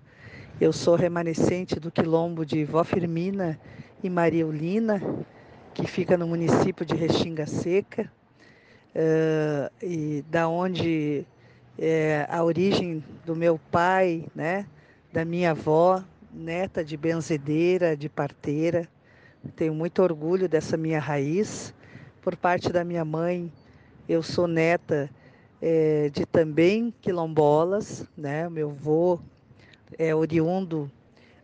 Eu 0.61 0.73
sou 0.73 0.95
remanescente 0.95 1.81
do 1.81 1.91
quilombo 1.91 2.47
de 2.47 2.65
Vó 2.65 2.85
Firmina 2.85 3.61
e 4.03 4.09
Maria 4.09 4.47
Ulina, 4.47 5.03
que 5.75 5.87
fica 5.89 6.17
no 6.17 6.29
município 6.29 6.87
de 6.87 6.95
Restinga 6.95 7.47
Seca 7.47 8.11
uh, 8.99 9.71
e 9.81 10.25
da 10.29 10.49
onde 10.49 11.25
é 11.79 12.27
a 12.29 12.43
origem 12.43 13.03
do 13.25 13.37
meu 13.37 13.59
pai, 13.71 14.27
né, 14.35 14.67
da 15.13 15.25
minha 15.25 15.53
avó, 15.53 16.03
neta 16.33 16.85
de 16.85 16.97
benzedeira, 16.97 17.97
de 17.97 18.09
parteira. 18.09 18.89
Tenho 19.55 19.73
muito 19.73 20.03
orgulho 20.03 20.49
dessa 20.49 20.77
minha 20.77 20.99
raiz, 20.99 21.73
por 22.21 22.37
parte 22.37 22.73
da 22.73 22.85
minha 22.85 23.05
mãe, 23.05 23.51
eu 24.09 24.23
sou 24.23 24.49
neta 24.49 25.09
é, 25.63 26.11
de 26.11 26.27
também 26.27 26.93
quilombolas, 27.01 28.07
né? 28.17 28.49
Meu 28.49 28.71
avô 28.71 29.21
é 29.97 30.15
oriundo 30.15 30.91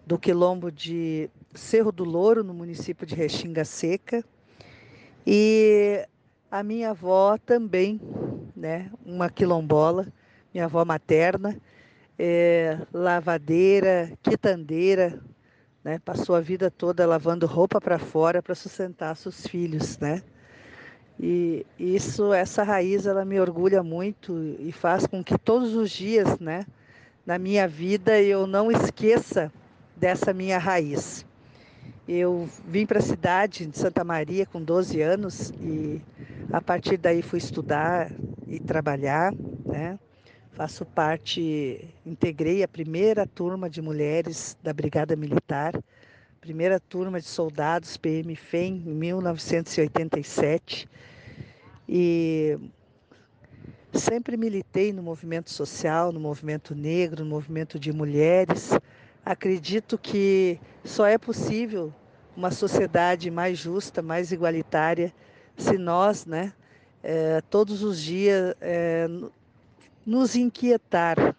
do 0.07 0.19
quilombo 0.19 0.71
de 0.71 1.31
Cerro 1.55 1.93
do 1.93 2.05
Louro, 2.05 2.43
no 2.43 2.53
município 2.53 3.07
de 3.07 3.15
Restinga 3.15 3.65
Seca. 3.65 4.25
E 5.27 6.07
a 6.55 6.63
minha 6.63 6.91
avó 6.91 7.37
também, 7.37 8.01
né? 8.55 8.89
Uma 9.05 9.29
quilombola, 9.29 10.07
minha 10.53 10.67
avó 10.67 10.85
materna, 10.85 11.61
é, 12.17 12.79
lavadeira, 12.93 14.13
quitandeira, 14.23 15.21
né? 15.83 15.99
Passou 16.05 16.37
a 16.37 16.41
vida 16.41 16.71
toda 16.71 17.05
lavando 17.09 17.45
roupa 17.45 17.81
para 17.81 17.99
fora 17.99 18.41
para 18.41 18.55
sustentar 18.55 19.17
seus 19.17 19.45
filhos, 19.49 19.99
né? 19.99 20.23
E 21.19 21.67
isso, 21.77 22.33
essa 22.33 22.63
raiz, 22.63 23.05
ela 23.05 23.25
me 23.25 23.41
orgulha 23.41 23.83
muito 23.83 24.55
e 24.61 24.71
faz 24.71 25.09
com 25.09 25.25
que 25.25 25.37
todos 25.37 25.75
os 25.75 25.91
dias, 25.91 26.39
né, 26.39 26.65
na 27.27 27.37
minha 27.37 27.67
vida, 27.67 28.21
eu 28.21 28.47
não 28.47 28.71
esqueça 28.71 29.53
dessa 29.97 30.33
minha 30.33 30.59
raiz. 30.59 31.27
Eu 32.07 32.47
vim 32.67 32.85
para 32.85 32.99
a 32.99 33.03
cidade 33.03 33.65
de 33.65 33.79
Santa 33.79 34.05
Maria 34.05 34.45
com 34.45 34.63
12 34.63 35.01
anos 35.01 35.51
e 35.59 36.03
a 36.53 36.61
partir 36.61 36.99
daí 36.99 37.23
fui 37.23 37.39
estudar 37.39 38.13
e 38.47 38.61
trabalhar, 38.61 39.33
né? 39.65 39.99
Faço 40.53 40.85
parte, 40.85 41.89
integrei 42.05 42.63
a 42.63 42.69
primeira 42.69 43.27
turma 43.27 43.71
de 43.71 43.81
mulheres 43.81 44.55
da 44.63 44.71
Brigada 44.71 45.17
Militar, 45.17 45.73
primeira 46.43 46.79
turma 46.79 47.19
de 47.19 47.27
soldados 47.27 47.97
PM-FEM 47.97 48.85
em 48.87 48.95
1987. 48.95 50.87
E 51.89 52.59
sempre 53.95 54.37
militei 54.37 54.93
no 54.93 55.03
movimento 55.03 55.51
social, 55.51 56.13
no 56.13 56.21
movimento 56.21 56.75
negro, 56.75 57.25
no 57.25 57.31
movimento 57.31 57.79
de 57.79 57.91
mulheres. 57.95 58.73
Acredito 59.25 59.97
que 59.97 60.61
só 60.85 61.07
é 61.07 61.17
possível 61.17 61.93
uma 62.37 62.51
sociedade 62.51 63.31
mais 63.31 63.59
justa, 63.59 64.03
mais 64.03 64.33
igualitária, 64.33 65.15
se 65.57 65.79
nós, 65.79 66.27
né, 66.27 66.53
é, 67.03 67.41
todos 67.49 67.83
os 67.83 68.01
dias 68.01 68.55
é, 68.61 69.09
nos 70.05 70.37
inquietar, 70.37 71.35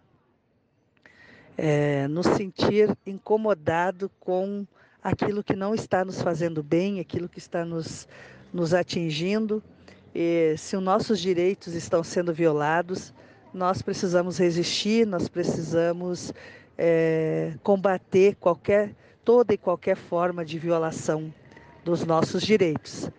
é, 1.55 2.07
nos 2.07 2.25
sentir 2.27 2.95
incomodado 3.05 4.09
com 4.19 4.65
aquilo 5.03 5.43
que 5.43 5.55
não 5.55 5.75
está 5.75 6.03
nos 6.03 6.21
fazendo 6.21 6.63
bem, 6.63 6.99
aquilo 6.99 7.29
que 7.29 7.37
está 7.37 7.63
nos, 7.63 8.07
nos 8.51 8.73
atingindo. 8.73 9.61
E 10.13 10.55
se 10.57 10.75
os 10.75 10.81
nossos 10.81 11.19
direitos 11.19 11.75
estão 11.75 12.03
sendo 12.03 12.33
violados, 12.33 13.13
nós 13.53 13.81
precisamos 13.81 14.39
resistir, 14.39 15.05
nós 15.05 15.27
precisamos 15.27 16.33
é, 16.77 17.53
combater 17.63 18.35
qualquer, 18.35 18.91
toda 19.23 19.53
e 19.53 19.57
qualquer 19.57 19.95
forma 19.95 20.43
de 20.43 20.59
violação 20.59 21.33
dos 21.83 22.03
nossos 22.03 22.43
direitos. 22.43 23.09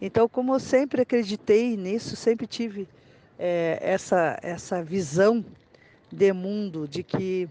Então, 0.00 0.28
como 0.28 0.54
eu 0.54 0.60
sempre 0.60 1.02
acreditei 1.02 1.76
nisso, 1.76 2.16
sempre 2.16 2.46
tive 2.46 2.88
é, 3.38 3.78
essa, 3.80 4.38
essa 4.42 4.82
visão 4.82 5.44
de 6.12 6.32
mundo 6.32 6.86
de 6.86 7.02
que 7.02 7.48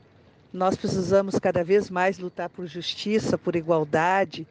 nós 0.54 0.76
precisamos 0.76 1.38
cada 1.40 1.64
vez 1.64 1.90
mais 1.90 2.18
lutar 2.18 2.50
por 2.50 2.66
justiça, 2.66 3.38
por 3.38 3.56
igualdade, 3.56 4.48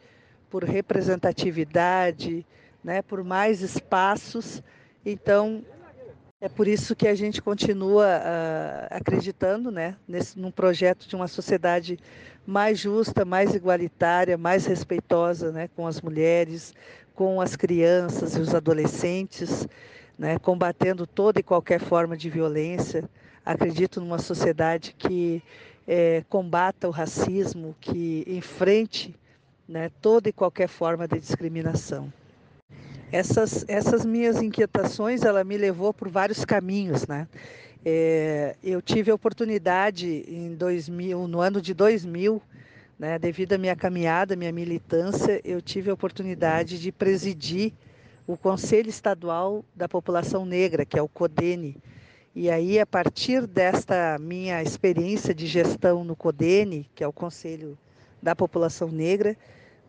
por 0.50 0.62
representatividade, 0.62 2.44
né, 2.82 3.00
por 3.00 3.24
mais 3.24 3.62
espaços. 3.62 4.62
Então, 5.04 5.64
é 6.44 6.48
por 6.50 6.68
isso 6.68 6.94
que 6.94 7.08
a 7.08 7.14
gente 7.14 7.40
continua 7.40 8.04
uh, 8.04 8.86
acreditando 8.90 9.70
né, 9.70 9.96
nesse, 10.06 10.38
num 10.38 10.50
projeto 10.50 11.08
de 11.08 11.16
uma 11.16 11.26
sociedade 11.26 11.98
mais 12.46 12.78
justa, 12.78 13.24
mais 13.24 13.54
igualitária, 13.54 14.36
mais 14.36 14.66
respeitosa 14.66 15.50
né, 15.50 15.70
com 15.74 15.86
as 15.86 16.02
mulheres, 16.02 16.74
com 17.14 17.40
as 17.40 17.56
crianças 17.56 18.36
e 18.36 18.40
os 18.40 18.54
adolescentes 18.54 19.66
né, 20.18 20.38
combatendo 20.38 21.06
toda 21.06 21.40
e 21.40 21.42
qualquer 21.42 21.80
forma 21.80 22.14
de 22.14 22.28
violência. 22.28 23.08
Acredito 23.42 23.98
numa 23.98 24.18
sociedade 24.18 24.94
que 24.98 25.42
é, 25.88 26.24
combata 26.28 26.86
o 26.86 26.90
racismo, 26.90 27.74
que 27.80 28.22
enfrente 28.26 29.14
né, 29.66 29.90
toda 30.02 30.28
e 30.28 30.32
qualquer 30.32 30.68
forma 30.68 31.08
de 31.08 31.18
discriminação. 31.18 32.12
Essas, 33.12 33.64
essas 33.68 34.04
minhas 34.04 34.42
inquietações, 34.42 35.22
ela 35.22 35.44
me 35.44 35.56
levou 35.56 35.92
por 35.94 36.08
vários 36.08 36.44
caminhos, 36.44 37.06
né? 37.06 37.28
É, 37.84 38.56
eu 38.62 38.80
tive 38.80 39.10
a 39.10 39.14
oportunidade 39.14 40.24
em 40.26 40.54
2000, 40.54 41.28
no 41.28 41.40
ano 41.40 41.60
de 41.60 41.74
2000, 41.74 42.40
né, 42.98 43.18
devido 43.18 43.52
à 43.52 43.58
minha 43.58 43.76
caminhada, 43.76 44.34
minha 44.34 44.52
militância, 44.52 45.40
eu 45.44 45.60
tive 45.60 45.90
a 45.90 45.94
oportunidade 45.94 46.80
de 46.80 46.90
presidir 46.90 47.72
o 48.26 48.36
Conselho 48.38 48.88
Estadual 48.88 49.64
da 49.76 49.86
População 49.86 50.46
Negra, 50.46 50.86
que 50.86 50.98
é 50.98 51.02
o 51.02 51.08
CODENE. 51.08 51.76
E 52.34 52.50
aí, 52.50 52.80
a 52.80 52.86
partir 52.86 53.46
desta 53.46 54.16
minha 54.18 54.62
experiência 54.62 55.34
de 55.34 55.46
gestão 55.46 56.02
no 56.02 56.16
CODENE, 56.16 56.88
que 56.94 57.04
é 57.04 57.06
o 57.06 57.12
Conselho 57.12 57.76
da 58.22 58.34
População 58.34 58.88
Negra, 58.88 59.36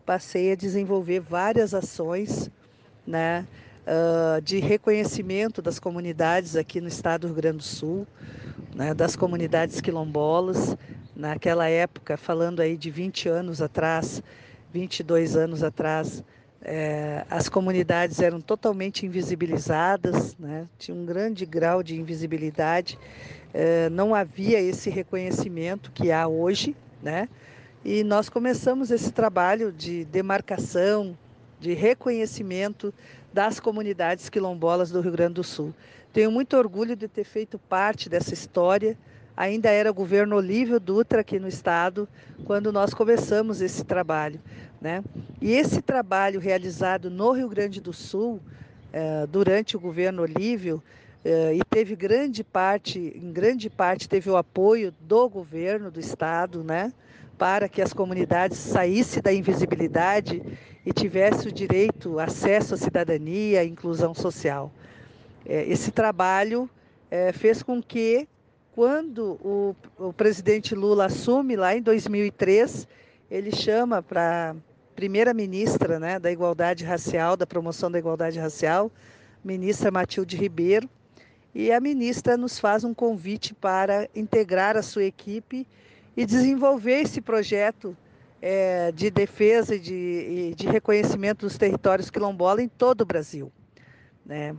passei 0.04 0.52
a 0.52 0.54
desenvolver 0.54 1.20
várias 1.20 1.72
ações 1.72 2.50
né, 3.06 3.46
uh, 3.86 4.40
de 4.40 4.58
reconhecimento 4.58 5.62
das 5.62 5.78
comunidades 5.78 6.56
aqui 6.56 6.80
no 6.80 6.88
estado 6.88 7.22
do 7.22 7.26
Rio 7.28 7.36
Grande 7.36 7.58
do 7.58 7.62
Sul, 7.62 8.06
né, 8.74 8.92
das 8.92 9.14
comunidades 9.16 9.80
quilombolas. 9.80 10.76
Naquela 11.14 11.68
época, 11.68 12.16
falando 12.16 12.60
aí 12.60 12.76
de 12.76 12.90
20 12.90 13.28
anos 13.28 13.62
atrás, 13.62 14.22
22 14.72 15.34
anos 15.36 15.62
atrás, 15.62 16.22
é, 16.68 17.24
as 17.30 17.48
comunidades 17.48 18.20
eram 18.20 18.40
totalmente 18.40 19.06
invisibilizadas, 19.06 20.36
né? 20.36 20.66
tinha 20.76 20.96
um 20.96 21.06
grande 21.06 21.46
grau 21.46 21.82
de 21.82 21.94
invisibilidade, 21.94 22.98
é, 23.54 23.88
não 23.88 24.14
havia 24.14 24.60
esse 24.60 24.90
reconhecimento 24.90 25.92
que 25.92 26.10
há 26.10 26.26
hoje, 26.26 26.76
né? 27.02 27.28
E 27.84 28.02
nós 28.02 28.28
começamos 28.28 28.90
esse 28.90 29.12
trabalho 29.12 29.70
de 29.70 30.04
demarcação, 30.06 31.16
de 31.60 31.72
reconhecimento 31.74 32.92
das 33.32 33.60
comunidades 33.60 34.28
quilombolas 34.28 34.90
do 34.90 35.00
Rio 35.00 35.12
Grande 35.12 35.34
do 35.34 35.44
Sul. 35.44 35.74
Tenho 36.12 36.30
muito 36.30 36.56
orgulho 36.56 36.96
de 36.96 37.08
ter 37.08 37.24
feito 37.24 37.58
parte 37.58 38.08
dessa 38.08 38.32
história. 38.32 38.96
Ainda 39.36 39.68
era 39.68 39.90
governo 39.90 40.36
Olívio 40.36 40.80
Dutra 40.80 41.20
aqui 41.20 41.38
no 41.38 41.46
estado 41.46 42.08
quando 42.44 42.72
nós 42.72 42.94
começamos 42.94 43.60
esse 43.60 43.84
trabalho. 43.84 44.40
Né? 44.80 45.04
E 45.40 45.52
esse 45.52 45.82
trabalho 45.82 46.40
realizado 46.40 47.10
no 47.10 47.32
Rio 47.32 47.48
Grande 47.48 47.80
do 47.80 47.92
Sul, 47.92 48.40
eh, 48.92 49.26
durante 49.28 49.76
o 49.76 49.80
governo 49.80 50.22
Olívio, 50.22 50.82
eh, 51.22 51.56
e 51.56 51.60
teve 51.68 51.94
grande 51.94 52.42
parte, 52.42 52.98
em 52.98 53.30
grande 53.30 53.68
parte, 53.68 54.08
teve 54.08 54.30
o 54.30 54.36
apoio 54.36 54.94
do 55.00 55.28
governo 55.28 55.90
do 55.90 56.00
estado, 56.00 56.64
né? 56.64 56.92
para 57.36 57.68
que 57.68 57.82
as 57.82 57.92
comunidades 57.92 58.56
saíssem 58.56 59.22
da 59.22 59.32
invisibilidade 59.32 60.42
e 60.86 60.92
tivessem 60.92 61.48
o 61.48 61.52
direito, 61.52 62.18
acesso 62.18 62.74
à 62.74 62.76
cidadania, 62.78 63.60
à 63.60 63.64
inclusão 63.64 64.14
social. 64.14 64.72
Eh, 65.44 65.66
esse 65.68 65.90
trabalho 65.90 66.70
fez 67.34 67.62
com 67.62 67.80
que, 67.80 68.26
quando 68.74 69.38
o, 69.40 69.76
o 69.96 70.12
presidente 70.12 70.74
Lula 70.74 71.06
assume 71.06 71.54
lá 71.54 71.74
em 71.74 71.80
2003, 71.80 72.86
ele 73.30 73.54
chama 73.54 74.02
para 74.02 74.56
primeira-ministra 74.96 75.98
né, 76.00 76.18
da 76.18 76.32
Igualdade 76.32 76.84
Racial, 76.84 77.36
da 77.36 77.46
Promoção 77.46 77.90
da 77.90 77.98
Igualdade 77.98 78.38
Racial, 78.38 78.90
ministra 79.44 79.90
Matilde 79.90 80.36
Ribeiro, 80.36 80.88
e 81.54 81.70
a 81.70 81.78
ministra 81.78 82.36
nos 82.36 82.58
faz 82.58 82.82
um 82.82 82.94
convite 82.94 83.54
para 83.54 84.08
integrar 84.14 84.76
a 84.76 84.82
sua 84.82 85.04
equipe 85.04 85.66
e 86.16 86.24
desenvolver 86.24 87.02
esse 87.02 87.20
projeto 87.20 87.96
é, 88.40 88.92
de 88.92 89.10
defesa 89.10 89.74
e 89.74 89.78
de, 89.78 90.54
de, 90.54 90.66
reconhecimento 90.66 91.46
dos 91.46 91.56
territórios 91.56 92.10
quilombola 92.10 92.62
em 92.62 92.68
todo 92.68 93.02
o 93.02 93.06
Brasil. 93.06 93.52
Né? 94.24 94.54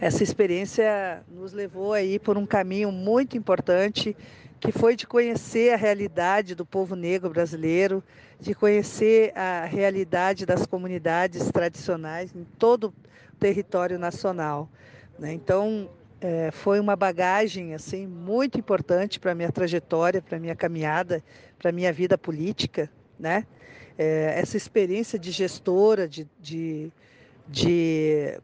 Essa 0.00 0.22
experiência 0.22 1.22
nos 1.28 1.52
levou 1.52 1.92
aí 1.92 2.18
por 2.18 2.38
um 2.38 2.46
caminho 2.46 2.90
muito 2.92 3.36
importante 3.36 4.16
que 4.60 4.72
foi 4.72 4.96
de 4.96 5.06
conhecer 5.06 5.72
a 5.72 5.76
realidade 5.76 6.54
do 6.54 6.66
povo 6.66 6.96
negro 6.96 7.30
brasileiro, 7.30 8.02
de 8.40 8.54
conhecer 8.54 9.32
a 9.36 9.64
realidade 9.64 10.44
das 10.44 10.66
comunidades 10.66 11.50
tradicionais 11.50 12.34
em 12.34 12.44
todo 12.58 12.88
o 13.32 13.36
território 13.38 13.98
nacional. 13.98 14.68
Né? 15.18 15.32
Então, 15.32 15.88
é, 16.20 16.50
foi 16.50 16.80
uma 16.80 16.96
bagagem 16.96 17.74
assim 17.74 18.06
muito 18.06 18.58
importante 18.58 19.20
para 19.20 19.34
minha 19.34 19.52
trajetória, 19.52 20.20
para 20.20 20.38
minha 20.38 20.56
caminhada, 20.56 21.22
para 21.58 21.72
minha 21.72 21.92
vida 21.92 22.16
política. 22.16 22.90
Né? 23.18 23.46
É, 23.96 24.34
essa 24.38 24.56
experiência 24.56 25.18
de 25.18 25.30
gestora, 25.30 26.08
de, 26.08 26.26
de, 26.40 26.92
de 27.46 28.38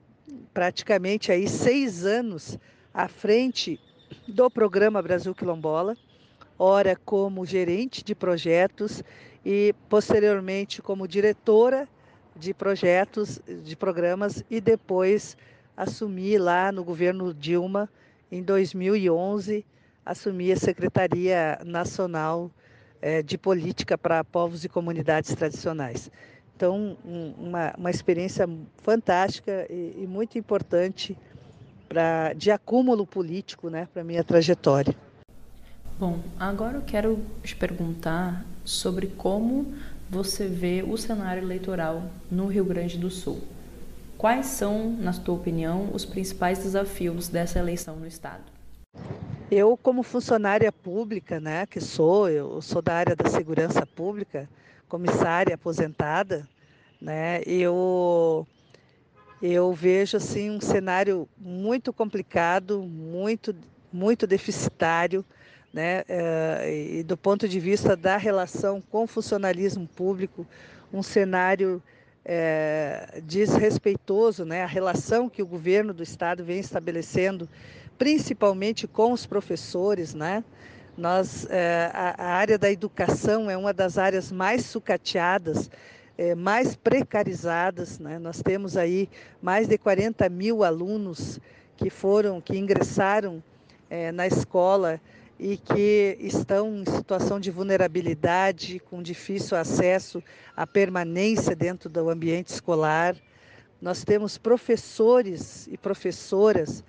praticamente 0.53 1.31
aí 1.31 1.49
seis 1.49 2.05
anos 2.05 2.59
à 2.93 3.09
frente 3.09 3.81
do 4.27 4.51
programa 4.51 5.01
Brasil 5.03 5.35
Quilombola, 5.35 5.97
ora 6.59 6.97
como 7.05 7.45
gerente 7.45 8.03
de 8.05 8.15
projetos 8.15 9.03
e 9.45 9.75
posteriormente 9.89 10.81
como 10.81 11.07
diretora 11.07 11.89
de 12.37 12.53
projetos, 12.53 13.41
de 13.65 13.77
programas 13.77 14.45
e 14.51 14.61
depois 14.61 15.37
assumi 15.77 16.39
lá 16.39 16.73
no 16.73 16.85
governo 16.85 17.33
Dilma 17.33 17.89
em 18.31 18.43
2011 18.43 19.65
assumi 20.05 20.53
a 20.53 20.57
Secretaria 20.57 21.59
Nacional 21.65 22.51
eh, 23.05 23.23
de 23.23 23.37
Política 23.37 23.99
para 23.99 24.25
Povos 24.25 24.65
e 24.65 24.69
Comunidades 24.69 25.35
Tradicionais. 25.35 26.11
Então, 26.57 26.97
um, 27.05 27.35
uma, 27.37 27.75
uma 27.77 27.91
experiência 27.91 28.49
fantástica 28.79 29.67
e, 29.69 30.05
e 30.05 30.07
muito 30.07 30.39
importante 30.39 31.15
pra, 31.87 32.33
de 32.33 32.51
acúmulo 32.51 33.07
político 33.07 33.69
né, 33.69 33.87
para 33.93 34.01
a 34.01 34.05
minha 34.05 34.25
trajetória. 34.25 34.97
Bom, 35.99 36.21
agora 36.41 36.79
eu 36.79 36.83
quero 36.83 37.23
te 37.43 37.55
perguntar 37.55 38.43
sobre 38.65 39.09
como 39.09 39.75
você 40.09 40.47
vê 40.47 40.83
o 40.83 40.97
cenário 40.97 41.43
eleitoral 41.43 42.05
no 42.31 42.47
Rio 42.47 42.65
Grande 42.65 42.97
do 42.97 43.11
Sul. 43.11 43.43
Quais 44.17 44.47
são, 44.47 44.97
na 44.99 45.13
sua 45.13 45.35
opinião, 45.35 45.91
os 45.93 46.07
principais 46.07 46.61
desafios 46.61 47.29
dessa 47.29 47.59
eleição 47.59 47.97
no 47.97 48.07
Estado? 48.07 48.45
Eu, 49.51 49.77
como 49.77 50.03
funcionária 50.03 50.73
pública, 50.73 51.39
né, 51.39 51.67
que 51.67 51.81
sou, 51.81 52.31
eu 52.31 52.63
sou 52.63 52.81
da 52.81 52.95
área 52.95 53.15
da 53.15 53.29
segurança 53.29 53.85
pública, 53.85 54.49
comissária 54.89 55.55
aposentada, 55.55 56.49
né, 57.01 57.43
eu, 57.47 58.47
eu 59.43 59.73
vejo 59.75 60.17
assim 60.17 60.51
um 60.51 60.61
cenário 60.61 61.29
muito 61.39 61.93
complicado, 61.93 62.83
muito, 62.83 63.55
muito 63.93 64.27
deficitário, 64.27 65.23
né, 65.73 66.05
eh, 66.09 66.99
e 66.99 67.03
do 67.03 67.17
ponto 67.17 67.47
de 67.47 67.61
vista 67.61 67.95
da 67.95 68.17
relação 68.17 68.81
com 68.81 69.05
o 69.05 69.07
funcionalismo 69.07 69.87
público, 69.87 70.47
um 70.91 71.03
cenário 71.03 71.83
é, 72.25 73.21
desrespeitoso, 73.23 74.45
né, 74.45 74.63
a 74.63 74.67
relação 74.67 75.29
que 75.29 75.43
o 75.43 75.47
governo 75.47 75.93
do 75.93 76.03
estado 76.03 76.43
vem 76.43 76.59
estabelecendo, 76.59 77.49
principalmente 77.99 78.87
com 78.87 79.13
os 79.13 79.27
professores, 79.27 80.15
né, 80.15 80.45
nós, 80.97 81.47
é, 81.51 81.91
a, 81.93 82.15
a, 82.23 82.27
área 82.35 82.57
da 82.57 82.71
educação 82.71 83.51
é 83.51 83.57
uma 83.57 83.73
das 83.73 83.99
áreas 83.99 84.31
mais 84.31 84.65
sucateadas, 84.67 85.69
é, 86.17 86.37
mais 86.37 86.77
precarizadas. 86.77 87.99
Né? 87.99 88.19
Nós 88.19 88.41
temos 88.41 88.77
aí 88.77 89.09
mais 89.43 89.67
de 89.67 89.77
40 89.77 90.29
mil 90.29 90.63
alunos 90.63 91.41
que 91.77 91.91
foram, 91.91 92.41
que 92.41 92.57
ingressaram 92.57 93.43
é, 93.91 94.13
na 94.13 94.27
escola 94.27 95.01
e 95.37 95.57
que 95.57 96.17
estão 96.21 96.77
em 96.77 96.85
situação 96.85 97.41
de 97.41 97.51
vulnerabilidade, 97.51 98.79
com 98.79 99.03
difícil 99.03 99.57
acesso 99.57 100.23
à 100.57 100.65
permanência 100.65 101.57
dentro 101.57 101.89
do 101.89 102.09
ambiente 102.09 102.49
escolar. 102.49 103.17
Nós 103.83 104.05
temos 104.05 104.39
professores 104.39 105.67
e 105.67 105.77
professoras 105.77 106.85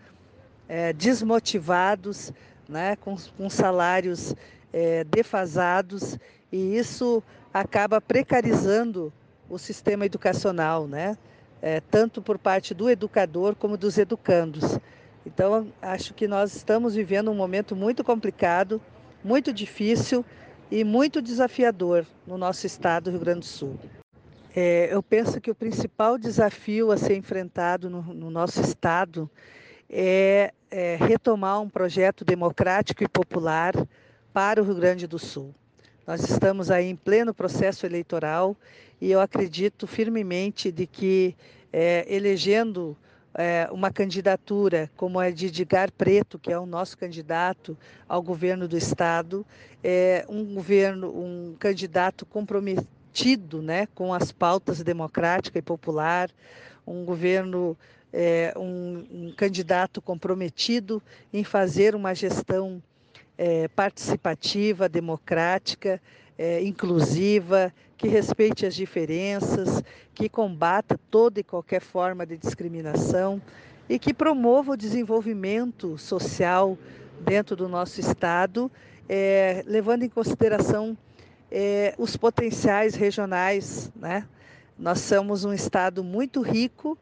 é, 0.67 0.93
desmotivados, 0.93 2.31
né, 2.67 2.95
com, 2.95 3.15
com 3.37 3.49
salários 3.49 4.35
é, 4.73 5.03
defasados, 5.03 6.17
e 6.51 6.77
isso 6.77 7.23
acaba 7.53 8.01
precarizando 8.01 9.13
o 9.49 9.57
sistema 9.57 10.05
educacional, 10.05 10.87
né? 10.87 11.17
É, 11.61 11.79
tanto 11.79 12.21
por 12.21 12.37
parte 12.37 12.73
do 12.73 12.89
educador 12.89 13.55
como 13.55 13.77
dos 13.77 13.97
educandos. 13.97 14.77
Então, 15.25 15.67
acho 15.81 16.13
que 16.13 16.27
nós 16.27 16.55
estamos 16.55 16.93
vivendo 16.93 17.31
um 17.31 17.35
momento 17.35 17.75
muito 17.75 18.03
complicado, 18.03 18.79
muito 19.23 19.51
difícil 19.51 20.23
e 20.69 20.83
muito 20.83 21.21
desafiador 21.21 22.05
no 22.27 22.37
nosso 22.37 22.67
estado 22.67 23.05
do 23.05 23.11
Rio 23.11 23.19
Grande 23.19 23.39
do 23.39 23.45
Sul. 23.45 23.79
É, 24.55 24.93
eu 24.93 25.01
penso 25.01 25.41
que 25.41 25.49
o 25.49 25.55
principal 25.55 26.17
desafio 26.17 26.91
a 26.91 26.97
ser 26.97 27.15
enfrentado 27.15 27.89
no, 27.89 28.01
no 28.01 28.29
nosso 28.29 28.61
estado 28.61 29.29
é, 29.90 30.53
é 30.70 30.95
retomar 30.95 31.62
um 31.62 31.70
projeto 31.70 32.24
democrático 32.24 33.03
e 33.03 33.07
popular 33.07 33.74
para 34.34 34.62
o 34.62 34.66
Rio 34.66 34.76
Grande 34.76 35.07
do 35.07 35.20
Sul. 35.20 35.53
Nós 36.06 36.30
estamos 36.30 36.70
aí 36.70 36.88
em 36.88 36.95
pleno 36.95 37.34
processo 37.34 37.86
eleitoral 37.86 38.56
e 39.02 39.12
eu 39.12 39.20
acredito 39.20 39.88
firmemente 39.88 40.72
de 40.72 40.86
que 40.86 41.36
é, 41.74 42.06
elegendo 42.07 42.95
é, 43.34 43.68
uma 43.72 43.91
candidatura 43.91 44.90
como 44.95 45.20
a 45.20 45.30
de 45.30 45.48
Edgar 45.48 45.91
Preto, 45.91 46.40
que 46.40 46.52
é 46.52 46.57
o 46.57 46.66
nosso 46.66 46.98
candidato 46.98 47.78
ao 48.07 48.22
governo 48.22 48.68
do 48.68 48.78
estado, 48.78 49.45
é 49.84 50.26
um 50.30 50.56
governo, 50.56 51.10
um 51.10 51.56
candidato 51.60 52.26
comprometido, 52.26 53.62
né, 53.62 53.88
com 53.94 54.14
as 54.14 54.32
pautas 54.32 54.82
democrática 54.82 55.60
e 55.60 55.62
popular, 55.62 56.30
um 56.88 57.03
governo, 57.03 57.78
é, 58.17 58.53
um, 58.55 59.05
um 59.11 59.33
candidato 59.35 60.01
comprometido 60.01 61.03
em 61.33 61.43
fazer 61.43 61.93
uma 61.93 62.15
gestão 62.15 62.81
é, 63.37 63.67
participativa, 63.67 64.87
democrática, 64.87 66.01
é, 66.37 66.63
inclusiva, 66.63 67.73
que 67.97 68.07
respeite 68.07 68.65
as 68.65 68.73
diferenças, 68.73 69.83
que 70.13 70.29
combata 70.29 70.97
toda 71.11 71.41
e 71.41 71.43
qualquer 71.43 71.81
forma 71.81 72.25
de 72.25 72.37
discriminação 72.37 73.41
e 73.89 73.99
que 73.99 74.13
promova 74.13 74.71
o 74.71 74.77
desenvolvimento 74.77 75.97
social 75.97 76.77
dentro 77.19 77.53
do 77.53 77.67
nosso 77.67 77.99
Estado, 77.99 78.71
é, 79.09 79.61
levando 79.67 80.03
em 80.03 80.09
consideração 80.09 80.97
é, 81.51 81.93
os 81.97 82.15
potenciais 82.15 82.95
regionais. 82.95 83.91
Né? 83.93 84.25
Nós 84.79 84.99
somos 84.99 85.43
um 85.43 85.53
Estado 85.53 86.01
muito 86.01 86.41
rico, 86.41 86.97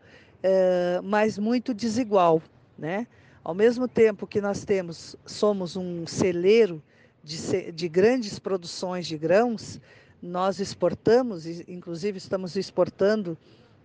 mas 1.04 1.38
muito 1.38 1.74
desigual. 1.74 2.42
Né? 2.78 3.08
Ao 3.44 3.54
mesmo 3.54 3.88
tempo 3.88 4.28
que 4.28 4.42
nós 4.42 4.64
temos, 4.64 5.16
somos 5.26 5.76
um 5.76 6.06
celeiro 6.06 6.82
de, 7.24 7.72
de 7.72 7.88
grandes 7.88 8.40
produções 8.40 9.08
de 9.08 9.18
grãos, 9.18 9.80
nós 10.22 10.60
exportamos, 10.60 11.46
inclusive 11.68 12.18
estamos 12.18 12.56
exportando 12.56 13.38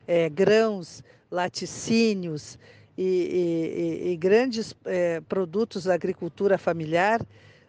é, 0.06 0.28
grãos, 0.28 1.02
laticínios 1.30 2.59
e, 2.97 4.06
e, 4.06 4.12
e 4.12 4.16
grandes 4.16 4.74
é, 4.85 5.20
produtos 5.20 5.85
da 5.85 5.94
agricultura 5.94 6.56
familiar, 6.56 7.20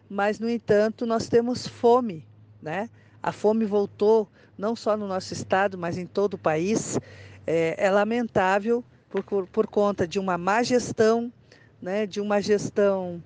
mas, 0.08 0.40
no 0.40 0.50
entanto, 0.50 1.06
nós 1.06 1.28
temos 1.28 1.66
fome, 1.66 2.26
né? 2.60 2.90
A 3.22 3.30
fome 3.30 3.64
voltou 3.64 4.28
não 4.58 4.74
só 4.74 4.96
no 4.96 5.06
nosso 5.06 5.32
estado, 5.32 5.78
mas 5.78 5.96
em 5.96 6.06
todo 6.06 6.34
o 6.34 6.38
país. 6.38 6.98
É, 7.46 7.74
é 7.78 7.90
lamentável 7.90 8.84
por, 9.08 9.46
por 9.46 9.66
conta 9.66 10.06
de 10.06 10.18
uma 10.18 10.38
má 10.38 10.62
gestão, 10.62 11.32
né? 11.80 12.06
de 12.06 12.20
uma 12.20 12.40
gestão 12.40 13.22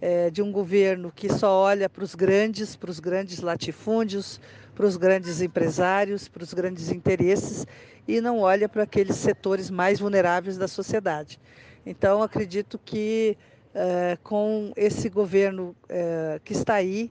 é, 0.00 0.30
de 0.30 0.42
um 0.42 0.50
governo 0.50 1.12
que 1.14 1.32
só 1.32 1.62
olha 1.62 1.88
para 1.88 2.04
os 2.04 2.14
grandes, 2.14 2.76
para 2.76 2.90
os 2.90 3.00
grandes 3.00 3.40
latifúndios, 3.40 4.40
para 4.74 4.86
os 4.86 4.96
grandes 4.96 5.40
empresários, 5.40 6.28
para 6.28 6.42
os 6.42 6.54
grandes 6.54 6.90
interesses 6.90 7.66
e 8.06 8.20
não 8.20 8.40
olha 8.40 8.68
para 8.68 8.84
aqueles 8.84 9.16
setores 9.16 9.70
mais 9.70 10.00
vulneráveis 10.00 10.56
da 10.56 10.66
sociedade. 10.66 11.38
Então, 11.84 12.22
acredito 12.22 12.78
que 12.78 13.36
é, 13.74 14.16
com 14.22 14.72
esse 14.76 15.08
governo 15.08 15.76
é, 15.88 16.40
que 16.42 16.52
está 16.52 16.74
aí, 16.74 17.10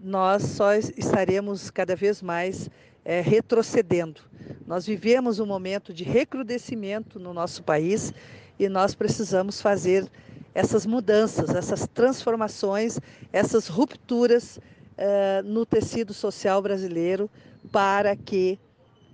nós 0.00 0.42
só 0.42 0.74
estaremos 0.74 1.70
cada 1.70 1.94
vez 1.94 2.22
mais 2.22 2.70
é, 3.06 3.20
retrocedendo. 3.20 4.20
Nós 4.66 4.84
vivemos 4.84 5.38
um 5.38 5.46
momento 5.46 5.94
de 5.94 6.02
recrudescimento 6.02 7.20
no 7.20 7.32
nosso 7.32 7.62
país 7.62 8.12
e 8.58 8.68
nós 8.68 8.96
precisamos 8.96 9.60
fazer 9.60 10.10
essas 10.52 10.84
mudanças, 10.84 11.50
essas 11.50 11.86
transformações, 11.86 12.98
essas 13.32 13.68
rupturas 13.68 14.56
uh, 14.56 15.42
no 15.44 15.64
tecido 15.64 16.12
social 16.12 16.60
brasileiro 16.60 17.30
para 17.70 18.16
que 18.16 18.58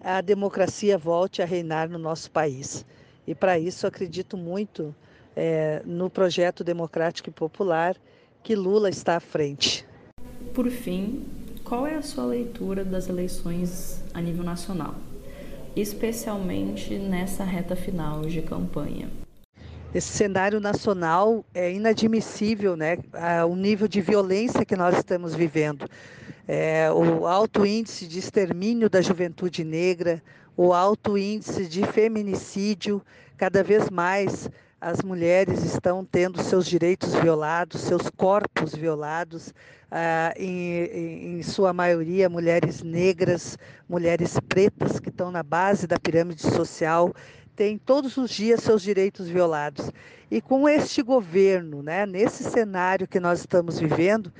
a 0.00 0.22
democracia 0.22 0.96
volte 0.96 1.42
a 1.42 1.44
reinar 1.44 1.90
no 1.90 1.98
nosso 1.98 2.30
país. 2.30 2.86
E 3.26 3.34
para 3.34 3.58
isso 3.58 3.86
acredito 3.86 4.36
muito 4.38 4.94
é, 5.36 5.82
no 5.84 6.08
projeto 6.08 6.64
democrático 6.64 7.28
e 7.28 7.32
popular 7.32 7.94
que 8.42 8.54
Lula 8.54 8.88
está 8.88 9.16
à 9.16 9.20
frente. 9.20 9.86
Por 10.54 10.68
fim, 10.70 11.24
qual 11.64 11.86
é 11.86 11.94
a 11.94 12.02
sua 12.02 12.24
leitura 12.24 12.84
das 12.84 13.08
eleições 13.08 14.02
a 14.12 14.20
nível 14.20 14.44
nacional, 14.44 14.94
especialmente 15.74 16.98
nessa 16.98 17.44
reta 17.44 17.74
final 17.74 18.22
de 18.22 18.42
campanha? 18.42 19.08
esse 19.94 20.08
cenário 20.08 20.58
nacional 20.58 21.44
é 21.52 21.70
inadmissível, 21.70 22.76
né? 22.76 22.96
O 23.48 23.54
nível 23.54 23.86
de 23.86 24.00
violência 24.00 24.64
que 24.64 24.74
nós 24.74 24.96
estamos 24.96 25.34
vivendo. 25.34 25.86
é, 26.48 26.90
o 26.90 27.26
alto 27.26 27.64
índice 27.64 28.06
de 28.06 28.18
extermínio 28.18 28.90
da 28.90 29.00
juventude 29.00 29.62
negra, 29.62 30.22
o 30.56 30.72
alto 30.72 31.16
índice 31.16 31.66
de 31.66 31.84
feminicídio, 31.86 33.02
cada 33.36 33.62
vez 33.62 33.88
mais 33.90 34.50
as 34.82 35.00
mulheres 35.00 35.62
estão 35.62 36.04
tendo 36.04 36.42
seus 36.42 36.66
direitos 36.66 37.14
violados, 37.14 37.82
seus 37.82 38.10
corpos 38.10 38.74
violados, 38.74 39.54
ah, 39.88 40.34
em, 40.36 41.36
em, 41.38 41.42
sua 41.44 41.72
maioria 41.72 42.28
mulheres 42.28 42.82
negras, 42.82 43.56
mulheres 43.88 44.40
pretas 44.48 44.98
que 44.98 45.08
estão 45.08 45.30
na 45.30 45.44
base 45.44 45.86
da 45.86 46.00
pirâmide 46.00 46.42
social, 46.42 47.14
têm 47.54 47.78
todos 47.78 48.16
os 48.16 48.28
dias 48.28 48.60
seus 48.60 48.82
direitos 48.82 49.28
violados. 49.28 49.88
E 50.28 50.40
com 50.40 50.68
este 50.68 51.00
governo, 51.00 51.80
né, 51.80 52.04
nesse 52.04 52.42
cenário 52.42 53.06
que 53.06 53.20
nós 53.20 53.38
estamos 53.38 53.78
vivendo, 53.78 54.32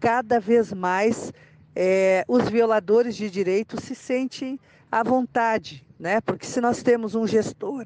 cada 0.00 0.40
vez 0.40 0.72
mais 0.72 1.30
é, 1.76 2.24
os 2.26 2.48
violadores 2.48 3.14
de 3.16 3.28
direitos 3.28 3.84
se 3.84 3.94
sentem 3.94 4.58
à 4.90 5.02
vontade, 5.02 5.84
né? 5.98 6.22
Porque 6.22 6.46
se 6.46 6.58
nós 6.58 6.82
temos 6.82 7.14
um 7.14 7.26
gestor 7.26 7.84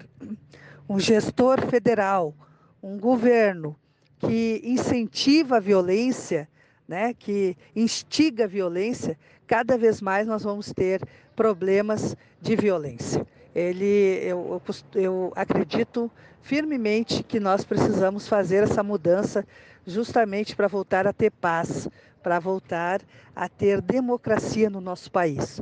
um 0.88 0.98
gestor 0.98 1.60
federal, 1.66 2.34
um 2.82 2.98
governo 2.98 3.76
que 4.18 4.60
incentiva 4.64 5.56
a 5.56 5.60
violência, 5.60 6.48
né, 6.86 7.14
que 7.14 7.56
instiga 7.74 8.44
a 8.44 8.48
violência, 8.48 9.18
cada 9.46 9.76
vez 9.76 10.00
mais 10.00 10.26
nós 10.26 10.42
vamos 10.42 10.72
ter 10.72 11.02
problemas 11.34 12.16
de 12.40 12.56
violência. 12.56 13.26
Ele, 13.54 14.18
eu, 14.22 14.60
eu, 14.94 15.00
eu 15.00 15.32
acredito 15.34 16.10
firmemente 16.42 17.22
que 17.22 17.40
nós 17.40 17.64
precisamos 17.64 18.28
fazer 18.28 18.64
essa 18.64 18.82
mudança 18.82 19.46
justamente 19.86 20.54
para 20.56 20.68
voltar 20.68 21.06
a 21.06 21.12
ter 21.12 21.30
paz, 21.30 21.88
para 22.22 22.38
voltar 22.38 23.00
a 23.34 23.48
ter 23.48 23.80
democracia 23.80 24.68
no 24.68 24.80
nosso 24.80 25.10
país. 25.10 25.60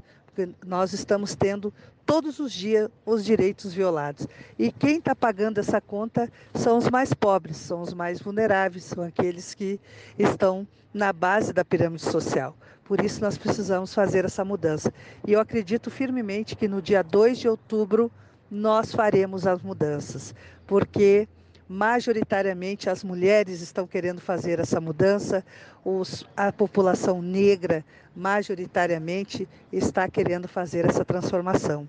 Nós 0.67 0.93
estamos 0.93 1.35
tendo 1.35 1.73
todos 2.07 2.39
os 2.39 2.53
dias 2.53 2.89
os 3.05 3.25
direitos 3.25 3.73
violados. 3.73 4.27
E 4.59 4.73
quem 4.73 4.99
está 4.99 5.15
pagando 5.15 5.59
essa 5.59 5.81
conta 5.81 6.31
são 6.55 6.79
os 6.79 6.89
mais 6.89 7.13
pobres, 7.13 7.57
são 7.57 7.83
os 7.83 7.93
mais 7.93 8.21
vulneráveis, 8.21 8.85
são 8.85 9.05
aqueles 9.05 9.55
que 9.55 9.79
estão 10.19 10.67
na 10.93 11.13
base 11.13 11.53
da 11.53 11.65
pirâmide 11.65 12.03
social. 12.03 12.57
Por 12.85 13.03
isso 13.05 13.21
nós 13.21 13.39
precisamos 13.39 13.95
fazer 13.95 14.25
essa 14.25 14.45
mudança. 14.45 14.93
E 15.27 15.33
eu 15.33 15.41
acredito 15.41 15.91
firmemente 15.91 16.57
que 16.57 16.69
no 16.69 16.83
dia 16.83 17.03
2 17.03 17.39
de 17.39 17.49
outubro 17.49 18.11
nós 18.51 18.93
faremos 18.93 19.47
as 19.47 19.63
mudanças, 19.63 20.35
porque 20.67 21.27
majoritariamente 21.73 22.91
as 22.91 23.03
mulheres 23.03 23.63
estão 23.63 23.87
querendo 23.87 24.21
fazer 24.21 24.61
essa 24.61 24.79
mudança, 24.79 25.43
os, 25.83 26.25
a 26.37 26.53
população 26.53 27.23
negra 27.23 27.83
majoritariamente 28.15 29.49
está 29.73 30.07
querendo 30.07 30.47
fazer 30.47 30.85
essa 30.85 31.05
transformação. 31.05 31.89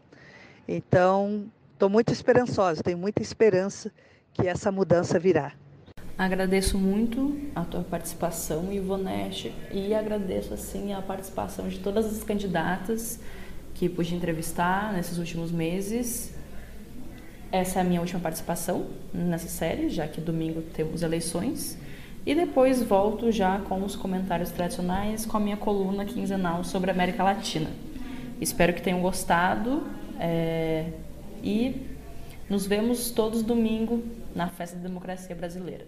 Então, 0.65 1.51
estou 1.73 1.89
muito 1.89 2.13
esperançosa, 2.13 2.81
tenho 2.81 2.97
muita 2.97 3.21
esperança 3.21 3.91
que 4.33 4.47
essa 4.47 4.71
mudança 4.71 5.19
virá. 5.19 5.51
Agradeço 6.17 6.77
muito 6.77 7.37
a 7.53 7.65
tua 7.65 7.83
participação, 7.83 8.71
Ivonete, 8.71 9.53
e 9.71 9.93
agradeço 9.93 10.53
assim 10.53 10.93
a 10.93 11.01
participação 11.01 11.67
de 11.67 11.79
todas 11.79 12.05
as 12.05 12.23
candidatas 12.23 13.19
que 13.73 13.89
pude 13.89 14.15
entrevistar 14.15 14.93
nesses 14.93 15.17
últimos 15.17 15.51
meses. 15.51 16.32
Essa 17.53 17.77
é 17.77 17.81
a 17.83 17.85
minha 17.85 18.01
última 18.01 18.19
participação 18.19 18.89
nessa 19.13 19.47
série, 19.47 19.87
já 19.87 20.07
que 20.07 20.19
domingo 20.19 20.63
temos 20.73 21.03
eleições. 21.03 21.77
E 22.25 22.33
depois 22.33 22.81
volto 22.81 23.31
já 23.31 23.59
com 23.59 23.83
os 23.83 23.95
comentários 23.95 24.49
tradicionais, 24.49 25.23
com 25.23 25.37
a 25.37 25.39
minha 25.39 25.55
coluna 25.55 26.03
quinzenal 26.03 26.63
sobre 26.63 26.89
a 26.89 26.93
América 26.95 27.23
Latina. 27.23 27.69
Espero 28.41 28.73
que 28.73 28.81
tenham 28.81 28.99
gostado 29.03 29.83
é, 30.19 30.93
e 31.43 31.79
nos 32.49 32.65
vemos 32.65 33.11
todos 33.11 33.43
domingo 33.43 34.03
na 34.33 34.49
Festa 34.49 34.75
da 34.77 34.87
Democracia 34.87 35.35
Brasileira. 35.35 35.85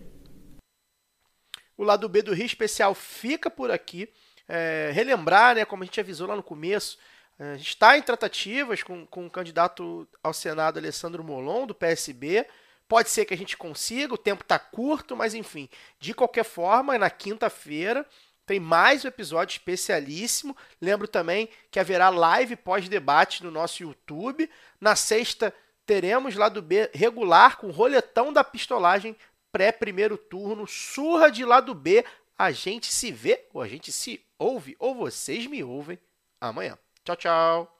O 1.75 1.83
lado 1.83 2.07
B 2.07 2.21
do 2.21 2.35
Rio 2.35 2.45
Especial 2.45 2.93
fica 2.93 3.49
por 3.49 3.71
aqui. 3.71 4.07
É, 4.47 4.91
relembrar, 4.93 5.55
né, 5.55 5.65
como 5.65 5.81
a 5.81 5.85
gente 5.87 5.99
avisou 5.99 6.27
lá 6.27 6.35
no 6.35 6.43
começo, 6.43 6.99
a 7.37 7.57
gente 7.57 7.69
está 7.69 7.97
em 7.97 8.01
tratativas 8.01 8.81
com, 8.81 9.05
com 9.05 9.25
o 9.25 9.29
candidato 9.29 10.07
ao 10.23 10.33
Senado 10.33 10.77
Alessandro 10.77 11.23
Molon, 11.23 11.67
do 11.67 11.75
PSB. 11.75 12.47
Pode 12.87 13.09
ser 13.09 13.25
que 13.25 13.33
a 13.33 13.37
gente 13.37 13.57
consiga, 13.57 14.13
o 14.13 14.17
tempo 14.17 14.43
está 14.43 14.57
curto, 14.57 15.15
mas 15.15 15.33
enfim, 15.33 15.67
de 15.99 16.13
qualquer 16.13 16.45
forma, 16.45 16.97
na 16.97 17.09
quinta-feira 17.09 18.05
tem 18.45 18.59
mais 18.59 19.03
um 19.03 19.07
episódio 19.07 19.53
especialíssimo. 19.53 20.55
Lembro 20.79 21.07
também 21.07 21.49
que 21.71 21.79
haverá 21.79 22.09
live 22.09 22.55
pós-debate 22.55 23.43
no 23.43 23.49
nosso 23.49 23.81
YouTube. 23.81 24.49
Na 24.79 24.95
sexta, 24.95 25.53
teremos 25.85 26.35
lá 26.35 26.47
do 26.47 26.61
B 26.61 26.89
regular 26.93 27.57
com 27.57 27.71
roletão 27.71 28.31
da 28.31 28.43
pistolagem 28.43 29.15
pré-primeiro 29.51 30.17
turno, 30.17 30.67
surra 30.67 31.31
de 31.31 31.43
lado 31.43 31.73
B. 31.73 32.05
A 32.37 32.51
gente 32.51 32.93
se 32.93 33.11
vê, 33.11 33.47
ou 33.53 33.61
a 33.61 33.67
gente 33.67 33.91
se 33.91 34.23
ouve, 34.37 34.75
ou 34.77 34.93
vocês 34.93 35.47
me 35.47 35.63
ouvem 35.63 35.97
amanhã. 36.39 36.77
Tchau, 37.05 37.15
tchau. 37.15 37.74